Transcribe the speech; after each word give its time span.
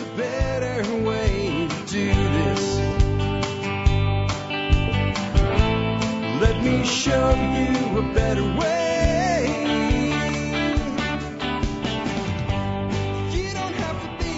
a 0.00 0.16
better 0.16 0.82
way 1.04 1.68
to 1.68 1.86
do 1.86 2.06
this. 2.06 2.78
Let 6.40 6.62
me 6.62 6.84
show 6.86 7.30
you 7.34 7.98
a 7.98 8.14
better 8.14 8.42
way. 8.42 9.46
You 13.30 13.52
don't 13.52 13.74
have 13.74 14.02
to 14.02 14.08
be 14.24 14.34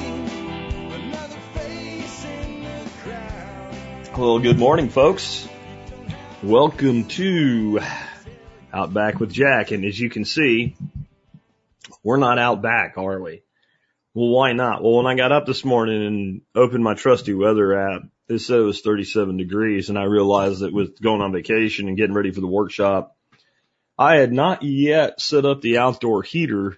another 0.95 1.41
face 1.55 2.25
in 2.25 2.65
the 2.65 2.91
crowd. 3.05 4.19
Well, 4.19 4.39
good 4.41 4.59
morning, 4.59 4.89
folks. 4.89 5.49
Welcome 6.43 7.05
to 7.09 7.81
Outback 8.73 9.21
with 9.21 9.33
Jack. 9.33 9.71
And 9.71 9.85
as 9.85 10.01
you 10.01 10.11
can 10.11 10.25
see, 10.25 10.75
we're 12.03 12.17
not 12.17 12.41
out 12.41 12.63
back, 12.63 12.99
are 12.99 13.21
we? 13.21 13.43
Well, 14.15 14.29
why 14.29 14.53
not? 14.53 14.83
Well, 14.83 14.97
when 14.97 15.07
I 15.07 15.15
got 15.15 15.33
up 15.33 15.47
this 15.47 15.65
morning 15.65 16.05
and 16.05 16.41
opened 16.55 16.85
my 16.85 16.95
trusty 16.95 17.33
weather 17.33 17.79
app, 17.79 18.03
it 18.29 18.41
said 18.41 18.59
it 18.59 18.63
was 18.63 18.83
37 18.83 19.37
degrees 19.37 19.89
and 19.89 19.99
I 19.99 20.05
realized 20.05 20.61
that 20.61 20.73
with 20.73 21.01
going 21.01 21.23
on 21.23 21.33
vacation 21.33 21.89
and 21.89 21.97
getting 21.97 22.15
ready 22.15 22.31
for 22.31 22.41
the 22.41 22.47
workshop, 22.47 23.17
I 23.99 24.17
had 24.17 24.33
not 24.33 24.63
yet 24.63 25.21
set 25.21 25.47
up 25.47 25.61
the 25.61 25.79
outdoor 25.79 26.23
heater. 26.23 26.77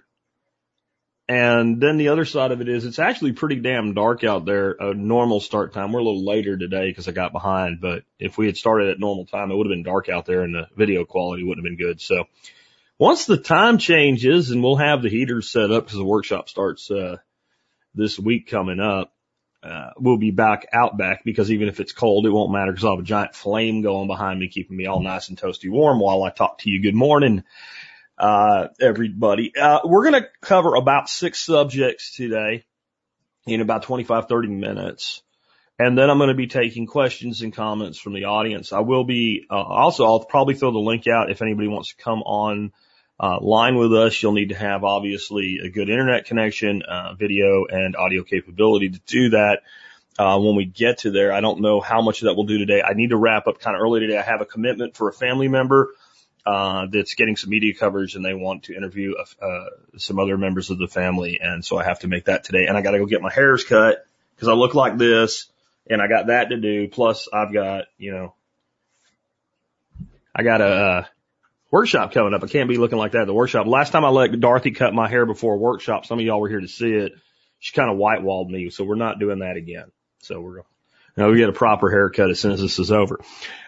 And 1.27 1.81
then 1.81 1.97
the 1.97 2.09
other 2.09 2.23
side 2.23 2.51
of 2.51 2.61
it 2.61 2.69
is 2.69 2.85
it's 2.85 2.99
actually 2.99 3.31
pretty 3.31 3.55
damn 3.55 3.95
dark 3.95 4.23
out 4.23 4.45
there. 4.45 4.75
A 4.79 4.93
normal 4.93 5.39
start 5.39 5.73
time. 5.73 5.91
We're 5.91 6.01
a 6.01 6.03
little 6.03 6.25
later 6.25 6.55
today 6.55 6.87
because 6.87 7.07
I 7.07 7.13
got 7.13 7.31
behind, 7.31 7.81
but 7.81 8.03
if 8.19 8.37
we 8.37 8.45
had 8.45 8.57
started 8.57 8.89
at 8.89 8.99
normal 8.99 9.25
time, 9.25 9.49
it 9.49 9.55
would 9.55 9.65
have 9.65 9.71
been 9.71 9.83
dark 9.83 10.07
out 10.07 10.25
there 10.25 10.43
and 10.43 10.53
the 10.53 10.67
video 10.77 11.03
quality 11.03 11.43
wouldn't 11.43 11.65
have 11.65 11.77
been 11.77 11.83
good. 11.83 11.99
So 11.99 12.25
once 12.97 13.25
the 13.25 13.37
time 13.37 13.77
changes 13.77 14.51
and 14.51 14.63
we'll 14.63 14.77
have 14.77 15.01
the 15.01 15.09
heaters 15.09 15.51
set 15.51 15.71
up 15.71 15.85
because 15.85 15.97
the 15.97 16.05
workshop 16.05 16.47
starts, 16.47 16.89
uh, 16.91 17.17
this 17.95 18.19
week 18.19 18.49
coming 18.49 18.79
up, 18.79 19.11
uh, 19.63 19.89
we'll 19.97 20.17
be 20.17 20.31
back 20.31 20.67
out 20.71 20.95
back 20.97 21.23
because 21.23 21.51
even 21.51 21.67
if 21.67 21.79
it's 21.79 21.91
cold, 21.91 22.27
it 22.27 22.29
won't 22.29 22.51
matter 22.51 22.71
because 22.71 22.85
I'll 22.85 22.97
have 22.97 23.03
a 23.03 23.07
giant 23.07 23.33
flame 23.33 23.81
going 23.81 24.07
behind 24.07 24.39
me, 24.39 24.47
keeping 24.47 24.77
me 24.77 24.85
all 24.85 25.01
nice 25.01 25.29
and 25.29 25.37
toasty 25.39 25.69
warm 25.69 25.99
while 25.99 26.21
I 26.21 26.29
talk 26.29 26.59
to 26.59 26.69
you. 26.69 26.83
Good 26.83 26.93
morning, 26.93 27.43
uh, 28.17 28.67
everybody. 28.79 29.53
Uh, 29.55 29.79
we're 29.83 30.03
going 30.03 30.21
to 30.21 30.29
cover 30.41 30.75
about 30.75 31.09
six 31.09 31.39
subjects 31.39 32.15
today 32.15 32.63
in 33.47 33.61
about 33.61 33.83
25, 33.83 34.27
30 34.27 34.47
minutes. 34.49 35.23
And 35.77 35.97
then 35.97 36.09
I'm 36.09 36.17
going 36.19 36.29
to 36.29 36.35
be 36.35 36.47
taking 36.47 36.85
questions 36.85 37.41
and 37.41 37.53
comments 37.53 37.99
from 37.99 38.13
the 38.13 38.25
audience. 38.25 38.71
I 38.71 38.79
will 38.79 39.03
be, 39.03 39.45
uh, 39.49 39.55
also, 39.55 40.05
I'll 40.05 40.23
probably 40.23 40.55
throw 40.55 40.71
the 40.71 40.79
link 40.79 41.07
out 41.07 41.31
if 41.31 41.41
anybody 41.41 41.67
wants 41.67 41.89
to 41.89 42.01
come 42.01 42.21
on 42.21 42.71
uh, 43.19 43.39
line 43.39 43.75
with 43.75 43.93
us. 43.93 44.21
You'll 44.21 44.33
need 44.33 44.49
to 44.49 44.55
have 44.55 44.83
obviously 44.83 45.59
a 45.63 45.69
good 45.69 45.89
internet 45.89 46.25
connection, 46.25 46.81
uh, 46.83 47.13
video 47.13 47.65
and 47.65 47.95
audio 47.95 48.23
capability 48.23 48.89
to 48.89 48.99
do 49.05 49.29
that. 49.29 49.61
Uh, 50.17 50.39
when 50.39 50.55
we 50.55 50.65
get 50.65 50.99
to 50.99 51.11
there, 51.11 51.33
I 51.33 51.41
don't 51.41 51.59
know 51.59 51.81
how 51.81 52.01
much 52.01 52.21
of 52.21 52.25
that 52.25 52.35
we'll 52.35 52.45
do 52.45 52.57
today. 52.57 52.81
I 52.81 52.93
need 52.93 53.09
to 53.09 53.17
wrap 53.17 53.47
up 53.47 53.59
kind 53.59 53.75
of 53.75 53.81
early 53.81 53.99
today. 53.99 54.17
I 54.17 54.21
have 54.21 54.41
a 54.41 54.45
commitment 54.45 54.95
for 54.95 55.09
a 55.09 55.13
family 55.13 55.49
member, 55.49 55.89
uh, 56.45 56.85
that's 56.91 57.15
getting 57.15 57.35
some 57.35 57.49
media 57.49 57.73
coverage 57.73 58.15
and 58.15 58.23
they 58.23 58.33
want 58.33 58.63
to 58.63 58.75
interview, 58.75 59.15
uh, 59.41 59.65
some 59.97 60.19
other 60.19 60.37
members 60.37 60.69
of 60.69 60.77
the 60.77 60.87
family. 60.87 61.39
And 61.41 61.65
so 61.65 61.77
I 61.77 61.83
have 61.83 61.99
to 61.99 62.07
make 62.07 62.25
that 62.25 62.43
today 62.43 62.65
and 62.67 62.77
I 62.77 62.81
got 62.81 62.91
to 62.91 62.99
go 62.99 63.05
get 63.05 63.21
my 63.21 63.33
hairs 63.33 63.63
cut 63.63 64.05
because 64.35 64.47
I 64.47 64.53
look 64.53 64.75
like 64.75 64.97
this 64.97 65.47
and 65.89 66.01
I 66.01 66.07
got 66.07 66.27
that 66.27 66.49
to 66.49 66.57
do. 66.57 66.87
Plus 66.87 67.27
I've 67.33 67.51
got, 67.51 67.85
you 67.97 68.11
know, 68.11 68.33
I 70.35 70.43
got 70.43 70.61
a, 70.61 70.65
uh, 70.65 71.05
workshop 71.75 72.13
coming 72.13 72.33
up. 72.33 72.41
I 72.41 72.47
can't 72.47 72.69
be 72.69 72.77
looking 72.77 72.97
like 72.97 73.11
that 73.11 73.23
at 73.23 73.27
the 73.27 73.33
workshop. 73.33 73.67
Last 73.67 73.91
time 73.91 74.05
I 74.05 74.09
let 74.09 74.39
Dorothy 74.39 74.71
cut 74.71 74.93
my 74.93 75.09
hair 75.09 75.25
before 75.25 75.55
a 75.55 75.57
workshop, 75.57 76.05
some 76.05 76.17
of 76.17 76.25
y'all 76.25 76.39
were 76.39 76.47
here 76.47 76.61
to 76.61 76.69
see 76.69 76.93
it. 76.93 77.11
She 77.59 77.73
kind 77.73 77.91
of 77.91 77.97
white 77.97 78.23
walled 78.23 78.49
me, 78.49 78.69
so 78.69 78.85
we're 78.85 78.95
not 78.95 79.19
doing 79.19 79.39
that 79.39 79.57
again. 79.57 79.91
So 80.19 80.39
we're 80.39 80.53
going 80.53 80.65
now 81.17 81.29
we 81.29 81.37
get 81.37 81.49
a 81.49 81.53
proper 81.53 81.89
haircut 81.89 82.29
as 82.29 82.39
soon 82.39 82.51
as 82.51 82.61
this 82.61 82.79
is 82.79 82.91
over. 82.91 83.19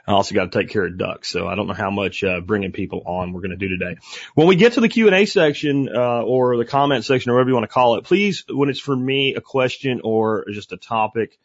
I 0.06 0.12
also 0.12 0.36
got 0.36 0.52
to 0.52 0.60
take 0.60 0.70
care 0.70 0.86
of 0.86 0.98
ducks, 0.98 1.30
so 1.30 1.48
I 1.48 1.56
don't 1.56 1.68
know 1.68 1.74
how 1.74 1.92
much 1.92 2.24
uh, 2.24 2.42
bringing 2.42 2.72
people 2.72 3.04
on 3.06 3.32
we're 3.32 3.42
going 3.42 3.52
to 3.52 3.58
do 3.58 3.70
today. 3.70 3.98
When 4.36 4.48
we 4.48 4.56
get 4.56 4.74
to 4.74 4.82
the 4.82 4.90
Q 4.90 5.08
and 5.08 5.16
A 5.16 5.26
section 5.26 5.90
uh, 5.94 6.24
or 6.24 6.58
the 6.58 6.66
comment 6.66 7.06
section 7.06 7.32
or 7.32 7.36
whatever 7.36 7.50
you 7.50 7.56
want 7.56 7.64
to 7.66 7.74
call 7.74 7.98
it, 7.98 8.04
please, 8.04 8.44
when 8.50 8.70
it's 8.70 8.80
for 8.80 8.96
me, 8.96 9.36
a 9.36 9.42
question 9.42 10.02
or 10.04 10.46
just 10.52 10.72
a 10.74 10.78
topic, 10.78 11.38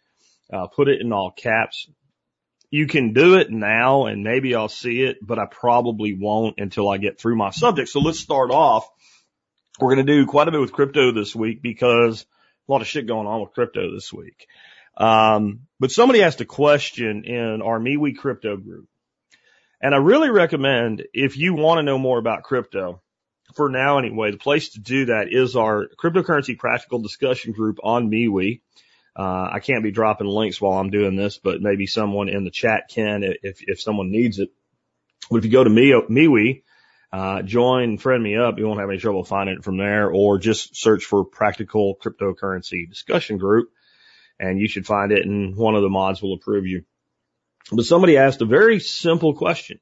uh, 0.53 0.67
put 0.69 0.89
it 0.89 1.01
in 1.01 1.13
all 1.13 1.31
caps 1.31 1.89
you 2.73 2.87
can 2.87 3.13
do 3.13 3.35
it 3.37 3.51
now 3.51 4.07
and 4.07 4.25
maybe 4.25 4.55
I'll 4.55 4.71
see 4.71 5.03
it, 5.03 5.19
but 5.21 5.39
I 5.39 5.45
probably 5.45 6.15
won't 6.15 6.55
until 6.59 6.89
I 6.89 6.97
get 6.97 7.21
through 7.21 7.37
my 7.37 7.51
subject. 7.51 7.91
So 7.91 8.01
let's 8.01 8.19
start 8.19 8.51
off. 8.51 8.89
We're 9.79 9.95
going 9.95 10.07
to 10.07 10.13
do 10.13 10.27
quite 10.27 10.49
a 10.49 10.51
bit 10.51 10.61
with 10.61 10.73
crypto 10.73 11.13
this 11.13 11.37
week 11.37 11.61
because 11.61 12.25
a 12.67 12.73
lot 12.73 12.81
of 12.81 12.87
shit 12.87 13.07
going 13.07 13.27
on 13.27 13.43
with 13.43 13.53
crypto 13.53 13.93
this 13.93 14.11
week. 14.11 14.47
Um, 14.97 15.67
but 15.79 15.91
somebody 15.91 16.23
asked 16.23 16.41
a 16.41 16.47
question 16.47 17.25
in 17.25 17.61
our 17.61 17.79
MeWe 17.79 18.17
crypto 18.17 18.57
group. 18.57 18.89
And 19.83 19.95
I 19.95 19.99
really 19.99 20.31
recommend 20.31 21.05
if 21.13 21.37
you 21.37 21.53
want 21.53 21.79
to 21.79 21.83
know 21.83 21.99
more 21.99 22.19
about 22.19 22.43
crypto, 22.43 23.03
for 23.55 23.69
now 23.69 23.99
anyway, 23.99 24.31
the 24.31 24.39
place 24.39 24.71
to 24.71 24.81
do 24.81 25.07
that 25.07 25.27
is 25.31 25.57
our 25.57 25.89
cryptocurrency 26.03 26.59
practical 26.59 27.01
discussion 27.01 27.53
group 27.53 27.81
on 27.85 28.11
MeWe. 28.11 28.63
Uh, 29.15 29.49
I 29.53 29.61
can't 29.61 29.83
be 29.83 29.91
dropping 29.91 30.27
links 30.27 30.61
while 30.61 30.79
I'm 30.79 30.91
doing 30.91 31.17
this, 31.17 31.39
but 31.39 31.61
maybe 31.61 31.87
someone 31.87 32.29
in 32.29 32.45
the 32.45 32.51
chat 32.51 32.89
can 32.89 33.23
if, 33.25 33.61
if 33.61 33.81
someone 33.81 34.11
needs 34.11 34.39
it. 34.39 34.51
But 35.31 35.39
if 35.39 35.45
you 35.45 35.51
go 35.51 35.65
to 35.65 35.71
me, 35.71 35.93
MeWe, 35.93 36.63
uh, 37.13 37.43
join, 37.43 37.99
friend 37.99 38.23
me 38.23 38.37
up, 38.37 38.59
you 38.59 38.67
won't 38.67 38.81
have 38.81 38.89
any 38.89 38.99
trouble 38.99 39.23
finding 39.23 39.57
it 39.57 39.65
from 39.65 39.77
there 39.77 40.11
or 40.11 40.39
just 40.39 40.75
search 40.75 41.05
for 41.05 41.25
practical 41.25 41.97
cryptocurrency 42.03 42.89
discussion 42.89 43.37
group 43.37 43.69
and 44.41 44.59
you 44.59 44.67
should 44.67 44.87
find 44.87 45.13
it 45.13 45.27
and 45.27 45.57
one 45.57 45.75
of 45.75 45.83
the 45.83 45.91
mods 45.91 46.23
will 46.23 46.35
approve 46.35 46.67
you. 46.67 46.85
But 47.71 47.85
somebody 47.85 48.17
asked 48.17 48.41
a 48.41 48.47
very 48.47 48.81
simple 48.81 49.35
question. 49.35 49.79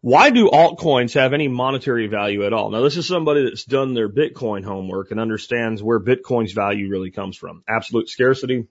Why 0.00 0.30
do 0.30 0.48
altcoins 0.48 1.14
have 1.14 1.32
any 1.32 1.48
monetary 1.48 2.06
value 2.06 2.46
at 2.46 2.52
all? 2.52 2.70
Now, 2.70 2.82
this 2.82 2.96
is 2.96 3.06
somebody 3.06 3.44
that's 3.44 3.64
done 3.64 3.94
their 3.94 4.08
Bitcoin 4.08 4.64
homework 4.64 5.10
and 5.10 5.18
understands 5.18 5.82
where 5.82 5.98
Bitcoin's 5.98 6.52
value 6.52 6.88
really 6.88 7.10
comes 7.10 7.36
from. 7.36 7.64
Absolute 7.68 8.08
scarcity. 8.08 8.68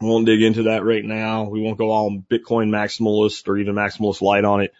We 0.00 0.08
won't 0.08 0.26
dig 0.26 0.42
into 0.42 0.64
that 0.64 0.84
right 0.84 1.04
now. 1.04 1.44
We 1.44 1.60
won't 1.60 1.76
go 1.76 1.90
all 1.90 2.10
Bitcoin 2.10 2.70
maximalist 2.70 3.46
or 3.48 3.58
even 3.58 3.74
maximalist 3.74 4.22
light 4.22 4.44
on 4.44 4.62
it. 4.62 4.72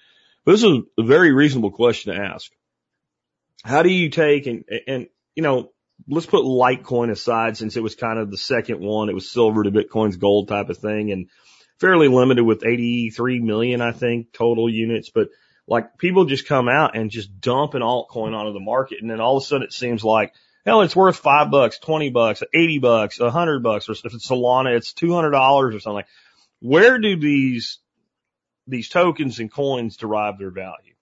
But 0.45 0.53
this 0.53 0.62
is 0.62 0.78
a 0.99 1.03
very 1.03 1.33
reasonable 1.33 1.73
question 1.73 2.15
to 2.15 2.23
ask. 2.23 2.51
How 3.62 3.83
do 3.83 3.91
you 3.91 4.09
take 4.09 4.47
and, 4.47 4.65
and, 4.87 5.09
you 5.34 5.43
know, 5.43 5.73
let's 6.09 6.27
put 6.27 6.45
Litecoin 6.45 7.11
aside 7.11 7.57
since 7.59 7.77
it 7.77 7.83
was 7.83 7.95
kind 7.95 8.19
of 8.19 8.31
the 8.31 8.39
second 8.39 8.81
one. 8.81 9.11
It 9.11 9.15
was 9.15 9.31
silver 9.31 9.65
to 9.65 9.71
Bitcoin's 9.71 10.17
gold 10.17 10.49
type 10.49 10.71
of 10.71 10.78
thing 10.78 11.12
and 11.12 11.28
fairly 11.78 12.09
limited 12.09 12.45
with 12.45 12.65
83 12.65 13.41
million, 13.41 13.83
I 13.83 13.93
think, 13.93 14.33
total 14.33 14.71
units. 14.71 15.11
But 15.11 15.28
like 15.69 15.99
people 15.99 16.25
just 16.25 16.49
come 16.49 16.69
out 16.69 16.97
and 16.97 17.11
just 17.11 17.41
dump 17.41 17.75
an 17.75 17.83
altcoin 17.83 18.34
onto 18.34 18.53
the 18.53 18.61
market. 18.61 18.99
And 19.01 19.11
then 19.11 19.21
all 19.21 19.37
of 19.37 19.43
a 19.43 19.47
sudden 19.47 19.65
it 19.65 19.73
seems 19.73 20.03
like, 20.03 20.33
hell, 20.65 20.81
it's 20.81 20.97
worth 20.97 21.17
five 21.17 21.51
bucks, 21.51 21.79
20 21.79 22.11
bucks, 22.11 22.43
80 22.53 22.79
bucks, 22.79 23.21
a 23.21 23.31
hundred 23.31 23.62
bucks, 23.62 23.89
or 23.89 23.93
if 23.93 24.15
it's 24.15 24.28
Solana, 24.28 24.75
it's 24.75 24.95
$200 24.95 25.33
or 25.75 25.81
something. 25.81 26.05
Where 26.61 26.99
do 26.99 27.17
these, 27.17 27.78
these 28.67 28.89
tokens 28.89 29.39
and 29.41 29.53
coins 29.53 29.99
derive 29.99 30.39
their 30.39 30.51
value? 30.51 30.95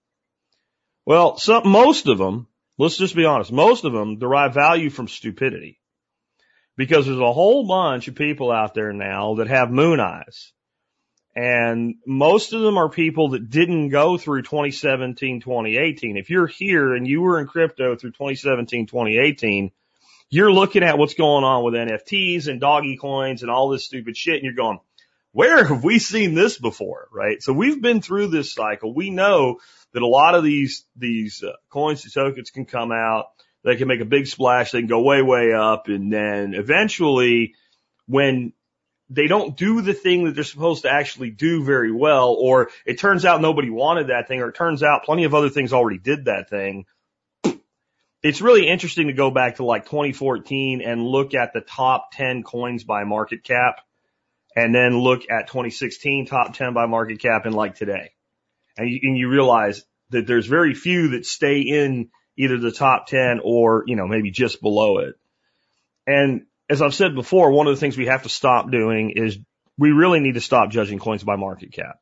Well, 1.07 1.39
some, 1.39 1.69
most 1.69 2.09
of 2.09 2.19
them, 2.19 2.49
let's 2.77 2.99
just 2.99 3.15
be 3.15 3.25
honest, 3.25 3.53
most 3.53 3.85
of 3.85 3.93
them 3.93 4.19
derive 4.19 4.53
value 4.53 4.91
from 4.91 5.07
stupidity 5.07 5.81
because 6.77 7.07
there's 7.07 7.19
a 7.19 7.33
whole 7.33 7.67
bunch 7.69 8.09
of 8.09 8.17
people 8.17 8.51
out 8.51 8.75
there 8.75 8.93
now 8.93 9.37
that 9.37 9.47
have 9.47 9.71
moon 9.71 10.01
eyes 10.01 10.53
and 11.37 11.97
most 12.07 12.55
of 12.55 12.63
them 12.63 12.79
are 12.79 12.89
people 12.89 13.31
that 13.31 13.51
didn't 13.51 13.91
go 13.91 14.17
through 14.17 14.41
2017, 14.41 15.43
2018. 15.43 16.17
If 16.17 16.31
you're 16.31 16.47
here 16.47 16.95
and 16.95 17.07
you 17.07 17.21
were 17.21 17.39
in 17.39 17.47
crypto 17.47 17.95
through 17.95 18.13
2017, 18.13 18.87
2018, 18.87 19.71
you're 20.31 20.51
looking 20.51 20.83
at 20.83 20.97
what's 20.97 21.13
going 21.13 21.45
on 21.45 21.63
with 21.63 21.75
NFTs 21.75 22.49
and 22.49 22.59
doggy 22.59 22.97
coins 22.97 23.43
and 23.43 23.51
all 23.51 23.69
this 23.69 23.85
stupid 23.85 24.17
shit 24.17 24.37
and 24.37 24.45
you're 24.45 24.55
going, 24.55 24.81
where 25.33 25.63
have 25.63 25.85
we 25.85 25.99
seen 25.99 26.35
this 26.35 26.59
before? 26.59 27.09
Right. 27.13 27.43
So 27.43 27.53
we've 27.53 27.83
been 27.83 28.01
through 28.01 28.29
this 28.29 28.55
cycle. 28.55 28.95
We 28.95 29.11
know 29.11 29.59
that 29.93 30.03
a 30.03 30.07
lot 30.07 30.37
of 30.37 30.43
these, 30.43 30.87
these 30.97 31.45
uh, 31.45 31.53
coins 31.69 32.03
and 32.05 32.15
tokens 32.15 32.49
can 32.49 32.65
come 32.65 32.93
out. 32.93 33.27
They 33.63 33.77
can 33.77 33.89
make 33.89 34.01
a 34.01 34.07
big 34.07 34.27
splash. 34.27 34.71
They 34.71 34.81
can 34.81 34.89
go 34.89 35.03
way, 35.03 35.21
way 35.21 35.53
up. 35.53 35.89
And 35.89 36.11
then 36.11 36.55
eventually 36.55 37.53
when 38.07 38.55
they 39.09 39.27
don't 39.27 39.57
do 39.57 39.83
the 39.83 39.95
thing 39.95 40.25
that 40.25 40.35
they're 40.35 40.45
supposed 40.45 40.83
to 40.83 40.91
actually 40.91 41.31
do 41.31 41.65
very 41.65 41.93
well, 41.93 42.37
or 42.39 42.71
it 42.85 42.99
turns 42.99 43.25
out 43.25 43.41
nobody 43.41 43.71
wanted 43.71 44.09
that 44.09 44.27
thing, 44.29 44.41
or 44.41 44.49
it 44.49 44.57
turns 44.57 44.83
out 44.83 45.05
plenty 45.05 45.25
of 45.25 45.35
other 45.35 45.49
things 45.49 45.73
already 45.73 45.99
did 45.99 46.25
that 46.25 46.51
thing. 46.51 46.87
It's 48.23 48.41
really 48.41 48.67
interesting 48.67 49.07
to 49.07 49.13
go 49.13 49.31
back 49.31 49.57
to 49.57 49.65
like 49.65 49.85
2014 49.85 50.83
and 50.83 51.03
look 51.03 51.35
at 51.35 51.53
the 51.53 51.61
top 51.61 52.09
10 52.13 52.43
coins 52.43 52.83
by 52.83 53.05
market 53.05 53.45
cap 53.45 53.81
and 54.57 54.75
then 54.75 54.99
look 54.99 55.31
at 55.31 55.47
2016 55.47 56.27
top 56.27 56.55
10 56.55 56.73
by 56.73 56.87
market 56.87 57.21
cap 57.21 57.47
and 57.47 57.55
like 57.55 57.77
today. 57.77 58.13
And 58.77 58.91
you, 58.91 59.01
and 59.03 59.17
you 59.17 59.29
realize 59.29 59.85
that 60.11 60.27
there's 60.27 60.47
very 60.47 60.75
few 60.75 61.09
that 61.09 61.27
stay 61.27 61.61
in 61.61 62.09
either 62.37 62.59
the 62.59 62.73
top 62.73 63.07
10 63.07 63.41
or, 63.45 63.85
you 63.87 63.97
know, 63.97 64.09
maybe 64.09 64.31
just 64.31 64.61
below 64.61 64.99
it. 64.99 65.15
And 66.07 66.47
as 66.69 66.83
I've 66.83 66.95
said 66.95 67.15
before, 67.15 67.51
one 67.51 67.67
of 67.67 67.75
the 67.75 67.81
things 67.81 67.97
we 67.97 68.07
have 68.07 68.25
to 68.25 68.29
stop 68.29 68.71
doing 68.71 69.11
is 69.11 69.39
we 69.79 69.91
really 69.91 70.21
need 70.21 70.35
to 70.35 70.41
stop 70.41 70.71
judging 70.71 70.99
coins 70.99 71.23
by 71.23 71.37
market 71.37 71.73
cap. 71.73 72.01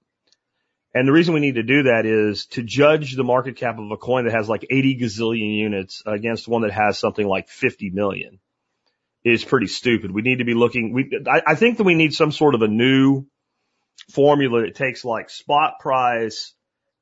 And 0.94 1.08
the 1.08 1.12
reason 1.12 1.34
we 1.34 1.40
need 1.40 1.56
to 1.56 1.64
do 1.64 1.84
that 1.84 2.06
is 2.06 2.46
to 2.46 2.62
judge 2.62 3.16
the 3.16 3.24
market 3.24 3.56
cap 3.56 3.78
of 3.78 3.90
a 3.90 3.96
coin 3.96 4.24
that 4.24 4.32
has 4.32 4.48
like 4.48 4.64
80 4.70 5.00
gazillion 5.00 5.56
units 5.56 6.02
against 6.06 6.46
one 6.46 6.62
that 6.62 6.70
has 6.70 6.98
something 6.98 7.26
like 7.26 7.48
50 7.48 7.90
million 7.90 8.38
is 9.24 9.44
pretty 9.44 9.66
stupid. 9.66 10.12
We 10.12 10.22
need 10.22 10.38
to 10.38 10.44
be 10.44 10.54
looking, 10.54 10.92
we, 10.92 11.10
I, 11.26 11.42
I 11.48 11.54
think 11.56 11.78
that 11.78 11.84
we 11.84 11.94
need 11.94 12.14
some 12.14 12.30
sort 12.30 12.54
of 12.54 12.62
a 12.62 12.68
new 12.68 13.26
formula 14.12 14.62
that 14.62 14.76
takes 14.76 15.04
like 15.04 15.30
spot 15.30 15.80
price, 15.80 16.54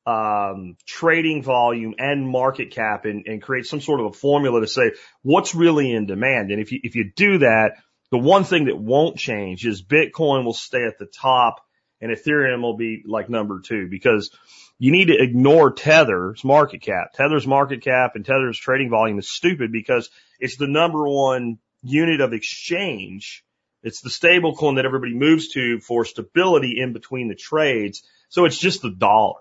um, 0.06 0.76
trading 0.86 1.42
volume 1.42 1.94
and 1.98 2.26
market 2.28 2.70
cap 2.70 3.04
and, 3.04 3.26
and 3.26 3.42
create 3.42 3.66
some 3.66 3.80
sort 3.80 4.00
of 4.00 4.06
a 4.06 4.12
formula 4.12 4.60
to 4.60 4.66
say 4.66 4.92
what's 5.22 5.54
really 5.54 5.92
in 5.92 6.06
demand. 6.06 6.50
And 6.50 6.60
if 6.60 6.72
you, 6.72 6.80
if 6.82 6.96
you 6.96 7.12
do 7.14 7.38
that, 7.38 7.76
the 8.10 8.18
one 8.18 8.44
thing 8.44 8.66
that 8.66 8.76
won't 8.76 9.16
change 9.16 9.64
is 9.64 9.82
Bitcoin 9.82 10.44
will 10.44 10.54
stay 10.54 10.84
at 10.84 10.98
the 10.98 11.06
top 11.06 11.64
and 12.00 12.10
Ethereum 12.10 12.62
will 12.62 12.76
be 12.76 13.02
like 13.06 13.30
number 13.30 13.60
two 13.60 13.88
because 13.88 14.30
you 14.78 14.90
need 14.90 15.06
to 15.06 15.22
ignore 15.22 15.72
Tether's 15.72 16.42
market 16.42 16.82
cap. 16.82 17.12
Tether's 17.14 17.46
market 17.46 17.82
cap 17.82 18.16
and 18.16 18.24
Tether's 18.24 18.58
trading 18.58 18.90
volume 18.90 19.18
is 19.20 19.30
stupid 19.30 19.70
because 19.70 20.10
it's 20.40 20.56
the 20.56 20.66
number 20.66 21.08
one 21.08 21.58
unit 21.82 22.20
of 22.20 22.32
exchange. 22.32 23.44
It's 23.84 24.00
the 24.00 24.10
stable 24.10 24.56
coin 24.56 24.74
that 24.74 24.84
everybody 24.84 25.14
moves 25.14 25.48
to 25.50 25.78
for 25.78 26.04
stability 26.04 26.80
in 26.80 26.92
between 26.92 27.28
the 27.28 27.36
trades. 27.36 28.02
So 28.28 28.44
it's 28.44 28.58
just 28.58 28.82
the 28.82 28.90
dollar. 28.90 29.38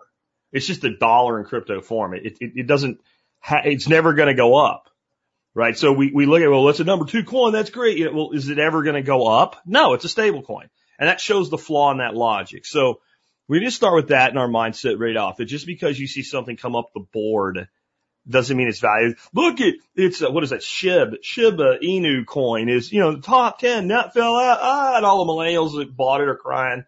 It's 0.51 0.67
just 0.67 0.83
a 0.83 0.95
dollar 0.95 1.39
in 1.39 1.45
crypto 1.45 1.81
form. 1.81 2.13
It, 2.13 2.37
it, 2.41 2.51
it 2.55 2.67
doesn't, 2.67 3.01
ha- 3.39 3.61
it's 3.65 3.87
never 3.87 4.13
going 4.13 4.27
to 4.27 4.33
go 4.33 4.55
up. 4.55 4.89
Right. 5.53 5.77
So 5.77 5.91
we, 5.91 6.11
we 6.13 6.25
look 6.25 6.41
at, 6.41 6.49
well, 6.49 6.69
it's 6.69 6.79
a 6.79 6.85
number 6.85 7.05
two 7.05 7.25
coin. 7.25 7.51
That's 7.51 7.69
great. 7.69 7.97
You 7.97 8.05
know, 8.05 8.13
well, 8.13 8.31
is 8.31 8.47
it 8.47 8.57
ever 8.57 8.83
going 8.83 8.95
to 8.95 9.01
go 9.01 9.27
up? 9.27 9.57
No, 9.65 9.93
it's 9.93 10.05
a 10.05 10.09
stable 10.09 10.43
coin. 10.43 10.69
And 10.97 11.09
that 11.09 11.19
shows 11.19 11.49
the 11.49 11.57
flaw 11.57 11.91
in 11.91 11.97
that 11.97 12.15
logic. 12.15 12.65
So 12.65 13.01
we 13.49 13.59
to 13.59 13.71
start 13.71 13.95
with 13.95 14.07
that 14.09 14.31
in 14.31 14.37
our 14.37 14.47
mindset 14.47 14.97
right 14.97 15.17
off. 15.17 15.37
That 15.37 15.45
just 15.45 15.65
because 15.65 15.99
you 15.99 16.07
see 16.07 16.23
something 16.23 16.55
come 16.55 16.75
up 16.75 16.91
the 16.93 17.05
board 17.11 17.67
doesn't 18.29 18.55
mean 18.55 18.67
it's 18.67 18.79
valued. 18.79 19.17
Look 19.33 19.59
at, 19.61 19.73
it's, 19.95 20.21
uh, 20.21 20.31
what 20.31 20.43
is 20.43 20.51
that? 20.51 20.61
Shib, 20.61 21.15
Shiba 21.21 21.79
Inu 21.83 22.25
coin 22.25 22.69
is, 22.69 22.91
you 22.91 22.99
know, 22.99 23.15
the 23.15 23.21
top 23.21 23.59
10, 23.59 23.89
that 23.89 24.13
fell 24.13 24.37
out, 24.37 24.59
ah, 24.61 24.97
and 24.97 25.05
all 25.05 25.25
the 25.25 25.31
millennials 25.31 25.77
that 25.77 25.95
bought 25.95 26.21
it 26.21 26.29
are 26.29 26.35
crying. 26.35 26.85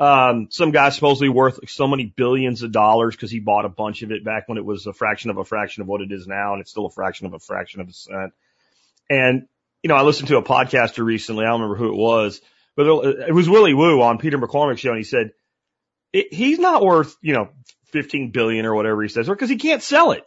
Um, 0.00 0.48
some 0.50 0.70
guy 0.70 0.88
supposedly 0.88 1.28
worth 1.28 1.60
so 1.68 1.86
many 1.86 2.06
billions 2.06 2.62
of 2.62 2.72
dollars 2.72 3.14
because 3.14 3.30
he 3.30 3.38
bought 3.38 3.66
a 3.66 3.68
bunch 3.68 4.00
of 4.00 4.10
it 4.10 4.24
back 4.24 4.48
when 4.48 4.56
it 4.56 4.64
was 4.64 4.86
a 4.86 4.94
fraction 4.94 5.30
of 5.30 5.36
a 5.36 5.44
fraction 5.44 5.82
of 5.82 5.88
what 5.88 6.00
it 6.00 6.10
is 6.10 6.26
now, 6.26 6.54
and 6.54 6.62
it's 6.62 6.70
still 6.70 6.86
a 6.86 6.90
fraction 6.90 7.26
of 7.26 7.34
a 7.34 7.38
fraction 7.38 7.82
of 7.82 7.88
a 7.90 7.92
cent. 7.92 8.32
And, 9.10 9.46
you 9.82 9.88
know, 9.88 9.96
I 9.96 10.02
listened 10.02 10.28
to 10.28 10.38
a 10.38 10.42
podcaster 10.42 11.04
recently, 11.04 11.44
I 11.44 11.48
don't 11.48 11.60
remember 11.60 11.76
who 11.76 11.92
it 11.92 11.96
was, 11.96 12.40
but 12.76 12.86
it 12.86 13.34
was 13.34 13.46
Willy 13.46 13.74
Woo 13.74 14.00
on 14.00 14.16
Peter 14.16 14.38
McCormack's 14.38 14.80
show, 14.80 14.88
and 14.88 14.98
he 14.98 15.04
said, 15.04 15.32
it, 16.14 16.32
he's 16.32 16.58
not 16.58 16.82
worth, 16.82 17.14
you 17.20 17.34
know, 17.34 17.50
15 17.92 18.30
billion 18.30 18.64
or 18.64 18.74
whatever 18.74 19.02
he 19.02 19.08
says, 19.10 19.28
or 19.28 19.34
because 19.34 19.50
he 19.50 19.56
can't 19.56 19.82
sell 19.82 20.12
it. 20.12 20.24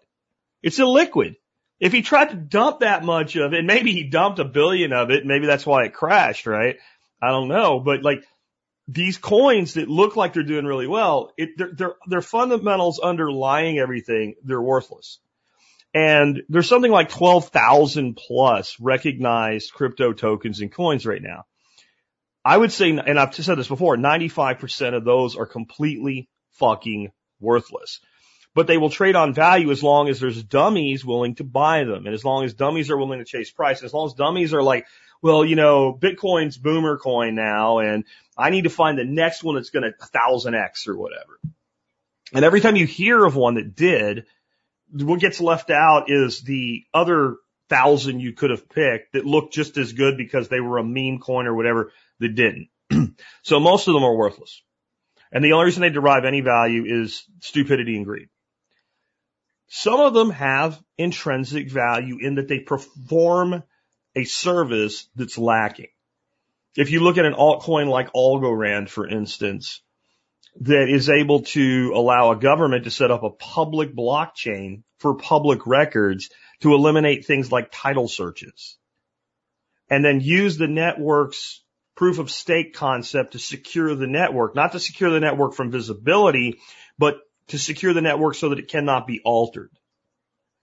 It's 0.62 0.78
illiquid. 0.78 1.36
If 1.80 1.92
he 1.92 2.04
tried 2.04 2.30
to 2.30 2.36
dump 2.36 2.82
that 2.82 3.04
much 3.04 3.36
of 3.38 3.54
it, 3.54 3.66
maybe 3.66 3.92
he 3.92 4.04
dumped 4.04 4.38
a 4.38 4.46
billion 4.46 4.94
of 4.94 5.10
it, 5.10 5.26
maybe 5.26 5.48
that's 5.48 5.66
why 5.66 5.86
it 5.86 5.96
crashed, 5.96 6.46
right? 6.46 6.78
I 7.20 7.30
don't 7.30 7.48
know, 7.48 7.80
but 7.80 8.04
like, 8.04 8.24
these 8.88 9.18
coins 9.18 9.76
that 9.76 9.88
look 9.88 10.16
like 10.16 10.34
they're 10.34 10.44
doing 10.44 10.66
really 10.66 10.88
well, 10.88 11.32
it, 11.38 11.52
they're, 11.58 11.96
they're 12.08 12.22
fundamentals 12.22 13.00
underlying 13.00 13.80
everything. 13.80 14.36
They're 14.44 14.62
worthless. 14.62 15.20
And 15.94 16.42
there's 16.50 16.68
something 16.68 16.92
like 16.92 17.10
12,000 17.10 18.16
plus 18.16 18.78
recognized 18.80 19.74
crypto 19.74 20.12
tokens 20.12 20.60
and 20.60 20.72
coins 20.72 21.06
right 21.06 21.22
now. 21.22 21.46
I 22.44 22.58
would 22.58 22.72
say, 22.72 22.90
and 22.90 23.20
I've 23.20 23.34
said 23.34 23.58
this 23.58 23.68
before, 23.68 23.96
95% 23.96 24.96
of 24.96 25.06
those 25.06 25.38
are 25.38 25.46
completely 25.46 26.30
fucking 26.54 27.12
worthless. 27.40 28.02
But 28.56 28.68
they 28.68 28.78
will 28.78 28.90
trade 28.90 29.16
on 29.16 29.34
value 29.34 29.72
as 29.72 29.82
long 29.82 30.10
as 30.10 30.20
there's 30.20 30.44
dummies 30.44 31.06
willing 31.06 31.36
to 31.36 31.44
buy 31.44 31.86
them. 31.86 32.06
And 32.06 32.14
as 32.14 32.26
long 32.26 32.44
as 32.44 32.54
dummies 32.54 32.92
are 32.92 32.98
willing 32.98 33.20
to 33.20 33.26
chase 33.26 33.50
price, 33.50 33.82
as 33.82 33.94
long 33.94 34.08
as 34.08 34.14
dummies 34.14 34.54
are 34.54 34.62
like, 34.62 34.86
well, 35.24 35.46
you 35.46 35.56
know, 35.56 35.98
Bitcoin's 35.98 36.58
boomer 36.58 36.98
coin 36.98 37.34
now 37.34 37.80
and 37.80 38.04
I 38.38 38.50
need 38.50 38.66
to 38.66 38.70
find 38.70 38.98
the 38.98 39.06
next 39.06 39.42
one 39.42 39.56
that's 39.56 39.70
going 39.70 39.90
to 39.90 40.06
thousand 40.08 40.54
X 40.54 40.86
or 40.86 40.98
whatever. 40.98 41.40
And 42.34 42.44
every 42.44 42.60
time 42.60 42.76
you 42.76 42.86
hear 42.86 43.24
of 43.24 43.36
one 43.36 43.56
that 43.56 43.74
did, 43.74 44.26
what 44.92 45.22
gets 45.22 45.40
left 45.40 45.70
out 45.70 46.12
is 46.12 46.42
the 46.42 46.84
other 46.94 47.38
thousand 47.70 48.20
you 48.20 48.34
could 48.34 48.50
have 48.50 48.68
picked 48.68 49.14
that 49.14 49.26
looked 49.26 49.54
just 49.54 49.78
as 49.78 49.94
good 49.94 50.18
because 50.18 50.50
they 50.50 50.60
were 50.60 50.78
a 50.78 50.84
meme 50.84 51.20
coin 51.20 51.48
or 51.48 51.56
whatever 51.56 51.94
that 52.20 52.36
didn't. 52.36 52.68
so 53.44 53.62
most 53.62 53.88
of 53.88 53.94
them 53.94 54.04
are 54.04 54.16
worthless. 54.16 54.62
And 55.32 55.44
the 55.44 55.54
only 55.54 55.66
reason 55.66 55.82
they 55.82 55.90
derive 55.90 56.26
any 56.26 56.42
value 56.42 56.84
is 56.86 57.24
stupidity 57.40 57.96
and 57.96 58.06
greed. 58.06 58.28
Some 59.70 60.02
of 60.02 60.14
them 60.14 60.32
have 60.32 60.80
intrinsic 60.98 61.72
value 61.72 62.18
in 62.20 62.36
that 62.36 62.50
they 62.50 62.60
perform 62.60 63.64
a 64.16 64.24
service 64.24 65.08
that's 65.16 65.38
lacking. 65.38 65.90
If 66.76 66.92
you 66.92 67.02
look 67.02 67.18
at 67.18 67.26
an 67.26 67.34
altcoin 67.34 67.88
like 67.88 68.14
Algorand, 68.14 68.90
for 68.90 69.08
instance, 69.08 69.82
that 70.62 70.88
is 70.90 71.10
able 71.10 71.44
to 71.44 71.94
allow 71.96 72.32
a 72.32 72.36
government 72.36 72.84
to 72.84 72.92
set 72.92 73.12
up 73.12 73.24
a 73.24 73.30
public 73.30 73.96
blockchain 73.96 74.84
for 74.98 75.16
public 75.16 75.66
records 75.66 76.30
to 76.62 76.74
eliminate 76.74 77.26
things 77.26 77.52
like 77.52 77.70
title 77.72 78.08
searches 78.08 78.78
and 79.90 80.04
then 80.04 80.22
use 80.22 80.58
the 80.58 80.68
network's 80.68 81.62
proof 81.96 82.20
of 82.20 82.32
stake 82.32 82.74
concept 82.74 83.34
to 83.34 83.40
secure 83.40 83.94
the 83.96 84.08
network, 84.08 84.56
not 84.56 84.72
to 84.72 84.80
secure 84.80 85.12
the 85.12 85.20
network 85.20 85.54
from 85.54 85.72
visibility, 85.72 86.60
but 86.98 87.18
to 87.48 87.60
secure 87.60 87.94
the 87.94 88.02
network 88.02 88.36
so 88.36 88.50
that 88.50 88.60
it 88.60 88.70
cannot 88.70 89.06
be 89.06 89.22
altered. 89.24 89.70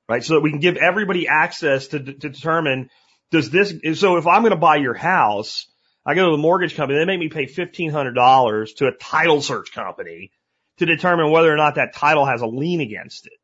Right? 0.08 0.24
So 0.24 0.34
that 0.34 0.40
we 0.40 0.50
can 0.50 0.58
give 0.58 0.76
everybody 0.76 1.28
access 1.28 1.88
to, 1.88 2.00
to 2.00 2.12
determine 2.12 2.90
does 3.30 3.50
this, 3.50 3.74
so 4.00 4.16
if 4.16 4.26
I'm 4.26 4.42
going 4.42 4.50
to 4.50 4.56
buy 4.56 4.76
your 4.76 4.94
house, 4.94 5.66
I 6.04 6.14
go 6.14 6.26
to 6.26 6.32
the 6.32 6.42
mortgage 6.42 6.74
company, 6.74 6.98
they 6.98 7.04
make 7.04 7.20
me 7.20 7.28
pay 7.28 7.46
$1,500 7.46 8.76
to 8.76 8.86
a 8.86 8.92
title 8.92 9.42
search 9.42 9.72
company 9.72 10.32
to 10.78 10.86
determine 10.86 11.30
whether 11.30 11.52
or 11.52 11.56
not 11.56 11.74
that 11.76 11.94
title 11.94 12.24
has 12.26 12.40
a 12.40 12.46
lien 12.46 12.80
against 12.80 13.26
it. 13.26 13.34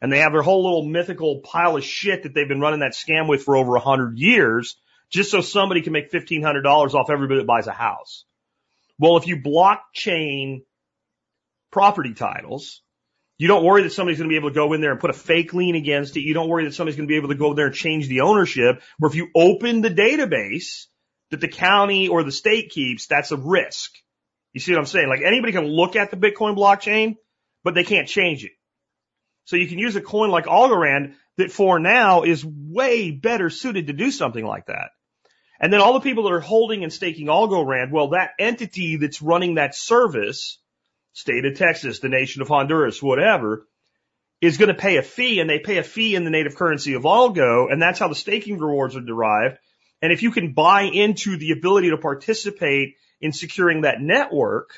And 0.00 0.12
they 0.12 0.18
have 0.18 0.32
their 0.32 0.42
whole 0.42 0.64
little 0.64 0.84
mythical 0.84 1.40
pile 1.40 1.76
of 1.76 1.84
shit 1.84 2.24
that 2.24 2.34
they've 2.34 2.48
been 2.48 2.60
running 2.60 2.80
that 2.80 2.92
scam 2.92 3.26
with 3.26 3.42
for 3.42 3.56
over 3.56 3.74
a 3.74 3.80
hundred 3.80 4.18
years 4.18 4.76
just 5.10 5.30
so 5.30 5.40
somebody 5.40 5.80
can 5.80 5.92
make 5.92 6.12
$1,500 6.12 6.94
off 6.94 7.10
everybody 7.10 7.40
that 7.40 7.46
buys 7.46 7.66
a 7.66 7.72
house. 7.72 8.24
Well, 8.98 9.16
if 9.16 9.26
you 9.26 9.38
blockchain 9.38 10.62
property 11.70 12.14
titles, 12.14 12.82
you 13.44 13.48
don't 13.48 13.62
worry 13.62 13.82
that 13.82 13.92
somebody's 13.92 14.16
going 14.16 14.30
to 14.30 14.32
be 14.32 14.38
able 14.38 14.48
to 14.48 14.54
go 14.54 14.72
in 14.72 14.80
there 14.80 14.90
and 14.90 14.98
put 14.98 15.10
a 15.10 15.12
fake 15.12 15.52
lien 15.52 15.74
against 15.74 16.16
it. 16.16 16.22
You 16.22 16.32
don't 16.32 16.48
worry 16.48 16.64
that 16.64 16.72
somebody's 16.72 16.96
going 16.96 17.06
to 17.06 17.12
be 17.12 17.18
able 17.18 17.28
to 17.28 17.34
go 17.34 17.52
there 17.52 17.66
and 17.66 17.74
change 17.74 18.08
the 18.08 18.22
ownership. 18.22 18.80
Where 18.98 19.10
if 19.10 19.16
you 19.16 19.28
open 19.34 19.82
the 19.82 19.90
database 19.90 20.86
that 21.30 21.42
the 21.42 21.48
county 21.48 22.08
or 22.08 22.22
the 22.22 22.32
state 22.32 22.70
keeps, 22.70 23.06
that's 23.06 23.32
a 23.32 23.36
risk. 23.36 23.90
You 24.54 24.60
see 24.60 24.72
what 24.72 24.78
I'm 24.78 24.86
saying? 24.86 25.10
Like 25.10 25.20
anybody 25.20 25.52
can 25.52 25.66
look 25.66 25.94
at 25.94 26.10
the 26.10 26.16
Bitcoin 26.16 26.56
blockchain, 26.56 27.16
but 27.62 27.74
they 27.74 27.84
can't 27.84 28.08
change 28.08 28.46
it. 28.46 28.52
So 29.44 29.56
you 29.56 29.68
can 29.68 29.78
use 29.78 29.94
a 29.94 30.00
coin 30.00 30.30
like 30.30 30.46
Algorand 30.46 31.12
that 31.36 31.52
for 31.52 31.78
now 31.78 32.22
is 32.22 32.42
way 32.46 33.10
better 33.10 33.50
suited 33.50 33.88
to 33.88 33.92
do 33.92 34.10
something 34.10 34.46
like 34.46 34.68
that. 34.68 34.88
And 35.60 35.70
then 35.70 35.82
all 35.82 35.92
the 35.92 36.00
people 36.00 36.24
that 36.24 36.32
are 36.32 36.40
holding 36.40 36.82
and 36.82 36.90
staking 36.90 37.26
Algorand, 37.26 37.90
well, 37.90 38.08
that 38.12 38.30
entity 38.38 38.96
that's 38.96 39.20
running 39.20 39.56
that 39.56 39.74
service 39.74 40.58
state 41.14 41.46
of 41.46 41.56
Texas, 41.56 42.00
the 42.00 42.08
nation 42.08 42.42
of 42.42 42.48
Honduras, 42.48 43.02
whatever, 43.02 43.66
is 44.40 44.58
going 44.58 44.68
to 44.68 44.74
pay 44.74 44.98
a 44.98 45.02
fee 45.02 45.40
and 45.40 45.48
they 45.48 45.58
pay 45.58 45.78
a 45.78 45.82
fee 45.82 46.14
in 46.14 46.24
the 46.24 46.30
native 46.30 46.56
currency 46.56 46.92
of 46.94 47.04
Algo 47.04 47.72
and 47.72 47.80
that's 47.80 47.98
how 47.98 48.08
the 48.08 48.14
staking 48.14 48.58
rewards 48.58 48.94
are 48.94 49.00
derived. 49.00 49.56
And 50.02 50.12
if 50.12 50.22
you 50.22 50.32
can 50.32 50.52
buy 50.52 50.82
into 50.82 51.38
the 51.38 51.52
ability 51.52 51.90
to 51.90 51.96
participate 51.96 52.96
in 53.20 53.32
securing 53.32 53.82
that 53.82 54.02
network 54.02 54.70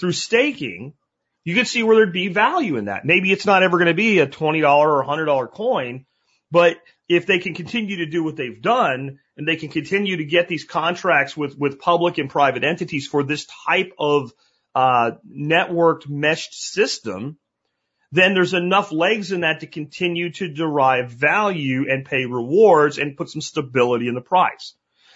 through 0.00 0.12
staking, 0.12 0.94
you 1.44 1.54
can 1.54 1.66
see 1.66 1.82
where 1.82 1.96
there'd 1.96 2.12
be 2.12 2.28
value 2.28 2.76
in 2.76 2.86
that. 2.86 3.04
Maybe 3.04 3.30
it's 3.30 3.46
not 3.46 3.62
ever 3.62 3.76
going 3.76 3.86
to 3.86 3.94
be 3.94 4.18
a 4.18 4.26
$20 4.26 4.64
or 4.66 5.04
$100 5.04 5.52
coin, 5.52 6.06
but 6.50 6.78
if 7.08 7.26
they 7.26 7.38
can 7.38 7.54
continue 7.54 7.98
to 7.98 8.06
do 8.06 8.24
what 8.24 8.36
they've 8.36 8.62
done 8.62 9.18
and 9.36 9.46
they 9.46 9.56
can 9.56 9.68
continue 9.68 10.16
to 10.16 10.24
get 10.24 10.48
these 10.48 10.64
contracts 10.64 11.36
with, 11.36 11.56
with 11.58 11.78
public 11.78 12.18
and 12.18 12.30
private 12.30 12.64
entities 12.64 13.06
for 13.06 13.22
this 13.22 13.46
type 13.66 13.92
of 13.98 14.32
uh, 14.74 15.12
networked 15.28 16.08
meshed 16.08 16.54
system, 16.54 17.38
then 18.12 18.34
there's 18.34 18.54
enough 18.54 18.92
legs 18.92 19.32
in 19.32 19.40
that 19.40 19.60
to 19.60 19.66
continue 19.66 20.30
to 20.30 20.48
derive 20.48 21.10
value 21.10 21.86
and 21.90 22.04
pay 22.04 22.26
rewards 22.26 22.98
and 22.98 23.16
put 23.16 23.28
some 23.28 23.40
stability 23.40 24.08
in 24.08 24.14
the 24.14 24.20
price. 24.20 24.74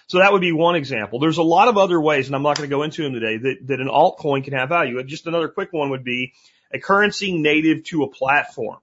So 0.08 0.18
that 0.18 0.32
would 0.32 0.40
be 0.40 0.52
one 0.52 0.74
example. 0.74 1.20
There's 1.20 1.38
a 1.38 1.42
lot 1.42 1.68
of 1.68 1.76
other 1.76 2.00
ways, 2.00 2.26
and 2.26 2.34
I'm 2.34 2.42
not 2.42 2.56
going 2.56 2.68
to 2.68 2.74
go 2.74 2.82
into 2.82 3.02
them 3.02 3.12
today, 3.12 3.36
that, 3.36 3.56
that 3.66 3.80
an 3.80 3.88
altcoin 3.88 4.42
can 4.42 4.54
have 4.54 4.70
value. 4.70 5.02
Just 5.04 5.26
another 5.26 5.48
quick 5.48 5.72
one 5.72 5.90
would 5.90 6.02
be 6.02 6.32
a 6.72 6.78
currency 6.78 7.38
native 7.38 7.84
to 7.84 8.04
a 8.04 8.10
platform. 8.10 8.78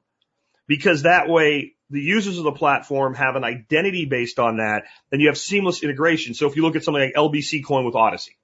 Because 0.67 1.01
that 1.01 1.27
way, 1.27 1.73
the 1.89 2.01
users 2.01 2.37
of 2.37 2.43
the 2.43 2.51
platform 2.51 3.15
have 3.15 3.35
an 3.35 3.43
identity 3.43 4.05
based 4.05 4.39
on 4.39 4.57
that, 4.57 4.83
then 5.09 5.19
you 5.19 5.27
have 5.27 5.37
seamless 5.37 5.83
integration. 5.83 6.35
So 6.35 6.47
if 6.47 6.55
you 6.55 6.61
look 6.61 6.75
at 6.75 6.83
something 6.83 7.03
like 7.03 7.15
LBC 7.15 7.65
coin 7.65 7.85
with 7.85 7.95
Odysee 7.95 8.37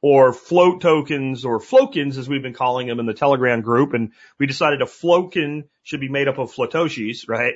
or 0.00 0.32
float 0.32 0.80
tokens 0.80 1.44
or 1.44 1.60
flokins 1.60 2.18
as 2.18 2.28
we've 2.28 2.42
been 2.42 2.54
calling 2.54 2.86
them 2.86 3.00
in 3.00 3.06
the 3.06 3.14
Telegram 3.14 3.60
group, 3.60 3.94
and 3.94 4.12
we 4.38 4.46
decided 4.46 4.80
a 4.80 4.86
flokin 4.86 5.64
should 5.82 6.00
be 6.00 6.08
made 6.08 6.28
up 6.28 6.38
of 6.38 6.52
flatoshis, 6.52 7.28
right? 7.28 7.54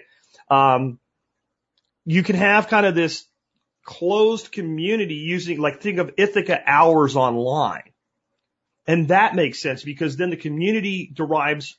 Um, 0.50 0.98
you 2.04 2.22
can 2.22 2.36
have 2.36 2.68
kind 2.68 2.84
of 2.84 2.94
this 2.94 3.24
closed 3.84 4.52
community 4.52 5.14
using, 5.14 5.60
like, 5.60 5.80
think 5.80 5.98
of 5.98 6.12
Ithaca 6.16 6.60
hours 6.66 7.16
online. 7.16 7.92
And 8.86 9.08
that 9.08 9.34
makes 9.34 9.62
sense 9.62 9.84
because 9.84 10.16
then 10.16 10.30
the 10.30 10.36
community 10.36 11.10
derives 11.12 11.78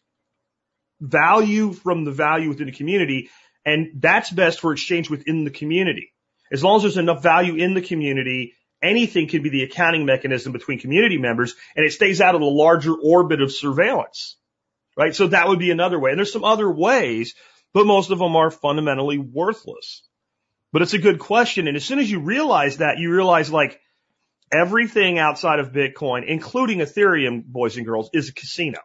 value 1.01 1.73
from 1.73 2.05
the 2.05 2.11
value 2.11 2.49
within 2.49 2.67
the 2.67 2.71
community. 2.71 3.29
And 3.65 3.91
that's 3.95 4.29
best 4.29 4.61
for 4.61 4.71
exchange 4.71 5.09
within 5.09 5.43
the 5.43 5.51
community. 5.51 6.13
As 6.51 6.63
long 6.63 6.77
as 6.77 6.83
there's 6.83 6.97
enough 6.97 7.23
value 7.23 7.55
in 7.55 7.73
the 7.73 7.81
community, 7.81 8.53
anything 8.83 9.27
can 9.27 9.41
be 9.41 9.49
the 9.49 9.63
accounting 9.63 10.05
mechanism 10.05 10.51
between 10.51 10.79
community 10.79 11.17
members 11.17 11.55
and 11.75 11.85
it 11.85 11.91
stays 11.91 12.21
out 12.21 12.35
of 12.35 12.41
the 12.41 12.47
larger 12.47 12.93
orbit 12.93 13.41
of 13.41 13.51
surveillance. 13.51 14.37
Right? 14.97 15.15
So 15.15 15.27
that 15.27 15.47
would 15.47 15.59
be 15.59 15.71
another 15.71 15.99
way. 15.99 16.11
And 16.11 16.19
there's 16.19 16.33
some 16.33 16.43
other 16.43 16.69
ways, 16.69 17.33
but 17.73 17.87
most 17.87 18.11
of 18.11 18.19
them 18.19 18.35
are 18.35 18.51
fundamentally 18.51 19.17
worthless. 19.17 20.03
But 20.71 20.81
it's 20.81 20.93
a 20.93 20.99
good 20.99 21.19
question. 21.19 21.67
And 21.67 21.77
as 21.77 21.85
soon 21.85 21.99
as 21.99 22.09
you 22.09 22.19
realize 22.19 22.77
that, 22.77 22.97
you 22.97 23.11
realize 23.11 23.51
like 23.51 23.79
everything 24.51 25.19
outside 25.19 25.59
of 25.59 25.71
Bitcoin, 25.71 26.25
including 26.27 26.79
Ethereum, 26.79 27.43
boys 27.45 27.77
and 27.77 27.85
girls, 27.85 28.09
is 28.13 28.29
a 28.29 28.33
casino. 28.33 28.79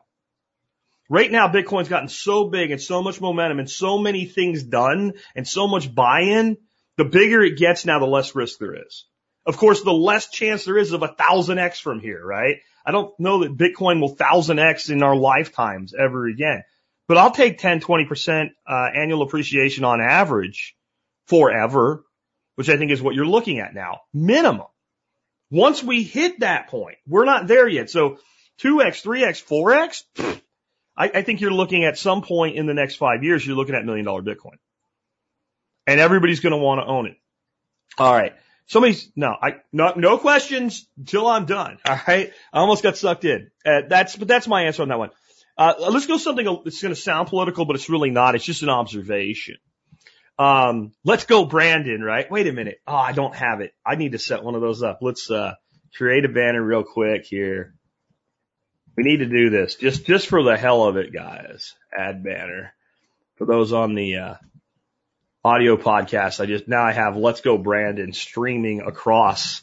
Right 1.10 1.32
now, 1.32 1.48
Bitcoin's 1.48 1.88
gotten 1.88 2.08
so 2.08 2.48
big 2.48 2.70
and 2.70 2.80
so 2.80 3.02
much 3.02 3.20
momentum 3.20 3.58
and 3.58 3.70
so 3.70 3.98
many 3.98 4.26
things 4.26 4.62
done 4.62 5.14
and 5.34 5.48
so 5.48 5.66
much 5.66 5.92
buy-in. 5.92 6.58
The 6.98 7.06
bigger 7.06 7.42
it 7.42 7.56
gets 7.56 7.86
now, 7.86 7.98
the 7.98 8.06
less 8.06 8.34
risk 8.34 8.58
there 8.58 8.74
is. 8.74 9.06
Of 9.48 9.56
course, 9.56 9.80
the 9.82 9.94
less 9.94 10.28
chance 10.28 10.66
there 10.66 10.76
is 10.76 10.92
of 10.92 11.02
a 11.02 11.08
thousand 11.08 11.58
X 11.58 11.80
from 11.80 12.00
here, 12.00 12.22
right? 12.22 12.56
I 12.84 12.92
don't 12.92 13.18
know 13.18 13.42
that 13.42 13.56
Bitcoin 13.56 13.98
will 13.98 14.14
thousand 14.14 14.58
X 14.58 14.90
in 14.90 15.02
our 15.02 15.16
lifetimes 15.16 15.94
ever 15.98 16.26
again, 16.26 16.64
but 17.08 17.16
I'll 17.16 17.30
take 17.30 17.56
10, 17.56 17.80
20% 17.80 18.50
uh, 18.68 18.72
annual 18.94 19.22
appreciation 19.22 19.84
on 19.84 20.02
average 20.02 20.76
forever, 21.28 22.04
which 22.56 22.68
I 22.68 22.76
think 22.76 22.90
is 22.90 23.00
what 23.00 23.14
you're 23.14 23.24
looking 23.24 23.58
at 23.58 23.72
now. 23.72 24.00
Minimum. 24.12 24.66
Once 25.50 25.82
we 25.82 26.02
hit 26.02 26.40
that 26.40 26.68
point, 26.68 26.98
we're 27.06 27.24
not 27.24 27.46
there 27.46 27.66
yet. 27.66 27.88
So 27.88 28.18
2x, 28.60 29.02
3x, 29.02 29.42
4x, 29.46 30.40
I, 30.94 31.10
I 31.14 31.22
think 31.22 31.40
you're 31.40 31.50
looking 31.50 31.86
at 31.86 31.96
some 31.96 32.20
point 32.20 32.56
in 32.56 32.66
the 32.66 32.74
next 32.74 32.96
five 32.96 33.24
years, 33.24 33.46
you're 33.46 33.56
looking 33.56 33.74
at 33.74 33.86
million 33.86 34.04
dollar 34.04 34.20
Bitcoin. 34.20 34.58
And 35.86 36.00
everybody's 36.00 36.40
going 36.40 36.52
to 36.52 36.58
want 36.58 36.82
to 36.82 36.86
own 36.86 37.06
it. 37.06 37.16
All 37.96 38.12
right. 38.12 38.34
Somebody's, 38.68 39.10
no, 39.16 39.34
I, 39.40 39.56
no, 39.72 39.94
no 39.96 40.18
questions 40.18 40.86
until 40.98 41.26
I'm 41.26 41.46
done. 41.46 41.78
All 41.88 41.98
right. 42.06 42.32
I 42.52 42.58
almost 42.58 42.82
got 42.82 42.96
sucked 42.96 43.24
in. 43.24 43.50
Uh, 43.64 43.82
that's, 43.88 44.14
but 44.14 44.28
that's 44.28 44.46
my 44.46 44.64
answer 44.64 44.82
on 44.82 44.88
that 44.88 44.98
one. 44.98 45.10
Uh, 45.56 45.74
let's 45.90 46.06
go 46.06 46.18
something 46.18 46.44
that's 46.64 46.80
going 46.82 46.94
to 46.94 47.00
sound 47.00 47.28
political, 47.28 47.64
but 47.64 47.76
it's 47.76 47.88
really 47.88 48.10
not. 48.10 48.34
It's 48.34 48.44
just 48.44 48.62
an 48.62 48.68
observation. 48.68 49.56
Um, 50.38 50.92
let's 51.02 51.24
go 51.24 51.46
Brandon, 51.46 52.00
right? 52.00 52.30
Wait 52.30 52.46
a 52.46 52.52
minute. 52.52 52.78
Oh, 52.86 52.94
I 52.94 53.12
don't 53.12 53.34
have 53.34 53.60
it. 53.60 53.72
I 53.84 53.96
need 53.96 54.12
to 54.12 54.18
set 54.18 54.44
one 54.44 54.54
of 54.54 54.60
those 54.60 54.82
up. 54.82 54.98
Let's, 55.00 55.30
uh, 55.30 55.54
create 55.96 56.26
a 56.26 56.28
banner 56.28 56.62
real 56.62 56.84
quick 56.84 57.24
here. 57.24 57.74
We 58.96 59.02
need 59.02 59.16
to 59.18 59.26
do 59.26 59.48
this 59.48 59.76
just, 59.76 60.06
just 60.06 60.28
for 60.28 60.42
the 60.42 60.56
hell 60.56 60.84
of 60.84 60.96
it, 60.96 61.12
guys. 61.12 61.74
Add 61.96 62.22
banner 62.22 62.74
for 63.36 63.46
those 63.46 63.72
on 63.72 63.94
the, 63.94 64.16
uh, 64.16 64.34
audio 65.44 65.76
podcast. 65.76 66.40
I 66.40 66.46
just, 66.46 66.68
now 66.68 66.82
I 66.82 66.92
have 66.92 67.16
Let's 67.16 67.40
Go 67.40 67.58
Brandon 67.58 68.12
streaming 68.12 68.80
across, 68.80 69.62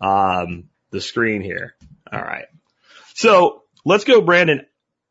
um, 0.00 0.64
the 0.90 1.00
screen 1.00 1.42
here. 1.42 1.74
All 2.12 2.22
right. 2.22 2.46
So 3.14 3.62
let's 3.84 4.04
go 4.04 4.20
Brandon. 4.20 4.64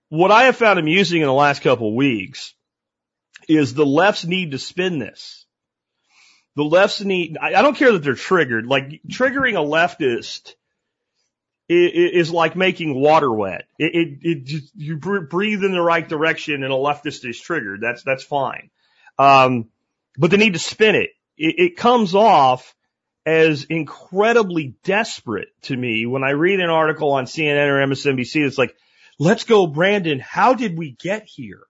What 0.10 0.32
I 0.32 0.44
have 0.44 0.56
found 0.56 0.80
amusing 0.80 1.22
in 1.22 1.28
the 1.28 1.34
last 1.34 1.62
couple 1.62 1.96
weeks 1.96 2.54
is 3.48 3.74
the 3.74 3.86
lefts 3.86 4.26
need 4.26 4.52
to 4.52 4.60
spin 4.60 5.00
this. 5.00 5.46
The 6.56 6.64
lefts 6.64 7.02
need, 7.02 7.38
I, 7.42 7.62
don't 7.62 7.76
care 7.76 7.92
that 7.92 8.04
they're 8.04 8.14
triggered, 8.14 8.68
like 8.68 9.02
triggering 9.08 9.56
a 9.56 9.66
leftist 9.66 10.54
is 11.68 12.30
like 12.30 12.56
making 12.56 12.94
water 12.94 13.32
wet. 13.32 13.64
It, 13.80 13.96
it, 13.96 14.18
it 14.22 14.64
you 14.76 14.98
breathe 14.98 15.64
in 15.64 15.72
the 15.72 15.82
right 15.82 16.08
direction 16.08 16.64
and 16.64 16.72
a 16.72 16.78
leftist 16.78 17.28
is 17.28 17.40
triggered. 17.40 17.82
That's, 17.82 18.04
that's 18.04 18.24
fine. 18.24 18.70
Um, 19.18 19.70
but 20.18 20.32
they 20.32 20.38
need 20.38 20.54
to 20.54 20.60
spin 20.60 20.96
it. 20.96 21.12
it. 21.38 21.56
It 21.58 21.78
comes 21.78 22.16
off 22.16 22.76
as 23.26 23.66
incredibly 23.66 24.76
desperate 24.84 25.50
to 25.64 25.76
me 25.76 26.06
when 26.06 26.24
I 26.24 26.32
read 26.32 26.60
an 26.60 26.70
article 26.70 27.12
on 27.12 27.26
CNN 27.26 27.68
or 27.70 27.88
MSNBC. 27.88 28.46
It's 28.46 28.58
like, 28.58 28.76
let's 29.18 29.46
go, 29.46 29.68
Brandon. 29.68 30.20
How 30.20 30.54
did 30.54 30.78
we 30.78 30.92
get 30.92 31.26
here? 31.26 31.62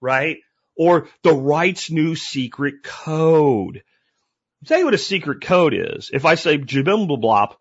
Right? 0.00 0.38
Or 0.76 1.08
the 1.22 1.32
right's 1.32 1.90
new 1.90 2.14
secret 2.14 2.82
code. 2.82 3.82
I'll 4.62 4.66
tell 4.68 4.78
you 4.78 4.84
what 4.86 4.94
a 4.94 4.98
secret 4.98 5.42
code 5.42 5.74
is. 5.74 6.10
If 6.12 6.24
I 6.24 6.36
say 6.36 6.58
jibimblblop, 6.58 7.56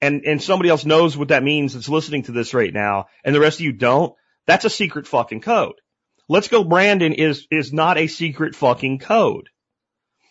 and, 0.00 0.24
and 0.24 0.42
somebody 0.42 0.68
else 0.68 0.84
knows 0.84 1.16
what 1.16 1.28
that 1.28 1.44
means 1.44 1.74
that's 1.74 1.88
listening 1.88 2.24
to 2.24 2.32
this 2.32 2.54
right 2.54 2.74
now, 2.74 3.06
and 3.24 3.32
the 3.32 3.40
rest 3.40 3.60
of 3.60 3.64
you 3.64 3.72
don't, 3.72 4.14
that's 4.46 4.64
a 4.64 4.70
secret 4.70 5.06
fucking 5.06 5.40
code. 5.40 5.74
Let's 6.28 6.48
go 6.48 6.64
Brandon 6.64 7.12
is, 7.12 7.46
is 7.50 7.72
not 7.72 7.98
a 7.98 8.06
secret 8.06 8.54
fucking 8.54 9.00
code. 9.00 9.48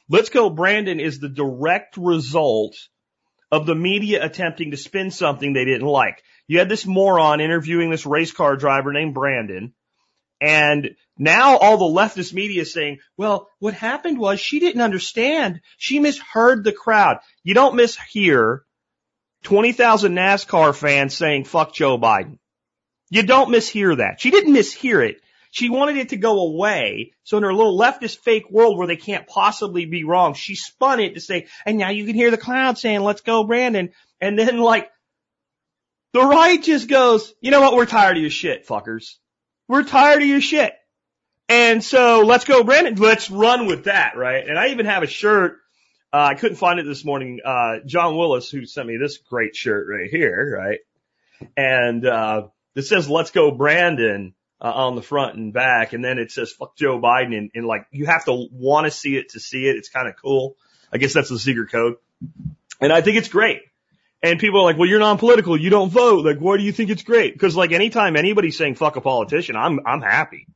Let's 0.10 0.30
go 0.30 0.50
Brandon 0.50 1.00
is 1.00 1.20
the 1.20 1.30
direct 1.30 1.98
result 1.98 2.76
of 3.52 3.66
the 3.66 3.76
media 3.76 4.24
attempting 4.24 4.72
to 4.72 4.78
spin 4.78 5.12
something 5.12 5.54
they 5.54 5.66
didn't 5.66 5.88
like. 5.88 6.24
You 6.48 6.60
had 6.60 6.70
this 6.70 6.86
moron 6.86 7.42
interviewing 7.42 7.90
this 7.90 8.06
race 8.06 8.32
car 8.32 8.56
driver 8.56 8.92
named 8.92 9.14
Brandon, 9.14 9.74
and 10.42 10.96
now 11.18 11.58
all 11.58 11.78
the 11.78 12.02
leftist 12.02 12.34
media 12.34 12.64
is 12.64 12.74
saying, 12.74 12.98
well, 13.16 13.48
what 13.60 13.76
happened 13.76 14.18
was 14.18 14.40
she 14.40 14.60
didn't 14.60 14.82
understand. 14.82 15.62
She 15.78 16.00
misheard 16.00 16.64
the 16.64 16.74
crowd. 16.74 17.20
You 17.44 17.54
don't 17.54 17.78
mishear 17.78 18.62
20,000 19.44 20.14
NASCAR 20.14 20.76
fans 20.76 21.14
saying 21.14 21.46
fuck 21.46 21.74
Joe 21.74 21.98
Biden. 21.98 22.40
You 23.10 23.24
don't 23.24 23.52
mishear 23.52 23.98
that. 23.98 24.20
She 24.20 24.32
didn't 24.32 24.54
mishear 24.54 25.08
it. 25.08 25.21
She 25.52 25.70
wanted 25.70 25.98
it 25.98 26.10
to 26.10 26.18
go 26.18 26.48
away. 26.48 27.14
So 27.24 27.38
in 27.38 27.44
her 27.44 27.54
little 27.54 27.78
leftist 27.78 28.20
fake 28.20 28.50
world 28.50 28.78
where 28.78 28.88
they 28.88 28.96
can't 28.96 29.28
possibly 29.28 29.86
be 29.86 30.04
wrong, 30.04 30.34
she 30.34 30.56
spun 30.56 31.00
it 31.00 31.14
to 31.14 31.22
say, 31.22 31.48
and 31.66 31.78
now 31.78 31.90
you 31.90 32.06
can 32.06 32.16
hear 32.16 32.32
the 32.32 32.38
crowd 32.38 32.78
saying, 32.78 33.02
let's 33.02 33.22
go 33.22 33.44
Brandon. 33.44 33.92
And 34.20 34.40
then 34.40 34.58
like, 34.58 34.90
the 36.14 36.22
right 36.22 36.62
just 36.62 36.88
goes, 36.88 37.34
you 37.42 37.52
know 37.52 37.62
what? 37.62 37.76
We're 37.76 37.86
tired 37.86 38.18
of 38.18 38.22
your 38.22 38.32
shit, 38.32 38.68
fuckers. 38.68 39.16
We're 39.68 39.84
tired 39.84 40.22
of 40.22 40.28
your 40.28 40.42
shit. 40.42 40.74
And 41.48 41.84
so 41.84 42.22
let's 42.22 42.46
go 42.46 42.64
Brandon. 42.64 42.96
Let's 42.96 43.30
run 43.30 43.66
with 43.66 43.86
that, 43.86 44.18
right? 44.18 44.48
And 44.48 44.58
I 44.58 44.70
even 44.70 44.86
have 44.86 45.04
a 45.04 45.08
shirt 45.08 45.58
uh, 46.14 46.32
I 46.32 46.36
couldn't 46.36 46.58
find 46.58 46.78
it 46.80 46.86
this 46.86 47.06
morning. 47.06 47.40
Uh, 47.44 47.78
John 47.86 48.18
Willis, 48.18 48.50
who 48.50 48.66
sent 48.66 48.86
me 48.86 48.98
this 48.98 49.18
great 49.18 49.56
shirt 49.56 49.88
right 49.90 50.10
here, 50.10 50.58
right? 50.58 50.80
And, 51.56 52.06
uh, 52.06 52.48
it 52.76 52.82
says, 52.84 53.10
let's 53.10 53.32
go 53.32 53.52
Brandon, 53.52 54.34
uh, 54.62 54.72
on 54.72 54.96
the 54.96 55.02
front 55.02 55.36
and 55.36 55.52
back. 55.52 55.94
And 55.94 56.06
then 56.06 56.20
it 56.20 56.32
says, 56.32 56.52
fuck 56.52 56.76
Joe 56.78 57.00
Biden. 57.00 57.36
And, 57.36 57.52
and 57.56 57.66
like, 57.66 57.88
you 57.92 58.06
have 58.06 58.26
to 58.26 58.48
want 58.52 58.86
to 58.86 58.92
see 58.92 59.18
it 59.18 59.30
to 59.30 59.40
see 59.40 59.68
it. 59.68 59.76
It's 59.76 59.90
kind 59.90 60.08
of 60.08 60.16
cool. 60.22 60.56
I 60.94 60.98
guess 60.98 61.14
that's 61.14 61.30
the 61.30 61.40
secret 61.40 61.72
code. 61.72 61.96
And 62.80 62.94
I 62.94 63.02
think 63.02 63.18
it's 63.18 63.30
great. 63.30 63.62
And 64.24 64.40
people 64.40 64.60
are 64.60 64.64
like, 64.64 64.78
well, 64.78 64.88
you're 64.88 65.00
non-political. 65.00 65.60
You 65.60 65.72
don't 65.72 65.90
vote. 65.90 66.24
Like, 66.24 66.38
why 66.38 66.58
do 66.58 66.64
you 66.64 66.72
think 66.72 66.92
it's 66.92 67.02
great? 67.02 67.40
Cause 67.40 67.56
like 67.56 67.72
anytime 67.72 68.16
anybody's 68.16 68.56
saying 68.56 68.76
fuck 68.76 68.96
a 68.96 69.02
politician, 69.02 69.56
I'm, 69.56 69.80
I'm 69.86 70.02
happy. 70.02 70.48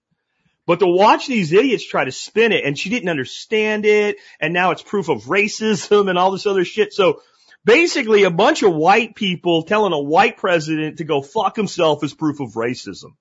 But 0.68 0.80
to 0.80 0.88
watch 0.88 1.28
these 1.28 1.52
idiots 1.52 1.88
try 1.88 2.06
to 2.06 2.12
spin 2.12 2.52
it 2.52 2.64
and 2.64 2.78
she 2.78 2.90
didn't 2.90 3.10
understand 3.10 3.86
it 3.86 4.18
and 4.40 4.54
now 4.54 4.72
it's 4.72 4.84
proof 4.84 5.10
of 5.10 5.24
racism 5.24 6.10
and 6.10 6.18
all 6.18 6.32
this 6.32 6.46
other 6.46 6.66
shit. 6.66 6.94
So 6.94 7.22
basically 7.64 8.24
a 8.24 8.32
bunch 8.32 8.62
of 8.62 8.74
white 8.74 9.16
people 9.16 9.64
telling 9.64 9.94
a 9.94 10.00
white 10.00 10.38
president 10.38 10.98
to 10.98 11.04
go 11.04 11.22
fuck 11.22 11.56
himself 11.56 12.04
is 12.04 12.14
proof 12.14 12.40
of 12.40 12.54
racism. 12.54 13.14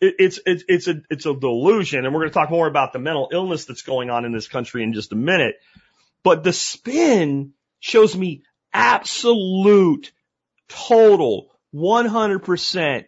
It's, 0.00 0.40
it's, 0.44 0.64
it's 0.68 0.88
a, 0.88 1.02
it's 1.10 1.26
a 1.26 1.34
delusion. 1.34 2.04
And 2.04 2.14
we're 2.14 2.20
going 2.20 2.30
to 2.30 2.34
talk 2.34 2.50
more 2.50 2.66
about 2.66 2.92
the 2.92 2.98
mental 2.98 3.28
illness 3.32 3.64
that's 3.64 3.82
going 3.82 4.10
on 4.10 4.24
in 4.24 4.32
this 4.32 4.48
country 4.48 4.82
in 4.82 4.92
just 4.92 5.12
a 5.12 5.16
minute. 5.16 5.56
But 6.22 6.44
the 6.44 6.52
spin 6.52 7.52
shows 7.80 8.16
me 8.16 8.42
absolute, 8.72 10.12
total, 10.68 11.48
100% 11.74 13.04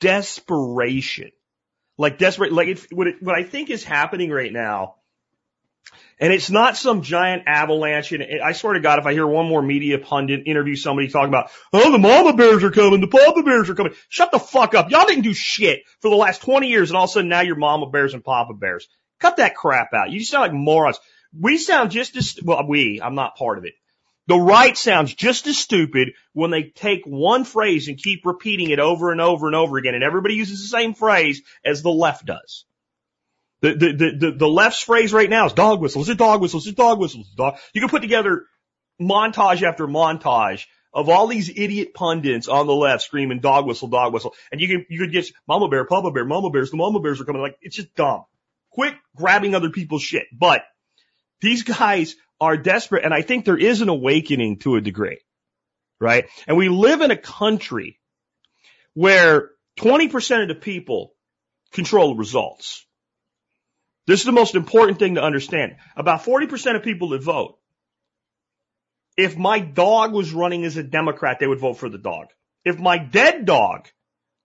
desperation 0.00 1.30
like 1.98 2.16
desperate, 2.16 2.52
like 2.52 2.68
it, 2.68 2.86
what, 2.92 3.08
it, 3.08 3.16
what 3.20 3.34
I 3.34 3.42
think 3.42 3.70
is 3.70 3.84
happening 3.84 4.30
right 4.30 4.52
now, 4.52 4.94
and 6.20 6.32
it's 6.32 6.50
not 6.50 6.76
some 6.76 7.02
giant 7.02 7.44
avalanche. 7.46 8.12
And 8.12 8.24
I 8.44 8.52
swear 8.52 8.74
to 8.74 8.80
God, 8.80 8.98
if 8.98 9.06
I 9.06 9.12
hear 9.12 9.26
one 9.26 9.46
more 9.46 9.62
media 9.62 9.98
pundit 9.98 10.46
interview 10.46 10.76
somebody 10.76 11.08
talking 11.08 11.28
about, 11.28 11.50
oh, 11.72 11.92
the 11.92 11.98
mama 11.98 12.34
bears 12.34 12.64
are 12.64 12.70
coming, 12.70 13.00
the 13.00 13.06
papa 13.06 13.42
bears 13.42 13.70
are 13.70 13.74
coming. 13.74 13.94
Shut 14.08 14.32
the 14.32 14.38
fuck 14.38 14.74
up. 14.74 14.90
Y'all 14.90 15.06
didn't 15.06 15.22
do 15.22 15.34
shit 15.34 15.82
for 16.00 16.10
the 16.10 16.16
last 16.16 16.42
20 16.42 16.68
years 16.68 16.90
and 16.90 16.96
all 16.96 17.04
of 17.04 17.10
a 17.10 17.12
sudden 17.12 17.28
now 17.28 17.40
you're 17.40 17.56
mama 17.56 17.88
bears 17.88 18.14
and 18.14 18.24
papa 18.24 18.54
bears. 18.54 18.88
Cut 19.20 19.36
that 19.36 19.54
crap 19.54 19.92
out. 19.94 20.10
You 20.10 20.24
sound 20.24 20.42
like 20.42 20.52
morons. 20.52 20.98
We 21.38 21.58
sound 21.58 21.90
just 21.90 22.16
as, 22.16 22.38
well, 22.42 22.66
we, 22.66 23.00
I'm 23.02 23.14
not 23.14 23.36
part 23.36 23.58
of 23.58 23.64
it. 23.64 23.74
The 24.28 24.38
right 24.38 24.76
sounds 24.76 25.14
just 25.14 25.46
as 25.46 25.56
stupid 25.56 26.10
when 26.34 26.50
they 26.50 26.64
take 26.64 27.04
one 27.06 27.44
phrase 27.44 27.88
and 27.88 27.96
keep 27.96 28.26
repeating 28.26 28.70
it 28.70 28.78
over 28.78 29.10
and 29.10 29.22
over 29.22 29.46
and 29.46 29.56
over 29.56 29.78
again, 29.78 29.94
and 29.94 30.04
everybody 30.04 30.34
uses 30.34 30.60
the 30.60 30.68
same 30.68 30.92
phrase 30.92 31.40
as 31.64 31.80
the 31.80 31.90
left 31.90 32.26
does. 32.26 32.66
The, 33.60 33.74
the, 33.74 33.92
the, 33.92 34.16
the, 34.18 34.32
the 34.38 34.48
left's 34.48 34.82
phrase 34.82 35.12
right 35.12 35.28
now 35.28 35.46
is 35.46 35.52
dog 35.52 35.80
whistles, 35.80 36.08
it's 36.08 36.18
dog 36.18 36.40
whistles, 36.40 36.66
it's 36.66 36.76
dog 36.76 37.00
whistles, 37.00 37.28
dog. 37.36 37.56
You 37.72 37.80
can 37.80 37.90
put 37.90 38.02
together 38.02 38.46
montage 39.00 39.62
after 39.62 39.86
montage 39.86 40.66
of 40.92 41.08
all 41.08 41.26
these 41.26 41.48
idiot 41.48 41.92
pundits 41.94 42.48
on 42.48 42.66
the 42.66 42.74
left 42.74 43.02
screaming 43.02 43.40
dog 43.40 43.66
whistle, 43.66 43.88
dog 43.88 44.12
whistle. 44.12 44.34
And 44.50 44.60
you 44.60 44.68
can, 44.68 44.86
you 44.88 44.98
could 45.00 45.12
get 45.12 45.26
mama 45.46 45.68
bear, 45.68 45.84
papa 45.84 46.10
bear, 46.10 46.24
mama 46.24 46.50
bears, 46.50 46.70
the 46.70 46.76
mama 46.76 47.00
bears 47.00 47.20
are 47.20 47.24
coming. 47.24 47.42
Like, 47.42 47.58
it's 47.60 47.76
just 47.76 47.94
dumb. 47.94 48.24
Quit 48.70 48.94
grabbing 49.16 49.54
other 49.54 49.70
people's 49.70 50.02
shit. 50.02 50.26
But 50.32 50.62
these 51.40 51.62
guys 51.62 52.16
are 52.40 52.56
desperate. 52.56 53.04
And 53.04 53.12
I 53.12 53.22
think 53.22 53.44
there 53.44 53.58
is 53.58 53.80
an 53.80 53.88
awakening 53.88 54.58
to 54.60 54.76
a 54.76 54.80
degree, 54.80 55.18
right? 56.00 56.26
And 56.46 56.56
we 56.56 56.68
live 56.68 57.00
in 57.00 57.10
a 57.10 57.16
country 57.16 57.98
where 58.94 59.50
20% 59.78 60.42
of 60.42 60.48
the 60.48 60.54
people 60.54 61.12
control 61.72 62.14
the 62.14 62.18
results. 62.18 62.86
This 64.08 64.20
is 64.20 64.26
the 64.26 64.32
most 64.32 64.54
important 64.54 64.98
thing 64.98 65.16
to 65.16 65.22
understand. 65.22 65.76
About 65.94 66.22
40% 66.22 66.76
of 66.76 66.82
people 66.82 67.10
that 67.10 67.22
vote, 67.22 67.58
if 69.18 69.36
my 69.36 69.58
dog 69.58 70.14
was 70.14 70.32
running 70.32 70.64
as 70.64 70.78
a 70.78 70.82
Democrat, 70.82 71.38
they 71.38 71.46
would 71.46 71.60
vote 71.60 71.74
for 71.74 71.90
the 71.90 71.98
dog. 71.98 72.28
If 72.64 72.78
my 72.78 72.96
dead 72.96 73.44
dog 73.44 73.86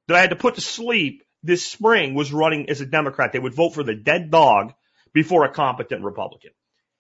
that 0.08 0.17
I 0.17 0.20
had 0.20 0.32
to 0.32 0.36
put 0.36 0.55
to 0.55 0.62
sleep 0.62 1.24
this 1.43 1.65
spring 1.65 2.13
was 2.13 2.34
running 2.34 2.70
as 2.70 2.82
a 2.82 2.86
Democrat, 2.86 3.32
they 3.32 3.39
would 3.39 3.53
vote 3.53 3.74
for 3.74 3.84
the 3.84 3.96
dead 3.96 4.29
dog 4.29 4.74
before 5.13 5.46
a 5.46 5.53
competent 5.53 6.03
Republican. 6.03 6.51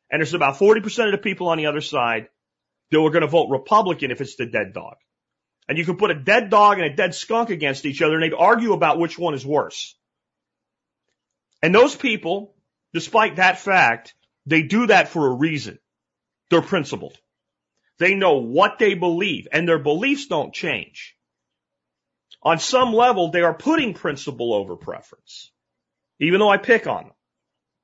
And 0.09 0.21
there's 0.21 0.33
about 0.33 0.55
40% 0.55 1.07
of 1.07 1.11
the 1.11 1.17
people 1.17 1.49
on 1.49 1.57
the 1.57 1.65
other 1.65 1.81
side 1.81 2.29
that 2.91 3.01
were 3.01 3.11
going 3.11 3.23
to 3.23 3.27
vote 3.27 3.49
Republican 3.49 4.09
if 4.09 4.21
it's 4.21 4.37
the 4.37 4.45
dead 4.45 4.73
dog. 4.73 4.95
And 5.67 5.77
you 5.77 5.83
could 5.83 5.97
put 5.97 6.11
a 6.11 6.15
dead 6.15 6.49
dog 6.49 6.77
and 6.77 6.85
a 6.85 6.95
dead 6.95 7.13
skunk 7.13 7.49
against 7.49 7.85
each 7.85 8.01
other 8.01 8.13
and 8.13 8.23
they'd 8.23 8.33
argue 8.33 8.71
about 8.71 8.99
which 8.99 9.19
one 9.19 9.33
is 9.33 9.45
worse. 9.45 9.95
And 11.63 11.73
those 11.73 11.95
people, 11.95 12.52
despite 12.93 13.37
that 13.37 13.59
fact, 13.59 14.13
they 14.45 14.63
do 14.63 14.87
that 14.87 15.09
for 15.09 15.27
a 15.27 15.35
reason. 15.35 15.79
They're 16.49 16.61
principled. 16.61 17.17
They 17.99 18.15
know 18.15 18.39
what 18.39 18.79
they 18.79 18.95
believe 18.95 19.47
and 19.51 19.67
their 19.67 19.79
beliefs 19.79 20.27
don't 20.27 20.53
change. 20.53 21.15
On 22.41 22.59
some 22.59 22.93
level, 22.93 23.31
they 23.31 23.41
are 23.41 23.53
putting 23.53 23.93
principle 23.93 24.53
over 24.53 24.75
preference. 24.75 25.51
Even 26.19 26.39
though 26.39 26.49
I 26.49 26.57
pick 26.57 26.87
on 26.87 27.05
them. 27.05 27.13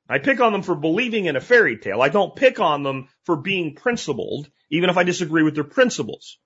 I 0.10 0.18
pick 0.18 0.42
on 0.42 0.52
them 0.52 0.64
for 0.64 0.76
believing 0.76 1.26
in 1.26 1.36
a 1.36 1.42
fairy 1.42 1.78
tale. 1.78 2.02
I 2.02 2.10
don't 2.10 2.36
pick 2.36 2.60
on 2.60 2.84
them 2.84 3.10
for 3.24 3.36
being 3.36 3.76
principled, 3.76 4.50
even 4.70 4.90
if 4.90 4.98
I 4.98 5.04
disagree 5.04 5.44
with 5.44 5.56
their 5.56 5.64
principles. 5.64 6.38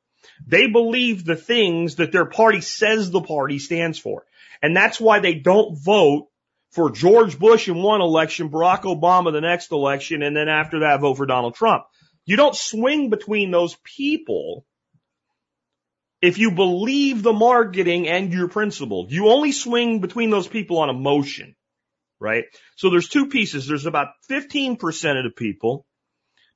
They 0.46 0.68
believe 0.68 1.24
the 1.24 1.36
things 1.36 1.96
that 1.96 2.12
their 2.12 2.26
party 2.26 2.62
says 2.62 3.10
the 3.10 3.22
party 3.22 3.60
stands 3.60 3.98
for. 3.98 4.26
And 4.62 4.76
that's 4.76 5.00
why 5.00 5.20
they 5.20 5.36
don't 5.36 5.78
vote 5.78 6.28
for 6.74 6.90
George 6.90 7.38
Bush 7.38 7.68
in 7.70 7.82
one 7.82 8.02
election, 8.02 8.50
Barack 8.50 8.82
Obama 8.82 9.32
the 9.32 9.42
next 9.42 9.72
election, 9.72 10.24
and 10.24 10.36
then 10.36 10.50
after 10.50 10.80
that 10.80 11.02
vote 11.02 11.16
for 11.16 11.26
Donald 11.26 11.56
Trump. 11.56 11.84
You 12.26 12.36
don't 12.36 12.56
swing 12.56 13.10
between 13.10 13.52
those 13.52 13.78
people 13.84 14.66
if 16.22 16.38
you 16.38 16.52
believe 16.52 17.22
the 17.22 17.34
marketing 17.34 18.08
and 18.08 18.34
your 18.34 18.48
principle. 18.48 19.06
You 19.10 19.28
only 19.28 19.52
swing 19.52 20.00
between 20.00 20.30
those 20.30 20.48
people 20.48 20.80
on 20.80 20.90
emotion, 20.90 21.56
right? 22.20 22.46
So 22.76 22.90
there's 22.90 23.10
two 23.10 23.28
pieces. 23.28 23.68
There's 23.68 23.86
about 23.86 24.08
15% 24.32 24.80
of 25.18 25.26
the 25.26 25.34
people 25.36 25.86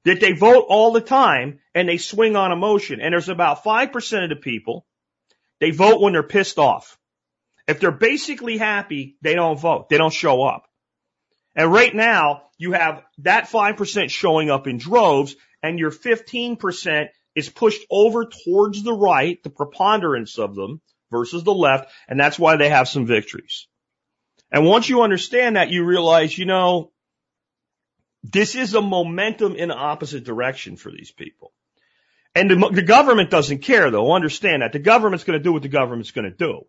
that 0.05 0.21
they 0.21 0.31
vote 0.31 0.65
all 0.69 0.93
the 0.93 1.01
time 1.01 1.59
and 1.75 1.87
they 1.87 1.97
swing 1.97 2.35
on 2.35 2.53
emotion. 2.53 3.01
And 3.01 3.11
there's 3.11 3.29
about 3.29 3.63
5% 3.63 4.23
of 4.23 4.29
the 4.29 4.35
people, 4.37 4.85
they 5.59 5.71
vote 5.71 6.01
when 6.01 6.13
they're 6.13 6.23
pissed 6.23 6.57
off. 6.57 6.97
If 7.67 7.79
they're 7.79 7.91
basically 7.91 8.57
happy, 8.57 9.17
they 9.21 9.35
don't 9.35 9.59
vote. 9.59 9.89
They 9.89 9.97
don't 9.97 10.13
show 10.13 10.43
up. 10.43 10.67
And 11.55 11.71
right 11.71 11.93
now, 11.93 12.43
you 12.57 12.73
have 12.73 13.03
that 13.19 13.49
5% 13.49 14.09
showing 14.09 14.49
up 14.49 14.67
in 14.67 14.77
droves 14.77 15.35
and 15.61 15.79
your 15.79 15.91
15% 15.91 17.07
is 17.35 17.49
pushed 17.49 17.85
over 17.89 18.25
towards 18.25 18.83
the 18.83 18.93
right, 18.93 19.41
the 19.43 19.49
preponderance 19.49 20.39
of 20.39 20.55
them 20.55 20.81
versus 21.11 21.43
the 21.43 21.53
left, 21.53 21.91
and 22.07 22.19
that's 22.19 22.39
why 22.39 22.57
they 22.57 22.69
have 22.69 22.87
some 22.87 23.05
victories. 23.05 23.67
And 24.51 24.65
once 24.65 24.87
you 24.87 25.01
understand 25.01 25.55
that, 25.55 25.69
you 25.69 25.83
realize, 25.83 26.37
you 26.37 26.45
know, 26.45 26.91
this 28.23 28.55
is 28.55 28.73
a 28.73 28.81
momentum 28.81 29.55
in 29.55 29.69
the 29.69 29.75
opposite 29.75 30.23
direction 30.23 30.77
for 30.77 30.91
these 30.91 31.11
people. 31.11 31.53
And 32.33 32.49
the, 32.49 32.69
the 32.71 32.81
government 32.81 33.29
doesn't 33.29 33.59
care 33.59 33.89
though. 33.89 34.13
Understand 34.13 34.61
that. 34.61 34.73
The 34.73 34.79
government's 34.79 35.23
going 35.23 35.39
to 35.39 35.43
do 35.43 35.53
what 35.53 35.63
the 35.63 35.69
government's 35.69 36.11
going 36.11 36.29
to 36.29 36.35
do. 36.35 36.65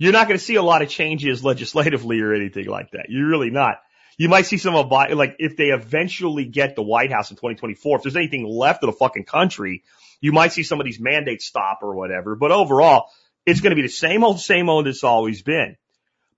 You're 0.00 0.14
not 0.14 0.28
going 0.28 0.38
to 0.38 0.44
see 0.44 0.54
a 0.54 0.62
lot 0.62 0.80
of 0.80 0.88
changes 0.88 1.44
legislatively 1.44 2.22
or 2.22 2.32
anything 2.32 2.64
like 2.64 2.92
that. 2.92 3.10
You're 3.10 3.28
really 3.28 3.50
not. 3.50 3.76
You 4.16 4.30
might 4.30 4.46
see 4.46 4.56
some 4.56 4.74
of 4.74 4.90
like 4.90 5.36
if 5.38 5.58
they 5.58 5.66
eventually 5.66 6.46
get 6.46 6.74
the 6.74 6.82
White 6.82 7.12
House 7.12 7.30
in 7.30 7.36
2024, 7.36 7.98
if 7.98 8.02
there's 8.02 8.16
anything 8.16 8.46
left 8.46 8.82
of 8.82 8.90
the 8.90 8.96
fucking 8.96 9.26
country, 9.26 9.84
you 10.22 10.32
might 10.32 10.54
see 10.54 10.62
some 10.62 10.80
of 10.80 10.86
these 10.86 10.98
mandates 10.98 11.44
stop 11.44 11.80
or 11.82 11.94
whatever. 11.94 12.34
But 12.34 12.50
overall, 12.50 13.10
it's 13.44 13.60
going 13.60 13.72
to 13.72 13.76
be 13.76 13.82
the 13.82 13.88
same 13.88 14.24
old, 14.24 14.40
same 14.40 14.70
old 14.70 14.86
it's 14.86 15.04
always 15.04 15.42
been. 15.42 15.76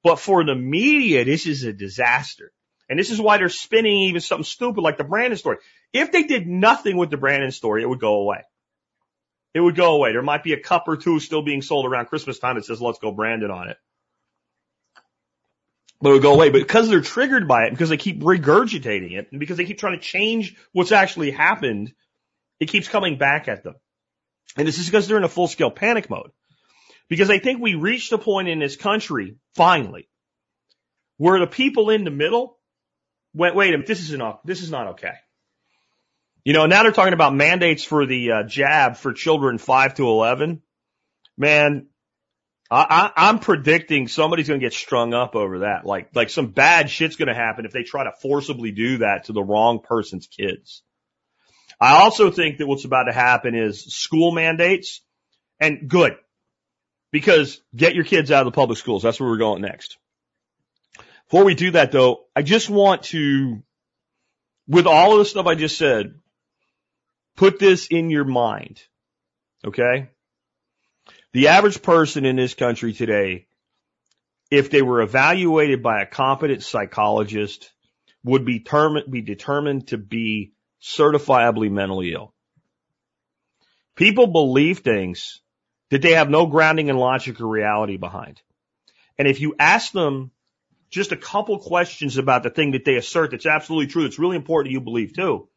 But 0.02 0.18
for 0.18 0.44
the 0.44 0.56
media, 0.56 1.24
this 1.24 1.46
is 1.46 1.62
a 1.62 1.72
disaster. 1.72 2.50
And 2.88 2.98
this 2.98 3.10
is 3.10 3.20
why 3.20 3.38
they're 3.38 3.48
spinning 3.48 4.00
even 4.08 4.20
something 4.20 4.44
stupid 4.44 4.80
like 4.80 4.98
the 4.98 5.04
Brandon 5.04 5.38
story. 5.38 5.58
If 5.92 6.10
they 6.10 6.24
did 6.24 6.48
nothing 6.48 6.96
with 6.96 7.10
the 7.10 7.16
Brandon 7.16 7.52
story, 7.52 7.82
it 7.82 7.88
would 7.88 8.00
go 8.00 8.14
away. 8.14 8.42
It 9.54 9.60
would 9.60 9.76
go 9.76 9.94
away. 9.94 10.12
There 10.12 10.22
might 10.22 10.42
be 10.42 10.54
a 10.54 10.60
cup 10.60 10.84
or 10.88 10.96
two 10.96 11.20
still 11.20 11.42
being 11.42 11.62
sold 11.62 11.86
around 11.86 12.06
Christmas 12.06 12.38
time 12.38 12.56
that 12.56 12.64
says, 12.64 12.80
let's 12.80 12.98
go 12.98 13.12
Brandon 13.12 13.50
on 13.50 13.68
it 13.68 13.76
but 16.02 16.10
it 16.10 16.12
would 16.14 16.22
go 16.22 16.34
away. 16.34 16.50
But 16.50 16.58
because 16.58 16.88
they're 16.88 17.00
triggered 17.00 17.46
by 17.46 17.64
it, 17.64 17.70
because 17.70 17.88
they 17.88 17.96
keep 17.96 18.20
regurgitating 18.20 19.12
it, 19.12 19.28
and 19.30 19.38
because 19.38 19.56
they 19.56 19.64
keep 19.64 19.78
trying 19.78 19.98
to 19.98 20.04
change 20.04 20.56
what's 20.72 20.90
actually 20.90 21.30
happened, 21.30 21.92
it 22.58 22.66
keeps 22.66 22.88
coming 22.88 23.16
back 23.16 23.46
at 23.46 23.62
them. 23.62 23.76
And 24.56 24.66
this 24.66 24.78
is 24.78 24.86
because 24.86 25.06
they're 25.06 25.16
in 25.16 25.24
a 25.24 25.28
full 25.28 25.46
scale 25.46 25.70
panic 25.70 26.10
mode. 26.10 26.32
Because 27.08 27.30
I 27.30 27.38
think 27.38 27.60
we 27.60 27.74
reached 27.74 28.12
a 28.12 28.18
point 28.18 28.48
in 28.48 28.58
this 28.58 28.74
country, 28.74 29.36
finally, 29.54 30.08
where 31.18 31.38
the 31.38 31.46
people 31.46 31.90
in 31.90 32.02
the 32.02 32.10
middle 32.10 32.58
went, 33.32 33.54
wait 33.54 33.68
a 33.68 33.72
minute, 33.72 33.86
this 33.86 34.00
is 34.00 34.12
not, 34.16 34.44
this 34.44 34.60
is 34.60 34.70
not 34.70 34.88
okay. 34.88 35.14
You 36.44 36.52
know, 36.52 36.66
now 36.66 36.82
they're 36.82 36.92
talking 36.92 37.12
about 37.12 37.34
mandates 37.34 37.84
for 37.84 38.04
the 38.04 38.32
uh, 38.32 38.42
jab 38.44 38.96
for 38.96 39.12
children 39.12 39.58
5 39.58 39.94
to 39.94 40.08
11. 40.08 40.60
Man, 41.36 41.86
I, 42.70 43.12
I, 43.16 43.28
am 43.28 43.38
predicting 43.38 44.08
somebody's 44.08 44.48
going 44.48 44.58
to 44.58 44.64
get 44.64 44.72
strung 44.72 45.14
up 45.14 45.36
over 45.36 45.60
that. 45.60 45.84
Like, 45.84 46.08
like 46.14 46.30
some 46.30 46.48
bad 46.48 46.90
shit's 46.90 47.16
going 47.16 47.28
to 47.28 47.34
happen 47.34 47.64
if 47.64 47.72
they 47.72 47.84
try 47.84 48.04
to 48.04 48.12
forcibly 48.20 48.72
do 48.72 48.98
that 48.98 49.24
to 49.24 49.32
the 49.32 49.42
wrong 49.42 49.80
person's 49.80 50.26
kids. 50.26 50.82
I 51.80 52.02
also 52.02 52.30
think 52.30 52.58
that 52.58 52.66
what's 52.66 52.84
about 52.84 53.04
to 53.04 53.12
happen 53.12 53.54
is 53.54 53.84
school 53.94 54.32
mandates 54.32 55.00
and 55.60 55.88
good 55.88 56.16
because 57.12 57.60
get 57.74 57.94
your 57.94 58.04
kids 58.04 58.30
out 58.30 58.46
of 58.46 58.52
the 58.52 58.56
public 58.56 58.78
schools. 58.78 59.02
That's 59.02 59.20
where 59.20 59.28
we're 59.28 59.36
going 59.36 59.62
next. 59.62 59.98
Before 61.28 61.44
we 61.44 61.54
do 61.54 61.72
that 61.72 61.92
though, 61.92 62.24
I 62.34 62.42
just 62.42 62.70
want 62.70 63.04
to, 63.04 63.62
with 64.66 64.86
all 64.86 65.12
of 65.12 65.18
the 65.18 65.24
stuff 65.24 65.46
I 65.46 65.54
just 65.54 65.76
said, 65.76 66.14
put 67.36 67.58
this 67.58 67.86
in 67.88 68.10
your 68.10 68.24
mind. 68.24 68.82
Okay. 69.64 70.10
The 71.32 71.48
average 71.48 71.82
person 71.82 72.24
in 72.24 72.36
this 72.36 72.54
country 72.54 72.92
today, 72.92 73.46
if 74.50 74.70
they 74.70 74.82
were 74.82 75.00
evaluated 75.00 75.82
by 75.82 76.02
a 76.02 76.06
competent 76.06 76.62
psychologist, 76.62 77.72
would 78.24 78.44
be, 78.44 78.60
term- 78.60 79.02
be 79.08 79.22
determined 79.22 79.88
to 79.88 79.98
be 79.98 80.52
certifiably 80.82 81.70
mentally 81.70 82.12
ill. 82.12 82.34
People 83.94 84.26
believe 84.26 84.80
things 84.80 85.40
that 85.90 86.02
they 86.02 86.12
have 86.12 86.30
no 86.30 86.46
grounding 86.46 86.88
in 86.88 86.96
logic 86.96 87.40
or 87.40 87.46
reality 87.46 87.96
behind. 87.96 88.40
And 89.18 89.28
if 89.28 89.40
you 89.40 89.54
ask 89.58 89.92
them 89.92 90.30
just 90.90 91.12
a 91.12 91.16
couple 91.16 91.58
questions 91.58 92.16
about 92.16 92.42
the 92.42 92.50
thing 92.50 92.72
that 92.72 92.84
they 92.84 92.96
assert 92.96 93.30
that's 93.30 93.46
absolutely 93.46 93.88
true, 93.88 94.04
it's 94.04 94.18
really 94.18 94.36
important 94.36 94.72
you 94.72 94.80
believe 94.80 95.14
too. 95.14 95.48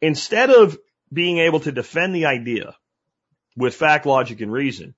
Instead 0.00 0.50
of 0.50 0.78
being 1.12 1.38
able 1.38 1.60
to 1.60 1.72
defend 1.72 2.14
the 2.14 2.26
idea 2.26 2.76
with 3.56 3.74
fact, 3.74 4.06
logic, 4.06 4.40
and 4.40 4.52
reason, 4.52 4.94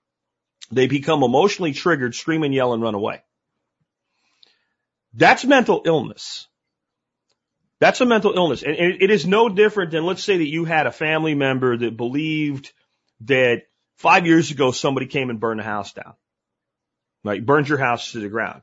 they 0.71 0.87
become 0.87 1.23
emotionally 1.23 1.73
triggered, 1.73 2.15
scream 2.15 2.43
and 2.43 2.55
yell 2.55 2.75
and 2.75 2.83
run 2.83 2.95
away. 2.95 3.23
That's 5.15 5.45
mental 5.45 5.83
illness. 5.85 6.47
That's 7.81 8.01
a 8.01 8.07
mental 8.07 8.35
illness. 8.35 8.63
And 8.63 8.77
it 8.77 9.11
is 9.11 9.27
no 9.27 9.49
different 9.49 9.91
than 9.91 10.05
let's 10.05 10.23
say 10.23 10.37
that 10.37 10.49
you 10.49 10.67
had 10.67 10.87
a 10.87 10.93
family 10.93 11.35
member 11.35 11.77
that 11.79 11.97
believed 11.97 12.73
that 13.23 13.63
five 13.97 14.27
years 14.27 14.51
ago 14.51 14.71
somebody 14.71 15.07
came 15.07 15.31
and 15.31 15.41
burned 15.41 15.61
the 15.61 15.65
house 15.65 15.93
down. 15.93 16.15
Right? 17.25 17.45
Burned 17.45 17.69
your 17.69 17.79
house 17.79 18.13
to 18.13 18.21
the 18.21 18.29
ground. 18.29 18.63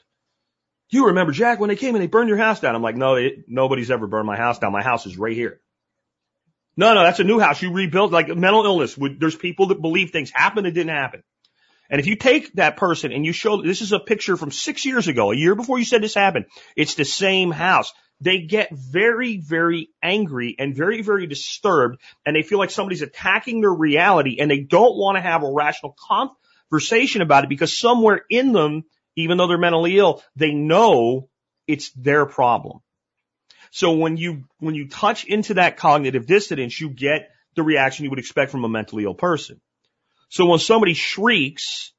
You 0.89 1.07
remember 1.07 1.31
Jack 1.31 1.59
when 1.59 1.69
they 1.69 1.75
came 1.75 1.95
and 1.95 2.01
they 2.01 2.07
burned 2.07 2.29
your 2.29 2.37
house 2.37 2.59
down? 2.59 2.75
I'm 2.75 2.81
like, 2.81 2.95
no, 2.95 3.15
it, 3.15 3.45
nobody's 3.47 3.91
ever 3.91 4.07
burned 4.07 4.27
my 4.27 4.37
house 4.37 4.59
down. 4.59 4.71
My 4.71 4.83
house 4.83 5.05
is 5.05 5.17
right 5.17 5.35
here. 5.35 5.59
No, 6.77 6.93
no, 6.93 7.03
that's 7.03 7.19
a 7.19 7.23
new 7.23 7.39
house. 7.39 7.61
You 7.61 7.73
rebuilt 7.73 8.11
like 8.11 8.27
mental 8.27 8.63
illness. 8.63 8.97
There's 9.19 9.35
people 9.35 9.67
that 9.67 9.81
believe 9.81 10.11
things 10.11 10.31
happened 10.31 10.67
and 10.67 10.75
didn't 10.75 10.95
happen. 10.95 11.23
And 11.89 11.99
if 11.99 12.05
you 12.05 12.15
take 12.15 12.53
that 12.53 12.77
person 12.77 13.11
and 13.11 13.25
you 13.25 13.31
show, 13.31 13.61
this 13.61 13.81
is 13.81 13.93
a 13.93 13.99
picture 13.99 14.37
from 14.37 14.51
six 14.51 14.85
years 14.85 15.07
ago, 15.07 15.31
a 15.31 15.35
year 15.35 15.55
before 15.55 15.79
you 15.79 15.85
said 15.85 16.03
this 16.03 16.13
happened. 16.13 16.45
It's 16.75 16.95
the 16.95 17.05
same 17.05 17.49
house. 17.49 17.91
They 18.19 18.41
get 18.41 18.69
very, 18.71 19.37
very 19.37 19.89
angry 20.03 20.55
and 20.59 20.75
very, 20.75 21.01
very 21.01 21.27
disturbed 21.27 21.99
and 22.25 22.35
they 22.35 22.43
feel 22.43 22.59
like 22.59 22.71
somebody's 22.71 23.01
attacking 23.01 23.61
their 23.61 23.73
reality 23.73 24.37
and 24.39 24.49
they 24.49 24.59
don't 24.59 24.97
want 24.97 25.17
to 25.17 25.21
have 25.21 25.43
a 25.43 25.51
rational 25.51 25.95
conversation 26.69 27.21
about 27.21 27.43
it 27.43 27.49
because 27.49 27.77
somewhere 27.77 28.21
in 28.29 28.53
them, 28.53 28.83
even 29.15 29.37
though 29.37 29.47
they're 29.47 29.57
mentally 29.57 29.97
ill, 29.97 30.23
they 30.35 30.51
know 30.51 31.29
it's 31.67 31.91
their 31.91 32.25
problem. 32.25 32.79
So 33.71 33.93
when 33.93 34.17
you, 34.17 34.43
when 34.59 34.75
you 34.75 34.87
touch 34.87 35.25
into 35.25 35.55
that 35.55 35.77
cognitive 35.77 36.25
dissonance, 36.25 36.79
you 36.79 36.89
get 36.89 37.29
the 37.55 37.63
reaction 37.63 38.03
you 38.05 38.09
would 38.09 38.19
expect 38.19 38.51
from 38.51 38.63
a 38.63 38.69
mentally 38.69 39.03
ill 39.03 39.13
person. 39.13 39.59
So 40.29 40.45
when 40.45 40.59
somebody 40.59 40.93
shrieks, 40.93 41.91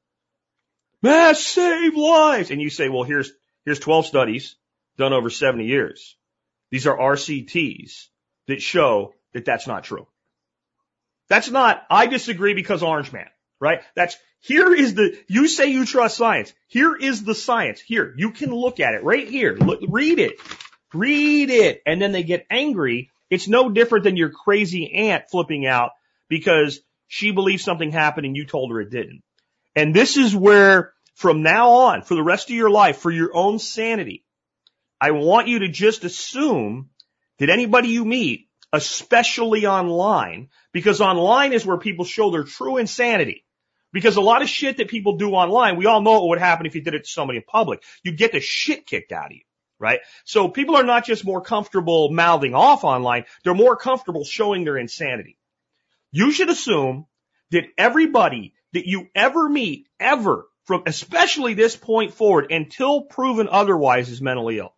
mass 1.01 1.41
save 1.41 1.95
lives, 1.95 2.51
and 2.51 2.61
you 2.61 2.69
say, 2.69 2.89
well, 2.89 3.03
here's, 3.03 3.31
here's 3.65 3.79
12 3.79 4.05
studies 4.05 4.55
done 4.97 5.13
over 5.13 5.29
70 5.29 5.65
years. 5.65 6.15
These 6.71 6.87
are 6.87 6.97
RCTs 6.97 8.07
that 8.47 8.61
show 8.61 9.13
that 9.33 9.45
that's 9.45 9.67
not 9.67 9.83
true. 9.83 10.07
That's 11.27 11.49
not, 11.49 11.83
I 11.89 12.07
disagree 12.07 12.53
because 12.53 12.83
Orange 12.83 13.11
Man, 13.11 13.27
right? 13.59 13.81
That's, 13.95 14.17
here 14.41 14.73
is 14.73 14.95
the, 14.95 15.17
you 15.27 15.47
say 15.47 15.67
you 15.67 15.85
trust 15.85 16.17
science. 16.17 16.53
Here 16.67 16.95
is 16.95 17.23
the 17.23 17.35
science. 17.35 17.79
Here, 17.79 18.13
you 18.17 18.31
can 18.31 18.53
look 18.53 18.79
at 18.79 18.93
it 18.93 19.03
right 19.03 19.27
here. 19.27 19.55
Look, 19.55 19.81
read 19.87 20.19
it. 20.19 20.39
Read 20.93 21.49
it. 21.49 21.81
And 21.85 22.01
then 22.01 22.11
they 22.11 22.23
get 22.23 22.45
angry. 22.49 23.11
It's 23.29 23.47
no 23.47 23.69
different 23.69 24.03
than 24.03 24.17
your 24.17 24.29
crazy 24.29 24.93
aunt 24.93 25.29
flipping 25.29 25.65
out 25.65 25.91
because 26.29 26.79
she 27.07 27.31
believes 27.31 27.63
something 27.63 27.91
happened 27.91 28.25
and 28.25 28.35
you 28.35 28.45
told 28.45 28.71
her 28.71 28.81
it 28.81 28.89
didn't. 28.89 29.23
And 29.75 29.93
this 29.95 30.17
is 30.17 30.35
where 30.35 30.93
from 31.15 31.43
now 31.43 31.71
on, 31.71 32.01
for 32.01 32.15
the 32.15 32.23
rest 32.23 32.49
of 32.49 32.55
your 32.55 32.69
life, 32.69 32.97
for 32.97 33.11
your 33.11 33.35
own 33.35 33.59
sanity, 33.59 34.23
I 35.01 35.11
want 35.11 35.47
you 35.47 35.59
to 35.59 35.67
just 35.67 36.03
assume 36.03 36.89
that 37.39 37.49
anybody 37.49 37.89
you 37.89 38.05
meet, 38.05 38.47
especially 38.73 39.65
online, 39.65 40.49
because 40.71 41.01
online 41.01 41.53
is 41.53 41.65
where 41.65 41.77
people 41.77 42.05
show 42.05 42.31
their 42.31 42.43
true 42.43 42.77
insanity. 42.77 43.45
Because 43.91 44.17
a 44.17 44.21
lot 44.21 44.43
of 44.43 44.49
shit 44.49 44.77
that 44.77 44.87
people 44.87 45.17
do 45.17 45.31
online, 45.31 45.75
we 45.75 45.87
all 45.87 46.01
know 46.01 46.11
what 46.11 46.29
would 46.29 46.39
happen 46.39 46.65
if 46.65 46.75
you 46.75 46.81
did 46.81 46.93
it 46.93 47.05
to 47.05 47.09
somebody 47.09 47.37
in 47.37 47.43
public. 47.43 47.81
You 48.03 48.11
get 48.11 48.33
the 48.33 48.39
shit 48.39 48.85
kicked 48.85 49.11
out 49.11 49.27
of 49.27 49.31
you, 49.31 49.41
right? 49.79 49.99
So 50.25 50.49
people 50.49 50.75
are 50.75 50.83
not 50.83 51.05
just 51.05 51.25
more 51.25 51.41
comfortable 51.41 52.11
mouthing 52.11 52.53
off 52.53 52.83
online, 52.83 53.25
they're 53.43 53.53
more 53.53 53.75
comfortable 53.75 54.25
showing 54.25 54.63
their 54.63 54.77
insanity. 54.77 55.37
You 56.11 56.31
should 56.31 56.49
assume 56.49 57.05
that 57.51 57.65
everybody 57.77 58.53
that 58.73 58.87
you 58.87 59.07
ever 59.15 59.47
meet, 59.49 59.87
ever, 59.99 60.45
from 60.65 60.83
especially 60.85 61.55
this 61.55 61.75
point 61.75 62.13
forward 62.13 62.51
until 62.51 63.01
proven 63.01 63.47
otherwise 63.49 64.09
is 64.09 64.21
mentally 64.21 64.59
ill. 64.59 64.73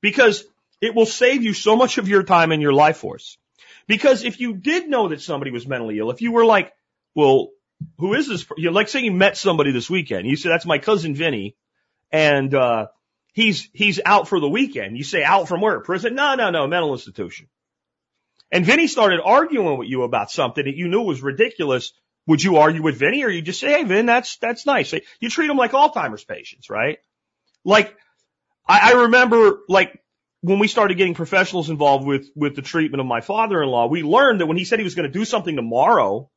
Because 0.00 0.44
it 0.80 0.94
will 0.94 1.06
save 1.06 1.42
you 1.42 1.52
so 1.52 1.76
much 1.76 1.98
of 1.98 2.08
your 2.08 2.22
time 2.22 2.50
and 2.50 2.62
your 2.62 2.72
life 2.72 2.96
force. 2.96 3.36
Because 3.86 4.24
if 4.24 4.40
you 4.40 4.54
did 4.54 4.88
know 4.88 5.08
that 5.08 5.20
somebody 5.20 5.50
was 5.50 5.66
mentally 5.66 5.98
ill, 5.98 6.10
if 6.10 6.22
you 6.22 6.32
were 6.32 6.44
like, 6.44 6.72
well, 7.14 7.50
who 7.98 8.14
is 8.14 8.26
this? 8.28 8.46
You 8.56 8.66
know, 8.66 8.72
like 8.72 8.88
say 8.88 9.00
you 9.00 9.12
met 9.12 9.36
somebody 9.36 9.70
this 9.70 9.90
weekend. 9.90 10.26
You 10.26 10.36
say, 10.36 10.48
that's 10.48 10.66
my 10.66 10.78
cousin 10.78 11.14
Vinny. 11.14 11.56
And, 12.10 12.54
uh, 12.54 12.86
he's, 13.32 13.68
he's 13.72 14.00
out 14.04 14.28
for 14.28 14.40
the 14.40 14.48
weekend. 14.48 14.96
You 14.96 15.04
say 15.04 15.22
out 15.22 15.48
from 15.48 15.60
where? 15.60 15.80
Prison? 15.80 16.14
No, 16.14 16.34
no, 16.34 16.50
no, 16.50 16.66
mental 16.66 16.92
institution. 16.92 17.48
And 18.50 18.66
Vinny 18.66 18.86
started 18.86 19.20
arguing 19.22 19.78
with 19.78 19.88
you 19.88 20.02
about 20.02 20.30
something 20.30 20.64
that 20.64 20.76
you 20.76 20.88
knew 20.88 21.02
was 21.02 21.22
ridiculous. 21.22 21.92
Would 22.26 22.42
you 22.42 22.58
argue 22.58 22.82
with 22.82 22.98
Vinny 22.98 23.24
or 23.24 23.30
you 23.30 23.42
just 23.42 23.60
say, 23.60 23.70
Hey, 23.70 23.84
Vin, 23.84 24.06
that's, 24.06 24.36
that's 24.36 24.66
nice. 24.66 24.94
You 25.20 25.30
treat 25.30 25.50
him 25.50 25.56
like 25.56 25.72
Alzheimer's 25.72 26.24
patients, 26.24 26.68
right? 26.68 26.98
Like, 27.64 27.96
I, 28.68 28.92
I 28.92 29.02
remember 29.02 29.60
like 29.68 29.98
when 30.42 30.58
we 30.58 30.68
started 30.68 30.98
getting 30.98 31.14
professionals 31.14 31.70
involved 31.70 32.06
with, 32.06 32.28
with 32.34 32.54
the 32.54 32.62
treatment 32.62 33.00
of 33.00 33.06
my 33.06 33.20
father-in-law, 33.20 33.86
we 33.86 34.02
learned 34.02 34.40
that 34.40 34.46
when 34.46 34.56
he 34.56 34.64
said 34.64 34.78
he 34.78 34.84
was 34.84 34.94
going 34.94 35.10
to 35.10 35.18
do 35.18 35.24
something 35.24 35.56
tomorrow 35.56 36.28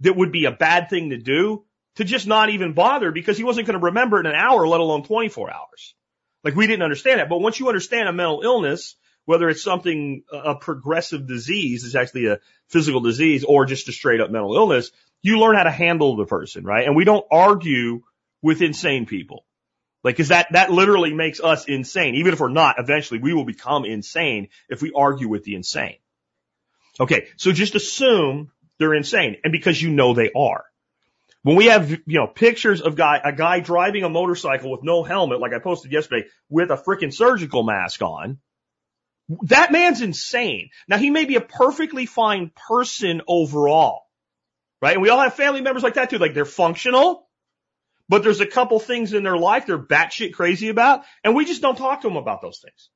that 0.00 0.16
would 0.16 0.32
be 0.32 0.44
a 0.44 0.52
bad 0.52 0.90
thing 0.90 1.10
to 1.10 1.18
do, 1.18 1.64
to 1.96 2.04
just 2.04 2.26
not 2.26 2.50
even 2.50 2.74
bother 2.74 3.10
because 3.10 3.36
he 3.36 3.44
wasn't 3.44 3.66
going 3.66 3.78
to 3.78 3.86
remember 3.86 4.20
in 4.20 4.26
an 4.26 4.34
hour, 4.34 4.66
let 4.66 4.80
alone 4.80 5.02
24 5.04 5.50
hours. 5.50 5.94
Like 6.44 6.54
we 6.54 6.66
didn't 6.66 6.82
understand 6.82 7.20
that. 7.20 7.28
But 7.28 7.40
once 7.40 7.58
you 7.58 7.68
understand 7.68 8.08
a 8.08 8.12
mental 8.12 8.42
illness, 8.42 8.96
whether 9.24 9.48
it's 9.48 9.62
something, 9.62 10.22
a 10.32 10.54
progressive 10.54 11.26
disease 11.26 11.84
is 11.84 11.94
actually 11.94 12.26
a 12.26 12.38
physical 12.68 13.00
disease 13.00 13.44
or 13.44 13.66
just 13.66 13.88
a 13.88 13.92
straight 13.92 14.20
up 14.20 14.30
mental 14.30 14.54
illness, 14.54 14.90
you 15.22 15.38
learn 15.38 15.56
how 15.56 15.64
to 15.64 15.70
handle 15.70 16.16
the 16.16 16.24
person, 16.24 16.64
right? 16.64 16.86
And 16.86 16.96
we 16.96 17.04
don't 17.04 17.26
argue 17.30 18.02
with 18.40 18.62
insane 18.62 19.06
people. 19.06 19.44
Like, 20.04 20.16
cause 20.16 20.28
that, 20.28 20.46
that 20.52 20.70
literally 20.70 21.12
makes 21.12 21.40
us 21.40 21.66
insane. 21.66 22.14
Even 22.14 22.32
if 22.32 22.40
we're 22.40 22.48
not, 22.48 22.76
eventually 22.78 23.20
we 23.20 23.34
will 23.34 23.44
become 23.44 23.84
insane 23.84 24.48
if 24.68 24.80
we 24.80 24.92
argue 24.94 25.28
with 25.28 25.44
the 25.44 25.56
insane. 25.56 25.96
Okay. 27.00 27.26
So 27.36 27.52
just 27.52 27.74
assume 27.74 28.50
they're 28.78 28.94
insane. 28.94 29.36
And 29.44 29.52
because 29.52 29.80
you 29.82 29.90
know 29.90 30.14
they 30.14 30.30
are. 30.34 30.64
When 31.42 31.56
we 31.56 31.66
have, 31.66 31.90
you 31.90 32.02
know, 32.06 32.26
pictures 32.26 32.80
of 32.80 32.96
guy, 32.96 33.20
a 33.22 33.32
guy 33.32 33.60
driving 33.60 34.04
a 34.04 34.08
motorcycle 34.08 34.70
with 34.70 34.82
no 34.82 35.04
helmet, 35.04 35.40
like 35.40 35.52
I 35.52 35.60
posted 35.60 35.92
yesterday, 35.92 36.26
with 36.48 36.70
a 36.70 36.76
freaking 36.76 37.14
surgical 37.14 37.62
mask 37.62 38.02
on, 38.02 38.38
that 39.42 39.72
man's 39.72 40.00
insane. 40.00 40.70
Now 40.88 40.98
he 40.98 41.10
may 41.10 41.26
be 41.26 41.36
a 41.36 41.40
perfectly 41.40 42.06
fine 42.06 42.50
person 42.68 43.22
overall, 43.28 44.02
right? 44.82 44.94
And 44.94 45.02
we 45.02 45.10
all 45.10 45.20
have 45.20 45.34
family 45.34 45.60
members 45.60 45.82
like 45.82 45.94
that 45.94 46.10
too. 46.10 46.18
Like 46.18 46.34
they're 46.34 46.44
functional, 46.44 47.28
but 48.08 48.22
there's 48.22 48.40
a 48.40 48.46
couple 48.46 48.80
things 48.80 49.12
in 49.12 49.22
their 49.22 49.36
life 49.36 49.66
they're 49.66 49.78
batshit 49.78 50.32
crazy 50.32 50.70
about, 50.70 51.04
and 51.22 51.36
we 51.36 51.44
just 51.44 51.62
don't 51.62 51.76
talk 51.76 52.00
to 52.02 52.08
them 52.08 52.16
about 52.16 52.42
those 52.42 52.58
things. 52.58 52.90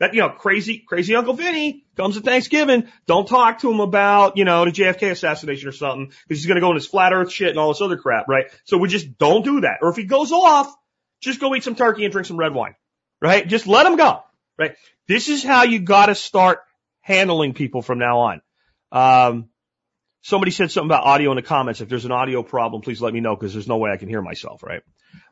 That, 0.00 0.14
you 0.14 0.20
know, 0.20 0.30
crazy, 0.30 0.78
crazy 0.78 1.14
Uncle 1.14 1.34
Vinny 1.34 1.84
comes 1.94 2.16
to 2.16 2.22
Thanksgiving. 2.22 2.88
Don't 3.06 3.28
talk 3.28 3.58
to 3.60 3.70
him 3.70 3.80
about, 3.80 4.38
you 4.38 4.46
know, 4.46 4.64
the 4.64 4.72
JFK 4.72 5.10
assassination 5.10 5.68
or 5.68 5.72
something, 5.72 6.06
because 6.06 6.42
he's 6.42 6.46
gonna 6.46 6.60
go 6.60 6.70
in 6.70 6.76
his 6.76 6.86
flat 6.86 7.12
earth 7.12 7.30
shit 7.30 7.50
and 7.50 7.58
all 7.58 7.68
this 7.68 7.82
other 7.82 7.98
crap, 7.98 8.26
right? 8.26 8.46
So 8.64 8.78
we 8.78 8.88
just 8.88 9.18
don't 9.18 9.44
do 9.44 9.60
that. 9.60 9.78
Or 9.82 9.90
if 9.90 9.96
he 9.96 10.04
goes 10.04 10.32
off, 10.32 10.74
just 11.20 11.38
go 11.38 11.54
eat 11.54 11.64
some 11.64 11.74
turkey 11.74 12.04
and 12.04 12.12
drink 12.12 12.26
some 12.26 12.38
red 12.38 12.54
wine, 12.54 12.74
right? 13.20 13.46
Just 13.46 13.66
let 13.66 13.84
him 13.84 13.96
go, 13.96 14.22
right? 14.58 14.74
This 15.06 15.28
is 15.28 15.44
how 15.44 15.64
you 15.64 15.80
gotta 15.80 16.14
start 16.14 16.60
handling 17.02 17.52
people 17.52 17.82
from 17.82 17.98
now 17.98 18.20
on. 18.20 18.42
Um, 18.92 19.50
somebody 20.22 20.50
said 20.50 20.70
something 20.70 20.88
about 20.88 21.04
audio 21.04 21.30
in 21.30 21.36
the 21.36 21.42
comments. 21.42 21.82
If 21.82 21.90
there's 21.90 22.06
an 22.06 22.12
audio 22.12 22.42
problem, 22.42 22.80
please 22.80 23.02
let 23.02 23.12
me 23.12 23.20
know 23.20 23.36
because 23.36 23.52
there's 23.52 23.68
no 23.68 23.76
way 23.76 23.90
I 23.90 23.98
can 23.98 24.08
hear 24.08 24.22
myself, 24.22 24.62
right? 24.62 24.82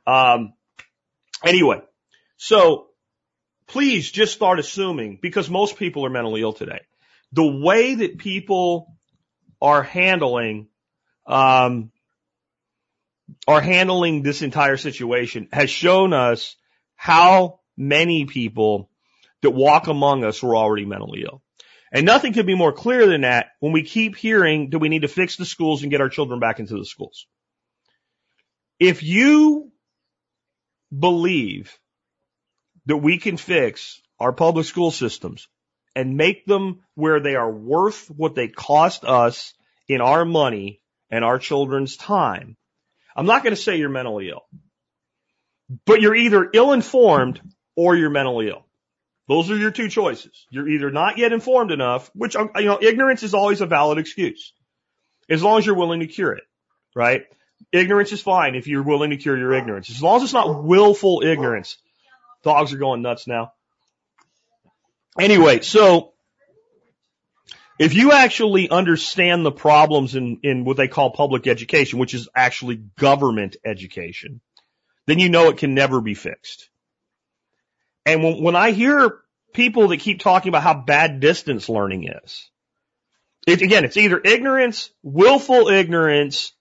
Um, 0.06 0.52
anyway, 1.42 1.80
so 2.36 2.87
please 3.68 4.10
just 4.10 4.32
start 4.32 4.58
assuming 4.58 5.18
because 5.20 5.48
most 5.48 5.76
people 5.76 6.04
are 6.04 6.10
mentally 6.10 6.40
ill 6.40 6.52
today. 6.52 6.80
The 7.32 7.46
way 7.46 7.94
that 7.96 8.18
people 8.18 8.96
are 9.60 9.82
handling, 9.82 10.68
um, 11.26 11.90
are 13.46 13.60
handling 13.60 14.22
this 14.22 14.42
entire 14.42 14.78
situation 14.78 15.48
has 15.52 15.68
shown 15.68 16.14
us 16.14 16.56
how 16.96 17.60
many 17.76 18.24
people 18.24 18.90
that 19.42 19.50
walk 19.50 19.86
among 19.86 20.24
us 20.24 20.42
were 20.42 20.56
already 20.56 20.86
mentally 20.86 21.22
ill. 21.22 21.42
And 21.92 22.04
nothing 22.04 22.32
could 22.32 22.46
be 22.46 22.54
more 22.54 22.72
clear 22.72 23.06
than 23.06 23.22
that 23.22 23.48
when 23.60 23.72
we 23.72 23.82
keep 23.82 24.16
hearing 24.16 24.70
that 24.70 24.78
we 24.78 24.88
need 24.88 25.02
to 25.02 25.08
fix 25.08 25.36
the 25.36 25.44
schools 25.44 25.82
and 25.82 25.90
get 25.90 26.00
our 26.00 26.08
children 26.08 26.40
back 26.40 26.58
into 26.58 26.76
the 26.76 26.84
schools. 26.84 27.26
If 28.78 29.02
you 29.02 29.72
believe 30.96 31.78
that 32.88 32.96
we 32.96 33.18
can 33.18 33.36
fix 33.36 34.00
our 34.18 34.32
public 34.32 34.66
school 34.66 34.90
systems 34.90 35.46
and 35.94 36.16
make 36.16 36.46
them 36.46 36.80
where 36.94 37.20
they 37.20 37.36
are 37.36 37.50
worth 37.50 38.08
what 38.08 38.34
they 38.34 38.48
cost 38.48 39.04
us 39.04 39.54
in 39.88 40.00
our 40.00 40.24
money 40.24 40.80
and 41.10 41.24
our 41.24 41.38
children's 41.38 41.96
time, 41.96 42.56
I'm 43.14 43.26
not 43.26 43.42
going 43.42 43.54
to 43.54 43.60
say 43.60 43.76
you're 43.76 43.88
mentally 43.88 44.30
ill, 44.30 44.42
but 45.86 46.00
you're 46.00 46.14
either 46.14 46.48
ill 46.52 46.72
informed 46.72 47.40
or 47.76 47.94
you're 47.94 48.10
mentally 48.10 48.48
ill. 48.48 48.64
Those 49.28 49.50
are 49.50 49.56
your 49.56 49.70
two 49.70 49.88
choices. 49.88 50.46
You're 50.50 50.68
either 50.68 50.90
not 50.90 51.18
yet 51.18 51.32
informed 51.32 51.70
enough, 51.70 52.10
which, 52.14 52.36
uh, 52.36 52.46
you 52.56 52.64
know, 52.64 52.78
ignorance 52.80 53.22
is 53.22 53.34
always 53.34 53.60
a 53.60 53.66
valid 53.66 53.98
excuse. 53.98 54.54
As 55.28 55.42
long 55.42 55.58
as 55.58 55.66
you're 55.66 55.74
willing 55.74 56.00
to 56.00 56.06
cure 56.06 56.32
it, 56.32 56.44
right? 56.94 57.24
Ignorance 57.70 58.12
is 58.12 58.22
fine 58.22 58.54
if 58.54 58.66
you're 58.66 58.82
willing 58.82 59.10
to 59.10 59.18
cure 59.18 59.36
your 59.36 59.52
ignorance. 59.52 59.90
As 59.90 60.02
long 60.02 60.16
as 60.16 60.22
it's 60.22 60.32
not 60.32 60.64
willful 60.64 61.22
ignorance. 61.22 61.76
Dogs 62.42 62.72
are 62.72 62.78
going 62.78 63.02
nuts 63.02 63.26
now. 63.26 63.52
Anyway, 65.18 65.60
so 65.60 66.12
if 67.78 67.94
you 67.94 68.12
actually 68.12 68.70
understand 68.70 69.44
the 69.44 69.52
problems 69.52 70.14
in, 70.14 70.40
in 70.42 70.64
what 70.64 70.76
they 70.76 70.88
call 70.88 71.10
public 71.10 71.46
education, 71.46 71.98
which 71.98 72.14
is 72.14 72.28
actually 72.34 72.76
government 72.76 73.56
education, 73.64 74.40
then 75.06 75.18
you 75.18 75.28
know 75.28 75.48
it 75.48 75.58
can 75.58 75.74
never 75.74 76.00
be 76.00 76.14
fixed. 76.14 76.68
And 78.04 78.22
when, 78.22 78.42
when 78.42 78.56
I 78.56 78.72
hear 78.72 79.20
people 79.52 79.88
that 79.88 80.00
keep 80.00 80.20
talking 80.20 80.48
about 80.48 80.62
how 80.62 80.74
bad 80.74 81.20
distance 81.20 81.68
learning 81.68 82.08
is, 82.24 82.50
it, 83.46 83.62
again, 83.62 83.84
it's 83.84 83.96
either 83.96 84.20
ignorance, 84.22 84.90
willful 85.02 85.68
ignorance, 85.68 86.52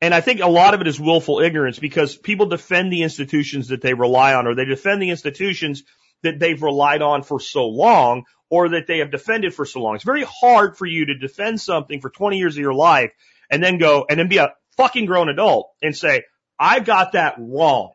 and 0.00 0.14
I 0.14 0.20
think 0.20 0.40
a 0.40 0.46
lot 0.46 0.74
of 0.74 0.80
it 0.80 0.86
is 0.86 1.00
willful 1.00 1.40
ignorance 1.40 1.78
because 1.78 2.16
people 2.16 2.46
defend 2.46 2.92
the 2.92 3.02
institutions 3.02 3.68
that 3.68 3.80
they 3.80 3.94
rely 3.94 4.34
on 4.34 4.46
or 4.46 4.54
they 4.54 4.64
defend 4.64 5.00
the 5.00 5.10
institutions 5.10 5.84
that 6.22 6.38
they've 6.38 6.62
relied 6.62 7.02
on 7.02 7.22
for 7.22 7.40
so 7.40 7.66
long 7.66 8.24
or 8.50 8.70
that 8.70 8.86
they 8.86 8.98
have 8.98 9.10
defended 9.10 9.54
for 9.54 9.64
so 9.64 9.80
long. 9.80 9.94
It's 9.94 10.04
very 10.04 10.24
hard 10.24 10.76
for 10.76 10.86
you 10.86 11.06
to 11.06 11.18
defend 11.18 11.60
something 11.60 12.00
for 12.00 12.10
20 12.10 12.38
years 12.38 12.56
of 12.56 12.60
your 12.60 12.74
life 12.74 13.12
and 13.50 13.62
then 13.62 13.78
go 13.78 14.06
and 14.08 14.18
then 14.18 14.28
be 14.28 14.38
a 14.38 14.54
fucking 14.76 15.06
grown 15.06 15.28
adult 15.28 15.70
and 15.82 15.96
say, 15.96 16.24
I 16.58 16.80
got 16.80 17.12
that 17.12 17.36
wrong. 17.38 17.92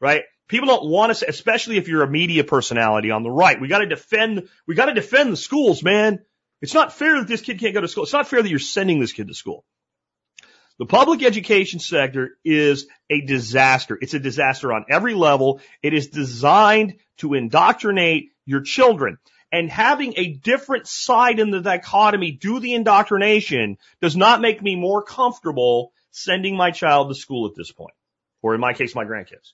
Right? 0.00 0.24
People 0.48 0.66
don't 0.66 0.90
want 0.90 1.10
to 1.10 1.14
say, 1.14 1.26
especially 1.28 1.76
if 1.76 1.86
you're 1.86 2.02
a 2.02 2.10
media 2.10 2.42
personality 2.42 3.10
on 3.10 3.22
the 3.22 3.30
right. 3.30 3.60
We 3.60 3.68
got 3.68 3.78
to 3.78 3.86
defend, 3.86 4.48
we 4.66 4.74
got 4.74 4.86
to 4.86 4.94
defend 4.94 5.32
the 5.32 5.36
schools, 5.36 5.82
man. 5.82 6.20
It's 6.60 6.74
not 6.74 6.92
fair 6.92 7.18
that 7.18 7.28
this 7.28 7.40
kid 7.40 7.60
can't 7.60 7.74
go 7.74 7.80
to 7.80 7.88
school. 7.88 8.04
It's 8.04 8.12
not 8.12 8.28
fair 8.28 8.42
that 8.42 8.48
you're 8.48 8.58
sending 8.58 8.98
this 8.98 9.12
kid 9.12 9.28
to 9.28 9.34
school. 9.34 9.64
The 10.80 10.86
public 10.86 11.22
education 11.22 11.78
sector 11.78 12.38
is 12.42 12.86
a 13.10 13.20
disaster. 13.20 13.98
It's 14.00 14.14
a 14.14 14.18
disaster 14.18 14.72
on 14.72 14.86
every 14.88 15.12
level. 15.12 15.60
It 15.82 15.92
is 15.92 16.08
designed 16.08 16.94
to 17.18 17.34
indoctrinate 17.34 18.30
your 18.46 18.62
children. 18.62 19.18
And 19.52 19.68
having 19.68 20.14
a 20.16 20.32
different 20.32 20.86
side 20.86 21.38
in 21.38 21.50
the 21.50 21.60
dichotomy 21.60 22.32
do 22.32 22.60
the 22.60 22.72
indoctrination 22.72 23.76
does 24.00 24.16
not 24.16 24.40
make 24.40 24.62
me 24.62 24.74
more 24.74 25.02
comfortable 25.02 25.92
sending 26.12 26.56
my 26.56 26.70
child 26.70 27.10
to 27.10 27.14
school 27.14 27.46
at 27.46 27.54
this 27.54 27.70
point. 27.70 27.94
Or 28.40 28.54
in 28.54 28.60
my 28.62 28.72
case, 28.72 28.94
my 28.94 29.04
grandkids. 29.04 29.52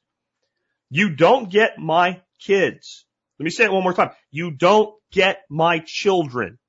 You 0.90 1.16
don't 1.16 1.50
get 1.50 1.76
my 1.76 2.20
kids. 2.38 3.04
Let 3.40 3.44
me 3.44 3.50
say 3.50 3.64
it 3.64 3.72
one 3.72 3.82
more 3.82 3.94
time. 3.94 4.12
You 4.30 4.52
don't 4.52 4.94
get 5.10 5.42
my 5.50 5.80
children. 5.80 6.60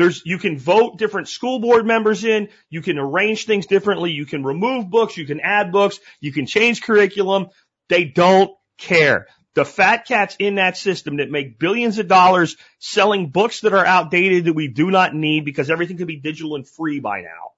There's, 0.00 0.22
you 0.24 0.38
can 0.38 0.58
vote 0.58 0.96
different 0.96 1.28
school 1.28 1.58
board 1.58 1.84
members 1.84 2.24
in. 2.24 2.48
You 2.70 2.80
can 2.80 2.98
arrange 2.98 3.44
things 3.44 3.66
differently. 3.66 4.12
You 4.12 4.24
can 4.24 4.42
remove 4.42 4.88
books. 4.88 5.18
You 5.18 5.26
can 5.26 5.40
add 5.40 5.72
books. 5.72 6.00
You 6.20 6.32
can 6.32 6.46
change 6.46 6.80
curriculum. 6.80 7.48
They 7.90 8.04
don't 8.04 8.50
care. 8.78 9.26
The 9.52 9.66
fat 9.66 10.06
cats 10.06 10.36
in 10.38 10.54
that 10.54 10.78
system 10.78 11.18
that 11.18 11.30
make 11.30 11.58
billions 11.58 11.98
of 11.98 12.08
dollars 12.08 12.56
selling 12.78 13.28
books 13.28 13.60
that 13.60 13.74
are 13.74 13.84
outdated 13.84 14.46
that 14.46 14.54
we 14.54 14.68
do 14.68 14.90
not 14.90 15.14
need 15.14 15.44
because 15.44 15.70
everything 15.70 15.98
can 15.98 16.06
be 16.06 16.16
digital 16.16 16.54
and 16.54 16.66
free 16.66 17.00
by 17.00 17.20
now. 17.20 17.50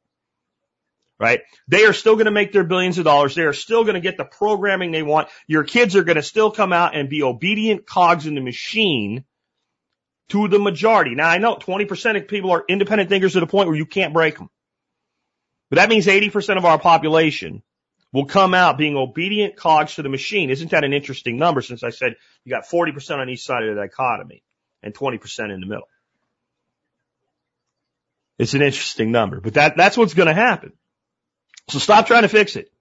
Right? 1.21 1.43
They 1.69 1.85
are 1.85 1.93
still 1.93 2.15
going 2.15 2.25
to 2.25 2.33
make 2.33 2.53
their 2.53 2.65
billions 2.65 2.99
of 2.99 3.05
dollars. 3.05 3.37
They 3.37 3.43
are 3.43 3.53
still 3.53 3.85
going 3.85 3.95
to 3.95 4.01
get 4.01 4.17
the 4.17 4.25
programming 4.25 4.91
they 4.91 5.05
want. 5.05 5.29
Your 5.47 5.63
kids 5.63 5.95
are 5.95 6.03
going 6.03 6.17
to 6.17 6.25
still 6.25 6.51
come 6.51 6.73
out 6.73 6.97
and 6.97 7.09
be 7.09 7.23
obedient 7.23 7.87
cogs 7.87 8.27
in 8.27 8.35
the 8.35 8.41
machine 8.41 9.25
to 10.33 10.49
the 10.49 10.59
majority. 10.59 11.15
Now 11.15 11.29
I 11.29 11.37
know 11.37 11.57
20% 11.57 12.17
of 12.17 12.27
people 12.27 12.53
are 12.53 12.65
independent 12.67 13.11
thinkers 13.11 13.35
to 13.35 13.41
the 13.41 13.47
point 13.47 13.69
where 13.69 13.77
you 13.77 13.85
can't 13.85 14.15
break 14.15 14.39
them. 14.39 14.49
But 15.69 15.77
that 15.77 15.91
means 15.91 16.07
80% 16.07 16.57
of 16.57 16.65
our 16.65 16.79
population 16.79 17.63
will 18.13 18.25
come 18.25 18.55
out 18.55 18.79
being 18.79 18.97
obedient 18.97 19.57
cogs 19.57 19.95
to 19.97 20.03
the 20.03 20.09
machine. 20.09 20.49
Isn't 20.49 20.71
that 20.71 20.85
an 20.85 20.95
interesting 20.95 21.37
number 21.37 21.61
since 21.61 21.83
I 21.83 21.91
said 21.91 22.17
you 22.45 22.51
got 22.51 22.65
40% 22.65 23.19
on 23.19 23.29
each 23.29 23.43
side 23.43 23.63
of 23.63 23.75
the 23.75 23.81
dichotomy 23.81 24.43
and 24.83 24.95
20% 24.95 25.53
in 25.53 25.61
the 25.61 25.67
middle? 25.67 25.89
It's 28.39 28.55
an 28.55 28.63
interesting 28.63 29.13
number, 29.13 29.39
but 29.39 29.55
that, 29.55 29.77
that's 29.77 29.99
what's 29.99 30.15
going 30.15 30.29
to 30.29 30.35
happen. 30.35 30.73
So 31.69 31.79
stop 31.79 32.07
trying 32.07 32.23
to 32.23 32.29
fix 32.29 32.57
it. 32.57 32.73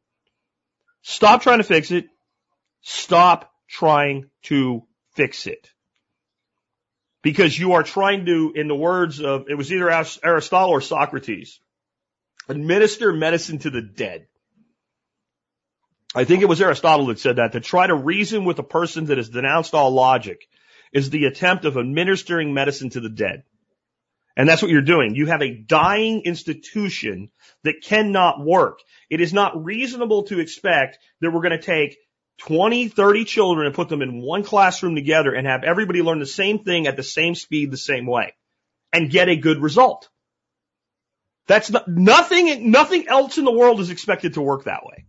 Stop 1.01 1.41
trying 1.41 1.57
to 1.57 1.63
fix 1.65 1.91
it. 1.91 2.07
Stop 2.81 3.53
trying 3.67 4.29
to 4.43 4.83
fix 5.15 5.47
it 5.47 5.69
because 7.21 7.57
you 7.57 7.73
are 7.73 7.83
trying 7.83 8.25
to, 8.25 8.51
in 8.55 8.67
the 8.67 8.75
words 8.75 9.21
of, 9.21 9.45
it 9.49 9.55
was 9.55 9.71
either 9.71 9.89
Aristotle 9.89 10.71
or 10.71 10.81
Socrates, 10.81 11.59
administer 12.49 13.13
medicine 13.13 13.59
to 13.59 13.69
the 13.69 13.81
dead. 13.81 14.27
I 16.13 16.25
think 16.25 16.41
it 16.41 16.49
was 16.49 16.61
Aristotle 16.61 17.07
that 17.07 17.19
said 17.19 17.37
that 17.37 17.53
to 17.53 17.61
try 17.61 17.87
to 17.87 17.95
reason 17.95 18.43
with 18.43 18.59
a 18.59 18.63
person 18.63 19.05
that 19.05 19.17
has 19.17 19.29
denounced 19.29 19.73
all 19.73 19.91
logic 19.91 20.47
is 20.91 21.09
the 21.09 21.25
attempt 21.25 21.63
of 21.63 21.77
administering 21.77 22.53
medicine 22.53 22.89
to 22.89 22.99
the 22.99 23.09
dead. 23.09 23.43
And 24.35 24.47
that's 24.47 24.61
what 24.61 24.71
you're 24.71 24.81
doing. 24.81 25.15
You 25.15 25.27
have 25.27 25.41
a 25.41 25.53
dying 25.53 26.21
institution 26.21 27.29
that 27.63 27.81
cannot 27.83 28.43
work. 28.43 28.79
It 29.09 29.21
is 29.21 29.33
not 29.33 29.63
reasonable 29.63 30.23
to 30.23 30.39
expect 30.39 30.99
that 31.21 31.31
we're 31.31 31.41
going 31.41 31.51
to 31.51 31.61
take 31.61 31.97
20, 32.45 32.89
30 32.89 33.25
children 33.25 33.65
and 33.67 33.75
put 33.75 33.89
them 33.89 34.01
in 34.01 34.21
one 34.21 34.43
classroom 34.43 34.95
together 34.95 35.33
and 35.33 35.47
have 35.47 35.63
everybody 35.63 36.01
learn 36.01 36.19
the 36.19 36.25
same 36.25 36.63
thing 36.63 36.87
at 36.87 36.95
the 36.95 37.03
same 37.03 37.35
speed, 37.35 37.71
the 37.71 37.77
same 37.77 38.05
way 38.05 38.33
and 38.93 39.09
get 39.09 39.29
a 39.29 39.35
good 39.35 39.61
result. 39.61 40.09
That's 41.47 41.69
not, 41.69 41.87
nothing, 41.87 42.71
nothing 42.71 43.07
else 43.07 43.37
in 43.37 43.45
the 43.45 43.51
world 43.51 43.79
is 43.79 43.89
expected 43.89 44.35
to 44.35 44.41
work 44.41 44.65
that 44.65 44.85
way. 44.85 45.05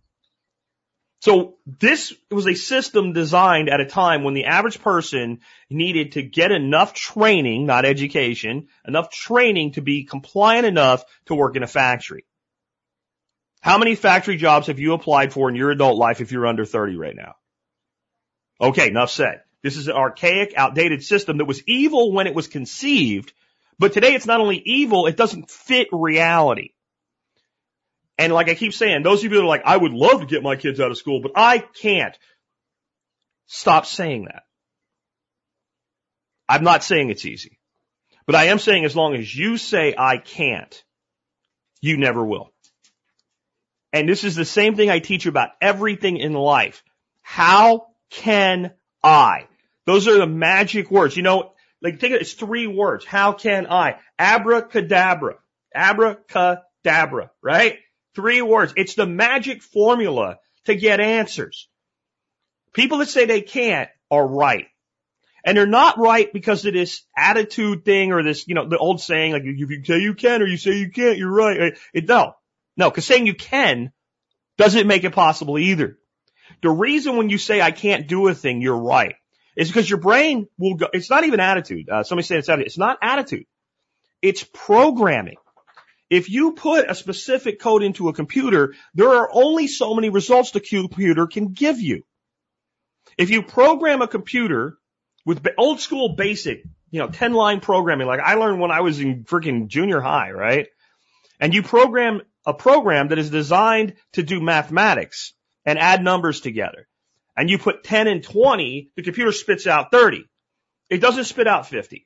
So 1.21 1.55
this 1.65 2.13
was 2.29 2.47
a 2.47 2.53
system 2.53 3.13
designed 3.13 3.69
at 3.69 3.79
a 3.79 3.85
time 3.85 4.23
when 4.23 4.33
the 4.33 4.45
average 4.45 4.81
person 4.81 5.39
needed 5.69 6.13
to 6.13 6.21
get 6.21 6.51
enough 6.51 6.93
training, 6.93 7.65
not 7.65 7.85
education, 7.85 8.67
enough 8.85 9.09
training 9.09 9.73
to 9.73 9.81
be 9.81 10.03
compliant 10.03 10.65
enough 10.65 11.05
to 11.27 11.35
work 11.35 11.55
in 11.55 11.63
a 11.63 11.67
factory. 11.67 12.25
How 13.63 13.77
many 13.77 13.95
factory 13.95 14.35
jobs 14.35 14.67
have 14.67 14.77
you 14.77 14.91
applied 14.91 15.31
for 15.31 15.47
in 15.47 15.55
your 15.55 15.71
adult 15.71 15.97
life 15.97 16.19
if 16.19 16.33
you're 16.33 16.45
under 16.45 16.65
30 16.65 16.97
right 16.97 17.15
now? 17.15 17.35
Okay, 18.59 18.89
enough 18.89 19.09
said. 19.09 19.41
This 19.61 19.77
is 19.77 19.87
an 19.87 19.95
archaic, 19.95 20.53
outdated 20.57 21.01
system 21.01 21.37
that 21.37 21.45
was 21.45 21.63
evil 21.65 22.11
when 22.11 22.27
it 22.27 22.35
was 22.35 22.47
conceived, 22.47 23.31
but 23.79 23.93
today 23.93 24.15
it's 24.15 24.25
not 24.25 24.41
only 24.41 24.57
evil, 24.57 25.07
it 25.07 25.15
doesn't 25.15 25.49
fit 25.49 25.87
reality. 25.93 26.71
And 28.17 28.33
like 28.33 28.49
I 28.49 28.55
keep 28.55 28.73
saying, 28.73 29.01
those 29.01 29.23
of 29.23 29.31
you 29.31 29.37
that 29.37 29.43
are 29.43 29.47
like, 29.47 29.63
I 29.63 29.77
would 29.77 29.93
love 29.93 30.19
to 30.19 30.27
get 30.27 30.43
my 30.43 30.57
kids 30.57 30.81
out 30.81 30.91
of 30.91 30.97
school, 30.97 31.21
but 31.21 31.31
I 31.35 31.59
can't. 31.59 32.17
Stop 33.47 33.85
saying 33.85 34.25
that. 34.25 34.43
I'm 36.49 36.65
not 36.65 36.83
saying 36.83 37.11
it's 37.11 37.25
easy, 37.25 37.59
but 38.25 38.35
I 38.35 38.45
am 38.45 38.59
saying 38.59 38.83
as 38.83 38.93
long 38.93 39.15
as 39.15 39.33
you 39.33 39.55
say 39.55 39.95
I 39.97 40.17
can't, 40.17 40.83
you 41.79 41.95
never 41.95 42.25
will. 42.25 42.52
And 43.93 44.09
this 44.09 44.23
is 44.23 44.35
the 44.35 44.43
same 44.43 44.75
thing 44.75 44.89
I 44.89 44.99
teach 44.99 45.25
you 45.25 45.29
about 45.29 45.51
everything 45.61 46.17
in 46.17 46.33
life. 46.33 46.83
How 47.21 47.87
can 48.09 48.73
I? 49.03 49.47
Those 49.85 50.07
are 50.07 50.17
the 50.17 50.27
magic 50.27 50.89
words. 50.89 51.15
You 51.15 51.21
know, 51.23 51.51
like 51.81 51.99
think 51.99 52.13
of 52.13 52.15
it, 52.15 52.21
it's 52.23 52.33
three 52.33 52.65
words. 52.65 53.05
How 53.05 53.33
can 53.33 53.67
I? 53.67 53.99
Abracadabra. 54.17 55.35
Abracadabra, 55.75 57.31
right? 57.41 57.77
Three 58.15 58.41
words. 58.41 58.73
It's 58.75 58.95
the 58.95 59.05
magic 59.05 59.61
formula 59.61 60.39
to 60.65 60.75
get 60.75 60.99
answers. 60.99 61.67
People 62.73 62.97
that 62.99 63.09
say 63.09 63.25
they 63.25 63.41
can't 63.41 63.89
are 64.09 64.25
right. 64.25 64.67
And 65.45 65.57
they're 65.57 65.65
not 65.67 65.99
right 65.99 66.31
because 66.31 66.65
of 66.65 66.73
this 66.73 67.03
attitude 67.17 67.83
thing 67.83 68.11
or 68.11 68.23
this, 68.23 68.47
you 68.47 68.55
know, 68.55 68.67
the 68.67 68.77
old 68.77 69.01
saying, 69.01 69.33
like, 69.33 69.43
if 69.43 69.69
you 69.69 69.83
say 69.83 69.99
you 69.99 70.13
can 70.13 70.41
or 70.41 70.45
you 70.45 70.57
say 70.57 70.77
you 70.77 70.89
can't, 70.89 71.17
you're 71.17 71.29
right. 71.29 71.77
It, 71.93 72.07
no, 72.07 72.33
no, 72.77 72.89
because 72.89 73.05
saying 73.05 73.27
you 73.27 73.35
can 73.35 73.91
doesn't 74.57 74.87
make 74.87 75.03
it 75.03 75.13
possible 75.13 75.57
either. 75.57 75.97
The 76.61 76.69
reason 76.69 77.17
when 77.17 77.29
you 77.29 77.37
say 77.37 77.61
I 77.61 77.71
can't 77.71 78.07
do 78.07 78.27
a 78.27 78.33
thing, 78.33 78.61
you're 78.61 78.77
right, 78.77 79.15
is 79.55 79.67
because 79.67 79.89
your 79.89 79.99
brain 79.99 80.47
will 80.57 80.75
go, 80.75 80.87
it's 80.93 81.09
not 81.09 81.23
even 81.23 81.39
attitude. 81.39 81.89
Uh, 81.89 82.03
somebody 82.03 82.25
said 82.25 82.39
it's 82.39 82.49
attitude. 82.49 82.67
It's 82.67 82.77
not 82.77 82.97
attitude. 83.01 83.45
It's 84.21 84.43
programming. 84.53 85.37
If 86.09 86.29
you 86.29 86.53
put 86.53 86.89
a 86.89 86.95
specific 86.95 87.59
code 87.59 87.81
into 87.81 88.07
a 88.09 88.13
computer, 88.13 88.75
there 88.93 89.09
are 89.09 89.29
only 89.33 89.67
so 89.67 89.95
many 89.95 90.09
results 90.09 90.51
the 90.51 90.59
computer 90.59 91.27
can 91.27 91.53
give 91.53 91.79
you. 91.79 92.03
If 93.17 93.29
you 93.29 93.43
program 93.43 94.01
a 94.01 94.07
computer 94.07 94.77
with 95.25 95.45
old 95.57 95.79
school 95.79 96.15
basic, 96.15 96.63
you 96.91 96.99
know, 96.99 97.07
10 97.07 97.33
line 97.33 97.59
programming, 97.61 98.07
like 98.07 98.19
I 98.19 98.35
learned 98.35 98.59
when 98.59 98.71
I 98.71 98.81
was 98.81 98.99
in 98.99 99.23
freaking 99.23 99.67
junior 99.67 100.01
high, 100.01 100.31
right? 100.31 100.67
And 101.39 101.53
you 101.53 101.63
program 101.63 102.21
a 102.45 102.53
program 102.53 103.09
that 103.09 103.19
is 103.19 103.29
designed 103.29 103.95
to 104.13 104.23
do 104.23 104.41
mathematics 104.41 105.33
and 105.65 105.79
add 105.79 106.03
numbers 106.03 106.41
together. 106.41 106.87
And 107.35 107.49
you 107.49 107.57
put 107.57 107.83
10 107.83 108.07
and 108.07 108.23
20, 108.23 108.91
the 108.95 109.03
computer 109.03 109.31
spits 109.31 109.65
out 109.65 109.91
30. 109.91 110.25
It 110.89 110.99
doesn't 110.99 111.23
spit 111.25 111.47
out 111.47 111.67
50. 111.67 112.05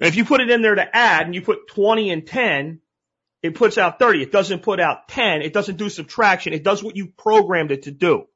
And 0.00 0.08
if 0.08 0.16
you 0.16 0.24
put 0.24 0.40
it 0.40 0.50
in 0.50 0.62
there 0.62 0.74
to 0.74 0.96
add 0.96 1.26
and 1.26 1.34
you 1.34 1.42
put 1.42 1.68
20 1.68 2.10
and 2.10 2.26
10, 2.26 2.80
it 3.42 3.54
puts 3.54 3.78
out 3.78 3.98
30. 3.98 4.22
It 4.22 4.32
doesn't 4.32 4.62
put 4.62 4.80
out 4.80 5.08
10. 5.08 5.42
It 5.42 5.52
doesn't 5.52 5.76
do 5.76 5.88
subtraction. 5.88 6.52
It 6.52 6.62
does 6.62 6.82
what 6.82 6.96
you 6.96 7.08
programmed 7.08 7.72
it 7.72 7.84
to 7.84 7.90
do. 7.90 8.26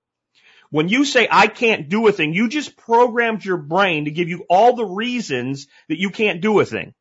When 0.70 0.88
you 0.88 1.04
say 1.04 1.28
I 1.30 1.46
can't 1.46 1.88
do 1.88 2.08
a 2.08 2.12
thing, 2.12 2.34
you 2.34 2.48
just 2.48 2.76
programmed 2.76 3.44
your 3.44 3.58
brain 3.58 4.06
to 4.06 4.10
give 4.10 4.28
you 4.28 4.44
all 4.48 4.74
the 4.74 4.84
reasons 4.84 5.68
that 5.88 6.00
you 6.00 6.10
can't 6.10 6.40
do 6.40 6.58
a 6.58 6.64
thing. 6.64 6.94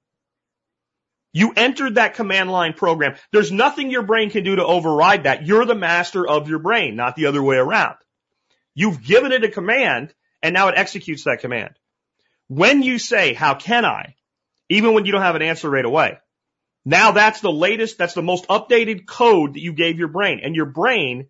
You 1.33 1.51
entered 1.55 1.95
that 1.95 2.13
command 2.13 2.51
line 2.51 2.73
program. 2.73 3.15
There's 3.31 3.51
nothing 3.51 3.89
your 3.89 4.03
brain 4.03 4.29
can 4.29 4.43
do 4.43 4.55
to 4.55 4.65
override 4.65 5.23
that. 5.23 5.45
You're 5.45 5.65
the 5.65 5.75
master 5.75 6.25
of 6.25 6.47
your 6.47 6.59
brain, 6.59 6.95
not 6.95 7.15
the 7.15 7.25
other 7.25 7.41
way 7.41 7.57
around. 7.57 7.95
You've 8.75 9.03
given 9.03 9.31
it 9.31 9.43
a 9.43 9.49
command 9.49 10.13
and 10.43 10.53
now 10.53 10.67
it 10.67 10.75
executes 10.77 11.23
that 11.23 11.39
command. 11.39 11.73
When 12.47 12.83
you 12.83 12.99
say, 12.99 13.33
how 13.33 13.55
can 13.55 13.83
I? 13.83 14.15
Even 14.69 14.93
when 14.93 15.05
you 15.05 15.11
don't 15.11 15.21
have 15.21 15.35
an 15.35 15.41
answer 15.41 15.69
right 15.69 15.83
away. 15.83 16.19
Now 16.85 17.11
that's 17.11 17.41
the 17.41 17.51
latest, 17.51 17.97
that's 17.97 18.13
the 18.13 18.21
most 18.21 18.47
updated 18.47 19.07
code 19.07 19.55
that 19.55 19.61
you 19.61 19.73
gave 19.73 19.97
your 19.97 20.09
brain. 20.09 20.39
And 20.43 20.55
your 20.55 20.65
brain, 20.65 21.27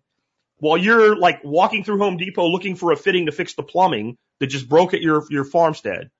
while 0.58 0.76
you're 0.76 1.16
like 1.16 1.40
walking 1.44 1.82
through 1.82 1.98
Home 1.98 2.18
Depot 2.18 2.48
looking 2.48 2.76
for 2.76 2.92
a 2.92 2.96
fitting 2.96 3.26
to 3.26 3.32
fix 3.32 3.54
the 3.54 3.62
plumbing 3.62 4.18
that 4.40 4.48
just 4.48 4.68
broke 4.68 4.92
at 4.92 5.00
your, 5.00 5.24
your 5.30 5.44
farmstead, 5.44 6.10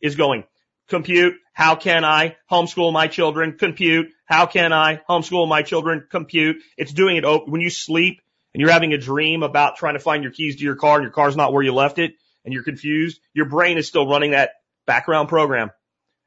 is 0.00 0.14
going, 0.14 0.44
compute, 0.92 1.34
how 1.54 1.74
can 1.74 2.04
I 2.04 2.36
homeschool 2.50 2.92
my 2.92 3.08
children? 3.08 3.56
Compute, 3.58 4.10
how 4.26 4.46
can 4.46 4.72
I 4.72 5.00
homeschool 5.08 5.48
my 5.48 5.62
children? 5.62 6.06
Compute. 6.10 6.56
It's 6.76 6.92
doing 6.92 7.16
it 7.16 7.24
when 7.48 7.60
you 7.60 7.70
sleep 7.70 8.20
and 8.52 8.60
you're 8.60 8.70
having 8.70 8.92
a 8.92 8.98
dream 8.98 9.42
about 9.42 9.76
trying 9.76 9.94
to 9.94 10.00
find 10.00 10.22
your 10.22 10.32
keys 10.32 10.56
to 10.56 10.62
your 10.62 10.76
car 10.76 10.96
and 10.96 11.02
your 11.02 11.12
car's 11.12 11.36
not 11.36 11.52
where 11.52 11.62
you 11.62 11.72
left 11.72 11.98
it 11.98 12.12
and 12.44 12.52
you're 12.52 12.62
confused. 12.62 13.20
Your 13.32 13.46
brain 13.46 13.78
is 13.78 13.88
still 13.88 14.06
running 14.06 14.32
that 14.32 14.50
background 14.86 15.28
program. 15.28 15.70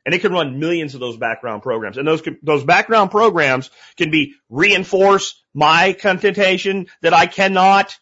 And 0.05 0.13
it 0.13 0.19
can 0.19 0.33
run 0.33 0.59
millions 0.59 0.93
of 0.93 0.99
those 0.99 1.17
background 1.17 1.63
programs. 1.63 1.97
And 1.97 2.07
those, 2.07 2.21
those 2.43 2.63
background 2.63 3.11
programs 3.11 3.71
can 3.97 4.11
be 4.11 4.35
reinforce 4.49 5.43
my 5.53 5.93
contention 5.93 6.87
that 7.01 7.13
I 7.13 7.25
cannot, 7.27 7.97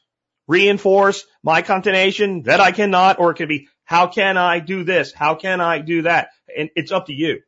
reinforce 0.48 1.26
my 1.44 1.62
contention 1.62 2.44
that 2.44 2.60
I 2.60 2.72
cannot, 2.72 3.20
or 3.20 3.32
it 3.32 3.36
can 3.36 3.48
be 3.48 3.68
how 3.86 4.08
can 4.08 4.38
I 4.38 4.60
do 4.60 4.84
this? 4.84 5.14
How 5.14 5.36
can 5.36 5.62
I 5.62 5.80
do 5.80 6.04
that? 6.04 6.30
And 6.58 6.70
it's 6.76 6.92
up 6.92 7.08
to 7.08 7.14
you. 7.14 7.42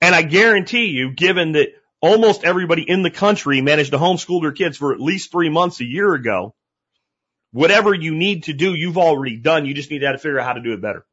And 0.00 0.14
I 0.14 0.22
guarantee 0.22 0.86
you, 0.86 1.12
given 1.12 1.52
that 1.52 1.68
almost 2.00 2.44
everybody 2.44 2.82
in 2.82 3.02
the 3.02 3.10
country 3.10 3.62
managed 3.62 3.92
to 3.92 3.98
homeschool 3.98 4.42
their 4.42 4.52
kids 4.52 4.76
for 4.76 4.92
at 4.92 5.00
least 5.00 5.32
three 5.32 5.48
months 5.48 5.80
a 5.80 5.84
year 5.84 6.12
ago, 6.12 6.54
whatever 7.52 7.94
you 7.94 8.14
need 8.14 8.44
to 8.44 8.52
do, 8.52 8.74
you've 8.74 8.98
already 8.98 9.36
done. 9.36 9.64
You 9.64 9.72
just 9.72 9.90
need 9.90 10.00
to, 10.00 10.12
to 10.12 10.18
figure 10.18 10.38
out 10.38 10.46
how 10.46 10.52
to 10.52 10.60
do 10.60 10.74
it 10.74 10.82
better. 10.82 11.06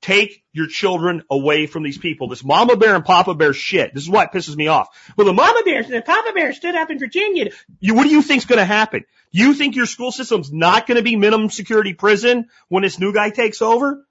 Take 0.00 0.42
your 0.52 0.66
children 0.66 1.22
away 1.30 1.68
from 1.68 1.84
these 1.84 1.96
people. 1.96 2.26
This 2.26 2.42
mama 2.42 2.76
bear 2.76 2.96
and 2.96 3.04
papa 3.04 3.34
bear 3.34 3.52
shit. 3.52 3.94
This 3.94 4.02
is 4.02 4.10
what 4.10 4.32
pisses 4.32 4.56
me 4.56 4.66
off. 4.66 4.88
Well, 5.16 5.28
the 5.28 5.32
mama 5.32 5.62
bear 5.64 5.82
and 5.82 5.92
the 5.92 6.02
papa 6.02 6.32
bear 6.34 6.52
stood 6.52 6.74
up 6.74 6.90
in 6.90 6.98
Virginia. 6.98 7.52
You, 7.78 7.94
what 7.94 8.02
do 8.02 8.10
you 8.10 8.22
think's 8.22 8.46
going 8.46 8.58
to 8.58 8.64
happen? 8.64 9.04
You 9.30 9.54
think 9.54 9.76
your 9.76 9.86
school 9.86 10.10
system's 10.10 10.52
not 10.52 10.88
going 10.88 10.96
to 10.96 11.04
be 11.04 11.14
minimum 11.14 11.50
security 11.50 11.94
prison 11.94 12.48
when 12.68 12.82
this 12.82 12.98
new 12.98 13.12
guy 13.12 13.30
takes 13.30 13.62
over? 13.62 14.04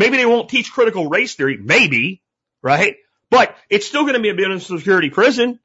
Maybe 0.00 0.16
they 0.16 0.24
won't 0.24 0.48
teach 0.48 0.72
critical 0.72 1.10
race 1.10 1.34
theory. 1.34 1.58
Maybe, 1.58 2.22
right? 2.62 2.96
But 3.28 3.54
it's 3.68 3.86
still 3.86 4.04
going 4.04 4.14
to 4.14 4.20
be 4.20 4.30
a 4.30 4.34
minimum 4.34 4.58
security 4.58 5.10
prison. 5.10 5.60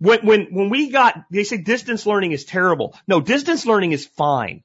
When, 0.00 0.26
when, 0.26 0.46
when 0.50 0.68
we 0.68 0.90
got, 0.90 1.14
they 1.30 1.44
say 1.44 1.58
distance 1.58 2.06
learning 2.06 2.32
is 2.32 2.44
terrible. 2.44 2.98
No, 3.06 3.20
distance 3.20 3.64
learning 3.64 3.92
is 3.92 4.04
fine. 4.04 4.64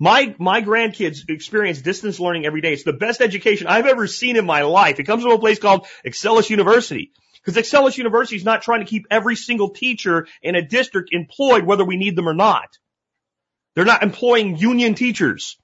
My, 0.00 0.34
my 0.40 0.60
grandkids 0.60 1.30
experience 1.30 1.80
distance 1.80 2.18
learning 2.18 2.46
every 2.46 2.62
day. 2.62 2.72
It's 2.72 2.82
the 2.82 2.92
best 2.92 3.20
education 3.20 3.68
I've 3.68 3.86
ever 3.86 4.08
seen 4.08 4.36
in 4.36 4.44
my 4.44 4.62
life. 4.62 4.98
It 4.98 5.04
comes 5.04 5.22
from 5.22 5.30
a 5.30 5.38
place 5.38 5.60
called 5.60 5.86
Acellus 6.04 6.50
University. 6.50 7.12
Because 7.44 7.62
Acellus 7.62 7.96
University 7.96 8.34
is 8.34 8.44
not 8.44 8.62
trying 8.62 8.80
to 8.80 8.90
keep 8.90 9.06
every 9.08 9.36
single 9.36 9.70
teacher 9.70 10.26
in 10.42 10.56
a 10.56 10.66
district 10.66 11.10
employed 11.12 11.62
whether 11.62 11.84
we 11.84 11.96
need 11.96 12.16
them 12.16 12.28
or 12.28 12.34
not. 12.34 12.76
They're 13.76 13.84
not 13.84 14.02
employing 14.02 14.56
union 14.56 14.96
teachers. 14.96 15.56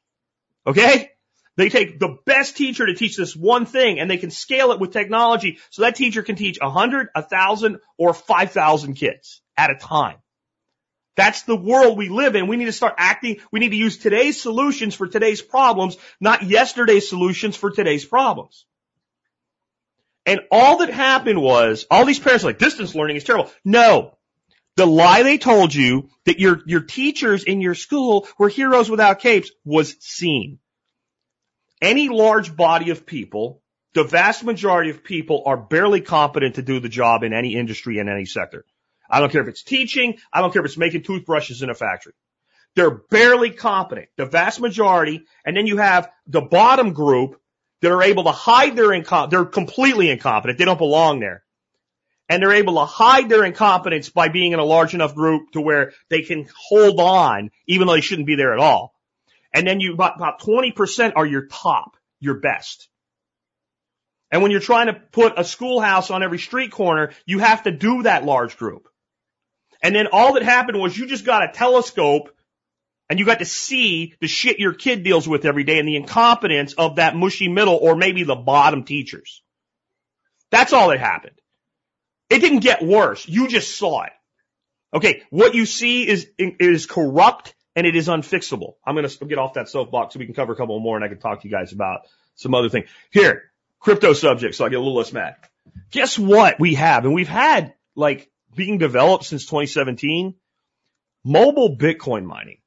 Okay? 0.65 1.11
They 1.57 1.69
take 1.69 2.01
the 2.01 2.17
best 2.27 2.57
teacher 2.57 2.87
to 2.87 2.95
teach 2.95 3.17
this 3.17 3.37
one 3.37 3.65
thing 3.65 4.01
and 4.01 4.11
they 4.11 4.17
can 4.17 4.31
scale 4.31 4.73
it 4.73 4.81
with 4.81 4.93
technology 4.93 5.59
so 5.71 5.83
that 5.83 5.95
teacher 5.95 6.23
can 6.23 6.37
teach 6.37 6.59
a 6.61 6.71
hundred, 6.71 7.09
a 7.15 7.23
thousand, 7.23 7.79
or 7.97 8.13
five 8.13 8.51
thousand 8.51 8.95
kids 8.95 9.41
at 9.57 9.71
a 9.71 9.77
time. 9.77 10.17
That's 11.17 11.43
the 11.43 11.57
world 11.57 11.97
we 11.97 12.09
live 12.09 12.35
in. 12.35 12.49
We 12.49 12.57
need 12.57 12.65
to 12.65 12.73
start 12.73 12.95
acting. 12.99 13.37
We 13.53 13.61
need 13.61 13.71
to 13.71 13.77
use 13.77 13.99
today's 13.99 14.41
solutions 14.41 14.97
for 14.97 15.07
today's 15.07 15.43
problems, 15.43 15.97
not 16.21 16.43
yesterday's 16.43 17.09
solutions 17.09 17.57
for 17.57 17.71
today's 17.71 18.05
problems. 18.05 18.67
And 20.27 20.41
all 20.51 20.79
that 20.79 20.91
happened 20.91 21.41
was, 21.41 21.87
all 21.89 22.05
these 22.05 22.19
parents 22.19 22.45
are 22.45 22.49
like, 22.49 22.59
distance 22.59 22.95
learning 22.95 23.17
is 23.17 23.25
terrible. 23.25 23.51
No. 23.65 24.17
The 24.77 24.87
lie 24.87 25.23
they 25.23 25.39
told 25.39 25.73
you 25.73 26.09
that 26.27 26.41
your, 26.41 26.63
your 26.67 26.81
teachers 26.81 27.45
in 27.45 27.61
your 27.61 27.77
school 27.77 28.27
were 28.37 28.49
heroes 28.49 28.91
without 28.91 29.21
capes 29.21 29.53
was 29.65 29.95
seen. 30.01 30.59
Any 31.81 32.09
large 32.09 32.57
body 32.57 32.91
of 32.91 33.07
people, 33.07 33.63
the 33.95 34.05
vast 34.05 34.45
majority 34.45 34.91
of 34.91 35.05
people 35.05 35.43
are 35.47 35.57
barely 35.57 36.01
competent 36.01 36.57
to 36.57 36.63
do 36.63 36.81
the 36.81 36.89
job 36.89 37.23
in 37.23 37.33
any 37.33 37.55
industry 37.55 37.99
in 37.99 38.09
any 38.09 38.25
sector. 38.25 38.65
I 39.09 39.21
don't 39.21 39.31
care 39.31 39.43
if 39.43 39.49
it's 39.49 39.63
teaching. 39.63 40.19
I 40.33 40.41
don't 40.41 40.53
care 40.53 40.63
if 40.63 40.67
it's 40.67 40.79
making 40.79 41.03
toothbrushes 41.03 41.63
in 41.63 41.71
a 41.71 41.75
factory. 41.75 42.15
They're 42.75 42.91
barely 42.91 43.51
competent, 43.51 44.09
the 44.17 44.27
vast 44.27 44.61
majority. 44.61 45.25
And 45.45 45.57
then 45.57 45.67
you 45.67 45.77
have 45.77 46.11
the 46.27 46.41
bottom 46.41 46.93
group 46.93 47.41
that 47.83 47.93
are 47.93 48.03
able 48.03 48.25
to 48.25 48.33
hide 48.33 48.77
their 48.77 48.89
incom, 48.89 49.31
they're 49.31 49.45
completely 49.45 50.11
incompetent. 50.11 50.59
They 50.59 50.65
don't 50.65 50.79
belong 50.79 51.21
there. 51.21 51.45
And 52.29 52.43
they're 52.43 52.55
able 52.55 52.75
to 52.77 52.87
hide 52.87 53.29
their 53.29 53.45
incompetence 53.45 54.09
by 54.09 54.29
being 54.29 54.53
in 54.53 54.59
a 54.59 54.65
large 54.65 54.95
enough 54.95 55.15
group 55.15 55.53
to 55.53 55.61
where 55.61 55.93
they 56.09 56.23
can 56.23 56.49
hold 56.57 56.99
on, 56.99 57.51
even 57.67 57.87
though 57.87 57.93
they 57.93 58.01
shouldn't 58.01 58.27
be 58.27 58.37
there 58.37 58.55
at 58.55 58.59
all. 58.59 58.94
And 59.55 59.67
then 59.67 59.81
you, 59.81 59.95
about, 59.95 60.17
about 60.17 60.41
20% 60.41 61.13
are 61.17 61.25
your 61.25 61.47
top, 61.47 61.97
your 62.21 62.35
best. 62.35 62.89
And 64.31 64.43
when 64.43 64.51
you're 64.51 64.61
trying 64.61 64.89
to 64.89 64.95
put 64.95 65.39
a 65.39 65.45
schoolhouse 65.45 66.11
on 66.11 66.25
every 66.25 66.41
street 66.41 66.73
corner, 66.73 67.13
you 67.25 67.39
have 67.39 67.63
to 67.63 67.71
do 67.71 68.03
that 68.03 68.25
large 68.25 68.57
group. 68.59 68.89
And 69.81 69.95
then 69.95 70.09
all 70.13 70.35
that 70.35 70.43
happened 70.43 70.81
was 70.81 70.99
you 70.99 71.07
just 71.07 71.25
got 71.25 71.45
a 71.45 71.53
telescope 71.53 72.35
and 73.09 73.21
you 73.21 73.27
got 73.27 73.39
to 73.39 73.45
see 73.45 74.15
the 74.21 74.27
shit 74.27 74.59
your 74.59 74.75
kid 74.75 75.05
deals 75.05 75.29
with 75.29 75.45
every 75.45 75.63
day 75.63 75.79
and 75.79 75.87
the 75.87 75.97
incompetence 75.97 76.73
of 76.73 76.97
that 76.97 77.15
mushy 77.15 77.49
middle 77.49 77.77
or 77.77 77.95
maybe 77.95 78.25
the 78.25 78.35
bottom 78.35 78.83
teachers. 78.83 79.43
That's 80.51 80.73
all 80.73 80.89
that 80.89 80.99
happened. 80.99 81.39
It 82.29 82.41
didn't 82.41 82.61
get 82.61 82.83
worse. 82.83 83.29
You 83.29 83.47
just 83.47 83.77
saw 83.77 84.03
it. 84.03 84.13
Okay, 84.93 85.23
what 85.31 85.55
you 85.55 85.67
see 85.67 86.09
is 86.09 86.27
is 86.39 86.87
corrupt 86.87 87.54
and 87.77 87.87
it 87.87 87.97
is 87.97 88.09
unfixable. 88.09 88.75
I'm 88.87 88.95
going 88.95 89.09
to 89.09 89.25
get 89.27 89.39
off 89.39 89.55
that 89.55 89.69
soapbox 89.69 90.15
so 90.15 90.19
we 90.19 90.27
can 90.27 90.35
cover 90.35 90.53
a 90.53 90.57
couple 90.57 90.79
more 90.81 90.97
and 90.97 91.05
I 91.05 91.09
can 91.09 91.19
talk 91.19 91.43
to 91.43 91.49
you 91.49 91.53
guys 91.53 91.73
about 91.73 92.03
some 92.37 92.55
other 92.55 92.69
thing. 92.69 92.85
Here, 93.11 93.51
crypto 93.81 94.13
subject, 94.13 94.55
so 94.55 94.65
I 94.65 94.69
get 94.69 94.77
a 94.77 94.81
little 94.81 94.97
less 94.97 95.13
mad. 95.13 95.37
Guess 95.91 96.19
what 96.19 96.61
we 96.61 96.75
have? 96.75 97.05
And 97.05 97.15
we've 97.15 97.29
had 97.29 97.75
like 97.95 98.31
being 98.55 98.79
developed 98.79 99.25
since 99.25 99.45
2017, 99.45 100.35
mobile 101.25 101.77
Bitcoin 101.77 102.25
mining. 102.25 102.59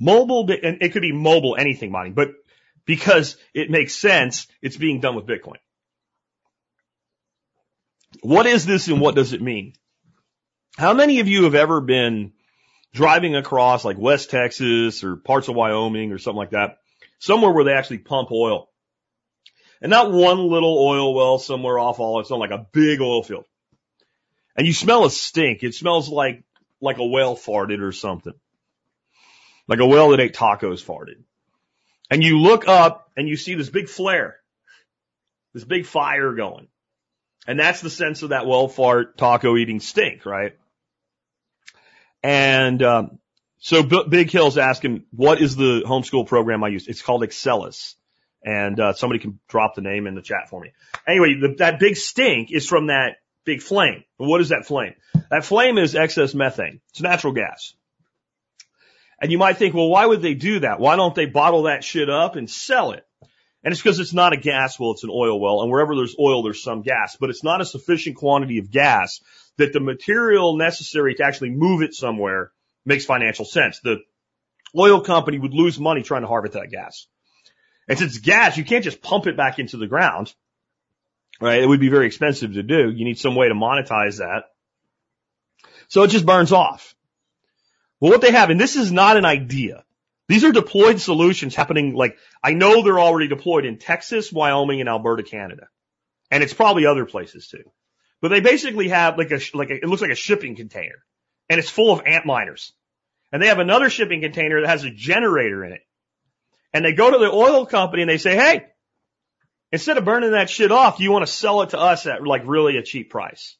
Mobile, 0.00 0.50
and 0.50 0.82
it 0.82 0.92
could 0.92 1.02
be 1.02 1.12
mobile 1.12 1.56
anything 1.56 1.92
mining, 1.92 2.14
but 2.14 2.32
because 2.84 3.36
it 3.54 3.70
makes 3.70 3.94
sense, 3.94 4.48
it's 4.60 4.76
being 4.76 5.00
done 5.00 5.14
with 5.14 5.26
Bitcoin. 5.26 5.58
What 8.20 8.46
is 8.46 8.66
this 8.66 8.88
and 8.88 9.00
what 9.00 9.14
does 9.14 9.32
it 9.32 9.40
mean? 9.40 9.74
How 10.76 10.92
many 10.92 11.20
of 11.20 11.28
you 11.28 11.44
have 11.44 11.54
ever 11.54 11.80
been 11.80 12.32
driving 12.92 13.36
across 13.36 13.84
like 13.84 13.98
West 13.98 14.30
Texas 14.30 15.02
or 15.02 15.16
parts 15.16 15.48
of 15.48 15.54
Wyoming 15.54 16.12
or 16.12 16.18
something 16.18 16.38
like 16.38 16.50
that, 16.50 16.78
somewhere 17.18 17.52
where 17.52 17.64
they 17.64 17.72
actually 17.72 17.98
pump 17.98 18.30
oil? 18.30 18.68
And 19.80 19.90
not 19.90 20.12
one 20.12 20.38
little 20.38 20.78
oil 20.78 21.14
well 21.14 21.38
somewhere 21.38 21.78
off 21.78 21.98
all, 21.98 22.20
it's 22.20 22.30
not 22.30 22.38
like 22.38 22.52
a 22.52 22.66
big 22.72 23.00
oil 23.00 23.22
field 23.22 23.44
and 24.56 24.66
you 24.66 24.72
smell 24.72 25.04
a 25.04 25.10
stink. 25.10 25.62
It 25.62 25.74
smells 25.74 26.08
like, 26.08 26.44
like 26.80 26.98
a 26.98 27.06
whale 27.06 27.36
farted 27.36 27.80
or 27.80 27.92
something. 27.92 28.34
Like 29.68 29.80
a 29.80 29.86
whale 29.86 30.10
that 30.10 30.20
ate 30.20 30.34
tacos 30.34 30.84
farted. 30.84 31.22
And 32.10 32.22
you 32.22 32.40
look 32.40 32.68
up 32.68 33.10
and 33.16 33.28
you 33.28 33.36
see 33.36 33.54
this 33.54 33.70
big 33.70 33.88
flare, 33.88 34.36
this 35.54 35.64
big 35.64 35.86
fire 35.86 36.34
going. 36.34 36.68
And 37.46 37.58
that's 37.58 37.80
the 37.80 37.90
sense 37.90 38.22
of 38.22 38.30
that 38.30 38.46
whale 38.46 38.68
fart 38.68 39.16
taco 39.16 39.56
eating 39.56 39.80
stink, 39.80 40.26
right? 40.26 40.56
And, 42.22 42.82
um, 42.82 43.18
so 43.58 43.82
B- 43.82 44.04
Big 44.08 44.30
Hill's 44.30 44.58
asking, 44.58 45.04
what 45.10 45.40
is 45.40 45.56
the 45.56 45.82
homeschool 45.86 46.26
program 46.26 46.64
I 46.64 46.68
use? 46.68 46.88
It's 46.88 47.02
called 47.02 47.22
Acellus. 47.22 47.94
And, 48.44 48.78
uh, 48.80 48.92
somebody 48.94 49.20
can 49.20 49.38
drop 49.48 49.74
the 49.74 49.82
name 49.82 50.06
in 50.06 50.14
the 50.14 50.22
chat 50.22 50.48
for 50.48 50.60
me. 50.60 50.72
Anyway, 51.06 51.34
the, 51.40 51.54
that 51.58 51.78
big 51.78 51.96
stink 51.96 52.50
is 52.50 52.66
from 52.66 52.88
that 52.88 53.16
big 53.44 53.62
flame. 53.62 54.04
what 54.16 54.40
is 54.40 54.50
that 54.50 54.66
flame? 54.66 54.94
That 55.30 55.44
flame 55.44 55.78
is 55.78 55.94
excess 55.94 56.34
methane. 56.34 56.80
It's 56.90 57.00
natural 57.00 57.32
gas. 57.32 57.74
And 59.20 59.30
you 59.30 59.38
might 59.38 59.56
think, 59.56 59.74
well, 59.74 59.88
why 59.88 60.04
would 60.04 60.22
they 60.22 60.34
do 60.34 60.60
that? 60.60 60.80
Why 60.80 60.96
don't 60.96 61.14
they 61.14 61.26
bottle 61.26 61.64
that 61.64 61.84
shit 61.84 62.10
up 62.10 62.34
and 62.34 62.50
sell 62.50 62.90
it? 62.92 63.06
And 63.64 63.70
it's 63.70 63.80
because 63.80 64.00
it's 64.00 64.12
not 64.12 64.32
a 64.32 64.36
gas 64.36 64.78
well, 64.78 64.90
it's 64.90 65.04
an 65.04 65.10
oil 65.12 65.40
well. 65.40 65.62
And 65.62 65.70
wherever 65.70 65.94
there's 65.94 66.16
oil, 66.18 66.42
there's 66.42 66.62
some 66.62 66.82
gas, 66.82 67.16
but 67.20 67.30
it's 67.30 67.44
not 67.44 67.60
a 67.60 67.64
sufficient 67.64 68.16
quantity 68.16 68.58
of 68.58 68.72
gas 68.72 69.20
that 69.58 69.72
the 69.72 69.80
material 69.80 70.56
necessary 70.56 71.14
to 71.14 71.24
actually 71.24 71.50
move 71.50 71.82
it 71.82 71.94
somewhere 71.94 72.52
makes 72.84 73.04
financial 73.04 73.44
sense. 73.44 73.80
The 73.80 73.98
oil 74.76 75.02
company 75.02 75.38
would 75.38 75.54
lose 75.54 75.78
money 75.78 76.02
trying 76.02 76.22
to 76.22 76.28
harvest 76.28 76.54
that 76.54 76.70
gas. 76.70 77.06
And 77.88 77.98
since 77.98 78.18
gas, 78.18 78.56
you 78.56 78.64
can't 78.64 78.84
just 78.84 79.02
pump 79.02 79.26
it 79.26 79.36
back 79.36 79.58
into 79.58 79.76
the 79.76 79.86
ground 79.86 80.32
right? 81.42 81.60
It 81.60 81.66
would 81.66 81.80
be 81.80 81.88
very 81.88 82.06
expensive 82.06 82.54
to 82.54 82.62
do. 82.62 82.90
You 82.90 83.04
need 83.04 83.18
some 83.18 83.34
way 83.34 83.48
to 83.48 83.54
monetize 83.54 84.18
that. 84.18 84.44
So 85.88 86.02
it 86.04 86.08
just 86.08 86.24
burns 86.24 86.52
off. 86.52 86.94
Well, 88.00 88.12
what 88.12 88.20
they 88.20 88.30
have, 88.30 88.50
and 88.50 88.60
this 88.60 88.76
is 88.76 88.92
not 88.92 89.16
an 89.16 89.24
idea. 89.24 89.84
These 90.28 90.44
are 90.44 90.52
deployed 90.52 91.00
solutions 91.00 91.54
happening 91.54 91.94
like, 91.94 92.16
I 92.42 92.54
know 92.54 92.82
they're 92.82 93.00
already 93.00 93.28
deployed 93.28 93.66
in 93.66 93.78
Texas, 93.78 94.32
Wyoming, 94.32 94.80
and 94.80 94.88
Alberta, 94.88 95.24
Canada. 95.24 95.66
And 96.30 96.42
it's 96.42 96.54
probably 96.54 96.86
other 96.86 97.04
places 97.04 97.48
too. 97.48 97.64
But 98.22 98.28
they 98.28 98.40
basically 98.40 98.88
have 98.88 99.18
like 99.18 99.32
a, 99.32 99.40
like 99.52 99.70
a, 99.70 99.74
it 99.74 99.84
looks 99.84 100.00
like 100.00 100.12
a 100.12 100.14
shipping 100.14 100.56
container 100.56 101.04
and 101.50 101.58
it's 101.58 101.68
full 101.68 101.92
of 101.92 102.04
Antminers. 102.04 102.70
And 103.32 103.42
they 103.42 103.48
have 103.48 103.58
another 103.58 103.90
shipping 103.90 104.20
container 104.20 104.60
that 104.60 104.70
has 104.70 104.84
a 104.84 104.90
generator 104.90 105.64
in 105.64 105.72
it. 105.72 105.82
And 106.72 106.84
they 106.84 106.92
go 106.92 107.10
to 107.10 107.18
the 107.18 107.30
oil 107.30 107.66
company 107.66 108.02
and 108.02 108.08
they 108.08 108.18
say, 108.18 108.36
Hey, 108.36 108.66
instead 109.72 109.98
of 109.98 110.04
burning 110.04 110.30
that 110.30 110.48
shit 110.48 110.70
off, 110.70 111.00
you 111.00 111.10
want 111.10 111.26
to 111.26 111.32
sell 111.32 111.62
it 111.62 111.70
to 111.70 111.78
us 111.78 112.06
at 112.06 112.26
like 112.26 112.42
really 112.46 112.76
a 112.76 112.82
cheap 112.82 113.10
price. 113.10 113.56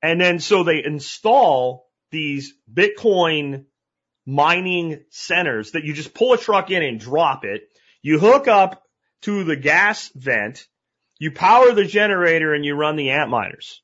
And 0.00 0.20
then 0.20 0.38
so 0.38 0.62
they 0.62 0.84
install 0.84 1.88
these 2.10 2.54
Bitcoin 2.72 3.64
mining 4.26 5.04
centers 5.10 5.72
that 5.72 5.84
you 5.84 5.92
just 5.92 6.14
pull 6.14 6.34
a 6.34 6.38
truck 6.38 6.70
in 6.70 6.82
and 6.82 7.00
drop 7.00 7.44
it. 7.44 7.62
You 8.00 8.18
hook 8.18 8.46
up 8.46 8.82
to 9.22 9.44
the 9.44 9.56
gas 9.56 10.10
vent, 10.14 10.66
you 11.18 11.30
power 11.30 11.72
the 11.72 11.84
generator 11.84 12.54
and 12.54 12.64
you 12.64 12.74
run 12.74 12.96
the 12.96 13.08
Antminers. 13.08 13.78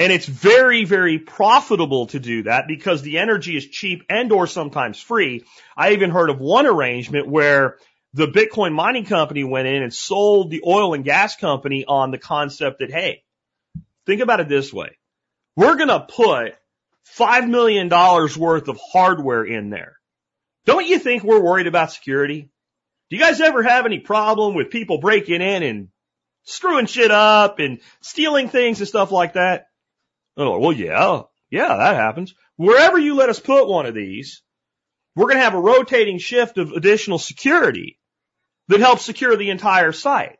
And 0.00 0.12
it's 0.12 0.26
very, 0.26 0.84
very 0.84 1.18
profitable 1.18 2.06
to 2.08 2.20
do 2.20 2.44
that 2.44 2.68
because 2.68 3.02
the 3.02 3.18
energy 3.18 3.56
is 3.56 3.66
cheap 3.66 4.04
and 4.08 4.30
or 4.30 4.46
sometimes 4.46 5.00
free. 5.00 5.44
I 5.76 5.92
even 5.92 6.10
heard 6.10 6.30
of 6.30 6.38
one 6.38 6.66
arrangement 6.66 7.26
where 7.26 7.78
the 8.14 8.28
Bitcoin 8.28 8.72
mining 8.72 9.04
company 9.04 9.42
went 9.42 9.66
in 9.66 9.82
and 9.82 9.92
sold 9.92 10.50
the 10.50 10.62
oil 10.64 10.94
and 10.94 11.04
gas 11.04 11.36
company 11.36 11.84
on 11.86 12.12
the 12.12 12.18
concept 12.18 12.78
that, 12.78 12.92
hey, 12.92 13.24
think 14.06 14.20
about 14.20 14.40
it 14.40 14.48
this 14.48 14.72
way. 14.72 14.96
We're 15.56 15.76
going 15.76 15.88
to 15.88 16.00
put 16.00 16.54
$5 17.16 17.48
million 17.48 17.88
worth 17.88 18.68
of 18.68 18.78
hardware 18.92 19.44
in 19.44 19.70
there. 19.70 19.96
Don't 20.64 20.86
you 20.86 21.00
think 21.00 21.24
we're 21.24 21.40
worried 21.40 21.66
about 21.66 21.92
security? 21.92 22.50
Do 23.10 23.16
you 23.16 23.22
guys 23.22 23.40
ever 23.40 23.62
have 23.62 23.86
any 23.86 24.00
problem 24.00 24.54
with 24.54 24.70
people 24.70 24.98
breaking 24.98 25.40
in 25.40 25.62
and 25.62 25.88
screwing 26.44 26.86
shit 26.86 27.10
up 27.10 27.58
and 27.58 27.80
stealing 28.00 28.48
things 28.48 28.80
and 28.80 28.88
stuff 28.88 29.10
like 29.10 29.34
that? 29.34 29.66
Oh, 30.36 30.58
well, 30.58 30.72
yeah, 30.72 31.22
yeah, 31.50 31.76
that 31.76 31.96
happens. 31.96 32.34
Wherever 32.56 32.98
you 32.98 33.14
let 33.14 33.28
us 33.28 33.40
put 33.40 33.68
one 33.68 33.86
of 33.86 33.94
these, 33.94 34.42
we're 35.16 35.26
going 35.26 35.38
to 35.38 35.44
have 35.44 35.54
a 35.54 35.60
rotating 35.60 36.18
shift 36.18 36.58
of 36.58 36.72
additional 36.72 37.18
security 37.18 37.98
that 38.68 38.80
helps 38.80 39.04
secure 39.04 39.36
the 39.36 39.50
entire 39.50 39.92
site. 39.92 40.36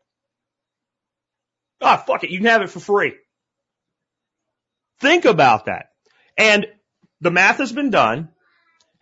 Ah, 1.80 1.96
fuck 1.96 2.24
it. 2.24 2.30
You 2.30 2.38
can 2.38 2.46
have 2.46 2.62
it 2.62 2.70
for 2.70 2.80
free. 2.80 3.14
Think 5.00 5.24
about 5.24 5.66
that. 5.66 5.86
And 6.36 6.66
the 7.20 7.30
math 7.30 7.58
has 7.58 7.72
been 7.72 7.90
done. 7.90 8.28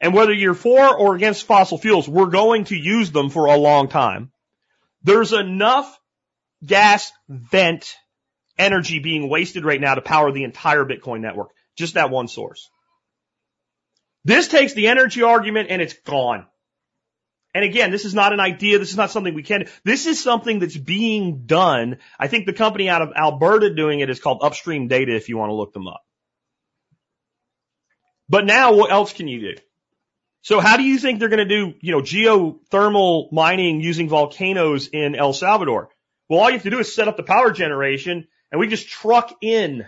And 0.01 0.15
whether 0.15 0.33
you're 0.33 0.55
for 0.55 0.97
or 0.97 1.15
against 1.15 1.47
fossil 1.47 1.79
fuels, 1.79 2.09
we're 2.09 2.27
going 2.27 2.65
to 2.65 2.77
use 2.77 3.11
them 3.11 3.31
for 3.31 3.47
a 3.47 3.57
long 3.57 3.89
time. 3.89 4.31
There's 5.03 5.33
enough 5.33 5.99
gas 6.65 7.13
vent 7.29 7.95
energy 8.59 8.99
being 8.99 9.29
wasted 9.29 9.65
right 9.65 9.81
now 9.81 9.95
to 9.95 10.03
power 10.03 10.33
the 10.33 10.45
entire 10.45 10.85
Bitcoin 10.85 11.21
network. 11.21 11.51
Just 11.77 11.95
that 11.95 12.11
one 12.11 12.29
source. 12.29 12.71
This 14.25 14.49
takes 14.49 14.75
the 14.75 14.89
energy 14.89 15.23
argument 15.23 15.69
and 15.71 15.81
it's 15.81 15.95
gone. 15.95 16.47
And 17.55 17.65
again, 17.65 17.91
this 17.91 18.05
is 18.05 18.15
not 18.15 18.35
an 18.35 18.41
idea. 18.41 18.79
This 18.79 18.91
is 18.91 18.97
not 18.97 19.11
something 19.11 19.33
we 19.33 19.43
can. 19.43 19.67
This 19.83 20.07
is 20.07 20.23
something 20.23 20.59
that's 20.59 20.77
being 20.77 21.47
done. 21.47 21.99
I 22.19 22.29
think 22.29 22.45
the 22.45 22.53
company 22.53 22.91
out 22.91 23.01
of 23.01 23.13
Alberta 23.17 23.73
doing 23.75 24.01
it 24.01 24.11
is 24.11 24.21
called 24.21 24.41
Upstream 24.43 24.89
Data 24.89 25.15
if 25.15 25.31
you 25.31 25.39
want 25.39 25.51
to 25.51 25.55
look 25.55 25.73
them 25.73 25.89
up. 25.89 26.03
But 28.29 28.45
now 28.45 28.75
what 28.75 28.91
else 28.91 29.13
can 29.13 29.29
you 29.29 29.41
do? 29.41 29.63
So 30.47 30.61
how 30.61 30.77
do 30.77 30.85
you 30.85 30.97
think 30.97 31.19
they're 31.19 31.29
going 31.29 31.49
to 31.49 31.57
do, 31.57 31.75
you 31.81 31.91
know, 31.91 32.03
geothermal 32.03 33.33
mining 33.33 33.81
using 33.81 34.09
volcanoes 34.09 34.87
in 34.87 35.17
El 35.17 35.33
Salvador? 35.33 35.89
Well, 36.29 36.39
all 36.39 36.49
you 36.49 36.53
have 36.53 36.63
to 36.63 36.71
do 36.71 36.79
is 36.79 36.95
set 36.95 37.09
up 37.09 37.17
the 37.17 37.25
power 37.25 37.51
generation 37.51 38.29
and 38.53 38.61
we 38.61 38.69
just 38.69 38.87
truck 38.87 39.35
in 39.41 39.87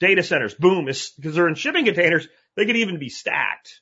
data 0.00 0.22
centers. 0.22 0.52
Boom. 0.52 0.84
Because 0.84 1.34
they're 1.34 1.48
in 1.48 1.54
shipping 1.54 1.86
containers. 1.86 2.28
They 2.56 2.66
could 2.66 2.76
even 2.76 2.98
be 2.98 3.08
stacked. 3.08 3.80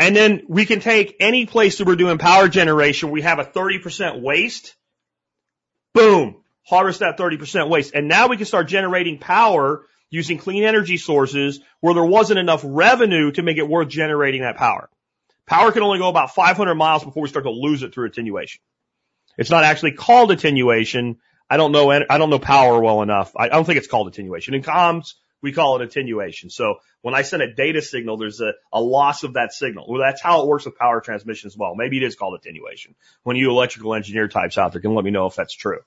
And 0.00 0.16
then 0.16 0.42
we 0.48 0.66
can 0.66 0.80
take 0.80 1.14
any 1.20 1.46
place 1.46 1.78
that 1.78 1.86
we're 1.86 1.94
doing 1.94 2.18
power 2.18 2.48
generation. 2.48 3.12
We 3.12 3.22
have 3.22 3.38
a 3.38 3.44
30% 3.44 4.20
waste. 4.20 4.74
Boom. 5.92 6.42
Harvest 6.64 6.98
that 6.98 7.16
30% 7.16 7.68
waste. 7.68 7.94
And 7.94 8.08
now 8.08 8.26
we 8.26 8.36
can 8.36 8.46
start 8.46 8.66
generating 8.66 9.18
power 9.18 9.86
using 10.14 10.38
clean 10.38 10.62
energy 10.64 10.96
sources 10.96 11.60
where 11.80 11.94
there 11.94 12.04
wasn't 12.04 12.38
enough 12.38 12.62
revenue 12.64 13.32
to 13.32 13.42
make 13.42 13.58
it 13.58 13.68
worth 13.68 13.88
generating 13.88 14.42
that 14.42 14.56
power. 14.56 14.88
Power 15.46 15.72
can 15.72 15.82
only 15.82 15.98
go 15.98 16.08
about 16.08 16.34
500 16.34 16.74
miles 16.74 17.04
before 17.04 17.22
we 17.22 17.28
start 17.28 17.44
to 17.44 17.50
lose 17.50 17.82
it 17.82 17.92
through 17.92 18.06
attenuation. 18.06 18.60
It's 19.36 19.50
not 19.50 19.64
actually 19.64 19.92
called 19.92 20.30
attenuation. 20.30 21.18
I 21.50 21.56
don't 21.56 21.72
know, 21.72 21.90
I 21.90 22.18
don't 22.18 22.30
know 22.30 22.38
power 22.38 22.80
well 22.80 23.02
enough. 23.02 23.32
I 23.36 23.48
don't 23.48 23.64
think 23.64 23.78
it's 23.78 23.88
called 23.88 24.08
attenuation. 24.08 24.54
In 24.54 24.62
comms, 24.62 25.14
we 25.42 25.52
call 25.52 25.76
it 25.76 25.82
attenuation. 25.82 26.48
So 26.48 26.76
when 27.02 27.14
I 27.14 27.22
send 27.22 27.42
a 27.42 27.52
data 27.52 27.82
signal, 27.82 28.16
there's 28.16 28.40
a, 28.40 28.52
a 28.72 28.80
loss 28.80 29.24
of 29.24 29.34
that 29.34 29.52
signal. 29.52 29.86
Well, 29.88 30.00
that's 30.00 30.22
how 30.22 30.42
it 30.42 30.48
works 30.48 30.64
with 30.64 30.78
power 30.78 31.00
transmission 31.00 31.48
as 31.48 31.56
well. 31.56 31.74
Maybe 31.74 31.98
it 31.98 32.02
is 32.04 32.16
called 32.16 32.38
attenuation. 32.40 32.94
When 33.24 33.36
you 33.36 33.50
electrical 33.50 33.94
engineer 33.94 34.28
types 34.28 34.56
out 34.56 34.72
there 34.72 34.80
can 34.80 34.94
let 34.94 35.04
me 35.04 35.10
know 35.10 35.26
if 35.26 35.34
that's 35.34 35.54
true. 35.54 35.80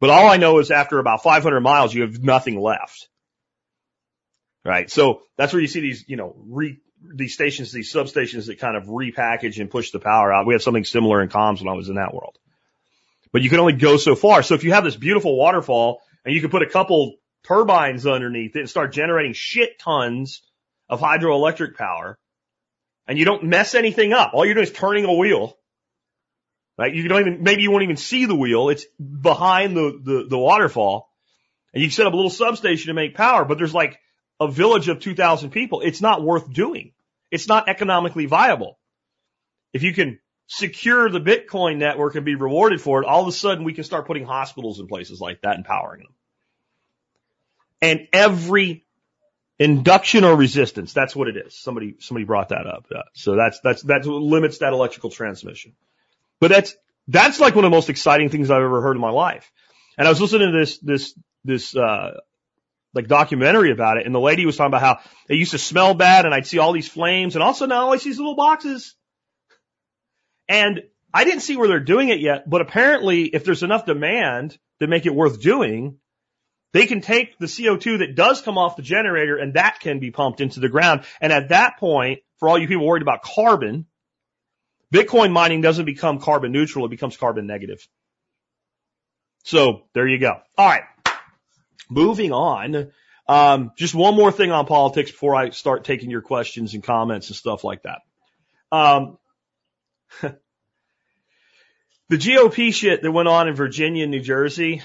But 0.00 0.10
all 0.10 0.28
I 0.28 0.38
know 0.38 0.58
is 0.58 0.70
after 0.70 0.98
about 0.98 1.22
500 1.22 1.60
miles, 1.60 1.92
you 1.92 2.02
have 2.02 2.22
nothing 2.22 2.60
left. 2.60 3.08
Right. 4.64 4.90
So 4.90 5.22
that's 5.36 5.52
where 5.52 5.60
you 5.60 5.68
see 5.68 5.80
these, 5.80 6.04
you 6.08 6.16
know, 6.16 6.34
re, 6.48 6.78
these 7.14 7.34
stations, 7.34 7.70
these 7.70 7.92
substations 7.92 8.46
that 8.46 8.58
kind 8.58 8.76
of 8.76 8.84
repackage 8.84 9.60
and 9.60 9.70
push 9.70 9.90
the 9.90 9.98
power 9.98 10.32
out. 10.32 10.46
We 10.46 10.54
had 10.54 10.62
something 10.62 10.84
similar 10.84 11.20
in 11.22 11.28
comms 11.28 11.60
when 11.60 11.68
I 11.68 11.76
was 11.76 11.88
in 11.88 11.96
that 11.96 12.14
world. 12.14 12.38
But 13.30 13.42
you 13.42 13.50
can 13.50 13.60
only 13.60 13.74
go 13.74 13.96
so 13.96 14.14
far. 14.14 14.42
So 14.42 14.54
if 14.54 14.64
you 14.64 14.72
have 14.72 14.84
this 14.84 14.96
beautiful 14.96 15.36
waterfall 15.36 16.00
and 16.24 16.34
you 16.34 16.40
can 16.40 16.50
put 16.50 16.62
a 16.62 16.68
couple 16.68 17.16
turbines 17.42 18.06
underneath 18.06 18.56
it 18.56 18.60
and 18.60 18.70
start 18.70 18.92
generating 18.92 19.34
shit 19.34 19.78
tons 19.78 20.40
of 20.88 21.00
hydroelectric 21.00 21.76
power 21.76 22.18
and 23.06 23.18
you 23.18 23.26
don't 23.26 23.44
mess 23.44 23.74
anything 23.74 24.14
up. 24.14 24.30
All 24.32 24.46
you're 24.46 24.54
doing 24.54 24.66
is 24.66 24.72
turning 24.72 25.04
a 25.04 25.12
wheel. 25.12 25.58
Right? 26.78 26.94
You 26.94 27.06
don't 27.06 27.20
even, 27.20 27.42
maybe 27.42 27.62
you 27.62 27.70
won't 27.70 27.82
even 27.82 27.96
see 27.96 28.24
the 28.24 28.34
wheel. 28.34 28.70
It's 28.70 28.86
behind 28.98 29.76
the, 29.76 30.00
the, 30.02 30.26
the 30.30 30.38
waterfall 30.38 31.10
and 31.74 31.82
you 31.82 31.90
set 31.90 32.06
up 32.06 32.12
a 32.12 32.16
little 32.16 32.30
substation 32.30 32.88
to 32.88 32.94
make 32.94 33.14
power, 33.14 33.44
but 33.44 33.58
there's 33.58 33.74
like 33.74 33.98
a 34.40 34.48
village 34.48 34.88
of 34.88 35.00
2,000 35.00 35.50
people, 35.50 35.80
it's 35.80 36.00
not 36.00 36.22
worth 36.22 36.52
doing. 36.52 36.92
It's 37.30 37.48
not 37.48 37.68
economically 37.68 38.26
viable. 38.26 38.78
If 39.72 39.82
you 39.82 39.92
can 39.92 40.20
secure 40.46 41.08
the 41.08 41.20
Bitcoin 41.20 41.78
network 41.78 42.14
and 42.14 42.24
be 42.24 42.34
rewarded 42.34 42.80
for 42.80 43.02
it, 43.02 43.06
all 43.06 43.22
of 43.22 43.28
a 43.28 43.32
sudden 43.32 43.64
we 43.64 43.72
can 43.72 43.84
start 43.84 44.06
putting 44.06 44.24
hospitals 44.24 44.80
in 44.80 44.86
places 44.86 45.20
like 45.20 45.40
that 45.42 45.56
and 45.56 45.64
powering 45.64 46.02
them. 46.02 46.12
And 47.80 48.08
every 48.12 48.84
induction 49.58 50.24
or 50.24 50.36
resistance, 50.36 50.92
that's 50.92 51.14
what 51.14 51.28
it 51.28 51.36
is. 51.36 51.58
Somebody, 51.58 51.96
somebody 52.00 52.24
brought 52.24 52.50
that 52.50 52.66
up. 52.66 52.86
So 53.14 53.36
that's, 53.36 53.60
that's, 53.60 53.82
that's 53.82 54.06
what 54.06 54.22
limits 54.22 54.58
that 54.58 54.72
electrical 54.72 55.10
transmission. 55.10 55.72
But 56.40 56.50
that's, 56.50 56.74
that's 57.08 57.40
like 57.40 57.54
one 57.54 57.64
of 57.64 57.70
the 57.70 57.76
most 57.76 57.90
exciting 57.90 58.30
things 58.30 58.50
I've 58.50 58.62
ever 58.62 58.80
heard 58.80 58.96
in 58.96 59.02
my 59.02 59.10
life. 59.10 59.50
And 59.96 60.06
I 60.06 60.10
was 60.10 60.20
listening 60.20 60.52
to 60.52 60.58
this, 60.58 60.78
this, 60.78 61.18
this, 61.44 61.76
uh, 61.76 62.20
like 62.94 63.08
documentary 63.08 63.70
about 63.70 63.96
it. 63.96 64.06
And 64.06 64.14
the 64.14 64.20
lady 64.20 64.46
was 64.46 64.56
talking 64.56 64.70
about 64.70 64.82
how 64.82 65.10
it 65.28 65.36
used 65.36 65.52
to 65.52 65.58
smell 65.58 65.94
bad 65.94 66.24
and 66.24 66.34
I'd 66.34 66.46
see 66.46 66.58
all 66.58 66.72
these 66.72 66.88
flames 66.88 67.34
and 67.34 67.42
also 67.42 67.66
now 67.66 67.90
I 67.90 67.96
see 67.96 68.10
these 68.10 68.18
little 68.18 68.36
boxes. 68.36 68.94
And 70.48 70.82
I 71.12 71.24
didn't 71.24 71.40
see 71.40 71.56
where 71.56 71.68
they're 71.68 71.80
doing 71.80 72.08
it 72.08 72.20
yet, 72.20 72.48
but 72.48 72.60
apparently 72.60 73.24
if 73.24 73.44
there's 73.44 73.62
enough 73.62 73.86
demand 73.86 74.58
to 74.80 74.86
make 74.86 75.06
it 75.06 75.14
worth 75.14 75.40
doing, 75.40 75.98
they 76.72 76.86
can 76.86 77.00
take 77.00 77.38
the 77.38 77.46
CO2 77.46 78.00
that 78.00 78.16
does 78.16 78.42
come 78.42 78.58
off 78.58 78.76
the 78.76 78.82
generator 78.82 79.36
and 79.36 79.54
that 79.54 79.78
can 79.80 80.00
be 80.00 80.10
pumped 80.10 80.40
into 80.40 80.60
the 80.60 80.68
ground. 80.68 81.04
And 81.20 81.32
at 81.32 81.50
that 81.50 81.78
point, 81.78 82.20
for 82.38 82.48
all 82.48 82.58
you 82.58 82.66
people 82.66 82.86
worried 82.86 83.02
about 83.02 83.22
carbon, 83.22 83.86
Bitcoin 84.92 85.32
mining 85.32 85.60
doesn't 85.60 85.84
become 85.84 86.18
carbon 86.18 86.52
neutral, 86.52 86.84
it 86.84 86.90
becomes 86.90 87.16
carbon 87.16 87.46
negative. 87.46 87.86
So 89.44 89.82
there 89.94 90.08
you 90.08 90.18
go. 90.18 90.40
All 90.58 90.68
right. 90.68 90.82
Moving 91.88 92.32
on. 92.32 92.90
Um, 93.26 93.72
just 93.76 93.94
one 93.94 94.14
more 94.14 94.32
thing 94.32 94.50
on 94.50 94.66
politics 94.66 95.10
before 95.10 95.34
I 95.34 95.50
start 95.50 95.84
taking 95.84 96.10
your 96.10 96.22
questions 96.22 96.74
and 96.74 96.82
comments 96.82 97.28
and 97.28 97.36
stuff 97.36 97.64
like 97.64 97.82
that. 97.82 98.00
Um, 98.70 99.18
the 100.20 100.36
GOP 102.10 102.72
shit 102.74 103.02
that 103.02 103.10
went 103.10 103.28
on 103.28 103.48
in 103.48 103.54
Virginia 103.54 104.02
and 104.02 104.10
New 104.10 104.20
Jersey, 104.20 104.82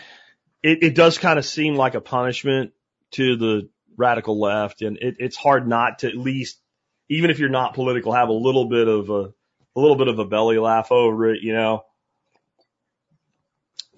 it, 0.64 0.84
it 0.84 0.96
does 0.96 1.18
kind 1.18 1.38
of 1.38 1.46
seem 1.46 1.76
like 1.76 1.96
a 1.96 2.02
punishment 2.02 2.72
to 3.12 3.36
the 3.36 3.70
radical 3.98 4.40
left, 4.40 4.82
and 4.82 4.98
it, 4.98 5.16
it's 5.20 5.36
hard 5.36 5.68
not 5.68 6.00
to 6.00 6.08
at 6.08 6.16
least, 6.16 6.62
even 7.10 7.32
if 7.32 7.40
you're 7.40 7.50
not 7.50 7.74
political, 7.74 8.14
have 8.14 8.30
a 8.30 8.34
little 8.34 8.70
bit 8.70 8.88
of 8.88 9.10
a, 9.10 9.34
a 9.76 9.80
little 9.80 9.98
bit 9.98 10.08
of 10.08 10.20
a 10.20 10.26
belly 10.26 10.58
laugh 10.58 10.92
over 10.92 11.34
it, 11.34 11.42
you 11.42 11.54
know 11.54 11.84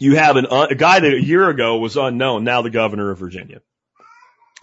you 0.01 0.15
have 0.15 0.35
an, 0.35 0.47
a 0.49 0.73
guy 0.73 0.99
that 0.99 1.13
a 1.13 1.23
year 1.23 1.47
ago 1.47 1.77
was 1.77 1.95
unknown, 1.95 2.43
now 2.43 2.63
the 2.63 2.71
governor 2.71 3.11
of 3.11 3.19
Virginia. 3.19 3.61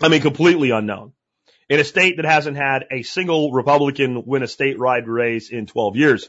I 0.03 0.09
mean, 0.09 0.21
completely 0.21 0.71
unknown. 0.71 1.13
in 1.69 1.79
a 1.79 1.85
state 1.85 2.17
that 2.17 2.25
hasn't 2.25 2.57
had 2.57 2.87
a 2.91 3.03
single 3.03 3.53
Republican 3.53 4.25
win 4.27 4.43
a 4.43 4.47
statewide 4.47 5.07
race 5.07 5.51
in 5.51 5.67
12 5.67 5.95
years. 5.95 6.29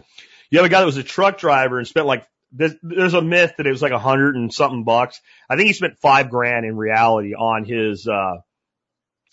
You 0.51 0.60
have 0.60 0.66
a 0.66 0.70
guy 0.70 0.82
that 0.82 0.86
was 0.86 0.97
a 0.97 1.03
truck 1.03 1.39
driver 1.39 1.80
and 1.80 1.88
spent 1.88 2.05
like, 2.05 2.28
there's 2.51 3.14
a 3.16 3.22
myth 3.22 3.53
that 3.57 3.66
it 3.66 3.72
was 3.72 3.82
like 3.82 3.91
a 3.91 3.99
hundred 3.99 4.36
and 4.36 4.53
something 4.53 4.84
bucks. 4.84 5.20
I 5.49 5.55
think 5.55 5.68
he 5.68 5.74
spent 5.74 5.97
five 5.97 6.30
grand 6.30 6.66
in 6.66 6.78
reality 6.78 7.34
on 7.34 7.66
his, 7.66 8.07
uh, 8.07 8.38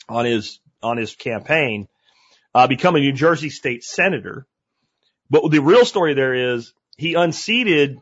on 0.09 0.25
his, 0.25 0.59
on 0.83 0.97
his 0.97 1.15
campaign, 1.15 1.87
uh, 2.55 2.67
become 2.67 2.97
a 2.97 3.01
New 3.01 3.13
Jersey 3.13 3.51
state 3.51 3.85
senator. 3.85 4.47
But 5.29 5.51
the 5.51 5.61
real 5.61 5.85
story 5.85 6.15
there 6.15 6.55
is 6.55 6.73
he 6.97 7.13
unseated 7.13 7.99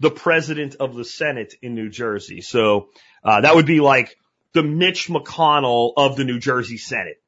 the 0.00 0.10
president 0.10 0.76
of 0.76 0.94
the 0.94 1.04
Senate 1.04 1.54
in 1.62 1.74
New 1.74 1.90
Jersey. 1.90 2.40
So, 2.40 2.88
uh, 3.24 3.40
that 3.40 3.54
would 3.54 3.66
be 3.66 3.80
like 3.80 4.16
the 4.52 4.62
Mitch 4.62 5.08
McConnell 5.08 5.92
of 5.96 6.16
the 6.16 6.24
New 6.24 6.38
Jersey 6.38 6.78
Senate, 6.78 7.20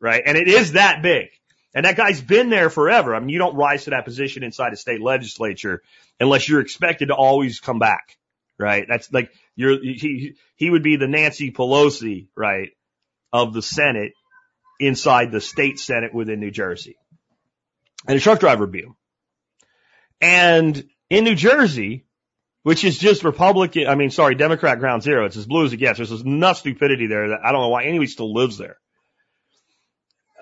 right? 0.00 0.22
And 0.24 0.36
it 0.36 0.48
is 0.48 0.72
that 0.72 1.02
big. 1.02 1.28
And 1.74 1.86
that 1.86 1.96
guy's 1.96 2.20
been 2.20 2.50
there 2.50 2.68
forever. 2.68 3.14
I 3.14 3.20
mean, 3.20 3.28
you 3.28 3.38
don't 3.38 3.54
rise 3.54 3.84
to 3.84 3.90
that 3.90 4.04
position 4.04 4.42
inside 4.42 4.72
a 4.72 4.76
state 4.76 5.00
legislature 5.00 5.82
unless 6.18 6.48
you're 6.48 6.60
expected 6.60 7.06
to 7.06 7.14
always 7.14 7.60
come 7.60 7.78
back, 7.78 8.16
right? 8.58 8.86
That's 8.88 9.12
like 9.12 9.30
you're, 9.54 9.80
he, 9.80 10.34
he 10.56 10.70
would 10.70 10.82
be 10.82 10.96
the 10.96 11.06
Nancy 11.06 11.52
Pelosi, 11.52 12.26
right, 12.36 12.70
of 13.32 13.52
the 13.52 13.62
Senate 13.62 14.14
inside 14.80 15.30
the 15.30 15.40
state 15.40 15.78
Senate 15.78 16.12
within 16.12 16.40
New 16.40 16.50
Jersey. 16.50 16.96
And 18.08 18.16
a 18.16 18.20
truck 18.20 18.40
driver 18.40 18.66
beat 18.66 18.84
him. 18.84 18.96
And 20.20 20.84
in 21.10 21.24
New 21.24 21.34
Jersey, 21.34 22.06
which 22.62 22.84
is 22.84 22.98
just 22.98 23.24
Republican, 23.24 23.86
I 23.86 23.94
mean, 23.94 24.10
sorry, 24.10 24.34
Democrat 24.34 24.78
ground 24.78 25.02
zero. 25.02 25.26
It's 25.26 25.36
as 25.36 25.46
blue 25.46 25.66
as 25.66 25.72
it 25.72 25.78
gets. 25.78 25.98
There's 25.98 26.12
enough 26.12 26.58
stupidity 26.58 27.06
there 27.06 27.28
that 27.30 27.40
I 27.44 27.52
don't 27.52 27.60
know 27.60 27.68
why 27.68 27.84
anybody 27.84 28.06
still 28.06 28.32
lives 28.32 28.56
there 28.56 28.78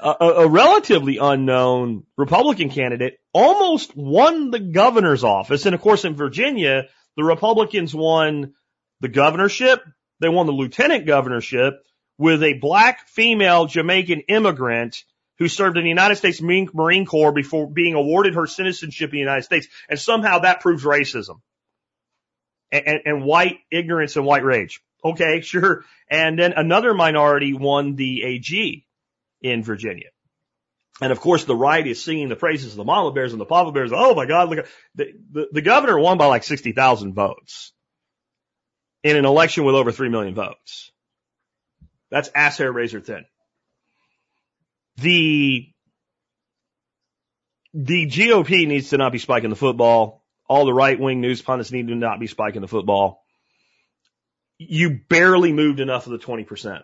a, 0.01 0.25
a 0.25 0.49
relatively 0.49 1.19
unknown 1.19 2.05
Republican 2.17 2.71
candidate 2.71 3.19
almost 3.33 3.97
won 3.97 4.51
the 4.51 4.61
governor's 4.61 5.25
office. 5.25 5.67
And 5.67 5.75
of 5.75 5.81
course, 5.81 6.05
in 6.05 6.15
Virginia, 6.15 6.85
the 7.17 7.25
Republicans 7.25 7.95
won 7.95 8.55
the 9.01 9.09
governorship. 9.09 9.83
They 10.21 10.29
won 10.29 10.47
the 10.47 10.53
lieutenant 10.53 11.07
governorship 11.07 11.75
with 12.17 12.43
a 12.43 12.55
black 12.55 13.09
female 13.09 13.67
Jamaican 13.67 14.23
immigrant 14.29 14.97
who 15.39 15.49
served 15.49 15.77
in 15.77 15.85
the 15.85 15.89
United 15.89 16.17
States 16.17 16.43
Marine 16.43 17.07
Corps 17.07 17.33
before 17.33 17.71
being 17.71 17.95
awarded 17.95 18.35
her 18.35 18.47
citizenship 18.47 19.11
in 19.11 19.17
the 19.17 19.21
United 19.21 19.45
States. 19.45 19.69
And 19.89 19.99
somehow 19.99 20.41
that 20.41 20.61
proves 20.61 20.85
racism 20.85 21.41
and, 22.73 22.87
and, 22.87 23.01
and 23.05 23.25
white 23.25 23.59
ignorance 23.71 24.17
and 24.17 24.27
white 24.27 24.45
rage. 24.45 24.81
Okay, 25.05 25.41
sure. 25.43 25.85
And 26.11 26.39
then 26.39 26.53
another 26.57 26.95
minority 26.95 27.53
won 27.53 27.95
the 27.95 28.23
AG 28.23 28.87
in 29.41 29.63
Virginia. 29.63 30.09
And 31.01 31.13
of 31.13 31.21
course, 31.21 31.45
the 31.45 31.55
right 31.55 31.87
is 31.87 32.03
singing 32.03 32.29
the 32.29 32.37
praises 32.37 32.73
of 32.73 32.77
the 32.77 32.85
mama 32.85 33.13
bears 33.13 33.33
and 33.33 33.41
the 33.41 33.47
papa 33.47 33.71
bears. 33.71 33.93
Oh 33.95 34.15
my 34.15 34.27
God, 34.27 34.51
look, 34.51 34.67
the, 34.97 35.13
the, 35.31 35.49
the 35.53 35.63
governor 35.63 35.99
won 35.99 36.19
by 36.19 36.27
like 36.27 36.43
60,000 36.43 37.15
votes 37.15 37.73
in 39.05 39.17
an 39.17 39.25
election 39.25 39.65
with 39.65 39.77
over 39.77 39.93
3 39.93 40.09
million 40.09 40.35
votes. 40.35 40.91
That's 42.11 42.31
ass 42.35 42.59
hair 42.59 42.73
razor 42.73 43.01
thin. 43.01 43.25
The, 45.01 45.69
the 47.75 48.07
GOP 48.07 48.67
needs 48.67 48.91
to 48.91 48.99
not 48.99 49.13
be 49.13 49.19
spiking 49.19 49.51
the 49.51 49.57
football. 49.57 50.25
All 50.49 50.65
the 50.65 50.75
right 50.75 50.99
wing 50.99 51.21
news 51.21 51.43
pundits 51.43 51.71
need 51.71 51.89
to 51.89 51.95
not 51.95 52.21
be 52.21 52.27
spiking 52.27 52.63
the 52.63 52.69
football. 52.69 53.23
You 54.59 55.01
barely 55.09 55.53
moved 55.53 55.81
enough 55.81 56.07
of 56.07 56.13
the 56.13 56.19
20%. 56.19 56.83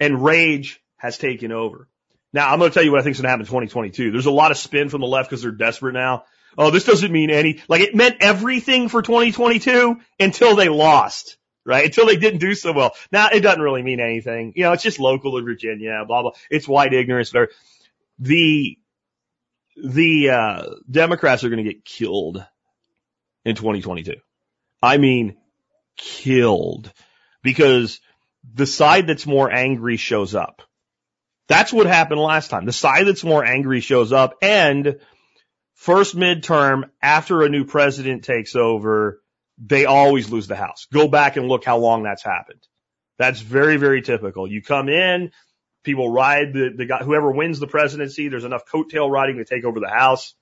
And 0.00 0.24
rage 0.24 0.80
has 0.96 1.18
taken 1.18 1.52
over. 1.52 1.88
Now, 2.32 2.50
I'm 2.50 2.58
going 2.58 2.70
to 2.70 2.74
tell 2.74 2.82
you 2.82 2.90
what 2.90 3.00
I 3.00 3.02
think 3.02 3.14
is 3.14 3.20
going 3.20 3.28
to 3.28 3.30
happen 3.30 3.42
in 3.42 3.46
2022. 3.46 4.10
There's 4.10 4.26
a 4.26 4.30
lot 4.30 4.50
of 4.50 4.58
spin 4.58 4.88
from 4.88 5.00
the 5.00 5.06
left 5.06 5.30
because 5.30 5.42
they're 5.42 5.52
desperate 5.52 5.94
now. 5.94 6.24
Oh, 6.58 6.70
this 6.70 6.84
doesn't 6.84 7.12
mean 7.12 7.30
any, 7.30 7.62
like 7.68 7.82
it 7.82 7.94
meant 7.94 8.16
everything 8.20 8.88
for 8.88 9.02
2022 9.02 9.96
until 10.18 10.56
they 10.56 10.68
lost, 10.68 11.36
right? 11.66 11.84
Until 11.84 12.06
they 12.06 12.16
didn't 12.16 12.40
do 12.40 12.54
so 12.54 12.72
well. 12.72 12.92
Now, 13.10 13.28
it 13.32 13.40
doesn't 13.40 13.60
really 13.60 13.82
mean 13.82 14.00
anything. 14.00 14.52
You 14.56 14.64
know, 14.64 14.72
it's 14.72 14.82
just 14.82 15.00
local 15.00 15.38
to 15.38 15.44
Virginia, 15.44 16.04
blah, 16.06 16.22
blah. 16.22 16.32
It's 16.50 16.68
white 16.68 16.94
ignorance. 16.94 17.32
The, 18.18 18.78
the, 19.76 20.30
uh, 20.30 20.62
Democrats 20.90 21.44
are 21.44 21.50
going 21.50 21.64
to 21.64 21.70
get 21.70 21.84
killed 21.84 22.44
in 23.44 23.56
2022. 23.56 24.14
I 24.82 24.98
mean, 24.98 25.36
killed 25.96 26.92
because 27.42 28.00
the 28.54 28.66
side 28.66 29.06
that's 29.06 29.26
more 29.26 29.50
angry 29.50 29.96
shows 29.96 30.34
up. 30.34 30.62
That's 31.48 31.72
what 31.72 31.86
happened 31.86 32.20
last 32.20 32.48
time. 32.48 32.64
The 32.64 32.72
side 32.72 33.06
that's 33.06 33.24
more 33.24 33.44
angry 33.44 33.80
shows 33.80 34.12
up 34.12 34.34
and 34.42 34.98
first 35.74 36.16
midterm 36.16 36.90
after 37.00 37.42
a 37.42 37.48
new 37.48 37.64
president 37.64 38.24
takes 38.24 38.56
over, 38.56 39.22
they 39.58 39.86
always 39.86 40.30
lose 40.30 40.46
the 40.46 40.56
house. 40.56 40.86
Go 40.92 41.08
back 41.08 41.36
and 41.36 41.48
look 41.48 41.64
how 41.64 41.78
long 41.78 42.02
that's 42.02 42.22
happened. 42.22 42.60
That's 43.18 43.40
very, 43.40 43.76
very 43.76 44.02
typical. 44.02 44.46
You 44.46 44.62
come 44.62 44.88
in, 44.88 45.32
people 45.82 46.10
ride 46.10 46.52
the, 46.52 46.74
the 46.76 46.84
guy, 46.84 46.98
whoever 46.98 47.30
wins 47.30 47.58
the 47.58 47.66
presidency, 47.66 48.28
there's 48.28 48.44
enough 48.44 48.66
coattail 48.70 49.10
riding 49.10 49.38
to 49.38 49.44
take 49.44 49.64
over 49.64 49.80
the 49.80 49.88
house. 49.88 50.34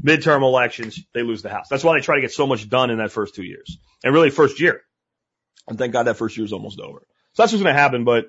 Midterm 0.00 0.42
elections, 0.42 0.98
they 1.12 1.22
lose 1.22 1.42
the 1.42 1.50
house. 1.50 1.66
That's 1.68 1.84
why 1.84 1.98
they 1.98 2.02
try 2.02 2.16
to 2.16 2.22
get 2.22 2.32
so 2.32 2.46
much 2.46 2.68
done 2.68 2.90
in 2.90 2.98
that 2.98 3.12
first 3.12 3.34
two 3.34 3.42
years 3.42 3.78
and 4.02 4.14
really 4.14 4.30
first 4.30 4.60
year. 4.60 4.80
And 5.68 5.78
thank 5.78 5.92
God 5.92 6.04
that 6.04 6.16
first 6.16 6.36
year 6.36 6.46
is 6.46 6.52
almost 6.52 6.80
over. 6.80 7.00
So 7.34 7.42
that's 7.42 7.52
what's 7.52 7.62
going 7.62 7.74
to 7.74 7.80
happen, 7.80 8.04
but 8.04 8.26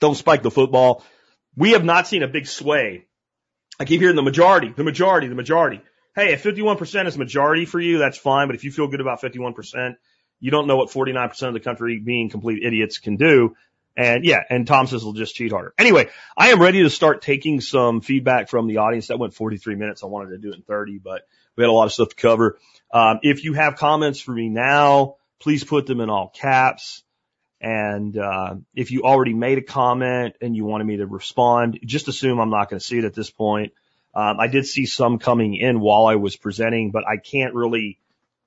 don't 0.00 0.14
spike 0.14 0.42
the 0.42 0.50
football. 0.50 1.04
We 1.56 1.72
have 1.72 1.84
not 1.84 2.06
seen 2.06 2.22
a 2.22 2.28
big 2.28 2.46
sway. 2.46 3.06
I 3.78 3.84
keep 3.84 4.00
hearing 4.00 4.16
the 4.16 4.22
majority, 4.22 4.72
the 4.74 4.84
majority, 4.84 5.28
the 5.28 5.34
majority. 5.34 5.80
Hey, 6.14 6.32
if 6.32 6.42
51% 6.42 7.06
is 7.06 7.16
majority 7.16 7.64
for 7.64 7.80
you, 7.80 7.98
that's 7.98 8.18
fine. 8.18 8.48
But 8.48 8.56
if 8.56 8.64
you 8.64 8.70
feel 8.70 8.88
good 8.88 9.00
about 9.00 9.20
51%, 9.20 9.96
you 10.40 10.50
don't 10.50 10.66
know 10.66 10.76
what 10.76 10.90
49% 10.90 11.48
of 11.48 11.54
the 11.54 11.60
country 11.60 11.98
being 11.98 12.28
complete 12.28 12.62
idiots 12.62 12.98
can 12.98 13.16
do. 13.16 13.54
And 13.96 14.24
yeah, 14.24 14.40
and 14.48 14.66
Tom 14.66 14.86
says 14.86 15.04
will 15.04 15.12
just 15.12 15.34
cheat 15.34 15.52
harder. 15.52 15.74
Anyway, 15.78 16.08
I 16.36 16.50
am 16.50 16.60
ready 16.60 16.82
to 16.82 16.90
start 16.90 17.22
taking 17.22 17.60
some 17.60 18.00
feedback 18.00 18.48
from 18.48 18.66
the 18.66 18.78
audience. 18.78 19.08
That 19.08 19.18
went 19.18 19.34
43 19.34 19.74
minutes. 19.74 20.02
I 20.02 20.06
wanted 20.06 20.30
to 20.30 20.38
do 20.38 20.50
it 20.50 20.56
in 20.56 20.62
30, 20.62 20.98
but 20.98 21.22
we 21.56 21.62
had 21.62 21.68
a 21.68 21.72
lot 21.72 21.84
of 21.84 21.92
stuff 21.92 22.08
to 22.08 22.16
cover. 22.16 22.58
Um, 22.92 23.20
if 23.22 23.44
you 23.44 23.52
have 23.52 23.76
comments 23.76 24.20
for 24.20 24.32
me 24.32 24.48
now, 24.48 25.16
please 25.40 25.62
put 25.62 25.86
them 25.86 26.00
in 26.00 26.08
all 26.08 26.28
caps. 26.28 27.02
And 27.60 28.16
uh, 28.16 28.56
if 28.74 28.90
you 28.90 29.02
already 29.02 29.34
made 29.34 29.58
a 29.58 29.62
comment 29.62 30.34
and 30.40 30.56
you 30.56 30.64
wanted 30.64 30.84
me 30.84 30.96
to 30.96 31.06
respond, 31.06 31.78
just 31.84 32.08
assume 32.08 32.40
I'm 32.40 32.50
not 32.50 32.70
going 32.70 32.80
to 32.80 32.84
see 32.84 32.98
it 32.98 33.04
at 33.04 33.14
this 33.14 33.30
point. 33.30 33.72
Um, 34.14 34.38
I 34.38 34.46
did 34.48 34.66
see 34.66 34.86
some 34.86 35.18
coming 35.18 35.54
in 35.54 35.80
while 35.80 36.06
I 36.06 36.16
was 36.16 36.36
presenting, 36.36 36.90
but 36.90 37.04
I 37.06 37.16
can't 37.16 37.54
really 37.54 37.98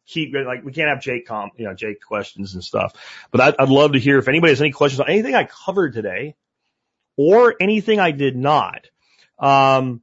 keep 0.07 0.33
like 0.33 0.63
we 0.63 0.71
can't 0.71 0.89
have 0.89 1.01
Jake 1.01 1.27
you 1.57 1.65
know 1.65 1.73
Jake 1.73 2.01
questions 2.01 2.53
and 2.53 2.63
stuff. 2.63 2.93
But 3.31 3.41
I'd, 3.41 3.55
I'd 3.59 3.69
love 3.69 3.93
to 3.93 3.99
hear 3.99 4.19
if 4.19 4.27
anybody 4.27 4.51
has 4.51 4.61
any 4.61 4.71
questions 4.71 4.99
on 4.99 5.09
anything 5.09 5.33
I 5.35 5.45
covered 5.45 5.93
today 5.93 6.35
or 7.17 7.55
anything 7.59 7.99
I 7.99 8.11
did 8.11 8.35
not. 8.35 8.87
Um, 9.39 10.01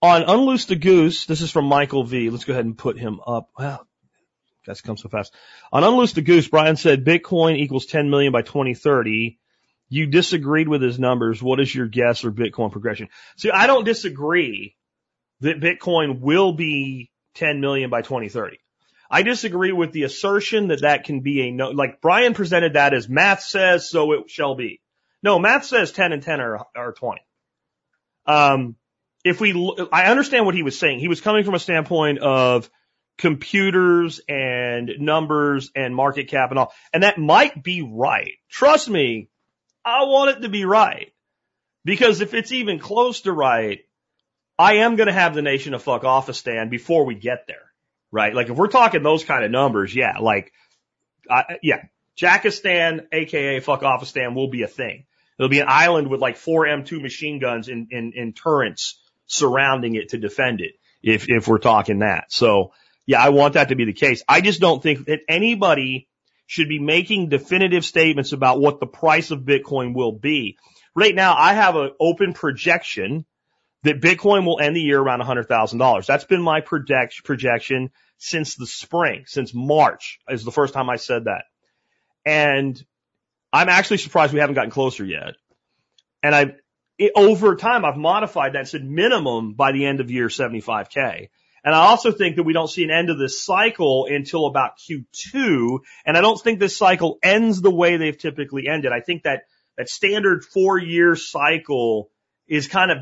on 0.00 0.22
Unloose 0.22 0.66
the 0.66 0.76
Goose, 0.76 1.26
this 1.26 1.40
is 1.40 1.50
from 1.50 1.66
Michael 1.66 2.04
V. 2.04 2.30
Let's 2.30 2.44
go 2.44 2.52
ahead 2.52 2.64
and 2.64 2.76
put 2.76 2.98
him 2.98 3.20
up. 3.26 3.48
Well, 3.58 3.86
Guys 4.66 4.80
come 4.80 4.96
so 4.96 5.08
fast. 5.08 5.34
On 5.72 5.84
Unloose 5.84 6.14
the 6.14 6.22
Goose, 6.22 6.48
Brian 6.48 6.76
said 6.76 7.04
Bitcoin 7.04 7.56
equals 7.56 7.86
10 7.86 8.08
million 8.08 8.32
by 8.32 8.42
2030. 8.42 9.38
You 9.90 10.06
disagreed 10.06 10.68
with 10.68 10.80
his 10.80 10.98
numbers. 10.98 11.42
What 11.42 11.60
is 11.60 11.74
your 11.74 11.86
guess 11.86 12.24
or 12.24 12.32
Bitcoin 12.32 12.72
progression? 12.72 13.08
See, 13.36 13.50
I 13.50 13.66
don't 13.66 13.84
disagree 13.84 14.74
that 15.40 15.60
Bitcoin 15.60 16.20
will 16.20 16.52
be 16.52 17.10
10 17.34 17.60
million 17.60 17.90
by 17.90 18.02
2030. 18.02 18.58
I 19.10 19.22
disagree 19.22 19.72
with 19.72 19.92
the 19.92 20.04
assertion 20.04 20.68
that 20.68 20.80
that 20.80 21.04
can 21.04 21.20
be 21.20 21.42
a 21.42 21.50
no, 21.50 21.70
like 21.70 22.00
Brian 22.00 22.34
presented 22.34 22.72
that 22.72 22.94
as 22.94 23.08
math 23.08 23.42
says, 23.42 23.88
so 23.88 24.12
it 24.12 24.30
shall 24.30 24.54
be. 24.54 24.80
No, 25.22 25.38
math 25.38 25.64
says 25.64 25.92
10 25.92 26.12
and 26.12 26.22
10 26.22 26.40
are, 26.40 26.66
are 26.76 26.92
20. 26.92 27.20
Um, 28.26 28.76
if 29.24 29.40
we, 29.40 29.52
I 29.92 30.06
understand 30.06 30.46
what 30.46 30.54
he 30.54 30.62
was 30.62 30.78
saying. 30.78 31.00
He 31.00 31.08
was 31.08 31.20
coming 31.20 31.44
from 31.44 31.54
a 31.54 31.58
standpoint 31.58 32.18
of 32.18 32.68
computers 33.16 34.20
and 34.28 34.90
numbers 34.98 35.70
and 35.74 35.94
market 35.94 36.28
cap 36.28 36.50
and 36.50 36.58
all. 36.58 36.72
And 36.92 37.02
that 37.02 37.18
might 37.18 37.62
be 37.62 37.82
right. 37.82 38.32
Trust 38.50 38.88
me, 38.88 39.28
I 39.84 40.04
want 40.04 40.36
it 40.36 40.42
to 40.42 40.48
be 40.48 40.64
right. 40.64 41.12
Because 41.84 42.20
if 42.20 42.34
it's 42.34 42.52
even 42.52 42.78
close 42.78 43.22
to 43.22 43.32
right, 43.32 43.80
I 44.58 44.74
am 44.74 44.96
going 44.96 45.08
to 45.08 45.12
have 45.12 45.34
the 45.34 45.42
nation 45.42 45.74
of 45.74 45.82
fuck 45.82 46.04
off 46.04 46.28
a 46.28 46.34
stand 46.34 46.70
before 46.70 47.04
we 47.04 47.14
get 47.14 47.46
there. 47.46 47.72
Right? 48.10 48.34
Like 48.34 48.48
if 48.48 48.56
we're 48.56 48.68
talking 48.68 49.02
those 49.02 49.24
kind 49.24 49.44
of 49.44 49.50
numbers, 49.50 49.94
yeah, 49.94 50.18
like, 50.20 50.52
uh, 51.28 51.42
yeah, 51.62 51.82
Jackistan, 52.16 53.06
aka 53.12 53.58
fuck 53.60 53.82
off 53.82 54.06
stand 54.06 54.36
will 54.36 54.48
be 54.48 54.62
a 54.62 54.68
thing. 54.68 55.06
It'll 55.38 55.48
be 55.48 55.58
an 55.58 55.66
island 55.68 56.08
with 56.08 56.20
like 56.20 56.36
four 56.36 56.64
M2 56.64 57.02
machine 57.02 57.40
guns 57.40 57.68
in, 57.68 57.88
in, 57.90 58.12
in 58.14 58.32
turrets 58.32 59.00
surrounding 59.26 59.96
it 59.96 60.10
to 60.10 60.18
defend 60.18 60.60
it. 60.60 60.74
If, 61.02 61.28
if 61.28 61.48
we're 61.48 61.58
talking 61.58 61.98
that. 61.98 62.32
So, 62.32 62.72
yeah, 63.04 63.22
I 63.22 63.28
want 63.28 63.54
that 63.54 63.68
to 63.68 63.74
be 63.74 63.84
the 63.84 63.92
case. 63.92 64.22
I 64.26 64.40
just 64.40 64.58
don't 64.58 64.82
think 64.82 65.04
that 65.06 65.20
anybody 65.28 66.08
should 66.46 66.68
be 66.68 66.78
making 66.78 67.28
definitive 67.28 67.84
statements 67.84 68.32
about 68.32 68.60
what 68.60 68.80
the 68.80 68.86
price 68.86 69.30
of 69.30 69.40
Bitcoin 69.40 69.94
will 69.94 70.12
be. 70.12 70.56
right 70.94 71.14
now 71.14 71.34
I 71.36 71.54
have 71.54 71.76
an 71.76 71.90
open 72.00 72.32
projection 72.32 73.26
that 73.84 74.00
Bitcoin 74.00 74.44
will 74.44 74.58
end 74.60 74.74
the 74.74 74.80
year 74.80 74.98
around 74.98 75.20
$100,000. 75.20 76.06
That's 76.06 76.24
been 76.24 76.42
my 76.42 76.60
project, 76.60 77.22
projection 77.22 77.90
since 78.18 78.56
the 78.56 78.66
spring, 78.66 79.24
since 79.26 79.52
March 79.54 80.18
is 80.28 80.44
the 80.44 80.52
first 80.52 80.74
time 80.74 80.90
I 80.90 80.96
said 80.96 81.24
that. 81.24 81.44
And 82.24 82.82
I'm 83.52 83.68
actually 83.68 83.98
surprised 83.98 84.32
we 84.32 84.40
haven't 84.40 84.54
gotten 84.54 84.70
closer 84.70 85.04
yet. 85.04 85.34
And 86.22 86.34
I, 86.34 86.54
it, 86.98 87.12
over 87.14 87.56
time, 87.56 87.84
I've 87.84 87.98
modified 87.98 88.54
that 88.54 88.68
said 88.68 88.84
minimum 88.84 89.52
by 89.52 89.72
the 89.72 89.84
end 89.84 90.00
of 90.00 90.10
year 90.10 90.28
75K. 90.28 91.28
And 91.62 91.74
I 91.74 91.86
also 91.86 92.12
think 92.12 92.36
that 92.36 92.42
we 92.42 92.52
don't 92.52 92.68
see 92.68 92.84
an 92.84 92.90
end 92.90 93.10
of 93.10 93.18
this 93.18 93.42
cycle 93.42 94.06
until 94.06 94.46
about 94.46 94.78
Q2. 94.78 95.78
And 96.06 96.16
I 96.16 96.20
don't 96.22 96.40
think 96.40 96.58
this 96.58 96.76
cycle 96.76 97.18
ends 97.22 97.60
the 97.60 97.70
way 97.70 97.96
they've 97.96 98.16
typically 98.16 98.66
ended. 98.66 98.92
I 98.92 99.00
think 99.00 99.24
that 99.24 99.44
that 99.76 99.88
standard 99.88 100.44
four 100.44 100.78
year 100.78 101.16
cycle 101.16 102.10
is 102.46 102.68
kind 102.68 102.90
of 102.90 102.98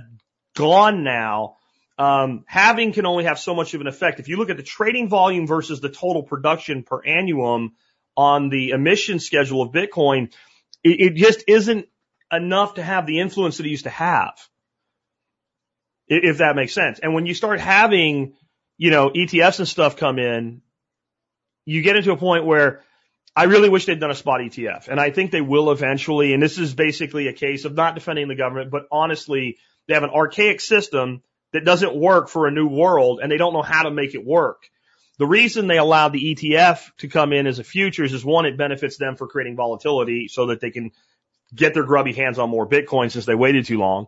gone 0.54 1.04
now. 1.04 1.56
Um, 1.98 2.44
halving 2.46 2.92
can 2.92 3.06
only 3.06 3.24
have 3.24 3.38
so 3.38 3.54
much 3.54 3.74
of 3.74 3.80
an 3.80 3.86
effect. 3.86 4.18
If 4.18 4.28
you 4.28 4.36
look 4.36 4.50
at 4.50 4.56
the 4.56 4.62
trading 4.62 5.08
volume 5.08 5.46
versus 5.46 5.80
the 5.80 5.88
total 5.88 6.22
production 6.22 6.82
per 6.82 7.02
annum 7.04 7.74
on 8.16 8.48
the 8.48 8.70
emission 8.70 9.18
schedule 9.18 9.62
of 9.62 9.72
Bitcoin, 9.72 10.32
it, 10.82 11.00
it 11.00 11.14
just 11.14 11.44
isn't 11.46 11.86
enough 12.32 12.74
to 12.74 12.82
have 12.82 13.06
the 13.06 13.20
influence 13.20 13.58
that 13.58 13.66
it 13.66 13.70
used 13.70 13.84
to 13.84 13.90
have. 13.90 14.34
If 16.08 16.38
that 16.38 16.56
makes 16.56 16.74
sense. 16.74 16.98
And 16.98 17.14
when 17.14 17.26
you 17.26 17.34
start 17.34 17.60
having, 17.60 18.34
you 18.76 18.90
know, 18.90 19.10
ETFs 19.10 19.60
and 19.60 19.68
stuff 19.68 19.96
come 19.96 20.18
in, 20.18 20.60
you 21.64 21.82
get 21.82 21.96
into 21.96 22.12
a 22.12 22.16
point 22.16 22.44
where 22.44 22.82
I 23.34 23.44
really 23.44 23.68
wish 23.68 23.86
they'd 23.86 24.00
done 24.00 24.10
a 24.10 24.14
spot 24.14 24.40
ETF. 24.40 24.88
And 24.88 25.00
I 25.00 25.10
think 25.10 25.30
they 25.30 25.40
will 25.40 25.70
eventually. 25.70 26.34
And 26.34 26.42
this 26.42 26.58
is 26.58 26.74
basically 26.74 27.28
a 27.28 27.32
case 27.32 27.64
of 27.64 27.74
not 27.74 27.94
defending 27.94 28.28
the 28.28 28.34
government, 28.34 28.70
but 28.70 28.86
honestly, 28.90 29.58
they 29.92 29.94
have 29.94 30.04
an 30.04 30.10
archaic 30.10 30.62
system 30.62 31.22
that 31.52 31.66
doesn't 31.66 31.94
work 31.94 32.30
for 32.30 32.46
a 32.46 32.50
new 32.50 32.66
world 32.66 33.20
and 33.22 33.30
they 33.30 33.36
don't 33.36 33.52
know 33.52 33.60
how 33.60 33.82
to 33.82 33.90
make 33.90 34.14
it 34.14 34.24
work. 34.24 34.62
The 35.18 35.26
reason 35.26 35.66
they 35.66 35.76
allowed 35.76 36.14
the 36.14 36.34
ETF 36.34 36.80
to 36.98 37.08
come 37.08 37.34
in 37.34 37.46
as 37.46 37.58
a 37.58 37.64
futures 37.64 38.14
is 38.14 38.24
one, 38.24 38.46
it 38.46 38.56
benefits 38.56 38.96
them 38.96 39.16
for 39.16 39.28
creating 39.28 39.54
volatility 39.54 40.28
so 40.28 40.46
that 40.46 40.62
they 40.62 40.70
can 40.70 40.92
get 41.54 41.74
their 41.74 41.82
grubby 41.84 42.14
hands 42.14 42.38
on 42.38 42.48
more 42.48 42.66
Bitcoin 42.66 43.10
since 43.10 43.26
they 43.26 43.34
waited 43.34 43.66
too 43.66 43.76
long. 43.76 44.06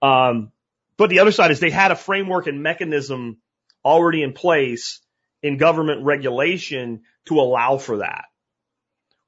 Um, 0.00 0.50
but 0.96 1.10
the 1.10 1.20
other 1.20 1.30
side 1.30 1.50
is 1.50 1.60
they 1.60 1.68
had 1.68 1.90
a 1.90 1.96
framework 1.96 2.46
and 2.46 2.62
mechanism 2.62 3.36
already 3.84 4.22
in 4.22 4.32
place 4.32 5.02
in 5.42 5.58
government 5.58 6.06
regulation 6.06 7.02
to 7.26 7.38
allow 7.38 7.76
for 7.76 7.98
that. 7.98 8.24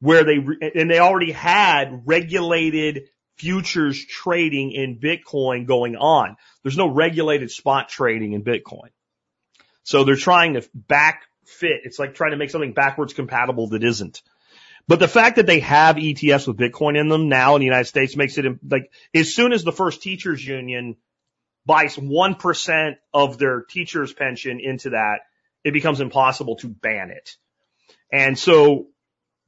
Where 0.01 0.24
they, 0.24 0.38
and 0.74 0.90
they 0.90 0.98
already 0.98 1.32
had 1.32 2.05
regulated 2.07 3.11
futures 3.41 4.05
trading 4.05 4.72
in 4.72 4.99
Bitcoin 4.99 5.66
going 5.66 5.97
on. 5.97 6.36
There's 6.62 6.76
no 6.76 6.88
regulated 6.88 7.51
spot 7.51 7.88
trading 7.88 8.34
in 8.34 8.45
Bitcoin. 8.45 8.91
So 9.82 10.05
they're 10.05 10.16
trying 10.16 10.55
to 10.55 10.68
back 10.74 11.22
fit. 11.47 11.80
It's 11.84 11.99
like 11.99 12.14
trying 12.14 12.32
to 12.32 12.36
make 12.36 12.51
something 12.51 12.74
backwards 12.74 13.14
compatible 13.14 13.68
that 13.68 13.82
isn't. 13.82 14.20
But 14.86 14.99
the 14.99 15.09
fact 15.09 15.36
that 15.36 15.47
they 15.47 15.61
have 15.61 15.97
ETFs 15.97 16.47
with 16.47 16.59
Bitcoin 16.59 16.99
in 16.99 17.09
them 17.09 17.30
now 17.30 17.55
in 17.57 17.61
the 17.61 17.64
United 17.64 17.86
States 17.86 18.14
makes 18.14 18.36
it 18.36 18.45
like 18.68 18.91
as 19.14 19.34
soon 19.34 19.55
as 19.55 19.64
the 19.64 19.72
first 19.72 20.03
teachers 20.03 20.47
union 20.47 20.97
buys 21.64 21.97
1% 21.97 22.97
of 23.14 23.38
their 23.38 23.62
teacher's 23.62 24.12
pension 24.12 24.61
into 24.61 24.91
that, 24.91 25.20
it 25.64 25.72
becomes 25.72 26.01
impossible 26.01 26.57
to 26.57 26.68
ban 26.68 27.11
it. 27.11 27.36
And 28.12 28.38
so 28.38 28.88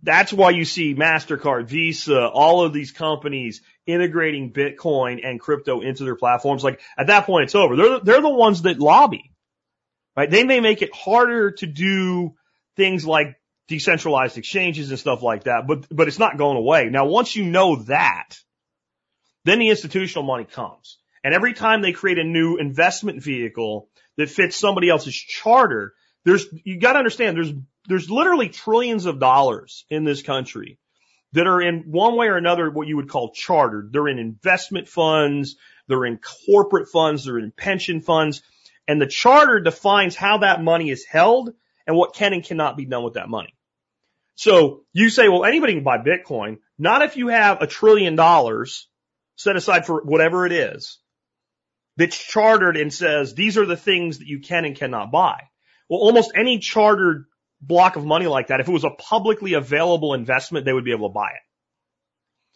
that's 0.03 0.33
why 0.33 0.51
you 0.51 0.65
see 0.65 0.95
MasterCard, 0.95 1.67
Visa, 1.67 2.27
all 2.27 2.65
of 2.65 2.73
these 2.73 2.91
companies 2.91 3.63
integrating 3.87 4.53
Bitcoin 4.53 5.21
and 5.25 5.41
crypto 5.41 5.81
into 5.81 6.05
their 6.05 6.17
platforms. 6.17 6.65
Like 6.65 6.81
at 6.99 7.07
that 7.07 7.27
point, 7.27 7.45
it's 7.45 7.55
over. 7.55 7.77
They're, 7.77 8.01
they're 8.01 8.21
the 8.21 8.29
ones 8.29 8.63
that 8.63 8.81
lobby, 8.81 9.33
right? 10.17 10.31
They 10.31 10.45
may 10.45 10.61
make 10.61 10.83
it 10.83 10.95
harder 10.95 11.53
to 11.53 11.67
do 11.67 12.35
things 12.77 13.07
like 13.07 13.37
decentralized 13.69 14.39
exchanges 14.39 14.91
and 14.91 14.99
stuff 14.99 15.23
like 15.23 15.45
that, 15.45 15.67
but, 15.67 15.87
but 15.91 16.09
it's 16.09 16.19
not 16.19 16.37
going 16.37 16.57
away. 16.57 16.89
Now, 16.91 17.07
once 17.07 17.37
you 17.37 17.45
know 17.45 17.77
that, 17.85 18.37
then 19.45 19.61
the 19.61 19.69
institutional 19.69 20.25
money 20.25 20.45
comes. 20.45 20.99
And 21.25 21.33
every 21.33 21.53
time 21.55 21.81
they 21.81 21.93
create 21.93 22.19
a 22.19 22.25
new 22.25 22.57
investment 22.57 23.23
vehicle 23.23 23.89
that 24.17 24.31
fits 24.31 24.57
somebody 24.57 24.89
else's 24.89 25.15
charter, 25.15 25.95
there's, 26.25 26.47
you 26.65 26.79
gotta 26.81 26.99
understand, 26.99 27.37
there's, 27.37 27.53
there's 27.87 28.11
literally 28.11 28.49
trillions 28.49 29.07
of 29.07 29.19
dollars 29.19 29.85
in 29.91 30.05
this 30.05 30.23
country 30.23 30.79
that 31.33 31.47
are 31.47 31.61
in 31.61 31.85
one 31.91 32.17
way 32.17 32.29
or 32.29 32.37
another 32.37 32.71
what 32.71 32.87
you 32.87 32.97
would 32.97 33.09
call 33.09 33.33
chartered. 33.33 33.93
They're 33.93 34.09
in 34.09 34.19
investment 34.19 34.89
funds, 34.89 35.57
they're 35.89 36.05
in 36.05 36.19
corporate 36.47 36.89
funds, 36.89 37.25
they're 37.25 37.39
in 37.39 37.53
pension 37.53 38.01
funds, 38.01 38.43
and 38.87 39.01
the 39.01 39.07
charter 39.07 39.61
defines 39.61 40.15
how 40.15 40.39
that 40.39 40.63
money 40.63 40.91
is 40.91 41.05
held 41.05 41.53
and 41.87 41.97
what 41.97 42.15
can 42.15 42.33
and 42.33 42.45
cannot 42.45 42.77
be 42.77 42.85
done 42.85 43.03
with 43.03 43.15
that 43.15 43.29
money. 43.29 43.55
So 44.35 44.85
you 44.93 45.11
say, 45.11 45.29
well, 45.29 45.45
anybody 45.45 45.75
can 45.75 45.85
buy 45.85 45.99
Bitcoin. 45.99 46.59
Not 46.79 47.03
if 47.03 47.17
you 47.17 47.29
have 47.29 47.61
a 47.61 47.67
trillion 47.67 48.17
dollars 48.17 48.89
set 49.37 49.57
aside 49.57 49.87
for 49.87 50.03
whatever 50.03 50.47
it 50.47 50.53
is 50.53 50.99
that's 51.97 52.17
chartered 52.17 52.77
and 52.77 52.93
says 52.93 53.35
these 53.35 53.59
are 53.59 53.67
the 53.67 53.77
things 53.77 54.19
that 54.19 54.27
you 54.27 54.41
can 54.41 54.65
and 54.65 54.77
cannot 54.77 55.11
buy. 55.13 55.49
Well, 55.89 56.01
almost 56.01 56.33
any 56.35 56.59
chartered 56.59 57.27
block 57.63 57.97
of 57.97 58.05
money 58.05 58.27
like 58.27 58.49
that, 58.49 58.61
if 58.61 58.69
it 58.69 58.73
was 58.73 58.85
a 58.85 58.91
publicly 58.91 59.55
available 59.55 60.15
investment, 60.15 60.65
they 60.65 60.73
would 60.73 60.85
be 60.85 60.93
able 60.93 61.09
to 61.09 61.15
buy 61.15 61.29
it. 61.29 61.43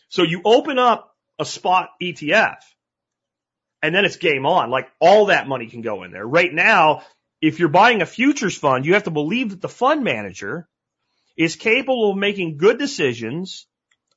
So 0.09 0.23
you 0.23 0.43
open 0.45 0.79
up 0.79 1.15
a 1.39 1.45
spot 1.45 1.91
ETF 2.03 2.57
and 3.83 3.95
then 3.95 4.05
it's 4.05 4.17
game 4.17 4.47
on. 4.47 4.71
Like 4.71 4.89
all 5.01 5.27
that 5.27 5.49
money 5.49 5.69
can 5.69 5.83
go 5.83 6.03
in 6.03 6.11
there. 6.11 6.27
Right 6.27 6.53
now, 6.53 7.03
if 7.41 7.59
you're 7.59 7.69
buying 7.69 8.03
a 8.03 8.07
futures 8.07 8.57
fund, 8.57 8.85
you 8.85 8.95
have 8.95 9.05
to 9.05 9.11
believe 9.11 9.51
that 9.51 9.61
the 9.61 9.69
fund 9.69 10.03
manager 10.03 10.69
is 11.37 11.57
capable 11.57 12.11
of 12.11 12.17
making 12.17 12.57
good 12.57 12.79
decisions 12.79 13.67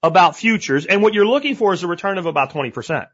about 0.01 0.37
futures. 0.37 0.85
And 0.85 1.01
what 1.01 1.13
you're 1.13 1.27
looking 1.27 1.55
for 1.55 1.73
is 1.73 1.83
a 1.83 1.87
return 1.87 2.17
of 2.17 2.25
about 2.25 2.51
20%. 2.51 3.07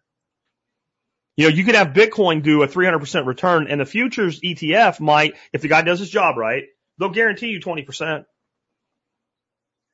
You 1.38 1.50
know, 1.50 1.56
you 1.56 1.66
could 1.66 1.76
have 1.76 1.88
Bitcoin 1.88 2.44
do 2.44 2.64
a 2.64 2.68
300% 2.68 3.26
return 3.26 3.68
and 3.68 3.82
the 3.82 3.86
futures 3.86 4.40
ETF 4.40 5.00
might, 5.00 5.34
if 5.52 5.62
the 5.62 5.68
guy 5.68 5.82
does 5.82 6.00
his 6.00 6.10
job 6.10 6.38
right, 6.38 6.64
they'll 7.00 7.10
guarantee 7.10 7.48
you 7.48 7.60
20%. 7.60 8.26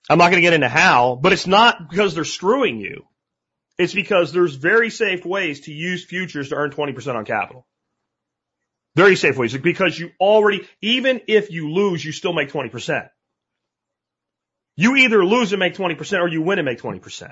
I'm 0.09 0.17
not 0.17 0.25
going 0.25 0.37
to 0.37 0.41
get 0.41 0.53
into 0.53 0.69
how, 0.69 1.17
but 1.21 1.33
it's 1.33 1.47
not 1.47 1.89
because 1.89 2.15
they're 2.15 2.25
screwing 2.25 2.79
you. 2.79 3.05
It's 3.77 3.93
because 3.93 4.31
there's 4.31 4.55
very 4.55 4.89
safe 4.89 5.25
ways 5.25 5.61
to 5.61 5.71
use 5.71 6.03
futures 6.03 6.49
to 6.49 6.55
earn 6.55 6.71
20% 6.71 7.15
on 7.15 7.25
capital. 7.25 7.65
Very 8.95 9.15
safe 9.15 9.37
ways 9.37 9.55
because 9.57 9.97
you 9.97 10.11
already, 10.19 10.67
even 10.81 11.21
if 11.27 11.49
you 11.49 11.71
lose, 11.71 12.03
you 12.03 12.11
still 12.11 12.33
make 12.33 12.51
20%. 12.51 13.09
You 14.75 14.95
either 14.97 15.23
lose 15.23 15.53
and 15.53 15.59
make 15.59 15.75
20% 15.75 16.19
or 16.19 16.27
you 16.27 16.41
win 16.41 16.59
and 16.59 16.65
make 16.65 16.81
20%. 16.81 17.31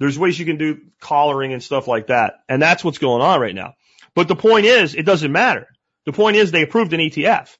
There's 0.00 0.18
ways 0.18 0.38
you 0.38 0.46
can 0.46 0.58
do 0.58 0.80
collaring 1.00 1.52
and 1.52 1.62
stuff 1.62 1.86
like 1.86 2.08
that. 2.08 2.34
And 2.48 2.60
that's 2.60 2.82
what's 2.82 2.98
going 2.98 3.22
on 3.22 3.40
right 3.40 3.54
now. 3.54 3.74
But 4.14 4.28
the 4.28 4.36
point 4.36 4.66
is, 4.66 4.94
it 4.94 5.04
doesn't 5.04 5.30
matter. 5.30 5.68
The 6.06 6.12
point 6.12 6.36
is 6.36 6.50
they 6.50 6.62
approved 6.62 6.92
an 6.92 7.00
ETF. 7.00 7.56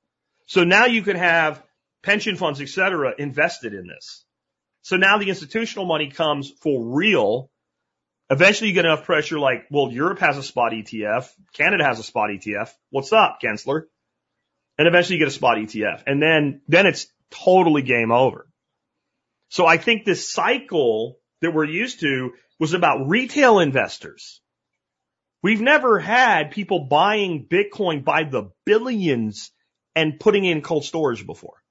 So 0.46 0.64
now 0.64 0.86
you 0.86 1.02
can 1.02 1.16
have 1.16 1.62
pension 2.02 2.36
funds, 2.36 2.60
et 2.60 2.68
cetera, 2.68 3.14
invested 3.18 3.74
in 3.74 3.86
this. 3.86 4.24
So 4.82 4.96
now 4.96 5.18
the 5.18 5.28
institutional 5.28 5.86
money 5.86 6.10
comes 6.10 6.50
for 6.50 6.84
real. 6.94 7.50
Eventually 8.30 8.68
you 8.68 8.74
get 8.74 8.84
enough 8.84 9.04
pressure 9.04 9.38
like, 9.38 9.66
well, 9.70 9.92
Europe 9.92 10.18
has 10.18 10.36
a 10.36 10.42
spot 10.42 10.72
ETF. 10.72 11.28
Canada 11.52 11.84
has 11.84 11.98
a 11.98 12.02
spot 12.02 12.30
ETF. 12.30 12.70
What's 12.90 13.12
up, 13.12 13.38
Gensler? 13.42 13.82
And 14.78 14.88
eventually 14.88 15.18
you 15.18 15.24
get 15.24 15.28
a 15.28 15.36
spot 15.36 15.58
ETF. 15.58 16.02
And 16.06 16.20
then, 16.20 16.62
then 16.66 16.86
it's 16.86 17.06
totally 17.30 17.82
game 17.82 18.10
over. 18.10 18.48
So 19.48 19.66
I 19.66 19.76
think 19.76 20.04
this 20.04 20.32
cycle 20.32 21.18
that 21.42 21.52
we're 21.52 21.64
used 21.64 22.00
to 22.00 22.32
was 22.58 22.72
about 22.72 23.08
retail 23.08 23.58
investors. 23.58 24.40
We've 25.42 25.60
never 25.60 25.98
had 25.98 26.52
people 26.52 26.86
buying 26.86 27.46
Bitcoin 27.46 28.04
by 28.04 28.24
the 28.24 28.50
billions 28.64 29.50
and 29.94 30.18
putting 30.18 30.44
in 30.44 30.62
cold 30.62 30.84
storage 30.84 31.26
before. 31.26 31.62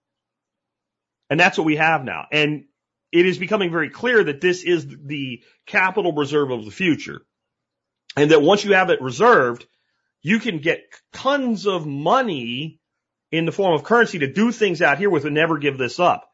And 1.29 1.39
that's 1.39 1.57
what 1.57 1.65
we 1.65 1.77
have 1.77 2.03
now. 2.03 2.25
And 2.31 2.65
it 3.11 3.25
is 3.25 3.37
becoming 3.37 3.71
very 3.71 3.89
clear 3.89 4.23
that 4.23 4.41
this 4.41 4.63
is 4.63 4.85
the 4.87 5.43
capital 5.65 6.13
reserve 6.13 6.51
of 6.51 6.65
the 6.65 6.71
future. 6.71 7.21
And 8.15 8.31
that 8.31 8.41
once 8.41 8.65
you 8.65 8.73
have 8.73 8.89
it 8.89 9.01
reserved, 9.01 9.65
you 10.21 10.39
can 10.39 10.59
get 10.59 10.83
tons 11.13 11.65
of 11.65 11.85
money 11.85 12.79
in 13.31 13.45
the 13.45 13.51
form 13.51 13.73
of 13.73 13.83
currency 13.83 14.19
to 14.19 14.31
do 14.31 14.51
things 14.51 14.81
out 14.81 14.97
here 14.97 15.09
with 15.09 15.25
and 15.25 15.33
never 15.33 15.57
give 15.57 15.77
this 15.77 15.99
up. 15.99 16.29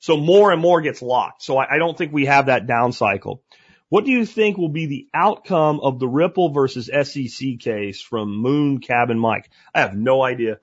So 0.00 0.16
more 0.16 0.50
and 0.50 0.60
more 0.60 0.80
gets 0.80 1.00
locked. 1.00 1.42
So 1.42 1.56
I, 1.56 1.74
I 1.74 1.78
don't 1.78 1.96
think 1.96 2.12
we 2.12 2.26
have 2.26 2.46
that 2.46 2.66
down 2.66 2.92
cycle. 2.92 3.44
What 3.88 4.04
do 4.04 4.10
you 4.10 4.26
think 4.26 4.56
will 4.56 4.68
be 4.68 4.86
the 4.86 5.06
outcome 5.14 5.78
of 5.80 6.00
the 6.00 6.08
Ripple 6.08 6.48
versus 6.48 6.86
SEC 6.86 7.60
case 7.60 8.00
from 8.00 8.36
Moon 8.36 8.80
Cabin 8.80 9.18
Mike? 9.18 9.50
I 9.74 9.80
have 9.80 9.94
no 9.94 10.22
idea. 10.22 10.58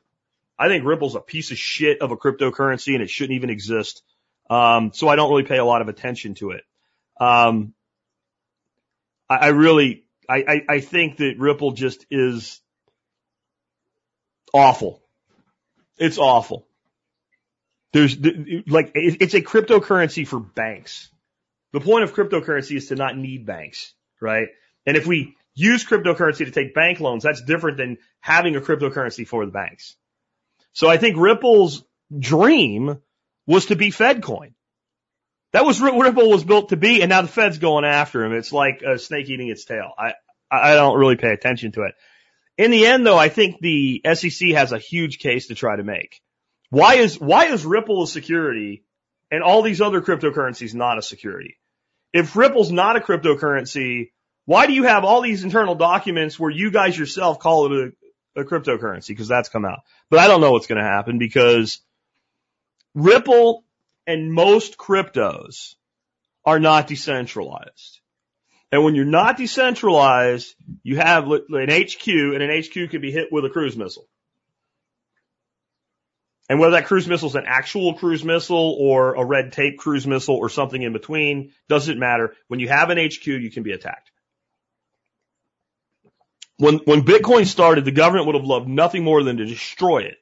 I 0.60 0.68
think 0.68 0.86
Ripple's 0.86 1.16
a 1.16 1.22
piece 1.22 1.52
of 1.52 1.58
shit 1.58 2.02
of 2.02 2.12
a 2.12 2.18
cryptocurrency 2.18 2.94
and 2.94 3.02
it 3.02 3.10
shouldn't 3.10 3.38
even 3.38 3.50
exist. 3.50 4.04
Um, 4.50 4.92
so 4.94 5.08
I 5.08 5.16
don't 5.16 5.30
really 5.30 5.44
pay 5.44 5.58
a 5.58 5.64
lot 5.64 5.82
of 5.82 5.88
attention 5.88 6.36
to 6.36 6.52
it. 6.52 6.64
Um, 7.20 7.74
I, 9.30 9.36
I 9.36 9.48
really, 9.48 10.04
I, 10.28 10.44
I, 10.48 10.62
I 10.76 10.80
think 10.82 11.18
that 11.18 11.36
Ripple 11.38 11.72
just 11.72 12.06
is 12.12 12.60
awful. 14.54 15.02
It's 15.98 16.18
awful. 16.18 16.68
There's 17.94 18.18
like, 18.68 18.92
it's 18.94 19.34
a 19.34 19.42
cryptocurrency 19.42 20.28
for 20.28 20.40
banks. 20.40 21.10
The 21.72 21.80
point 21.80 22.04
of 22.04 22.14
cryptocurrency 22.14 22.76
is 22.76 22.88
to 22.88 22.96
not 22.96 23.18
need 23.18 23.46
banks, 23.46 23.94
right? 24.22 24.50
And 24.86 24.98
if 24.98 25.08
we 25.08 25.36
use 25.56 25.86
cryptocurrency 25.86 26.46
to 26.46 26.52
take 26.52 26.74
bank 26.74 27.00
loans, 27.00 27.24
that's 27.24 27.42
different 27.42 27.78
than 27.78 27.98
having 28.20 28.56
a 28.56 28.62
cryptocurrency 28.62 29.28
for 29.28 29.46
the 29.46 29.52
banks. 29.52 29.96
So 30.74 30.88
I 30.88 30.98
think 30.98 31.18
Ripple's 31.18 31.84
dream 32.18 33.00
was 33.48 33.68
to 33.68 33.76
be 33.76 33.92
FedCoin. 33.92 34.54
That 35.52 35.66
was 35.66 35.82
what 35.82 35.98
Ripple 35.98 36.30
was 36.30 36.44
built 36.44 36.70
to 36.70 36.78
be, 36.78 37.02
and 37.02 37.10
now 37.10 37.24
the 37.24 37.28
Fed's 37.28 37.58
going 37.58 37.84
after 37.84 38.24
him. 38.24 38.34
It's 38.34 38.54
like 38.54 38.84
a 38.84 39.00
snake 39.00 39.30
eating 39.30 39.50
its 39.50 39.66
tail. 39.66 39.92
I, 39.98 40.14
I 40.52 40.76
don't 40.76 41.00
really 41.00 41.16
pay 41.16 41.32
attention 41.32 41.72
to 41.74 41.84
it. 41.84 41.96
In 42.58 42.72
the 42.72 42.86
end, 42.86 43.06
though, 43.06 43.18
I 43.18 43.30
think 43.30 43.60
the 43.60 44.02
SEC 44.14 44.50
has 44.50 44.72
a 44.72 44.78
huge 44.78 45.18
case 45.18 45.48
to 45.48 45.56
try 45.56 45.76
to 45.76 45.84
make. 45.84 46.22
Why 46.70 46.96
is, 46.96 47.20
why 47.20 47.46
is 47.46 47.66
Ripple 47.66 48.04
a 48.04 48.08
security 48.08 48.84
and 49.32 49.42
all 49.42 49.64
these 49.64 49.82
other 49.82 50.02
cryptocurrencies 50.02 50.76
not 50.76 51.00
a 51.00 51.02
security? 51.02 51.58
If 52.14 52.36
Ripple's 52.36 52.72
not 52.72 52.96
a 52.96 53.00
cryptocurrency, 53.00 54.12
why 54.46 54.68
do 54.68 54.74
you 54.74 54.84
have 54.84 55.04
all 55.04 55.22
these 55.22 55.44
internal 55.44 55.76
documents 55.76 56.40
where 56.40 56.52
you 56.52 56.70
guys 56.70 56.98
yourself 56.98 57.40
call 57.40 57.72
it 57.72 57.94
a 58.40 58.46
cryptocurrency? 58.46 59.10
Because 59.10 59.28
that's 59.28 59.50
come 59.50 59.66
out. 59.66 59.80
But 60.10 60.20
I 60.20 60.28
don't 60.28 60.42
know 60.42 60.52
what's 60.52 60.68
going 60.68 60.82
to 60.82 60.90
happen 60.90 61.18
because 61.18 61.80
Ripple 62.96 63.64
and 64.08 64.34
most 64.34 64.78
cryptos 64.78 65.76
are 66.46 66.60
not 66.60 66.88
decentralized. 66.88 68.00
And 68.72 68.84
when 68.84 68.96
you're 68.96 69.06
not 69.06 69.38
decentralized, 69.38 70.56
you 70.84 70.98
have 70.98 71.28
an 71.28 71.70
HQ 71.70 72.08
and 72.08 72.42
an 72.42 72.62
HQ 72.62 72.92
can 72.92 73.02
be 73.02 73.12
hit 73.12 73.32
with 73.32 73.46
a 73.46 73.50
cruise 73.50 73.76
missile. 73.76 74.08
And 76.50 76.60
whether 76.60 76.72
that 76.72 76.88
cruise 76.88 77.08
missile 77.08 77.30
is 77.30 77.36
an 77.36 77.44
actual 77.46 77.94
cruise 77.94 78.24
missile 78.24 78.76
or 78.80 79.14
a 79.14 79.24
red 79.24 79.54
tape 79.54 79.78
cruise 79.78 80.08
missile 80.08 80.36
or 80.36 80.50
something 80.50 80.82
in 80.82 80.94
between, 80.94 81.52
doesn't 81.68 82.00
matter. 82.00 82.34
When 82.48 82.60
you 82.60 82.68
have 82.68 82.90
an 82.90 82.98
HQ, 82.98 83.28
you 83.28 83.52
can 83.52 83.62
be 83.62 83.72
attacked. 83.72 84.09
When, 86.60 86.80
when 86.80 87.04
Bitcoin 87.04 87.48
started, 87.48 87.86
the 87.86 87.92
government 87.92 88.26
would 88.26 88.36
have 88.36 88.44
loved 88.44 88.68
nothing 88.68 89.06
more 89.06 89.24
than 89.24 89.38
to 89.38 89.46
destroy 89.46 90.00
it. 90.00 90.18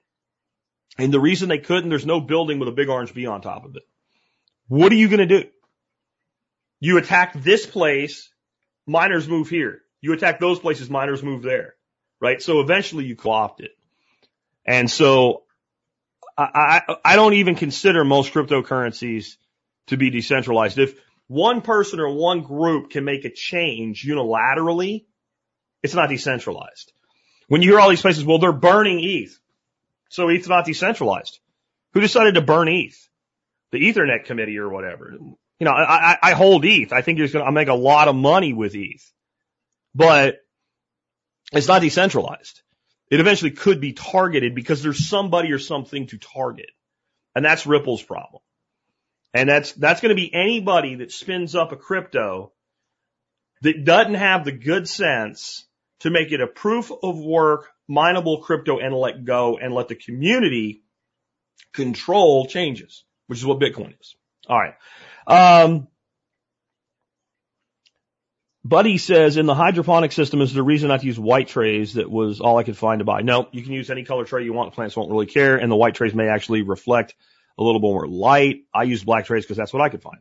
And 0.95 1.11
the 1.11 1.19
reason 1.19 1.49
they 1.49 1.57
couldn't, 1.57 1.89
there's 1.89 2.05
no 2.05 2.21
building 2.21 2.59
with 2.59 2.69
a 2.69 2.71
big 2.71 2.89
orange 2.89 3.11
bee 3.11 3.25
on 3.25 3.41
top 3.41 3.65
of 3.65 3.75
it. 3.75 3.81
What 4.67 4.91
are 4.91 4.95
you 4.95 5.07
going 5.07 5.27
to 5.27 5.41
do? 5.41 5.49
You 6.79 6.99
attack 6.99 7.33
this 7.33 7.65
place, 7.65 8.29
miners 8.85 9.27
move 9.27 9.49
here. 9.49 9.81
You 9.99 10.13
attack 10.13 10.39
those 10.39 10.59
places, 10.59 10.91
miners 10.91 11.23
move 11.23 11.41
there. 11.41 11.73
Right? 12.21 12.39
So 12.39 12.59
eventually 12.59 13.05
you 13.05 13.15
co-opt 13.15 13.61
it. 13.61 13.71
And 14.63 14.91
so 14.91 15.41
I, 16.37 16.83
I, 16.87 16.95
I 17.03 17.15
don't 17.15 17.33
even 17.33 17.55
consider 17.55 18.03
most 18.03 18.31
cryptocurrencies 18.31 19.37
to 19.87 19.97
be 19.97 20.11
decentralized. 20.11 20.77
If 20.77 20.99
one 21.25 21.61
person 21.61 21.99
or 21.99 22.13
one 22.13 22.41
group 22.41 22.91
can 22.91 23.05
make 23.05 23.25
a 23.25 23.31
change 23.31 24.05
unilaterally, 24.05 25.05
it's 25.87 25.95
not 25.95 26.09
decentralized. 26.09 26.91
When 27.47 27.61
you 27.61 27.71
hear 27.71 27.79
all 27.79 27.89
these 27.89 28.01
places, 28.01 28.25
well, 28.25 28.39
they're 28.39 28.51
burning 28.51 28.99
ETH. 29.01 29.39
So 30.09 30.27
ETH's 30.27 30.49
not 30.49 30.65
decentralized. 30.65 31.39
Who 31.93 32.01
decided 32.01 32.35
to 32.35 32.41
burn 32.41 32.67
ETH? 32.67 33.09
The 33.71 33.79
Ethereum 33.79 34.25
committee 34.25 34.57
or 34.57 34.69
whatever. 34.69 35.13
You 35.59 35.65
know, 35.65 35.71
I, 35.71 36.17
I, 36.21 36.33
hold 36.33 36.65
ETH. 36.65 36.91
I 36.91 37.01
think 37.01 37.19
it's 37.19 37.33
going 37.33 37.45
to 37.45 37.51
make 37.51 37.69
a 37.69 37.73
lot 37.73 38.07
of 38.07 38.15
money 38.15 38.53
with 38.53 38.75
ETH, 38.75 39.11
but 39.95 40.39
it's 41.51 41.67
not 41.67 41.81
decentralized. 41.81 42.61
It 43.09 43.19
eventually 43.19 43.51
could 43.51 43.79
be 43.79 43.93
targeted 43.93 44.53
because 44.53 44.83
there's 44.83 45.07
somebody 45.07 45.51
or 45.53 45.59
something 45.59 46.07
to 46.07 46.17
target. 46.17 46.69
And 47.33 47.45
that's 47.45 47.65
Ripple's 47.65 48.03
problem. 48.03 48.41
And 49.33 49.49
that's, 49.49 49.71
that's 49.73 50.01
going 50.01 50.15
to 50.15 50.21
be 50.21 50.33
anybody 50.33 50.95
that 50.95 51.11
spins 51.11 51.55
up 51.55 51.71
a 51.71 51.77
crypto 51.77 52.51
that 53.61 53.85
doesn't 53.85 54.15
have 54.15 54.45
the 54.45 54.51
good 54.51 54.87
sense 54.87 55.66
to 56.01 56.09
make 56.09 56.31
it 56.31 56.41
a 56.41 56.47
proof 56.47 56.91
of 57.03 57.17
work, 57.19 57.69
mineable 57.87 58.41
crypto 58.41 58.79
and 58.79 58.93
let 58.93 59.25
go 59.25 59.57
and 59.57 59.73
let 59.73 59.87
the 59.87 59.95
community 59.95 60.83
control 61.73 62.45
changes, 62.45 63.03
which 63.27 63.39
is 63.39 63.45
what 63.45 63.59
Bitcoin 63.59 63.99
is. 63.99 64.15
All 64.47 64.59
right. 64.59 64.75
Um, 65.27 65.87
Buddy 68.63 68.97
says 68.97 69.37
in 69.37 69.45
the 69.45 69.55
hydroponic 69.55 70.11
system 70.11 70.41
is 70.41 70.53
the 70.53 70.61
reason 70.61 70.89
not 70.89 70.99
to 70.99 71.05
use 71.05 71.17
white 71.17 71.47
trays 71.47 71.93
that 71.93 72.11
was 72.11 72.41
all 72.41 72.57
I 72.57 72.63
could 72.63 72.75
find 72.77 72.99
to 72.99 73.05
buy. 73.05 73.21
No, 73.21 73.47
you 73.53 73.63
can 73.63 73.71
use 73.71 73.89
any 73.89 74.03
color 74.03 74.25
tray 74.25 74.43
you 74.43 74.51
want. 74.51 74.73
Plants 74.73 74.95
won't 74.95 75.09
really 75.09 75.25
care. 75.25 75.55
And 75.55 75.71
the 75.71 75.75
white 75.77 75.95
trays 75.95 76.13
may 76.13 76.27
actually 76.27 76.63
reflect 76.63 77.15
a 77.57 77.63
little 77.63 77.79
bit 77.79 77.87
more 77.87 78.07
light. 78.07 78.65
I 78.73 78.83
use 78.83 79.05
black 79.05 79.25
trays 79.25 79.45
because 79.45 79.55
that's 79.55 79.71
what 79.71 79.81
I 79.81 79.87
could 79.87 80.01
find. 80.01 80.19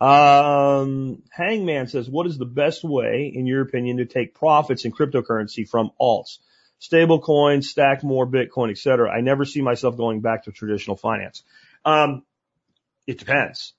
Um, 0.00 1.22
Hangman 1.30 1.88
says, 1.88 2.08
what 2.08 2.26
is 2.26 2.38
the 2.38 2.44
best 2.44 2.84
way, 2.84 3.32
in 3.34 3.46
your 3.46 3.62
opinion, 3.62 3.96
to 3.96 4.06
take 4.06 4.34
profits 4.34 4.84
in 4.84 4.92
cryptocurrency 4.92 5.68
from 5.68 5.90
alts? 6.00 6.38
Stable 6.78 7.20
coins, 7.20 7.68
stack 7.68 8.04
more 8.04 8.26
Bitcoin, 8.26 8.70
etc. 8.70 9.10
I 9.10 9.20
never 9.20 9.44
see 9.44 9.60
myself 9.60 9.96
going 9.96 10.20
back 10.20 10.44
to 10.44 10.52
traditional 10.52 10.96
finance. 10.96 11.42
Um, 11.84 12.22
it 13.06 13.18
depends. 13.18 13.74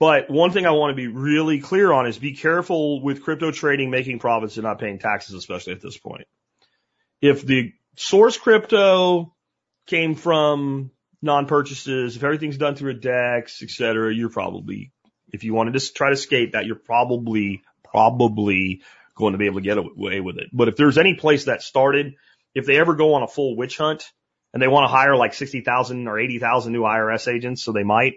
But 0.00 0.30
one 0.30 0.52
thing 0.52 0.66
I 0.66 0.70
want 0.72 0.90
to 0.92 0.96
be 0.96 1.08
really 1.08 1.60
clear 1.60 1.92
on 1.92 2.06
is 2.06 2.18
be 2.18 2.34
careful 2.34 3.02
with 3.02 3.22
crypto 3.22 3.50
trading, 3.50 3.90
making 3.90 4.18
profits 4.18 4.56
and 4.56 4.64
not 4.64 4.78
paying 4.78 4.98
taxes, 4.98 5.34
especially 5.34 5.72
at 5.72 5.80
this 5.80 5.96
point. 5.96 6.26
If 7.20 7.44
the 7.44 7.72
source 7.96 8.36
crypto 8.36 9.34
came 9.86 10.14
from 10.14 10.90
non-purchases, 11.22 12.16
if 12.16 12.24
everything's 12.24 12.58
done 12.58 12.74
through 12.74 12.92
a 12.92 12.94
DEX, 12.94 13.62
et 13.62 13.70
cetera, 13.70 14.14
you're 14.14 14.30
probably, 14.30 14.92
if 15.32 15.44
you 15.44 15.54
want 15.54 15.68
to 15.68 15.72
just 15.72 15.96
try 15.96 16.10
to 16.10 16.16
skate 16.16 16.52
that, 16.52 16.66
you're 16.66 16.76
probably, 16.76 17.62
probably 17.84 18.82
going 19.14 19.32
to 19.32 19.38
be 19.38 19.46
able 19.46 19.60
to 19.60 19.64
get 19.64 19.78
away 19.78 20.20
with 20.20 20.38
it. 20.38 20.48
But 20.52 20.68
if 20.68 20.76
there's 20.76 20.98
any 20.98 21.14
place 21.14 21.46
that 21.46 21.62
started, 21.62 22.14
if 22.54 22.66
they 22.66 22.78
ever 22.78 22.94
go 22.94 23.14
on 23.14 23.22
a 23.22 23.28
full 23.28 23.56
witch 23.56 23.76
hunt 23.76 24.10
and 24.52 24.62
they 24.62 24.68
want 24.68 24.84
to 24.84 24.88
hire 24.88 25.16
like 25.16 25.34
60,000 25.34 26.06
or 26.06 26.18
80,000 26.18 26.72
new 26.72 26.82
IRS 26.82 27.32
agents, 27.32 27.62
so 27.62 27.72
they 27.72 27.82
might, 27.82 28.14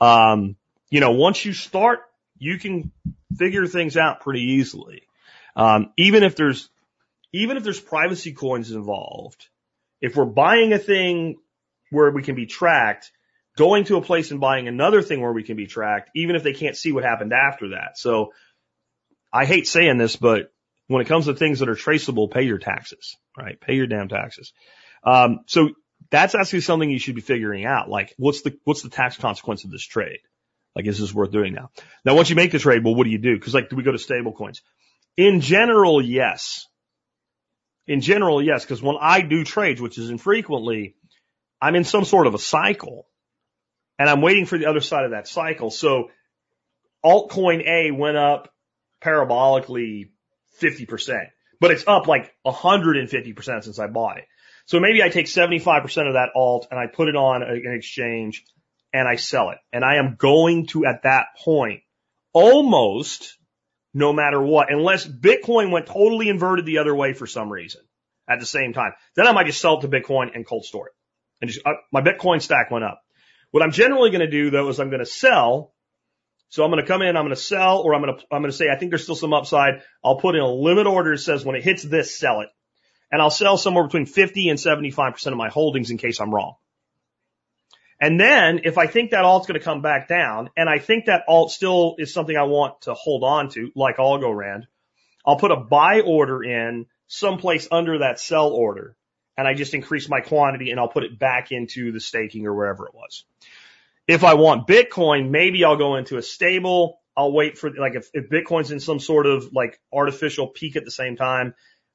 um, 0.00 0.56
you 0.90 1.00
know, 1.00 1.12
once 1.12 1.44
you 1.44 1.52
start, 1.52 2.00
you 2.38 2.58
can 2.58 2.92
figure 3.36 3.66
things 3.66 3.96
out 3.96 4.20
pretty 4.20 4.42
easily. 4.42 5.02
Um, 5.56 5.92
even 5.96 6.22
if 6.22 6.36
there's, 6.36 6.68
even 7.32 7.56
if 7.56 7.64
there's 7.64 7.80
privacy 7.80 8.32
coins 8.32 8.70
involved, 8.70 9.48
if 10.00 10.16
we're 10.16 10.24
buying 10.24 10.72
a 10.72 10.78
thing 10.78 11.38
where 11.92 12.10
we 12.10 12.22
can 12.22 12.34
be 12.34 12.46
tracked, 12.46 13.12
going 13.56 13.84
to 13.84 13.96
a 13.96 14.02
place 14.02 14.30
and 14.30 14.40
buying 14.40 14.66
another 14.66 15.02
thing 15.02 15.20
where 15.20 15.32
we 15.32 15.42
can 15.42 15.56
be 15.56 15.66
tracked, 15.66 16.10
even 16.16 16.36
if 16.36 16.42
they 16.42 16.54
can't 16.54 16.76
see 16.76 16.92
what 16.92 17.04
happened 17.04 17.32
after 17.32 17.70
that. 17.70 17.98
So 17.98 18.32
I 19.32 19.44
hate 19.44 19.66
saying 19.66 19.98
this, 19.98 20.16
but 20.16 20.52
when 20.88 21.02
it 21.02 21.08
comes 21.08 21.26
to 21.26 21.34
things 21.34 21.60
that 21.60 21.68
are 21.68 21.74
traceable, 21.74 22.28
pay 22.28 22.42
your 22.42 22.58
taxes, 22.58 23.16
right? 23.36 23.60
Pay 23.60 23.74
your 23.74 23.86
damn 23.86 24.08
taxes. 24.08 24.52
Um, 25.04 25.40
so 25.46 25.70
that's 26.10 26.34
actually 26.34 26.60
something 26.60 26.90
you 26.90 26.98
should 26.98 27.14
be 27.14 27.20
figuring 27.20 27.64
out. 27.64 27.88
Like, 27.88 28.14
what's 28.18 28.42
the, 28.42 28.58
what's 28.64 28.82
the 28.82 28.90
tax 28.90 29.16
consequence 29.16 29.64
of 29.64 29.70
this 29.70 29.84
trade? 29.84 30.18
Like, 30.74 30.86
is 30.86 30.98
this 30.98 31.12
worth 31.12 31.32
doing 31.32 31.52
now? 31.52 31.70
Now, 32.04 32.14
once 32.14 32.30
you 32.30 32.36
make 32.36 32.52
the 32.52 32.58
trade, 32.58 32.84
well, 32.84 32.94
what 32.94 33.04
do 33.04 33.10
you 33.10 33.18
do? 33.18 33.38
Cause 33.38 33.54
like, 33.54 33.68
do 33.68 33.76
we 33.76 33.82
go 33.82 33.92
to 33.92 33.98
stable 33.98 34.32
coins? 34.32 34.62
In 35.16 35.40
general, 35.40 36.00
yes. 36.00 36.66
In 37.86 38.00
general, 38.00 38.42
yes. 38.42 38.64
Cause 38.64 38.82
when 38.82 38.96
I 39.00 39.20
do 39.20 39.44
trades, 39.44 39.80
which 39.80 39.98
is 39.98 40.08
infrequently, 40.08 40.96
I'm 41.62 41.76
in 41.76 41.84
some 41.84 42.04
sort 42.04 42.26
of 42.26 42.34
a 42.34 42.38
cycle 42.38 43.06
and 43.96 44.10
I'm 44.10 44.20
waiting 44.20 44.46
for 44.46 44.58
the 44.58 44.66
other 44.66 44.80
side 44.80 45.04
of 45.04 45.12
that 45.12 45.28
cycle. 45.28 45.70
So 45.70 46.10
altcoin 47.04 47.64
A 47.64 47.92
went 47.92 48.16
up 48.16 48.52
parabolically 49.00 50.10
50%, 50.60 51.28
but 51.60 51.70
it's 51.70 51.86
up 51.86 52.08
like 52.08 52.34
150% 52.44 53.62
since 53.62 53.78
I 53.78 53.86
bought 53.86 54.18
it. 54.18 54.24
So 54.66 54.80
maybe 54.80 55.04
I 55.04 55.08
take 55.08 55.26
75% 55.26 56.08
of 56.08 56.14
that 56.14 56.30
alt 56.34 56.66
and 56.70 56.80
I 56.80 56.88
put 56.88 57.08
it 57.08 57.14
on 57.14 57.44
an 57.44 57.74
exchange 57.76 58.44
and 58.92 59.06
I 59.06 59.14
sell 59.14 59.50
it. 59.50 59.58
And 59.72 59.84
I 59.84 59.96
am 59.96 60.16
going 60.18 60.66
to 60.68 60.84
at 60.84 61.04
that 61.04 61.26
point 61.44 61.82
almost 62.32 63.38
no 63.94 64.12
matter 64.12 64.42
what, 64.42 64.72
unless 64.72 65.06
Bitcoin 65.06 65.70
went 65.70 65.86
totally 65.86 66.28
inverted 66.28 66.66
the 66.66 66.78
other 66.78 66.94
way 66.94 67.12
for 67.12 67.28
some 67.28 67.52
reason 67.52 67.82
at 68.28 68.40
the 68.40 68.46
same 68.46 68.72
time. 68.72 68.94
Then 69.14 69.28
I 69.28 69.32
might 69.32 69.46
just 69.46 69.60
sell 69.60 69.78
it 69.78 69.82
to 69.82 69.88
Bitcoin 69.88 70.34
and 70.34 70.44
cold 70.44 70.64
store 70.64 70.88
it. 70.88 70.94
And 71.42 71.50
just, 71.50 71.66
uh, 71.66 71.72
my 71.92 72.00
Bitcoin 72.00 72.40
stack 72.40 72.70
went 72.70 72.84
up. 72.84 73.02
What 73.50 73.62
I'm 73.62 73.72
generally 73.72 74.10
going 74.10 74.20
to 74.20 74.30
do 74.30 74.50
though 74.50 74.68
is 74.68 74.80
I'm 74.80 74.88
going 74.88 75.00
to 75.00 75.06
sell. 75.06 75.74
So 76.48 76.64
I'm 76.64 76.70
going 76.70 76.82
to 76.82 76.88
come 76.88 77.02
in, 77.02 77.16
I'm 77.16 77.24
going 77.24 77.34
to 77.34 77.40
sell, 77.40 77.80
or 77.80 77.94
I'm 77.94 78.02
going 78.02 78.16
to, 78.16 78.24
I'm 78.30 78.42
going 78.42 78.50
to 78.50 78.56
say, 78.56 78.66
I 78.70 78.78
think 78.78 78.90
there's 78.90 79.02
still 79.02 79.16
some 79.16 79.32
upside. 79.32 79.82
I'll 80.04 80.20
put 80.20 80.34
in 80.34 80.42
a 80.42 80.48
limit 80.48 80.86
order 80.86 81.12
that 81.12 81.18
says 81.18 81.44
when 81.44 81.56
it 81.56 81.64
hits 81.64 81.82
this, 81.82 82.18
sell 82.18 82.42
it. 82.42 82.48
And 83.10 83.20
I'll 83.20 83.30
sell 83.30 83.58
somewhere 83.58 83.84
between 83.84 84.06
50 84.06 84.48
and 84.50 84.58
75% 84.58 85.26
of 85.26 85.36
my 85.36 85.48
holdings 85.48 85.90
in 85.90 85.98
case 85.98 86.20
I'm 86.20 86.32
wrong. 86.32 86.54
And 88.00 88.20
then 88.20 88.60
if 88.64 88.78
I 88.78 88.86
think 88.86 89.10
that 89.10 89.24
alt's 89.24 89.46
going 89.46 89.58
to 89.58 89.64
come 89.64 89.80
back 89.80 90.08
down 90.08 90.50
and 90.56 90.68
I 90.68 90.78
think 90.78 91.06
that 91.06 91.24
alt 91.28 91.52
still 91.52 91.96
is 91.98 92.12
something 92.12 92.36
I 92.36 92.44
want 92.44 92.82
to 92.82 92.94
hold 92.94 93.24
on 93.24 93.48
to, 93.50 93.70
like 93.74 93.96
Algorand, 93.96 94.64
I'll 95.24 95.38
put 95.38 95.52
a 95.52 95.56
buy 95.56 96.00
order 96.00 96.42
in 96.42 96.86
someplace 97.06 97.68
under 97.70 97.98
that 97.98 98.18
sell 98.18 98.48
order 98.48 98.96
and 99.36 99.48
I 99.48 99.54
just 99.54 99.74
increase 99.74 100.08
my 100.08 100.20
quantity 100.20 100.70
and 100.70 100.80
I'll 100.80 100.88
put 100.88 101.04
it 101.04 101.18
back 101.18 101.52
into 101.52 101.92
the 101.92 102.00
staking 102.00 102.46
or 102.46 102.54
wherever 102.54 102.86
it 102.86 102.94
was. 102.94 103.24
If 104.06 104.24
I 104.24 104.34
want 104.34 104.66
Bitcoin, 104.66 105.30
maybe 105.30 105.64
I'll 105.64 105.76
go 105.76 105.96
into 105.96 106.16
a 106.16 106.22
stable. 106.22 107.00
I'll 107.16 107.32
wait 107.32 107.58
for, 107.58 107.70
like, 107.70 107.94
if, 107.94 108.08
if 108.14 108.28
Bitcoin's 108.28 108.70
in 108.70 108.80
some 108.80 108.98
sort 108.98 109.26
of 109.26 109.52
like 109.52 109.80
artificial 109.92 110.48
peak 110.48 110.76
at 110.76 110.84
the 110.84 110.90
same 110.90 111.16
time, 111.16 111.54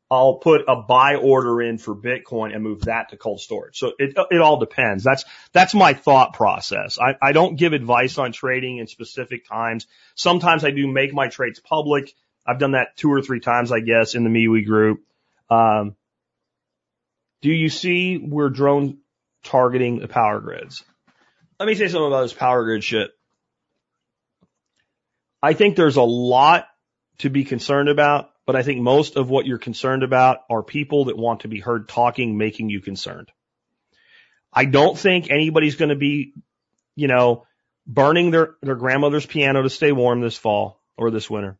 I'll 0.09 0.35
put 0.35 0.61
a 0.69 0.77
buy 0.77 1.15
order 1.15 1.61
in 1.61 1.77
for 1.77 1.93
Bitcoin 1.93 2.55
and 2.55 2.63
move 2.63 2.85
that 2.85 3.09
to 3.09 3.17
cold 3.17 3.41
storage. 3.41 3.77
So 3.77 3.91
it, 3.99 4.17
it 4.31 4.39
all 4.39 4.57
depends. 4.57 5.03
That's, 5.03 5.25
that's 5.51 5.75
my 5.75 5.93
thought 5.93 6.33
process. 6.33 6.97
I, 6.97 7.15
I 7.21 7.33
don't 7.33 7.57
give 7.57 7.73
advice 7.73 8.17
on 8.17 8.31
trading 8.31 8.77
in 8.77 8.87
specific 8.87 9.45
times. 9.45 9.85
Sometimes 10.15 10.63
I 10.63 10.71
do 10.71 10.87
make 10.87 11.13
my 11.13 11.27
trades 11.27 11.59
public. 11.59 12.13
I've 12.45 12.57
done 12.57 12.71
that 12.71 12.95
two 12.95 13.11
or 13.11 13.21
three 13.21 13.41
times, 13.41 13.73
I 13.73 13.81
guess, 13.81 14.15
in 14.15 14.23
the 14.23 14.29
MeWe 14.29 14.65
group. 14.65 15.03
Um, 15.49 15.97
do 17.41 17.49
you 17.49 17.69
see 17.69 18.17
we're 18.17 18.49
drone 18.49 18.99
targeting 19.43 19.99
the 19.99 20.07
power 20.07 20.39
grids? 20.39 20.83
Let 21.59 21.67
me 21.67 21.75
say 21.75 21.87
something 21.87 22.07
about 22.07 22.23
this 22.23 22.33
power 22.33 22.63
grid 22.63 22.83
shit. 22.83 23.11
I 25.41 25.53
think 25.53 25.75
there's 25.75 25.97
a 25.97 26.03
lot 26.03 26.67
to 27.19 27.29
be 27.29 27.43
concerned 27.43 27.89
about, 27.89 28.29
but 28.45 28.55
I 28.55 28.63
think 28.63 28.81
most 28.81 29.17
of 29.17 29.29
what 29.29 29.45
you're 29.45 29.57
concerned 29.57 30.03
about 30.03 30.39
are 30.49 30.63
people 30.63 31.05
that 31.05 31.17
want 31.17 31.41
to 31.41 31.47
be 31.47 31.59
heard 31.59 31.87
talking, 31.87 32.37
making 32.37 32.69
you 32.69 32.81
concerned. 32.81 33.31
I 34.51 34.65
don't 34.65 34.97
think 34.97 35.29
anybody's 35.29 35.75
going 35.75 35.89
to 35.89 35.95
be, 35.95 36.33
you 36.95 37.07
know, 37.07 37.45
burning 37.85 38.31
their, 38.31 38.55
their 38.61 38.75
grandmother's 38.75 39.25
piano 39.25 39.61
to 39.61 39.69
stay 39.69 39.91
warm 39.91 40.21
this 40.21 40.37
fall 40.37 40.81
or 40.97 41.11
this 41.11 41.29
winter. 41.29 41.57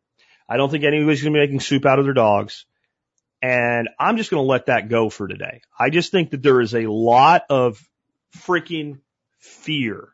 I 0.49 0.57
don't 0.57 0.69
think 0.69 0.83
anybody's 0.83 1.21
going 1.21 1.33
to 1.33 1.37
be 1.37 1.45
making 1.45 1.59
soup 1.59 1.85
out 1.85 1.99
of 1.99 2.05
their 2.05 2.13
dogs. 2.13 2.65
And 3.41 3.89
I'm 3.99 4.17
just 4.17 4.31
going 4.31 4.43
to 4.43 4.47
let 4.47 4.65
that 4.65 4.89
go 4.89 5.09
for 5.09 5.27
today. 5.27 5.61
I 5.77 5.89
just 5.89 6.11
think 6.11 6.31
that 6.31 6.41
there 6.41 6.59
is 6.59 6.73
a 6.73 6.89
lot 6.89 7.43
of 7.49 7.79
freaking 8.35 8.99
fear. 9.37 10.09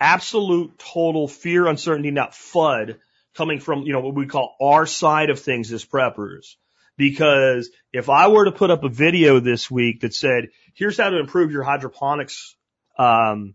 Absolute 0.00 0.78
total 0.78 1.28
fear, 1.28 1.66
uncertainty, 1.66 2.10
not 2.10 2.32
FUD 2.32 2.96
coming 3.34 3.60
from, 3.60 3.82
you 3.82 3.92
know, 3.92 4.00
what 4.00 4.14
we 4.14 4.26
call 4.26 4.56
our 4.60 4.86
side 4.86 5.30
of 5.30 5.38
things 5.38 5.72
as 5.72 5.84
preppers. 5.84 6.56
Because 6.96 7.70
if 7.92 8.08
I 8.10 8.28
were 8.28 8.44
to 8.44 8.52
put 8.52 8.70
up 8.70 8.84
a 8.84 8.88
video 8.88 9.40
this 9.40 9.70
week 9.70 10.00
that 10.00 10.14
said, 10.14 10.48
here's 10.74 10.98
how 10.98 11.10
to 11.10 11.18
improve 11.18 11.52
your 11.52 11.62
hydroponics, 11.62 12.56
um, 12.98 13.54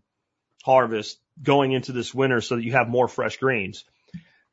harvest 0.64 1.20
going 1.42 1.74
into 1.74 1.92
this 1.92 2.14
winter 2.14 2.42
so 2.42 2.56
that 2.56 2.64
you 2.64 2.72
have 2.72 2.88
more 2.88 3.08
fresh 3.08 3.38
greens, 3.38 3.84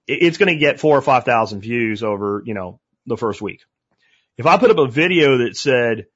it's 0.06 0.36
going 0.36 0.52
to 0.52 0.58
get 0.58 0.80
four 0.80 0.98
or 0.98 1.02
5,000 1.02 1.60
views 1.60 2.02
over, 2.02 2.42
you 2.44 2.54
know, 2.54 2.80
the 3.06 3.16
first 3.16 3.40
week. 3.40 3.60
If 4.42 4.46
I 4.46 4.56
put 4.58 4.72
up 4.72 4.78
a 4.78 4.88
video 4.88 5.38
that 5.38 5.56
said, 5.56 6.06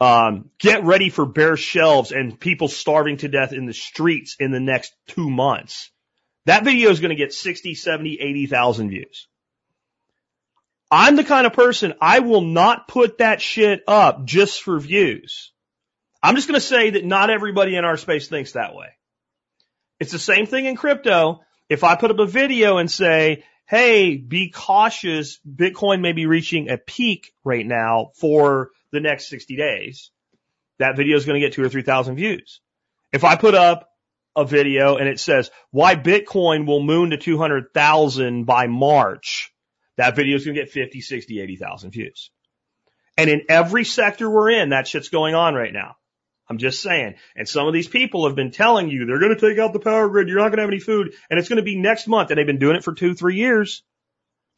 um, 0.00 0.50
get 0.60 0.84
ready 0.84 1.10
for 1.10 1.26
bare 1.26 1.56
shelves 1.56 2.12
and 2.12 2.38
people 2.38 2.68
starving 2.68 3.16
to 3.16 3.26
death 3.26 3.52
in 3.52 3.66
the 3.66 3.74
streets 3.74 4.36
in 4.38 4.52
the 4.52 4.60
next 4.60 4.94
two 5.08 5.28
months, 5.28 5.90
that 6.46 6.62
video 6.62 6.90
is 6.90 7.00
going 7.00 7.08
to 7.08 7.16
get 7.16 7.34
60, 7.34 7.74
70, 7.74 8.20
80,000 8.20 8.90
views. 8.90 9.26
I'm 10.88 11.16
the 11.16 11.24
kind 11.24 11.44
of 11.44 11.52
person, 11.52 11.94
I 12.00 12.20
will 12.20 12.42
not 12.42 12.86
put 12.86 13.18
that 13.18 13.42
shit 13.42 13.82
up 13.88 14.24
just 14.24 14.62
for 14.62 14.78
views. 14.78 15.50
I'm 16.22 16.36
just 16.36 16.46
going 16.46 16.60
to 16.60 16.64
say 16.64 16.90
that 16.90 17.04
not 17.04 17.28
everybody 17.28 17.74
in 17.74 17.84
our 17.84 17.96
space 17.96 18.28
thinks 18.28 18.52
that 18.52 18.76
way. 18.76 18.90
It's 19.98 20.12
the 20.12 20.20
same 20.20 20.46
thing 20.46 20.66
in 20.66 20.76
crypto. 20.76 21.40
If 21.68 21.82
I 21.82 21.96
put 21.96 22.12
up 22.12 22.20
a 22.20 22.26
video 22.26 22.78
and 22.78 22.88
say, 22.88 23.42
hey, 23.72 24.18
be 24.18 24.50
cautious. 24.50 25.40
Bitcoin 25.48 26.02
may 26.02 26.12
be 26.12 26.26
reaching 26.26 26.68
a 26.68 26.76
peak 26.76 27.32
right 27.42 27.66
now 27.66 28.10
for 28.16 28.68
the 28.92 29.00
next 29.00 29.30
60 29.30 29.56
days. 29.56 30.10
That 30.78 30.94
video 30.94 31.16
is 31.16 31.24
going 31.24 31.40
to 31.40 31.46
get 31.46 31.54
two 31.54 31.64
or 31.64 31.70
3,000 31.70 32.16
views. 32.16 32.60
If 33.14 33.24
I 33.24 33.36
put 33.36 33.54
up 33.54 33.88
a 34.36 34.44
video 34.44 34.96
and 34.96 35.08
it 35.08 35.18
says 35.18 35.50
why 35.70 35.96
Bitcoin 35.96 36.66
will 36.66 36.82
moon 36.82 37.10
to 37.10 37.16
200,000 37.16 38.44
by 38.44 38.66
March, 38.66 39.54
that 39.96 40.16
video 40.16 40.36
is 40.36 40.44
going 40.44 40.54
to 40.54 40.60
get 40.60 40.70
50, 40.70 41.00
60, 41.00 41.40
80,000 41.40 41.90
views. 41.92 42.30
And 43.16 43.30
in 43.30 43.42
every 43.48 43.84
sector 43.84 44.28
we're 44.28 44.50
in, 44.50 44.68
that 44.68 44.86
shit's 44.86 45.08
going 45.08 45.34
on 45.34 45.54
right 45.54 45.72
now. 45.72 45.96
I'm 46.48 46.58
just 46.58 46.82
saying. 46.82 47.14
And 47.36 47.48
some 47.48 47.66
of 47.66 47.72
these 47.72 47.88
people 47.88 48.26
have 48.26 48.36
been 48.36 48.50
telling 48.50 48.90
you 48.90 49.06
they're 49.06 49.20
going 49.20 49.34
to 49.34 49.40
take 49.40 49.58
out 49.58 49.72
the 49.72 49.78
power 49.78 50.08
grid. 50.08 50.28
You're 50.28 50.38
not 50.38 50.48
going 50.48 50.58
to 50.58 50.62
have 50.62 50.70
any 50.70 50.80
food 50.80 51.14
and 51.30 51.38
it's 51.38 51.48
going 51.48 51.58
to 51.58 51.62
be 51.62 51.76
next 51.76 52.06
month. 52.06 52.30
And 52.30 52.38
they've 52.38 52.46
been 52.46 52.58
doing 52.58 52.76
it 52.76 52.84
for 52.84 52.94
two, 52.94 53.14
three 53.14 53.36
years. 53.36 53.82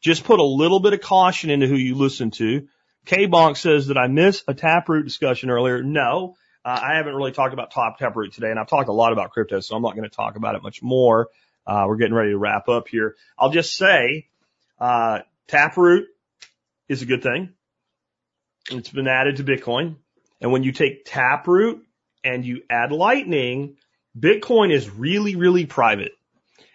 Just 0.01 0.23
put 0.23 0.39
a 0.39 0.43
little 0.43 0.79
bit 0.79 0.93
of 0.93 1.01
caution 1.01 1.49
into 1.49 1.67
who 1.67 1.75
you 1.75 1.95
listen 1.95 2.31
to. 2.31 2.67
K-Bonk 3.05 3.57
says 3.57 3.87
that 3.87 3.97
I 3.97 4.07
missed 4.07 4.43
a 4.47 4.53
taproot 4.53 5.05
discussion 5.05 5.49
earlier. 5.49 5.83
No, 5.83 6.35
uh, 6.65 6.79
I 6.81 6.97
haven't 6.97 7.15
really 7.15 7.31
talked 7.31 7.53
about 7.53 7.71
top 7.71 7.99
taproot 7.99 8.33
today 8.33 8.49
and 8.49 8.59
I've 8.59 8.67
talked 8.67 8.89
a 8.89 8.93
lot 8.93 9.13
about 9.13 9.31
crypto, 9.31 9.59
so 9.59 9.75
I'm 9.75 9.83
not 9.83 9.95
going 9.95 10.09
to 10.09 10.15
talk 10.15 10.35
about 10.35 10.55
it 10.55 10.63
much 10.63 10.81
more. 10.81 11.29
Uh, 11.67 11.85
we're 11.87 11.97
getting 11.97 12.13
ready 12.13 12.31
to 12.31 12.37
wrap 12.37 12.67
up 12.67 12.87
here. 12.87 13.15
I'll 13.37 13.51
just 13.51 13.75
say, 13.75 14.27
uh, 14.79 15.19
taproot 15.47 16.07
is 16.89 17.01
a 17.01 17.05
good 17.05 17.23
thing. 17.23 17.53
It's 18.71 18.89
been 18.89 19.07
added 19.07 19.37
to 19.37 19.43
Bitcoin. 19.43 19.97
And 20.45 20.51
when 20.51 20.61
you 20.61 20.73
take 20.73 21.05
Taproot 21.05 21.81
and 22.23 22.45
you 22.45 22.61
add 22.69 22.91
Lightning, 22.91 23.77
Bitcoin 24.15 24.71
is 24.71 24.87
really, 24.87 25.35
really 25.35 25.65
private. 25.65 26.11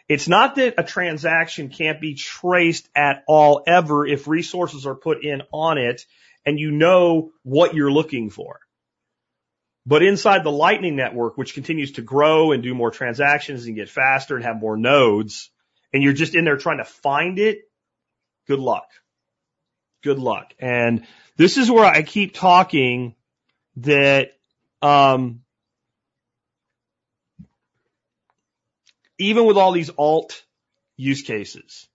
It's 0.08 0.26
not 0.26 0.56
that 0.56 0.74
a 0.76 0.82
transaction 0.82 1.68
can't 1.68 2.00
be 2.00 2.16
traced 2.16 2.88
at 2.96 3.22
all 3.28 3.62
ever 3.68 4.04
if 4.04 4.26
resources 4.26 4.86
are 4.86 4.96
put 4.96 5.24
in 5.24 5.42
on 5.52 5.78
it 5.78 6.04
and 6.44 6.58
you 6.58 6.72
know 6.72 7.30
what 7.44 7.72
you're 7.72 7.92
looking 7.92 8.28
for. 8.28 8.58
But 9.86 10.02
inside 10.02 10.42
the 10.42 10.50
Lightning 10.50 10.96
Network, 10.96 11.38
which 11.38 11.54
continues 11.54 11.92
to 11.92 12.02
grow 12.02 12.50
and 12.50 12.64
do 12.64 12.74
more 12.74 12.90
transactions 12.90 13.66
and 13.66 13.76
get 13.76 13.88
faster 13.88 14.34
and 14.34 14.44
have 14.44 14.56
more 14.56 14.76
nodes, 14.76 15.48
and 15.92 16.02
you're 16.02 16.12
just 16.12 16.34
in 16.34 16.44
there 16.44 16.56
trying 16.56 16.78
to 16.78 16.84
find 16.84 17.38
it, 17.38 17.60
good 18.48 18.58
luck. 18.58 18.88
Good 20.02 20.18
luck. 20.18 20.54
And 20.58 21.06
this 21.36 21.56
is 21.56 21.70
where 21.70 21.84
I 21.84 22.02
keep 22.02 22.34
talking 22.34 23.14
that 23.76 24.32
um, 24.82 25.42
even 29.18 29.46
with 29.46 29.56
all 29.56 29.72
these 29.72 29.90
alt 29.96 30.42
use 30.96 31.22
cases, 31.22 31.88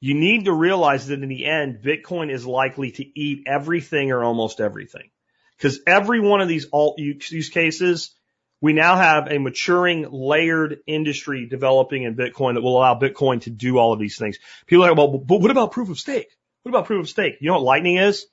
you 0.00 0.14
need 0.14 0.44
to 0.44 0.52
realize 0.52 1.06
that 1.06 1.22
in 1.22 1.28
the 1.28 1.46
end, 1.46 1.80
Bitcoin 1.82 2.30
is 2.30 2.44
likely 2.44 2.90
to 2.92 3.18
eat 3.18 3.44
everything 3.46 4.12
or 4.12 4.22
almost 4.22 4.60
everything. 4.60 5.10
Because 5.56 5.80
every 5.86 6.20
one 6.20 6.40
of 6.40 6.48
these 6.48 6.66
alt 6.72 6.98
use 6.98 7.48
cases, 7.48 8.14
we 8.60 8.72
now 8.72 8.96
have 8.96 9.30
a 9.30 9.38
maturing 9.38 10.06
layered 10.10 10.78
industry 10.86 11.46
developing 11.46 12.02
in 12.02 12.16
Bitcoin 12.16 12.54
that 12.54 12.62
will 12.62 12.76
allow 12.76 12.98
Bitcoin 12.98 13.40
to 13.42 13.50
do 13.50 13.78
all 13.78 13.92
of 13.92 13.98
these 13.98 14.18
things. 14.18 14.38
People 14.66 14.84
are 14.84 14.90
like, 14.90 14.98
well, 14.98 15.18
but 15.18 15.40
what 15.40 15.50
about 15.50 15.72
proof 15.72 15.88
of 15.88 15.98
stake? 15.98 16.28
What 16.62 16.70
about 16.70 16.86
proof 16.86 17.02
of 17.04 17.08
stake? 17.08 17.36
You 17.40 17.48
know 17.48 17.54
what 17.54 17.62
Lightning 17.62 17.96
is? 17.96 18.26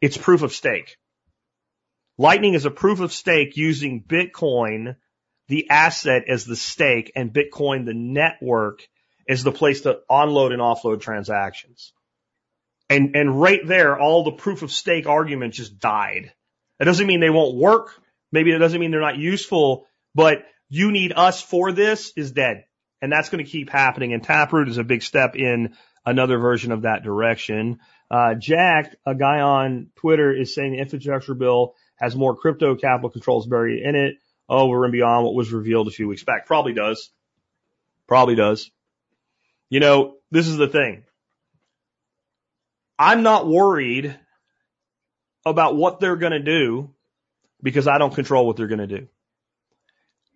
It's 0.00 0.16
proof 0.16 0.42
of 0.42 0.52
stake. 0.52 0.96
Lightning 2.18 2.54
is 2.54 2.64
a 2.64 2.70
proof 2.70 3.00
of 3.00 3.12
stake 3.12 3.56
using 3.56 4.04
Bitcoin, 4.04 4.96
the 5.48 5.70
asset 5.70 6.24
as 6.28 6.44
the 6.44 6.56
stake 6.56 7.12
and 7.16 7.32
Bitcoin, 7.32 7.84
the 7.84 7.94
network 7.94 8.86
is 9.26 9.44
the 9.44 9.52
place 9.52 9.82
to 9.82 10.00
onload 10.10 10.52
and 10.52 10.60
offload 10.60 11.00
transactions. 11.00 11.92
And, 12.90 13.16
and 13.16 13.40
right 13.40 13.66
there, 13.66 13.98
all 13.98 14.24
the 14.24 14.32
proof 14.32 14.62
of 14.62 14.70
stake 14.70 15.06
argument 15.06 15.54
just 15.54 15.78
died. 15.78 16.32
That 16.78 16.84
doesn't 16.84 17.06
mean 17.06 17.20
they 17.20 17.30
won't 17.30 17.56
work. 17.56 17.94
Maybe 18.32 18.52
it 18.52 18.58
doesn't 18.58 18.80
mean 18.80 18.90
they're 18.90 19.00
not 19.00 19.18
useful, 19.18 19.86
but 20.14 20.44
you 20.68 20.90
need 20.90 21.12
us 21.14 21.40
for 21.40 21.72
this 21.72 22.12
is 22.16 22.32
dead. 22.32 22.64
And 23.00 23.10
that's 23.10 23.30
going 23.30 23.44
to 23.44 23.50
keep 23.50 23.70
happening. 23.70 24.12
And 24.12 24.22
Taproot 24.22 24.68
is 24.68 24.78
a 24.78 24.84
big 24.84 25.02
step 25.02 25.36
in 25.36 25.74
another 26.04 26.38
version 26.38 26.72
of 26.72 26.82
that 26.82 27.02
direction. 27.02 27.78
Uh, 28.10 28.34
Jack, 28.34 28.96
a 29.06 29.14
guy 29.14 29.40
on 29.40 29.88
Twitter 29.96 30.32
is 30.32 30.54
saying 30.54 30.72
the 30.72 30.78
infrastructure 30.78 31.34
bill 31.34 31.74
has 32.02 32.16
more 32.16 32.34
crypto 32.34 32.74
capital 32.74 33.10
controls 33.10 33.46
buried 33.46 33.80
in 33.80 33.94
it 33.94 34.16
over 34.48 34.84
and 34.84 34.92
beyond 34.92 35.24
what 35.24 35.34
was 35.34 35.52
revealed 35.52 35.86
a 35.86 35.92
few 35.92 36.08
weeks 36.08 36.24
back. 36.24 36.46
Probably 36.46 36.74
does. 36.74 37.10
Probably 38.08 38.34
does. 38.34 38.70
You 39.70 39.78
know, 39.78 40.16
this 40.32 40.48
is 40.48 40.56
the 40.56 40.66
thing. 40.66 41.04
I'm 42.98 43.22
not 43.22 43.46
worried 43.46 44.18
about 45.46 45.76
what 45.76 46.00
they're 46.00 46.16
going 46.16 46.32
to 46.32 46.40
do 46.40 46.90
because 47.62 47.86
I 47.86 47.98
don't 47.98 48.14
control 48.14 48.46
what 48.46 48.56
they're 48.56 48.66
going 48.66 48.86
to 48.86 48.98
do. 48.98 49.08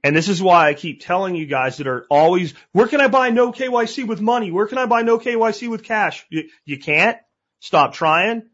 And 0.05 0.14
this 0.14 0.29
is 0.29 0.41
why 0.41 0.69
I 0.69 0.75
keep 0.75 1.05
telling 1.05 1.35
you 1.35 1.47
guys 1.47 1.79
that 1.79 1.89
are 1.89 2.07
always, 2.09 2.55
where 2.71 2.87
can 2.87 3.01
I 3.01 3.09
buy 3.09 3.31
no 3.31 3.51
KYC 3.51 4.07
with 4.07 4.21
money? 4.21 4.53
Where 4.53 4.69
can 4.69 4.79
I 4.79 4.87
buy 4.87 5.03
no 5.03 5.19
KYC 5.19 5.69
with 5.69 5.83
cash? 5.83 6.25
You, 6.31 6.49
you 6.64 6.79
can't. 6.79 7.19
Stop 7.59 7.93
trying. 7.93 8.45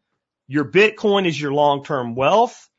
Your 0.48 0.64
Bitcoin 0.64 1.26
is 1.26 1.38
your 1.38 1.52
long-term 1.52 2.14
wealth. 2.14 2.70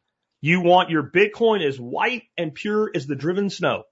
You 0.43 0.59
want 0.59 0.89
your 0.89 1.03
Bitcoin 1.03 1.65
as 1.65 1.79
white 1.79 2.23
and 2.37 2.53
pure 2.53 2.91
as 2.93 3.07
the 3.07 3.15
driven 3.15 3.49
snow. 3.49 3.83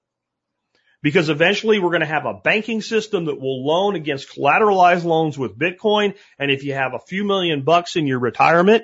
Because 1.01 1.29
eventually 1.29 1.79
we're 1.79 1.91
going 1.91 2.01
to 2.01 2.05
have 2.05 2.25
a 2.25 2.41
banking 2.43 2.81
system 2.81 3.23
that 3.25 3.39
will 3.39 3.65
loan 3.65 3.95
against 3.95 4.35
collateralized 4.35 5.05
loans 5.05 5.37
with 5.37 5.57
Bitcoin. 5.57 6.17
And 6.37 6.51
if 6.51 6.65
you 6.65 6.73
have 6.73 6.93
a 6.93 6.99
few 6.99 7.23
million 7.23 7.61
bucks 7.61 7.95
in 7.95 8.05
your 8.05 8.19
retirement, 8.19 8.83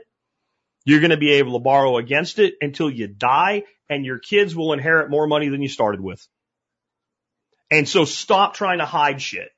you're 0.85 1.01
going 1.01 1.11
to 1.11 1.17
be 1.17 1.33
able 1.33 1.59
to 1.59 1.63
borrow 1.63 1.97
against 1.97 2.39
it 2.39 2.53
until 2.61 2.89
you 2.89 3.07
die 3.07 3.63
and 3.89 4.05
your 4.05 4.17
kids 4.17 4.55
will 4.55 4.71
inherit 4.71 5.09
more 5.09 5.27
money 5.27 5.49
than 5.49 5.61
you 5.61 5.67
started 5.67 5.99
with. 5.99 6.25
And 7.69 7.85
so 7.85 8.05
stop 8.05 8.53
trying 8.53 8.77
to 8.77 8.85
hide 8.85 9.21
shit. 9.21 9.49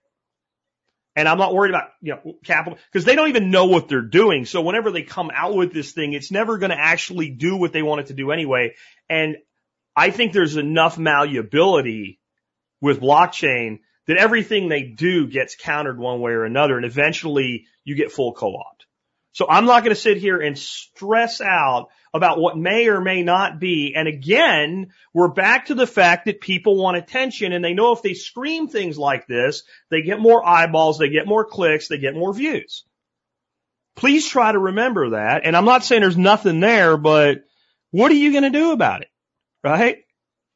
And 1.20 1.28
I'm 1.28 1.38
not 1.38 1.54
worried 1.54 1.72
about, 1.72 1.90
you 2.00 2.14
know, 2.14 2.36
capital 2.46 2.80
because 2.90 3.04
they 3.04 3.18
don't 3.18 3.28
even 3.28 3.52
know 3.52 3.66
what 3.66 3.90
they're 3.90 4.02
doing. 4.02 4.46
So 4.46 4.62
whenever 4.62 4.90
they 4.90 5.04
come 5.04 5.30
out 5.34 5.54
with 5.54 5.74
this 5.74 5.92
thing, 5.92 6.14
it's 6.14 6.32
never 6.32 6.58
going 6.58 6.70
to 6.70 6.80
actually 6.80 7.30
do 7.30 7.58
what 7.58 7.74
they 7.74 7.82
want 7.82 8.00
it 8.00 8.08
to 8.08 8.14
do 8.14 8.32
anyway. 8.32 8.76
And 9.10 9.36
I 9.94 10.12
think 10.12 10.32
there's 10.32 10.56
enough 10.56 10.98
malleability 10.98 12.22
with 12.80 13.02
blockchain 13.02 13.80
that 14.08 14.16
everything 14.16 14.70
they 14.70 14.84
do 14.84 15.28
gets 15.28 15.58
countered 15.58 16.00
one 16.00 16.22
way 16.22 16.32
or 16.32 16.46
another. 16.46 16.78
And 16.78 16.86
eventually 16.86 17.66
you 17.84 17.96
get 17.96 18.14
full 18.14 18.32
co-opt. 18.32 18.86
So 19.40 19.48
I'm 19.48 19.64
not 19.64 19.86
going 19.86 19.96
to 19.96 20.02
sit 20.02 20.18
here 20.18 20.42
and 20.42 20.60
stress 20.60 21.40
out 21.40 21.92
about 22.14 22.40
what 22.40 22.58
may 22.58 22.90
or 22.90 23.00
may 23.00 23.24
not 23.24 23.58
be. 23.58 23.94
And 23.96 24.06
again, 24.06 24.90
we're 25.14 25.30
back 25.30 25.68
to 25.68 25.76
the 25.76 25.88
fact 25.88 26.26
that 26.26 26.42
people 26.42 26.76
want 26.76 26.98
attention 26.98 27.54
and 27.54 27.64
they 27.64 27.74
know 27.74 27.94
if 27.94 28.02
they 28.02 28.16
scream 28.16 28.68
things 28.68 28.98
like 28.98 29.28
this, 29.28 29.64
they 29.90 30.02
get 30.02 30.20
more 30.20 30.46
eyeballs, 30.46 30.98
they 30.98 31.08
get 31.08 31.26
more 31.26 31.46
clicks, 31.46 31.88
they 31.88 32.00
get 32.00 32.16
more 32.16 32.34
views. 32.34 32.84
Please 33.96 34.28
try 34.28 34.52
to 34.52 34.60
remember 34.60 35.12
that. 35.12 35.46
And 35.46 35.56
I'm 35.56 35.64
not 35.64 35.86
saying 35.86 36.02
there's 36.02 36.18
nothing 36.18 36.60
there, 36.60 36.98
but 36.98 37.46
what 37.92 38.12
are 38.12 38.16
you 38.16 38.34
going 38.34 38.44
to 38.44 38.50
do 38.50 38.74
about 38.74 39.04
it? 39.04 39.10
Right? 39.64 40.00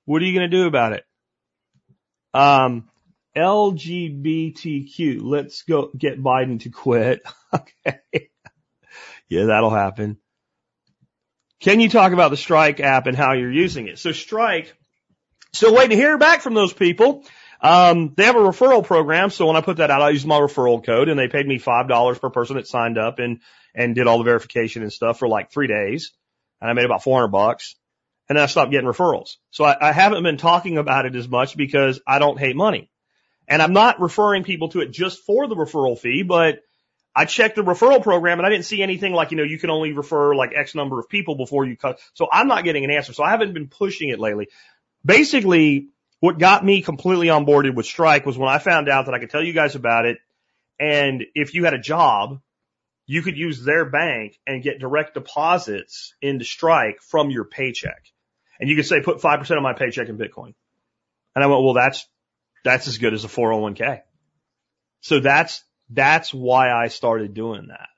What 0.04 0.22
are 0.22 0.26
you 0.26 0.38
going 0.38 0.52
to 0.52 0.58
do 0.58 0.68
about 0.68 0.92
it? 0.92 1.06
Um, 2.34 2.90
LGBTQ. 3.34 5.22
Let's 5.22 5.62
go 5.62 5.90
get 5.98 6.22
Biden 6.22 6.60
to 6.64 6.70
quit. 6.70 7.22
okay. 7.54 8.30
Yeah, 9.34 9.46
that'll 9.46 9.72
happen. 9.72 10.18
Can 11.60 11.80
you 11.80 11.90
talk 11.90 12.12
about 12.12 12.30
the 12.30 12.38
Strike 12.38 12.80
app 12.80 13.08
and 13.08 13.18
how 13.18 13.34
you're 13.34 13.52
using 13.52 13.88
it? 13.88 13.98
So 13.98 14.12
Strike, 14.12 14.76
still 15.54 15.74
waiting 15.74 15.90
to 15.90 15.96
hear 15.96 16.20
back 16.20 16.42
from 16.42 16.54
those 16.54 16.72
people. 16.72 17.26
Um, 17.60 18.14
they 18.16 18.26
have 18.26 18.36
a 18.36 18.40
referral 18.40 18.86
program. 18.86 19.32
So 19.32 19.48
when 19.48 19.56
I 19.56 19.62
put 19.62 19.78
that 19.78 19.90
out, 19.90 20.04
I 20.04 20.12
used 20.12 20.28
my 20.28 20.40
referral 20.40 20.86
code 20.86 21.10
and 21.10 21.18
they 21.18 21.30
paid 21.30 21.48
me 21.48 21.58
$5 21.58 22.22
per 22.22 22.30
person 22.30 22.58
that 22.58 22.68
signed 22.68 23.00
up 23.00 23.18
and, 23.18 23.40
and 23.74 23.96
did 23.96 24.06
all 24.06 24.20
the 24.20 24.24
verification 24.24 24.84
and 24.84 24.94
stuff 24.94 25.18
for 25.18 25.28
like 25.28 25.52
three 25.52 25.68
days. 25.68 26.12
And 26.62 26.70
I 26.70 26.74
made 26.74 26.86
about 26.86 27.04
400 27.04 27.30
bucks 27.30 27.76
and 28.30 28.38
then 28.38 28.44
I 28.44 28.48
stopped 28.48 28.70
getting 28.70 28.88
referrals. 28.88 29.38
So 29.50 29.64
I, 29.64 29.90
I 29.90 29.94
haven't 29.94 30.22
been 30.22 30.38
talking 30.38 30.78
about 30.78 31.08
it 31.08 31.16
as 31.16 31.28
much 31.28 31.58
because 31.58 32.00
I 32.06 32.20
don't 32.20 32.38
hate 32.38 32.56
money. 32.56 32.92
And 33.48 33.64
I'm 33.64 33.74
not 33.74 34.00
referring 34.00 34.44
people 34.44 34.70
to 34.70 34.82
it 34.82 34.92
just 34.92 35.24
for 35.26 35.48
the 35.48 35.56
referral 35.56 35.98
fee, 35.98 36.22
but 36.22 36.60
I 37.16 37.26
checked 37.26 37.56
the 37.56 37.64
referral 37.64 38.02
program 38.02 38.40
and 38.40 38.46
I 38.46 38.50
didn't 38.50 38.66
see 38.66 38.82
anything 38.82 39.14
like, 39.14 39.32
you 39.32 39.38
know, 39.38 39.44
you 39.44 39.60
can 39.60 39.70
only 39.70 39.92
refer 39.92 40.36
like 40.36 40.52
X 40.56 40.74
number 40.74 41.00
of 41.00 41.08
people 41.10 41.36
before 41.36 41.66
you 41.66 41.78
cut. 41.78 42.00
So 42.14 42.28
I'm 42.32 42.48
not 42.48 42.64
getting 42.64 42.84
an 42.84 42.92
answer. 42.92 43.14
So 43.14 43.24
I 43.24 43.32
haven't 43.32 43.54
been 43.54 43.68
pushing 43.68 44.10
it 44.10 44.20
lately. 44.20 44.48
Basically, 45.06 45.90
what 46.20 46.40
got 46.40 46.66
me 46.66 46.82
completely 46.82 47.28
onboarded 47.28 47.76
with 47.76 47.86
Strike 47.86 48.26
was 48.26 48.38
when 48.38 48.50
I 48.50 48.58
found 48.58 48.90
out 48.90 49.06
that 49.06 49.14
I 49.14 49.20
could 49.20 49.30
tell 49.30 49.44
you 49.44 49.54
guys 49.54 49.76
about 49.76 50.06
it. 50.06 50.18
And 50.80 51.24
if 51.36 51.54
you 51.54 51.66
had 51.66 51.74
a 51.74 51.80
job, 51.80 52.40
you 53.06 53.22
could 53.22 53.38
use 53.38 53.64
their 53.64 53.86
bank 53.86 54.40
and 54.48 54.64
get 54.64 54.80
direct 54.80 55.14
deposits 55.14 56.16
into 56.22 56.46
Strike 56.46 57.02
from 57.02 57.30
your 57.30 57.46
paycheck. 57.46 58.02
And 58.60 58.70
you 58.70 58.76
could 58.76 58.86
say, 58.86 59.02
put 59.02 59.20
5% 59.20 59.58
of 59.58 59.64
my 59.64 59.74
paycheck 59.74 60.10
in 60.10 60.18
Bitcoin. 60.18 60.54
And 61.36 61.44
I 61.44 61.48
went, 61.48 61.64
well, 61.64 61.74
that's, 61.74 62.08
that's 62.64 62.88
as 62.88 62.98
good 62.98 63.14
as 63.14 63.26
a 63.26 63.28
401k. 63.28 64.02
So 65.02 65.20
that's 65.20 65.64
that's 65.94 66.34
why 66.34 66.72
I 66.72 66.88
started 66.88 67.34
doing 67.34 67.68
that. 67.68 67.90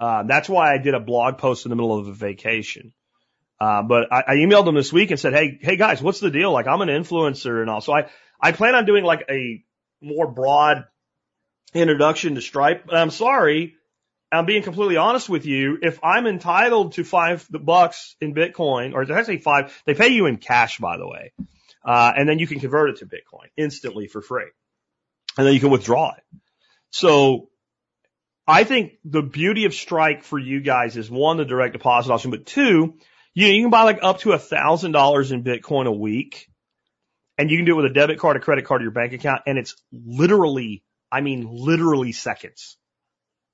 Uh, 0.00 0.22
that's 0.24 0.48
why 0.48 0.72
I 0.72 0.78
did 0.78 0.94
a 0.94 1.00
blog 1.00 1.38
post 1.38 1.66
in 1.66 1.70
the 1.70 1.76
middle 1.76 1.98
of 1.98 2.06
a 2.06 2.12
vacation. 2.12 2.92
Uh, 3.60 3.82
but 3.82 4.12
I, 4.12 4.22
I 4.28 4.34
emailed 4.36 4.64
them 4.64 4.76
this 4.76 4.92
week 4.92 5.10
and 5.10 5.18
said, 5.18 5.34
Hey, 5.34 5.58
hey 5.60 5.76
guys, 5.76 6.00
what's 6.00 6.20
the 6.20 6.30
deal? 6.30 6.52
Like 6.52 6.66
I'm 6.66 6.80
an 6.80 6.88
influencer 6.88 7.60
and 7.60 7.68
all. 7.68 7.80
So 7.80 7.92
I, 7.92 8.08
I 8.40 8.52
plan 8.52 8.74
on 8.74 8.84
doing 8.84 9.04
like 9.04 9.24
a 9.28 9.64
more 10.00 10.30
broad 10.30 10.84
introduction 11.74 12.36
to 12.36 12.40
Stripe. 12.40 12.86
But 12.86 12.96
I'm 12.96 13.10
sorry. 13.10 13.74
I'm 14.30 14.46
being 14.46 14.62
completely 14.62 14.98
honest 14.98 15.28
with 15.28 15.46
you. 15.46 15.78
If 15.80 16.00
I'm 16.04 16.26
entitled 16.26 16.92
to 16.92 17.04
five 17.04 17.46
bucks 17.50 18.14
in 18.20 18.34
Bitcoin, 18.34 18.92
or 18.92 19.10
actually 19.10 19.38
five, 19.38 19.74
they 19.86 19.94
pay 19.94 20.08
you 20.08 20.26
in 20.26 20.36
cash, 20.36 20.78
by 20.78 20.98
the 20.98 21.08
way. 21.08 21.32
Uh, 21.82 22.12
and 22.14 22.28
then 22.28 22.38
you 22.38 22.46
can 22.46 22.60
convert 22.60 22.90
it 22.90 22.96
to 22.98 23.06
Bitcoin 23.06 23.46
instantly 23.56 24.06
for 24.06 24.20
free. 24.20 24.50
And 25.38 25.46
then 25.46 25.54
you 25.54 25.60
can 25.60 25.70
withdraw 25.70 26.12
it. 26.14 26.22
So 26.90 27.50
I 28.46 28.64
think 28.64 28.94
the 29.04 29.22
beauty 29.22 29.64
of 29.66 29.74
Strike 29.74 30.22
for 30.22 30.38
you 30.38 30.60
guys 30.60 30.96
is 30.96 31.10
one, 31.10 31.36
the 31.36 31.44
direct 31.44 31.74
deposit 31.74 32.12
option, 32.12 32.30
but 32.30 32.46
two, 32.46 32.94
you, 33.34 33.46
you 33.46 33.62
can 33.62 33.70
buy 33.70 33.82
like 33.82 33.98
up 34.02 34.20
to 34.20 34.32
a 34.32 34.38
thousand 34.38 34.92
dollars 34.92 35.32
in 35.32 35.44
Bitcoin 35.44 35.86
a 35.86 35.92
week 35.92 36.48
and 37.38 37.50
you 37.50 37.58
can 37.58 37.64
do 37.64 37.74
it 37.74 37.82
with 37.82 37.90
a 37.90 37.94
debit 37.94 38.18
card, 38.18 38.36
a 38.36 38.40
credit 38.40 38.64
card, 38.64 38.80
or 38.80 38.84
your 38.84 38.90
bank 38.90 39.12
account. 39.12 39.42
And 39.46 39.58
it's 39.58 39.76
literally, 39.92 40.82
I 41.10 41.20
mean, 41.20 41.48
literally 41.50 42.12
seconds. 42.12 42.76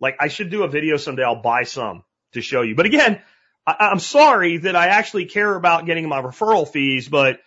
Like 0.01 0.17
I 0.21 0.29
should 0.29 0.51
do 0.51 0.63
a 0.63 0.69
video 0.69 0.97
someday. 0.97 1.23
I'll 1.23 1.43
buy 1.43 1.65
some 1.65 2.03
to 2.33 2.41
show 2.41 2.63
you. 2.63 2.75
But 2.75 2.87
again, 2.87 3.21
I, 3.67 3.77
I'm 3.93 3.99
sorry 3.99 4.59
that 4.59 4.75
I 4.75 4.87
actually 4.87 5.27
care 5.27 5.55
about 5.55 5.87
getting 5.87 6.09
my 6.09 6.21
referral 6.21 6.69
fees, 6.69 7.09
but 7.09 7.41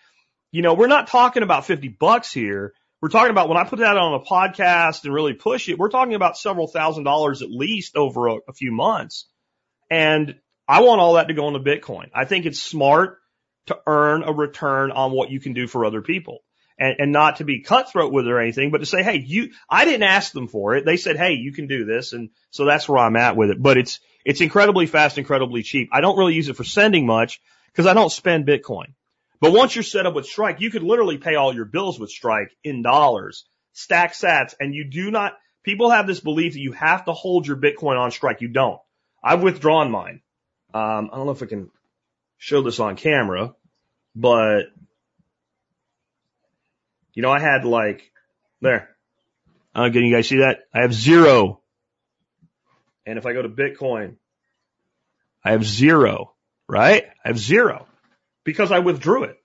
you 0.52 0.62
know, 0.62 0.76
we're 0.76 0.88
not 0.88 1.08
talking 1.08 1.44
about 1.44 1.66
50 1.66 1.90
bucks 1.90 2.32
here. 2.32 2.74
We're 3.02 3.10
talking 3.10 3.30
about 3.30 3.48
when 3.48 3.58
I 3.58 3.64
put 3.64 3.80
that 3.80 3.98
on 3.98 4.16
a 4.16 4.24
podcast 4.24 5.04
and 5.06 5.14
really 5.14 5.34
push 5.34 5.70
it, 5.70 5.78
we're 5.78 5.90
talking 5.90 6.16
about 6.16 6.38
several 6.38 6.68
thousand 6.68 7.04
dollars 7.04 7.42
at 7.42 7.50
least 7.52 7.96
over 7.96 8.28
a, 8.28 8.36
a 8.50 8.54
few 8.54 8.72
months. 8.72 9.28
And 9.92 10.36
I 10.68 10.82
want 10.82 11.00
all 11.00 11.14
that 11.14 11.28
to 11.28 11.34
go 11.34 11.48
into 11.48 11.60
Bitcoin. 11.60 12.10
I 12.14 12.26
think 12.26 12.46
it's 12.46 12.60
smart 12.60 13.20
to 13.68 13.78
earn 13.86 14.24
a 14.24 14.34
return 14.34 14.92
on 14.92 15.12
what 15.12 15.30
you 15.30 15.40
can 15.40 15.54
do 15.54 15.68
for 15.68 15.86
other 15.86 16.02
people. 16.02 16.40
And, 16.80 16.96
and 17.00 17.12
not 17.12 17.38
to 17.38 17.44
be 17.44 17.62
cutthroat 17.62 18.14
with 18.14 18.28
it 18.28 18.32
or 18.32 18.40
anything, 18.40 18.70
but 18.70 18.80
to 18.80 18.86
say, 18.86 19.02
hey, 19.02 19.18
you, 19.18 19.50
I 19.68 19.86
didn't 19.86 20.04
ask 20.04 20.32
them 20.32 20.48
for 20.48 20.76
it. 20.76 20.86
They 20.86 20.98
said, 20.98 21.18
hey, 21.18 21.34
you 21.34 21.52
can 21.52 21.66
do 21.66 21.86
this. 21.86 22.14
And 22.14 22.30
so 22.52 22.66
that's 22.66 22.88
where 22.88 23.00
I'm 23.00 23.16
at 23.16 23.36
with 23.36 23.50
it. 23.50 23.62
But 23.62 23.78
it's, 23.78 24.00
it's 24.24 24.42
incredibly 24.42 24.86
fast, 24.86 25.18
incredibly 25.18 25.64
cheap. 25.64 25.90
I 25.92 26.02
don't 26.02 26.18
really 26.18 26.36
use 26.36 26.50
it 26.50 26.56
for 26.56 26.64
sending 26.64 27.08
much 27.08 27.42
because 27.72 27.88
I 27.88 27.96
don't 27.96 28.12
spend 28.12 28.46
Bitcoin. 28.46 28.94
But 29.40 29.54
once 29.54 29.76
you're 29.76 29.84
set 29.84 30.06
up 30.06 30.16
with 30.16 30.26
Strike, 30.26 30.62
you 30.62 30.72
could 30.72 30.84
literally 30.84 31.18
pay 31.18 31.36
all 31.36 31.54
your 31.54 31.66
bills 31.66 32.00
with 32.00 32.10
Strike 32.10 32.56
in 32.64 32.82
dollars, 32.82 33.46
stack 33.74 34.14
sats, 34.14 34.56
and 34.60 34.74
you 34.74 34.86
do 34.86 35.12
not, 35.12 35.34
people 35.64 35.92
have 35.92 36.08
this 36.08 36.20
belief 36.20 36.54
that 36.54 36.60
you 36.60 36.72
have 36.72 37.06
to 37.06 37.14
hold 37.14 37.46
your 37.46 37.58
Bitcoin 37.58 38.00
on 38.00 38.12
Strike. 38.12 38.42
You 38.42 38.48
don't. 38.48 38.80
I've 39.24 39.44
withdrawn 39.44 39.92
mine. 39.92 40.22
Um, 40.74 41.10
I 41.12 41.18
don't 41.18 41.26
know 41.26 41.32
if 41.32 41.44
I 41.44 41.48
can 41.48 41.70
show 42.38 42.62
this 42.62 42.80
on 42.80 42.96
camera, 42.96 43.54
but 44.16 44.64
you 47.14 47.22
know, 47.22 47.32
I 47.32 47.40
had 47.40 47.66
like, 47.66 48.12
there. 48.62 48.90
Uh, 49.74 49.90
can 49.92 50.04
you 50.04 50.16
guys 50.16 50.28
see 50.28 50.38
that? 50.38 50.62
I 50.74 50.82
have 50.82 50.94
zero. 50.94 51.62
And 53.06 53.18
if 53.18 53.26
I 53.26 53.34
go 53.34 53.42
to 53.44 53.50
Bitcoin, 53.50 54.16
I 55.44 55.52
have 55.52 55.64
zero, 55.64 56.34
right? 56.68 57.06
I 57.24 57.28
have 57.28 57.38
zero 57.38 57.87
because 58.48 58.72
I 58.72 58.80
withdrew 58.80 59.26
it. 59.26 59.38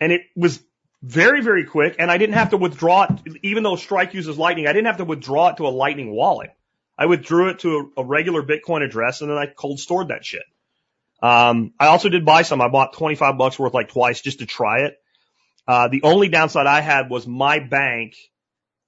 And 0.00 0.12
it 0.12 0.22
was 0.36 0.62
very, 1.02 1.42
very 1.42 1.64
quick 1.64 1.96
and 1.98 2.12
I 2.12 2.16
didn't 2.16 2.36
have 2.36 2.50
to 2.50 2.56
withdraw 2.56 3.08
it, 3.10 3.38
even 3.42 3.64
though 3.64 3.74
Strike 3.74 4.14
uses 4.14 4.38
Lightning, 4.38 4.68
I 4.68 4.72
didn't 4.72 4.86
have 4.86 4.98
to 4.98 5.04
withdraw 5.04 5.48
it 5.48 5.56
to 5.56 5.66
a 5.66 5.74
Lightning 5.82 6.12
wallet. 6.12 6.52
I 6.96 7.06
withdrew 7.06 7.48
it 7.48 7.58
to 7.60 7.90
a, 7.96 8.02
a 8.02 8.04
regular 8.04 8.44
Bitcoin 8.44 8.84
address 8.84 9.20
and 9.20 9.28
then 9.28 9.36
I 9.36 9.46
cold 9.46 9.80
stored 9.80 10.08
that 10.08 10.24
shit. 10.24 10.44
Um, 11.20 11.74
I 11.80 11.88
also 11.88 12.08
did 12.08 12.24
buy 12.24 12.42
some. 12.42 12.60
I 12.60 12.68
bought 12.68 12.92
25 12.92 13.36
bucks 13.36 13.58
worth 13.58 13.74
like 13.74 13.88
twice 13.88 14.20
just 14.20 14.38
to 14.38 14.46
try 14.46 14.82
it. 14.82 14.96
Uh, 15.66 15.88
the 15.88 16.02
only 16.04 16.28
downside 16.28 16.68
I 16.68 16.82
had 16.82 17.10
was 17.10 17.26
my 17.26 17.58
bank 17.58 18.14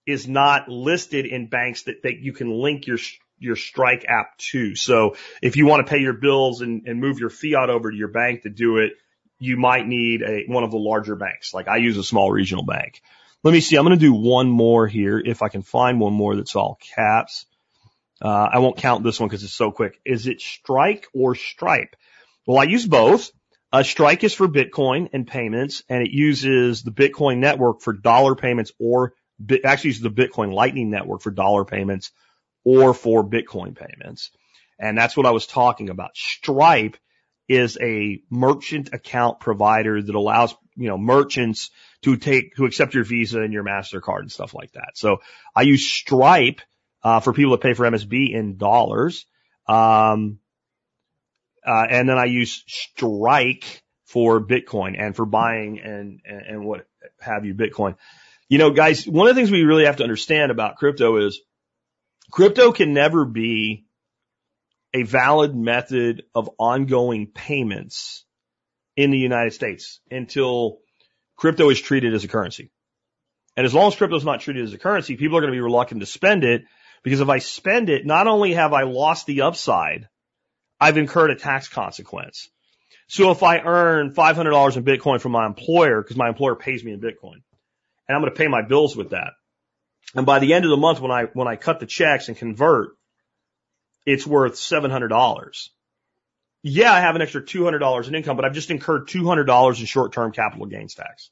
is 0.07 0.29
not 0.29 0.69
listed 0.69 1.27
in 1.27 1.49
banks 1.49 1.83
that, 1.85 2.05
that 2.05 2.19
you 2.19 2.33
can 2.33 2.49
link 2.49 2.87
your 2.87 2.99
your 3.39 3.57
Strike 3.57 4.05
app 4.09 4.39
to. 4.39 4.75
So 4.77 5.17
if 5.43 5.57
you 5.57 5.67
want 5.67 5.85
to 5.85 5.91
pay 5.91 5.99
your 5.99 6.15
bills 6.15 6.61
and, 6.61 6.87
and 6.87 7.01
move 7.01 7.19
your 7.19 7.31
fiat 7.31 7.71
over 7.71 7.91
to 7.91 7.97
your 7.97 8.09
bank 8.09 8.43
to 8.43 8.51
do 8.51 8.79
it, 8.79 8.93
you 9.39 9.57
might 9.57 9.87
need 9.87 10.23
a, 10.23 10.45
one 10.47 10.65
of 10.65 10.71
the 10.71 10.79
larger 10.79 11.17
banks. 11.17 11.53
Like 11.53 11.69
I 11.69 11.77
use 11.77 11.97
a 11.97 12.05
small 12.05 12.31
regional 12.31 12.65
bank. 12.65 13.03
Let 13.43 13.53
me 13.53 13.61
see. 13.61 13.77
I'm 13.77 13.85
going 13.85 13.99
to 13.99 14.05
do 14.05 14.13
one 14.13 14.49
more 14.49 14.87
here. 14.87 15.19
If 15.19 15.43
I 15.43 15.49
can 15.49 15.63
find 15.63 16.01
one 16.01 16.13
more 16.13 16.37
that's 16.37 16.57
all 16.57 16.79
caps. 16.95 17.47
Uh, 18.21 18.49
I 18.53 18.59
won't 18.61 18.79
count 18.79 19.05
this 19.05 19.21
one 19.21 19.29
because 19.29 19.45
it's 19.45 19.53
so 19.53 19.71
quick. 19.71 20.01
Is 20.05 20.27
it 20.27 20.41
Strike 20.41 21.07
or 21.13 21.35
Stripe? 21.35 21.97
Well, 22.47 22.59
I 22.59 22.65
use 22.65 22.87
both. 22.87 23.31
Uh, 23.73 23.83
Strike 23.83 24.25
is 24.25 24.33
for 24.33 24.49
Bitcoin 24.49 25.11
and 25.13 25.27
payments, 25.27 25.83
and 25.89 26.03
it 26.03 26.11
uses 26.11 26.83
the 26.83 26.93
Bitcoin 26.93 27.39
network 27.39 27.83
for 27.83 27.93
dollar 27.93 28.35
payments 28.35 28.73
or 28.79 29.13
actually 29.65 29.89
uses 29.89 30.03
the 30.03 30.11
Bitcoin 30.11 30.53
Lightning 30.53 30.89
network 30.89 31.21
for 31.21 31.31
dollar 31.31 31.65
payments 31.65 32.11
or 32.65 32.95
for 32.95 33.23
Bitcoin 33.23 33.77
payments. 33.77 34.31
And 34.79 34.97
that's 34.97 35.17
what 35.17 35.27
I 35.27 35.31
was 35.31 35.47
talking 35.47 35.91
about. 35.91 36.17
Stripe 36.17 36.97
is 37.49 37.79
a 37.81 38.21
merchant 38.31 38.91
account 38.93 39.41
provider 39.41 40.03
that 40.03 40.15
allows, 40.15 40.55
you 40.75 40.89
know, 40.89 40.99
merchants 40.99 41.71
to 42.03 42.17
take, 42.17 42.57
to 42.57 42.65
accept 42.65 42.95
your 42.95 43.05
Visa 43.05 43.41
and 43.41 43.53
your 43.53 43.65
MasterCard 43.65 44.21
and 44.21 44.33
stuff 44.33 44.55
like 44.55 44.73
that. 44.73 44.93
So 44.95 45.19
I 45.55 45.63
use 45.63 45.91
Stripe, 45.91 46.61
uh, 47.03 47.21
for 47.21 47.33
people 47.33 47.53
that 47.53 47.61
pay 47.61 47.73
for 47.73 47.87
MSB 47.87 48.33
in 48.35 48.57
dollars. 48.57 49.27
Um, 49.69 50.39
uh, 51.65 51.87
and 51.89 52.09
then 52.09 52.19
I 52.19 52.25
use 52.25 52.65
Strike 52.67 53.83
for 54.07 54.41
Bitcoin 54.41 54.95
and 54.99 55.15
for 55.15 55.27
buying 55.27 55.81
and, 55.81 56.21
and, 56.25 56.43
and 56.43 56.65
what 56.65 56.87
have 57.21 57.45
you 57.45 57.55
Bitcoin. 57.55 57.97
You 58.49 58.59
know, 58.59 58.71
guys, 58.71 59.07
one 59.07 59.29
of 59.29 59.35
the 59.35 59.41
things 59.41 59.51
we 59.51 59.65
really 59.65 59.87
have 59.87 59.97
to 59.97 60.05
understand 60.05 60.53
about 60.53 60.77
crypto 60.77 61.17
is 61.27 61.41
crypto 62.31 62.73
can 62.73 62.93
never 62.93 63.25
be 63.25 63.86
a 64.97 65.03
valid 65.03 65.55
method 65.55 66.23
of 66.35 66.49
ongoing 66.59 67.27
payments 67.27 68.25
in 68.97 69.11
the 69.11 69.19
United 69.19 69.53
States 69.53 70.01
until 70.11 70.79
crypto 71.37 71.69
is 71.69 71.79
treated 71.79 72.15
as 72.15 72.25
a 72.25 72.29
currency. 72.29 72.71
And 73.59 73.67
as 73.67 73.75
long 73.75 73.89
as 73.89 73.95
crypto 73.95 74.17
is 74.17 74.25
not 74.25 74.41
treated 74.41 74.65
as 74.65 74.73
a 74.73 74.79
currency, 74.79 75.17
people 75.17 75.37
are 75.37 75.43
going 75.43 75.53
to 75.53 75.57
be 75.57 75.61
reluctant 75.61 76.01
to 76.01 76.07
spend 76.07 76.45
it 76.45 76.63
because 77.03 77.21
if 77.21 77.29
I 77.29 77.41
spend 77.41 77.91
it, 77.91 78.07
not 78.07 78.27
only 78.27 78.55
have 78.55 78.73
I 78.73 78.85
lost 78.85 79.27
the 79.27 79.43
upside, 79.43 80.09
I've 80.81 80.97
incurred 80.97 81.31
a 81.31 81.37
tax 81.37 81.69
consequence. 81.69 82.49
So 83.07 83.31
if 83.33 83.43
I 83.43 83.59
earn 83.59 84.15
$500 84.15 84.77
in 84.79 84.85
Bitcoin 84.85 85.21
from 85.21 85.33
my 85.33 85.45
employer, 85.45 86.01
because 86.01 86.17
my 86.17 86.29
employer 86.29 86.57
pays 86.57 86.83
me 86.83 86.93
in 86.93 87.03
Bitcoin, 87.03 87.43
and 88.09 88.17
I'm 88.17 88.23
going 88.23 88.33
to 88.33 88.39
pay 88.39 88.49
my 88.49 88.63
bills 88.63 88.97
with 88.97 89.11
that. 89.11 89.35
And 90.15 90.25
by 90.25 90.39
the 90.39 90.55
end 90.55 90.65
of 90.65 90.71
the 90.71 90.79
month, 90.79 91.01
when 91.01 91.11
I, 91.11 91.25
when 91.35 91.49
I 91.49 91.57
cut 91.57 91.81
the 91.81 91.87
checks 91.87 92.29
and 92.29 92.37
convert, 92.39 92.96
it's 94.07 94.27
worth 94.27 94.55
$700. 94.55 95.69
Yeah, 96.63 96.93
I 96.93 97.01
have 97.01 97.17
an 97.17 97.23
extra 97.23 97.43
$200 97.43 98.09
in 98.09 98.15
income, 98.15 98.37
but 98.37 98.45
I've 98.45 98.55
just 98.55 98.71
incurred 98.71 99.09
$200 99.09 99.81
in 99.81 99.87
short-term 99.87 100.33
capital 100.33 100.67
gains 100.67 100.95
tax. 100.95 101.31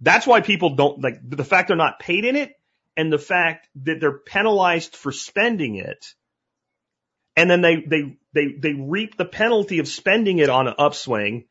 That's 0.00 0.26
why 0.26 0.42
people 0.42 0.76
don't 0.76 1.02
like 1.02 1.18
the 1.28 1.44
fact 1.44 1.68
they're 1.68 1.76
not 1.76 1.98
paid 1.98 2.24
in 2.24 2.36
it 2.36 2.52
and 2.96 3.12
the 3.12 3.18
fact 3.18 3.68
that 3.84 3.98
they're 4.00 4.18
penalized 4.18 4.94
for 4.94 5.10
spending 5.10 5.76
it. 5.76 6.06
And 7.34 7.50
then 7.50 7.60
they, 7.60 7.76
they, 7.86 8.16
they, 8.32 8.54
they 8.58 8.72
reap 8.72 9.16
the 9.16 9.24
penalty 9.24 9.78
of 9.78 9.88
spending 9.88 10.38
it 10.38 10.48
on 10.48 10.68
an 10.68 10.74
upswing 10.78 11.44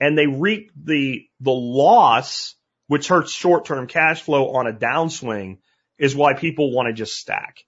and 0.00 0.18
they 0.18 0.26
reap 0.26 0.70
the, 0.76 1.26
the 1.40 1.52
loss, 1.52 2.54
which 2.86 3.08
hurts 3.08 3.32
short-term 3.32 3.86
cash 3.86 4.22
flow 4.22 4.50
on 4.50 4.66
a 4.66 4.72
downswing 4.72 5.58
is 5.98 6.14
why 6.14 6.34
people 6.34 6.72
want 6.72 6.88
to 6.88 6.92
just 6.92 7.16
stack. 7.16 7.64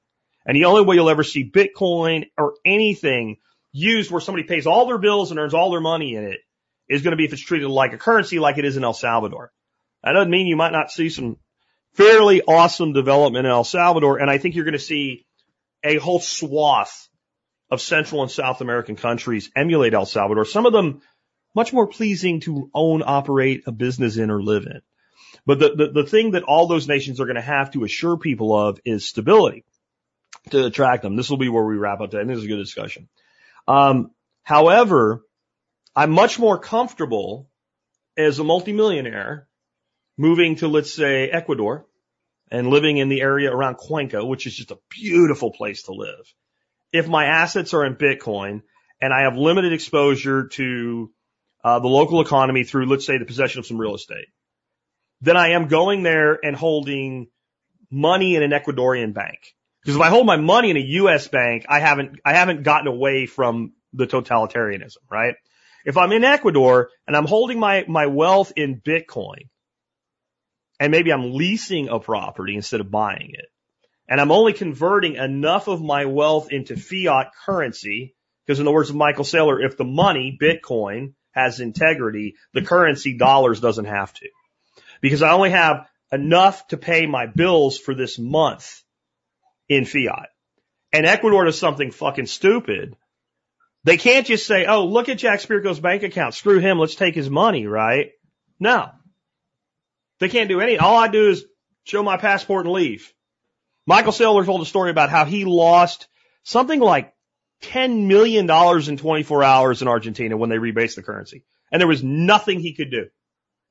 And 0.46 0.56
the 0.56 0.66
only 0.66 0.82
way 0.82 0.96
you'll 0.96 1.10
ever 1.10 1.24
see 1.24 1.50
Bitcoin 1.50 2.26
or 2.36 2.54
anything 2.64 3.38
used 3.72 4.10
where 4.10 4.20
somebody 4.20 4.46
pays 4.46 4.66
all 4.66 4.86
their 4.86 4.98
bills 4.98 5.30
and 5.30 5.40
earns 5.40 5.54
all 5.54 5.70
their 5.70 5.80
money 5.80 6.14
in 6.14 6.24
it 6.24 6.40
is 6.88 7.02
going 7.02 7.12
to 7.12 7.16
be 7.16 7.24
if 7.24 7.32
it's 7.32 7.42
treated 7.42 7.68
like 7.68 7.92
a 7.92 7.98
currency 7.98 8.38
like 8.38 8.58
it 8.58 8.64
is 8.64 8.76
in 8.76 8.84
El 8.84 8.92
Salvador. 8.92 9.50
That 10.02 10.12
doesn't 10.12 10.30
mean 10.30 10.46
you 10.46 10.56
might 10.56 10.72
not 10.72 10.90
see 10.90 11.08
some 11.08 11.38
fairly 11.94 12.42
awesome 12.42 12.92
development 12.92 13.46
in 13.46 13.52
El 13.52 13.64
Salvador. 13.64 14.18
And 14.18 14.30
I 14.30 14.38
think 14.38 14.54
you're 14.54 14.64
going 14.64 14.74
to 14.74 14.78
see 14.78 15.26
a 15.82 15.96
whole 15.96 16.20
swath 16.20 17.08
of 17.70 17.80
Central 17.80 18.22
and 18.22 18.30
South 18.30 18.60
American 18.60 18.96
countries 18.96 19.50
emulate 19.56 19.94
El 19.94 20.06
Salvador. 20.06 20.44
Some 20.44 20.66
of 20.66 20.72
them 20.72 21.00
much 21.54 21.72
more 21.72 21.86
pleasing 21.86 22.40
to 22.40 22.70
own, 22.74 23.02
operate 23.04 23.62
a 23.66 23.72
business 23.72 24.16
in 24.16 24.30
or 24.30 24.42
live 24.42 24.66
in. 24.66 24.82
But 25.46 25.58
the, 25.58 25.74
the, 25.74 26.02
the 26.02 26.08
thing 26.08 26.32
that 26.32 26.42
all 26.42 26.66
those 26.66 26.88
nations 26.88 27.20
are 27.20 27.26
going 27.26 27.36
to 27.36 27.42
have 27.42 27.72
to 27.72 27.84
assure 27.84 28.16
people 28.16 28.56
of 28.56 28.78
is 28.84 29.08
stability 29.08 29.64
to 30.50 30.66
attract 30.66 31.02
them. 31.02 31.16
This 31.16 31.30
will 31.30 31.38
be 31.38 31.48
where 31.48 31.64
we 31.64 31.76
wrap 31.76 32.00
up 32.00 32.10
today. 32.10 32.24
This 32.24 32.38
is 32.38 32.44
a 32.44 32.48
good 32.48 32.58
discussion. 32.58 33.08
Um, 33.66 34.10
however, 34.42 35.22
I'm 35.96 36.10
much 36.10 36.38
more 36.38 36.58
comfortable 36.58 37.48
as 38.16 38.38
a 38.38 38.44
multimillionaire 38.44 39.48
moving 40.16 40.56
to, 40.56 40.68
let's 40.68 40.92
say, 40.92 41.28
Ecuador 41.28 41.86
and 42.50 42.68
living 42.68 42.98
in 42.98 43.08
the 43.08 43.20
area 43.20 43.50
around 43.50 43.76
Cuenca, 43.76 44.24
which 44.24 44.46
is 44.46 44.54
just 44.54 44.70
a 44.70 44.78
beautiful 44.90 45.50
place 45.50 45.84
to 45.84 45.92
live. 45.92 46.32
If 46.92 47.08
my 47.08 47.24
assets 47.24 47.74
are 47.74 47.84
in 47.84 47.96
Bitcoin 47.96 48.62
and 49.00 49.12
I 49.12 49.22
have 49.22 49.36
limited 49.36 49.72
exposure 49.72 50.48
to 50.48 51.10
uh, 51.64 51.78
the 51.80 51.88
local 51.88 52.20
economy 52.20 52.64
through, 52.64 52.86
let's 52.86 53.06
say, 53.06 53.18
the 53.18 53.24
possession 53.24 53.58
of 53.58 53.66
some 53.66 53.78
real 53.78 53.94
estate, 53.94 54.26
then 55.20 55.36
I 55.36 55.50
am 55.50 55.68
going 55.68 56.02
there 56.02 56.38
and 56.44 56.54
holding 56.54 57.28
money 57.90 58.36
in 58.36 58.42
an 58.42 58.50
Ecuadorian 58.50 59.14
bank. 59.14 59.38
Because 59.84 59.96
if 59.96 60.02
I 60.02 60.08
hold 60.08 60.26
my 60.26 60.36
money 60.36 60.70
in 60.70 60.78
a 60.78 60.80
U.S. 60.80 61.28
bank, 61.28 61.66
I 61.68 61.78
haven't, 61.78 62.18
I 62.24 62.32
haven't 62.32 62.62
gotten 62.62 62.86
away 62.86 63.26
from 63.26 63.74
the 63.92 64.06
totalitarianism, 64.06 64.96
right? 65.10 65.34
If 65.84 65.98
I'm 65.98 66.12
in 66.12 66.24
Ecuador 66.24 66.88
and 67.06 67.14
I'm 67.14 67.26
holding 67.26 67.60
my, 67.60 67.84
my 67.86 68.06
wealth 68.06 68.52
in 68.56 68.80
Bitcoin 68.80 69.50
and 70.80 70.90
maybe 70.90 71.12
I'm 71.12 71.34
leasing 71.34 71.88
a 71.88 72.00
property 72.00 72.56
instead 72.56 72.80
of 72.80 72.90
buying 72.90 73.30
it 73.34 73.46
and 74.08 74.20
I'm 74.20 74.32
only 74.32 74.52
converting 74.52 75.16
enough 75.16 75.68
of 75.68 75.82
my 75.82 76.04
wealth 76.06 76.50
into 76.50 76.76
fiat 76.76 77.32
currency, 77.44 78.14
because 78.46 78.58
in 78.58 78.66
the 78.66 78.72
words 78.72 78.90
of 78.90 78.96
Michael 78.96 79.24
Saylor, 79.24 79.64
if 79.64 79.76
the 79.76 79.84
money, 79.84 80.36
Bitcoin, 80.40 81.14
has 81.32 81.60
integrity, 81.60 82.34
the 82.52 82.62
currency 82.62 83.16
dollars 83.16 83.60
doesn't 83.60 83.86
have 83.86 84.12
to. 84.14 84.28
Because 85.00 85.22
I 85.22 85.32
only 85.32 85.50
have 85.50 85.88
enough 86.12 86.66
to 86.68 86.76
pay 86.76 87.06
my 87.06 87.26
bills 87.26 87.78
for 87.78 87.94
this 87.94 88.18
month 88.18 88.83
in 89.74 89.84
fiat. 89.84 90.28
And 90.92 91.06
Ecuador 91.06 91.44
does 91.44 91.58
something 91.58 91.90
fucking 91.90 92.26
stupid. 92.26 92.96
They 93.84 93.96
can't 93.96 94.26
just 94.26 94.46
say, 94.46 94.64
oh, 94.66 94.86
look 94.86 95.08
at 95.08 95.18
Jack 95.18 95.40
Spirko's 95.40 95.80
bank 95.80 96.02
account. 96.02 96.34
Screw 96.34 96.58
him. 96.58 96.78
Let's 96.78 96.94
take 96.94 97.14
his 97.14 97.28
money, 97.28 97.66
right? 97.66 98.12
No. 98.58 98.90
They 100.20 100.28
can't 100.28 100.48
do 100.48 100.60
any. 100.60 100.78
All 100.78 100.96
I 100.96 101.08
do 101.08 101.28
is 101.28 101.44
show 101.84 102.02
my 102.02 102.16
passport 102.16 102.64
and 102.64 102.74
leave. 102.74 103.12
Michael 103.86 104.12
Saylor 104.12 104.44
told 104.44 104.62
a 104.62 104.66
story 104.66 104.90
about 104.90 105.10
how 105.10 105.26
he 105.26 105.44
lost 105.44 106.08
something 106.44 106.80
like 106.80 107.12
$10 107.62 108.06
million 108.06 108.48
in 108.88 108.96
24 108.96 109.44
hours 109.44 109.82
in 109.82 109.88
Argentina 109.88 110.36
when 110.36 110.48
they 110.50 110.56
rebased 110.56 110.96
the 110.96 111.02
currency. 111.02 111.44
And 111.70 111.80
there 111.80 111.88
was 111.88 112.02
nothing 112.02 112.60
he 112.60 112.74
could 112.74 112.90
do. 112.90 113.06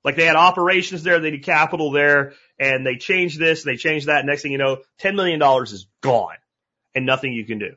Like 0.03 0.15
they 0.15 0.25
had 0.25 0.35
operations 0.35 1.03
there, 1.03 1.19
they 1.19 1.31
had 1.31 1.43
capital 1.43 1.91
there, 1.91 2.33
and 2.59 2.85
they 2.85 2.95
change 2.95 3.37
this, 3.37 3.63
they 3.63 3.77
change 3.77 4.05
that. 4.05 4.25
Next 4.25 4.41
thing 4.41 4.51
you 4.51 4.57
know, 4.57 4.77
$10 5.01 5.15
million 5.15 5.41
is 5.63 5.87
gone 6.01 6.37
and 6.95 7.05
nothing 7.05 7.33
you 7.33 7.45
can 7.45 7.59
do. 7.59 7.75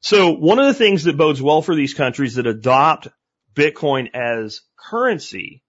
So 0.00 0.32
one 0.32 0.58
of 0.58 0.66
the 0.66 0.74
things 0.74 1.04
that 1.04 1.16
bodes 1.16 1.42
well 1.42 1.62
for 1.62 1.74
these 1.74 1.94
countries 1.94 2.36
that 2.36 2.46
adopt 2.46 3.08
Bitcoin 3.54 4.14
as 4.14 4.60
currency 4.76 5.62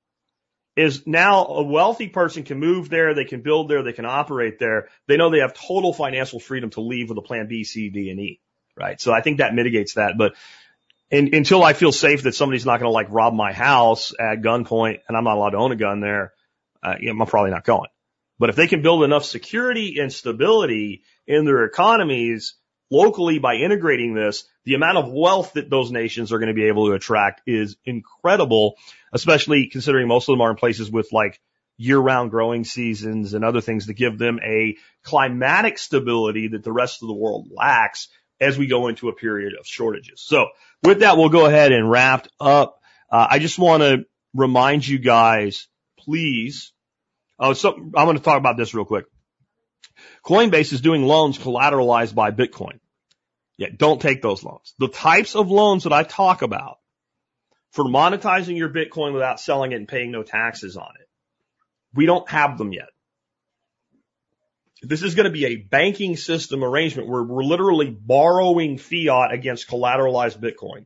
is 0.76 1.08
now 1.08 1.46
a 1.46 1.64
wealthy 1.64 2.08
person 2.08 2.44
can 2.44 2.60
move 2.60 2.88
there, 2.90 3.16
they 3.16 3.26
can 3.26 3.42
build 3.42 3.68
there, 3.68 3.82
they 3.82 3.94
can 3.94 4.06
operate 4.06 4.60
there. 4.60 4.90
They 5.08 5.18
know 5.18 5.32
they 5.32 5.40
have 5.40 5.56
total 5.56 5.92
financial 5.92 6.40
freedom 6.40 6.70
to 6.72 6.82
leave 6.82 7.10
with 7.10 7.18
a 7.18 7.24
plan 7.24 7.48
B, 7.48 7.64
C, 7.64 7.90
D, 7.90 8.12
and 8.12 8.20
E. 8.20 8.40
Right. 8.76 9.02
So 9.02 9.12
I 9.12 9.22
think 9.22 9.40
that 9.40 9.56
mitigates 9.56 9.96
that. 9.96 10.20
But 10.20 10.36
until 11.12 11.64
I 11.64 11.74
feel 11.74 11.92
safe 11.92 12.24
that 12.24 12.36
somebody's 12.36 12.66
not 12.66 12.80
going 12.80 12.90
to 12.90 12.94
like 12.94 13.08
rob 13.10 13.34
my 13.34 13.54
house 13.54 14.14
at 14.20 14.42
gunpoint 14.42 15.00
and 15.08 15.18
I'm 15.18 15.24
not 15.24 15.38
allowed 15.38 15.52
to 15.52 15.58
own 15.58 15.72
a 15.72 15.76
gun 15.76 16.00
there, 16.00 16.34
uh, 16.84 16.94
I'm 17.10 17.26
probably 17.26 17.52
not 17.52 17.64
going. 17.64 17.90
But 18.40 18.50
if 18.50 18.56
they 18.56 18.68
can 18.68 18.82
build 18.82 19.04
enough 19.04 19.26
security 19.26 19.98
and 20.00 20.12
stability 20.12 21.04
in 21.26 21.46
their 21.46 21.66
economies 21.66 22.56
locally 22.90 23.40
by 23.40 23.56
integrating 23.56 24.14
this, 24.14 24.48
the 24.64 24.76
amount 24.76 24.98
of 24.98 25.12
wealth 25.12 25.54
that 25.54 25.70
those 25.70 25.92
nations 25.92 26.32
are 26.32 26.40
going 26.40 26.48
to 26.48 26.54
be 26.54 26.68
able 26.68 26.88
to 26.88 26.94
attract 26.94 27.42
is 27.48 27.78
incredible, 27.86 28.76
especially 29.12 29.68
considering 29.68 30.08
most 30.08 30.30
of 30.30 30.34
them 30.34 30.42
are 30.42 30.52
in 30.52 30.58
places 30.58 30.92
with 30.92 31.12
like 31.12 31.40
year 31.78 32.00
round 32.00 32.32
growing 32.32 32.64
seasons 32.64 33.34
and 33.34 33.46
other 33.46 33.62
things 33.62 33.86
that 33.86 33.94
give 33.94 34.18
them 34.18 34.40
a 34.44 34.76
climatic 35.04 35.78
stability 35.78 36.50
that 36.50 36.64
the 36.64 36.72
rest 36.72 37.02
of 37.02 37.08
the 37.08 37.14
world 37.14 37.50
lacks 37.52 38.08
as 38.40 38.58
we 38.58 38.68
go 38.68 38.88
into 38.88 39.10
a 39.10 39.16
period 39.16 39.54
of 39.60 39.66
shortages. 39.66 40.22
So 40.22 40.48
with 40.84 41.00
that, 41.00 41.18
we'll 41.18 41.30
go 41.30 41.46
ahead 41.46 41.72
and 41.72 41.90
wrap 41.90 42.28
up. 42.40 42.80
Uh, 43.12 43.28
I 43.30 43.40
just 43.40 43.58
want 43.58 43.84
to 43.84 44.06
remind 44.34 44.88
you 44.88 45.00
guys, 45.00 45.68
please. 46.00 46.72
Oh, 47.40 47.54
so 47.54 47.74
I'm 47.74 47.92
going 47.92 48.18
to 48.18 48.24
talk 48.24 48.38
about 48.38 48.58
this 48.58 48.74
real 48.74 48.86
quick. 48.86 49.06
Coinbase 50.26 50.74
is 50.74 50.82
doing 50.82 51.04
loans 51.04 51.38
collateralized 51.38 52.16
by 52.16 52.32
Bitcoin. 52.32 52.80
Yeah, 53.58 53.70
don't 53.76 54.02
take 54.02 54.22
those 54.22 54.44
loans. 54.44 54.74
The 54.78 54.88
types 54.88 55.36
of 55.36 55.50
loans 55.50 55.84
that 55.84 55.94
I 55.94 56.04
talk 56.04 56.42
about 56.42 56.78
for 57.72 57.86
monetizing 57.86 58.58
your 58.58 58.70
Bitcoin 58.70 59.14
without 59.14 59.40
selling 59.40 59.72
it 59.72 59.76
and 59.76 59.88
paying 59.88 60.12
no 60.12 60.24
taxes 60.24 60.78
on 60.78 60.90
it, 61.00 61.08
we 61.94 62.06
don't 62.06 62.30
have 62.30 62.58
them 62.58 62.72
yet. 62.72 62.90
This 64.84 65.02
is 65.02 65.16
going 65.16 65.26
to 65.26 65.32
be 65.32 65.46
a 65.46 65.56
banking 65.56 66.16
system 66.16 66.64
arrangement 66.64 67.10
where 67.10 67.24
we're 67.24 67.44
literally 67.44 67.90
borrowing 67.90 68.78
fiat 68.78 69.34
against 69.34 69.68
collateralized 69.68 70.40
Bitcoin. 70.40 70.86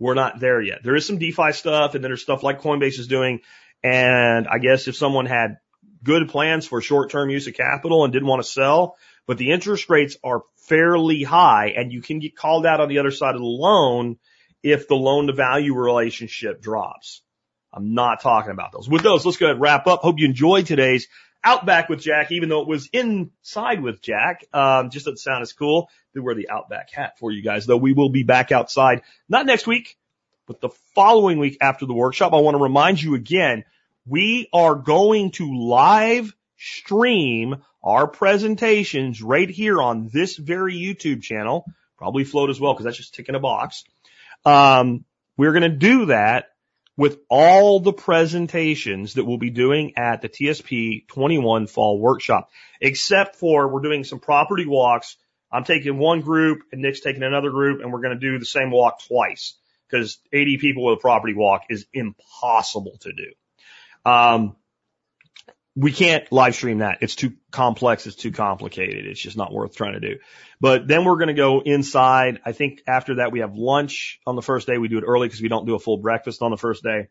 We're 0.00 0.14
not 0.14 0.40
there 0.40 0.60
yet. 0.60 0.82
There 0.82 0.96
is 0.96 1.06
some 1.06 1.18
DeFi 1.18 1.52
stuff 1.52 1.94
and 1.94 2.02
then 2.02 2.10
there's 2.10 2.22
stuff 2.22 2.42
like 2.42 2.60
Coinbase 2.60 2.98
is 2.98 3.06
doing. 3.06 3.40
And 3.84 4.48
I 4.48 4.58
guess 4.58 4.88
if 4.88 4.96
someone 4.96 5.26
had 5.26 5.58
good 6.02 6.28
plans 6.28 6.66
for 6.66 6.80
short-term 6.80 7.30
use 7.30 7.46
of 7.46 7.54
capital 7.54 8.04
and 8.04 8.12
didn't 8.12 8.28
want 8.28 8.42
to 8.42 8.48
sell, 8.48 8.96
but 9.26 9.38
the 9.38 9.50
interest 9.52 9.88
rates 9.88 10.16
are 10.24 10.42
fairly 10.66 11.22
high 11.22 11.74
and 11.76 11.92
you 11.92 12.02
can 12.02 12.18
get 12.18 12.36
called 12.36 12.66
out 12.66 12.80
on 12.80 12.88
the 12.88 12.98
other 12.98 13.10
side 13.10 13.34
of 13.34 13.40
the 13.40 13.46
loan 13.46 14.18
if 14.62 14.88
the 14.88 14.94
loan 14.94 15.26
to 15.26 15.32
value 15.32 15.74
relationship 15.74 16.60
drops. 16.60 17.22
I'm 17.72 17.94
not 17.94 18.20
talking 18.20 18.50
about 18.50 18.72
those. 18.72 18.88
With 18.88 19.02
those, 19.02 19.24
let's 19.24 19.38
go 19.38 19.46
ahead 19.46 19.54
and 19.54 19.62
wrap 19.62 19.86
up. 19.86 20.00
Hope 20.00 20.18
you 20.18 20.26
enjoyed 20.26 20.66
today's 20.66 21.06
Outback 21.42 21.88
with 21.88 22.00
Jack, 22.00 22.32
even 22.32 22.50
though 22.50 22.60
it 22.60 22.68
was 22.68 22.90
inside 22.92 23.80
with 23.80 24.02
Jack. 24.02 24.44
Um, 24.52 24.90
just 24.90 25.06
doesn't 25.06 25.18
sound 25.18 25.40
as 25.40 25.54
cool. 25.54 25.88
They 26.12 26.20
wear 26.20 26.34
the 26.34 26.50
Outback 26.50 26.92
hat 26.92 27.18
for 27.18 27.30
you 27.30 27.42
guys, 27.42 27.64
though 27.64 27.78
we 27.78 27.94
will 27.94 28.10
be 28.10 28.24
back 28.24 28.52
outside, 28.52 29.02
not 29.28 29.46
next 29.46 29.66
week, 29.66 29.96
but 30.46 30.60
the 30.60 30.68
following 30.94 31.38
week 31.38 31.56
after 31.62 31.86
the 31.86 31.94
workshop. 31.94 32.34
I 32.34 32.40
want 32.40 32.56
to 32.56 32.62
remind 32.62 33.00
you 33.00 33.14
again, 33.14 33.64
we 34.10 34.48
are 34.52 34.74
going 34.74 35.30
to 35.30 35.54
live 35.54 36.34
stream 36.56 37.62
our 37.82 38.08
presentations 38.08 39.22
right 39.22 39.48
here 39.48 39.80
on 39.80 40.10
this 40.12 40.36
very 40.36 40.74
YouTube 40.74 41.22
channel, 41.22 41.64
probably 41.96 42.24
float 42.24 42.50
as 42.50 42.60
well, 42.60 42.74
because 42.74 42.84
that's 42.84 42.96
just 42.96 43.14
ticking 43.14 43.36
a 43.36 43.40
box. 43.40 43.84
Um, 44.44 45.04
we're 45.36 45.52
going 45.52 45.70
to 45.70 45.78
do 45.78 46.06
that 46.06 46.46
with 46.96 47.20
all 47.30 47.78
the 47.78 47.92
presentations 47.92 49.14
that 49.14 49.24
we'll 49.24 49.38
be 49.38 49.50
doing 49.50 49.92
at 49.96 50.22
the 50.22 50.28
TSP 50.28 51.06
21 51.06 51.68
fall 51.68 52.00
workshop, 52.00 52.50
except 52.80 53.36
for 53.36 53.68
we're 53.68 53.80
doing 53.80 54.02
some 54.02 54.18
property 54.18 54.66
walks. 54.66 55.16
I'm 55.52 55.64
taking 55.64 55.98
one 55.98 56.20
group 56.20 56.62
and 56.72 56.82
Nick's 56.82 57.00
taking 57.00 57.22
another 57.22 57.50
group 57.50 57.80
and 57.80 57.92
we're 57.92 58.02
going 58.02 58.18
to 58.18 58.20
do 58.20 58.40
the 58.40 58.44
same 58.44 58.72
walk 58.72 59.02
twice 59.06 59.54
because 59.88 60.18
80 60.32 60.58
people 60.58 60.84
with 60.84 60.98
a 60.98 61.00
property 61.00 61.34
walk 61.34 61.62
is 61.70 61.86
impossible 61.94 62.98
to 63.02 63.12
do. 63.12 63.32
Um, 64.04 64.56
we 65.76 65.92
can't 65.92 66.30
live 66.32 66.54
stream 66.54 66.78
that. 66.78 66.98
It's 67.00 67.14
too 67.14 67.34
complex. 67.50 68.06
It's 68.06 68.16
too 68.16 68.32
complicated. 68.32 69.06
It's 69.06 69.20
just 69.20 69.36
not 69.36 69.52
worth 69.52 69.76
trying 69.76 69.94
to 69.94 70.00
do. 70.00 70.18
But 70.60 70.86
then 70.86 71.04
we're 71.04 71.16
going 71.16 71.28
to 71.28 71.34
go 71.34 71.60
inside. 71.60 72.40
I 72.44 72.52
think 72.52 72.82
after 72.86 73.16
that 73.16 73.32
we 73.32 73.40
have 73.40 73.54
lunch 73.54 74.20
on 74.26 74.36
the 74.36 74.42
first 74.42 74.66
day. 74.66 74.78
We 74.78 74.88
do 74.88 74.98
it 74.98 75.04
early 75.06 75.28
because 75.28 75.40
we 75.40 75.48
don't 75.48 75.66
do 75.66 75.74
a 75.74 75.78
full 75.78 75.98
breakfast 75.98 76.42
on 76.42 76.50
the 76.50 76.56
first 76.56 76.82
day. 76.82 77.08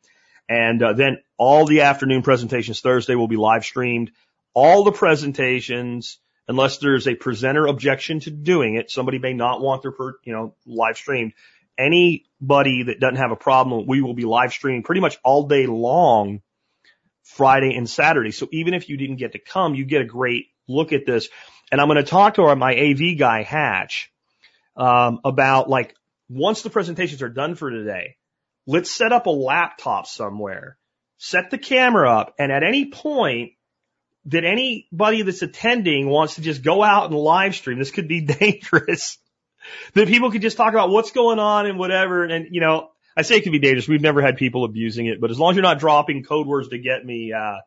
And 0.50 0.82
uh, 0.84 0.94
then 0.94 1.20
all 1.38 1.66
the 1.66 1.82
afternoon 1.82 2.22
presentations 2.22 2.82
Thursday 2.82 3.16
will 3.16 3.28
be 3.28 3.38
live 3.38 3.64
streamed. 3.64 4.12
All 4.54 4.84
the 4.84 4.92
presentations, 4.92 6.18
unless 6.48 6.80
there's 6.80 7.08
a 7.08 7.16
presenter 7.16 7.66
objection 7.66 8.20
to 8.22 8.32
doing 8.32 8.76
it, 8.76 8.92
somebody 8.92 9.20
may 9.20 9.34
not 9.34 9.62
want 9.62 9.84
their, 9.84 9.92
per, 9.92 10.16
you 10.24 10.34
know, 10.34 10.56
live 10.66 10.98
streamed. 10.98 11.34
Anybody 11.78 12.84
that 12.84 13.00
doesn't 13.00 13.16
have 13.16 13.32
a 13.32 13.38
problem, 13.38 13.88
we 13.88 14.02
will 14.02 14.16
be 14.16 14.26
live 14.26 14.52
streaming 14.52 14.84
pretty 14.84 15.02
much 15.02 15.18
all 15.24 15.48
day 15.48 15.66
long 15.66 16.42
Friday 17.30 17.76
and 17.76 17.90
Saturday. 17.90 18.32
So 18.32 18.48
even 18.52 18.74
if 18.74 18.90
you 18.90 18.98
didn't 18.98 19.18
get 19.18 19.34
to 19.34 19.40
come, 19.40 19.76
you 19.76 19.86
get 19.86 20.02
a 20.02 20.06
great 20.06 20.48
look 20.68 20.94
at 20.94 21.06
this. 21.06 21.30
And 21.72 21.80
I'm 21.80 21.88
going 21.88 22.04
to 22.04 22.04
talk 22.04 22.36
to 22.36 22.44
our, 22.44 22.56
my 22.56 22.76
AV 22.76 23.18
guy, 23.18 23.44
Hatch, 23.44 24.12
um, 24.76 25.20
about 25.24 25.70
like 25.70 25.96
once 26.28 26.64
the 26.64 26.72
presentations 26.72 27.22
are 27.22 27.30
done 27.30 27.54
for 27.54 27.70
today, 27.70 28.16
let's 28.66 28.90
set 28.90 29.14
up 29.14 29.28
a 29.28 29.32
laptop 29.32 30.08
somewhere, 30.08 30.78
set 31.18 31.52
the 31.52 31.60
camera 31.60 32.12
up, 32.12 32.34
and 32.40 32.52
at 32.52 32.64
any 32.64 32.90
point 32.90 33.52
that 34.26 34.44
anybody 34.44 35.22
that's 35.22 35.44
attending 35.44 36.10
wants 36.10 36.36
to 36.36 36.42
just 36.42 36.64
go 36.64 36.84
out 36.84 37.06
and 37.06 37.16
live 37.16 37.56
stream, 37.56 37.78
this 37.78 37.92
could 37.92 38.08
be 38.08 38.22
dangerous. 38.40 39.20
that 39.94 40.08
people 40.08 40.32
could 40.32 40.42
just 40.42 40.58
talk 40.58 40.74
about 40.74 40.90
what's 40.90 41.12
going 41.12 41.38
on 41.38 41.68
and 41.68 41.78
whatever. 41.78 42.24
And, 42.24 42.48
you 42.52 42.60
know, 42.60 42.90
I 43.20 43.22
say 43.24 43.36
it 43.36 43.44
can 43.44 43.52
be 43.52 43.60
dangerous. 43.60 43.86
We've 43.86 44.00
never 44.00 44.22
had 44.22 44.38
people 44.38 44.64
abusing 44.64 45.08
it, 45.08 45.20
but 45.20 45.30
as 45.30 45.38
long 45.38 45.52
as 45.52 45.58
you're 45.58 45.64
not 45.64 45.78
dropping 45.78 46.24
code 46.24 46.48
words 46.48 46.70
to 46.70 46.78
get 46.78 47.06
me, 47.06 47.34
uh, 47.34 47.58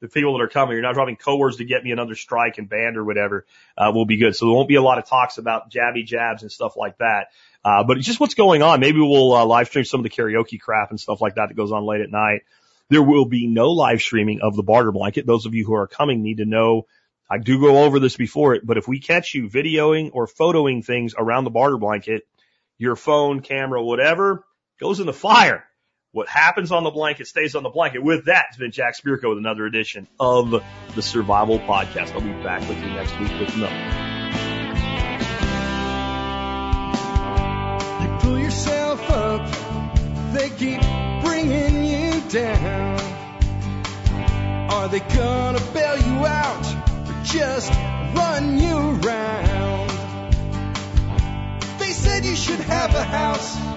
the 0.00 0.08
people 0.08 0.36
that 0.36 0.42
are 0.42 0.48
coming, 0.48 0.72
you're 0.72 0.82
not 0.82 0.94
dropping 0.94 1.14
code 1.14 1.38
words 1.38 1.58
to 1.58 1.64
get 1.64 1.84
me 1.84 1.92
another 1.92 2.16
strike 2.16 2.58
and 2.58 2.68
banned 2.68 2.96
or 2.96 3.04
whatever, 3.04 3.46
uh, 3.78 3.92
will 3.94 4.04
be 4.04 4.16
good. 4.16 4.34
So 4.34 4.46
there 4.46 4.54
won't 4.54 4.68
be 4.68 4.74
a 4.74 4.82
lot 4.82 4.98
of 4.98 5.06
talks 5.06 5.38
about 5.38 5.70
jabby 5.70 6.04
jabs 6.04 6.42
and 6.42 6.50
stuff 6.50 6.76
like 6.76 6.98
that. 6.98 7.28
Uh, 7.64 7.84
but 7.84 7.98
just 7.98 8.18
what's 8.18 8.34
going 8.34 8.62
on. 8.62 8.80
Maybe 8.80 8.98
we'll 8.98 9.32
uh, 9.32 9.44
live 9.46 9.68
stream 9.68 9.84
some 9.84 10.00
of 10.00 10.04
the 10.04 10.10
karaoke 10.10 10.60
crap 10.60 10.90
and 10.90 10.98
stuff 10.98 11.20
like 11.20 11.36
that 11.36 11.50
that 11.50 11.54
goes 11.54 11.70
on 11.70 11.86
late 11.86 12.00
at 12.00 12.10
night. 12.10 12.40
There 12.88 13.02
will 13.02 13.26
be 13.26 13.46
no 13.46 13.70
live 13.70 14.02
streaming 14.02 14.40
of 14.42 14.56
the 14.56 14.64
barter 14.64 14.90
blanket. 14.90 15.24
Those 15.24 15.46
of 15.46 15.54
you 15.54 15.64
who 15.64 15.74
are 15.74 15.86
coming 15.86 16.24
need 16.24 16.38
to 16.38 16.46
know 16.46 16.88
I 17.30 17.38
do 17.38 17.60
go 17.60 17.84
over 17.84 18.00
this 18.00 18.16
before 18.16 18.56
it, 18.56 18.66
but 18.66 18.76
if 18.76 18.88
we 18.88 18.98
catch 18.98 19.34
you 19.34 19.48
videoing 19.48 20.10
or 20.12 20.26
photoing 20.26 20.84
things 20.84 21.14
around 21.16 21.44
the 21.44 21.50
barter 21.50 21.78
blanket, 21.78 22.22
your 22.76 22.96
phone, 22.96 23.40
camera, 23.40 23.80
whatever, 23.80 24.44
goes 24.78 25.00
in 25.00 25.06
the 25.06 25.12
fire. 25.12 25.64
What 26.12 26.28
happens 26.28 26.72
on 26.72 26.84
the 26.84 26.90
blanket 26.90 27.26
stays 27.26 27.54
on 27.54 27.62
the 27.62 27.68
blanket. 27.68 28.02
With 28.02 28.26
that, 28.26 28.46
it's 28.48 28.56
been 28.56 28.70
Jack 28.70 28.96
Spirko 28.96 29.30
with 29.30 29.38
another 29.38 29.66
edition 29.66 30.06
of 30.18 30.50
the 30.94 31.02
Survival 31.02 31.58
Podcast. 31.58 32.12
I'll 32.12 32.20
be 32.20 32.32
back 32.42 32.66
with 32.68 32.78
you 32.78 32.86
next 32.86 33.18
week 33.18 33.32
with 33.38 33.54
another. 33.54 33.74
You 38.02 38.18
pull 38.20 38.38
yourself 38.38 39.10
up, 39.10 40.32
they 40.32 40.48
keep 40.50 40.80
bringing 41.22 41.84
you 41.84 42.20
down. 42.30 43.00
Are 44.70 44.88
they 44.88 45.00
gonna 45.00 45.60
bail 45.74 45.98
you 45.98 46.26
out 46.26 47.08
or 47.08 47.24
just 47.24 47.70
run 48.14 48.58
you 48.58 48.76
around? 48.76 49.90
They 51.78 51.92
said 51.92 52.24
you 52.24 52.36
should 52.36 52.60
have 52.60 52.94
a 52.94 53.04
house 53.04 53.76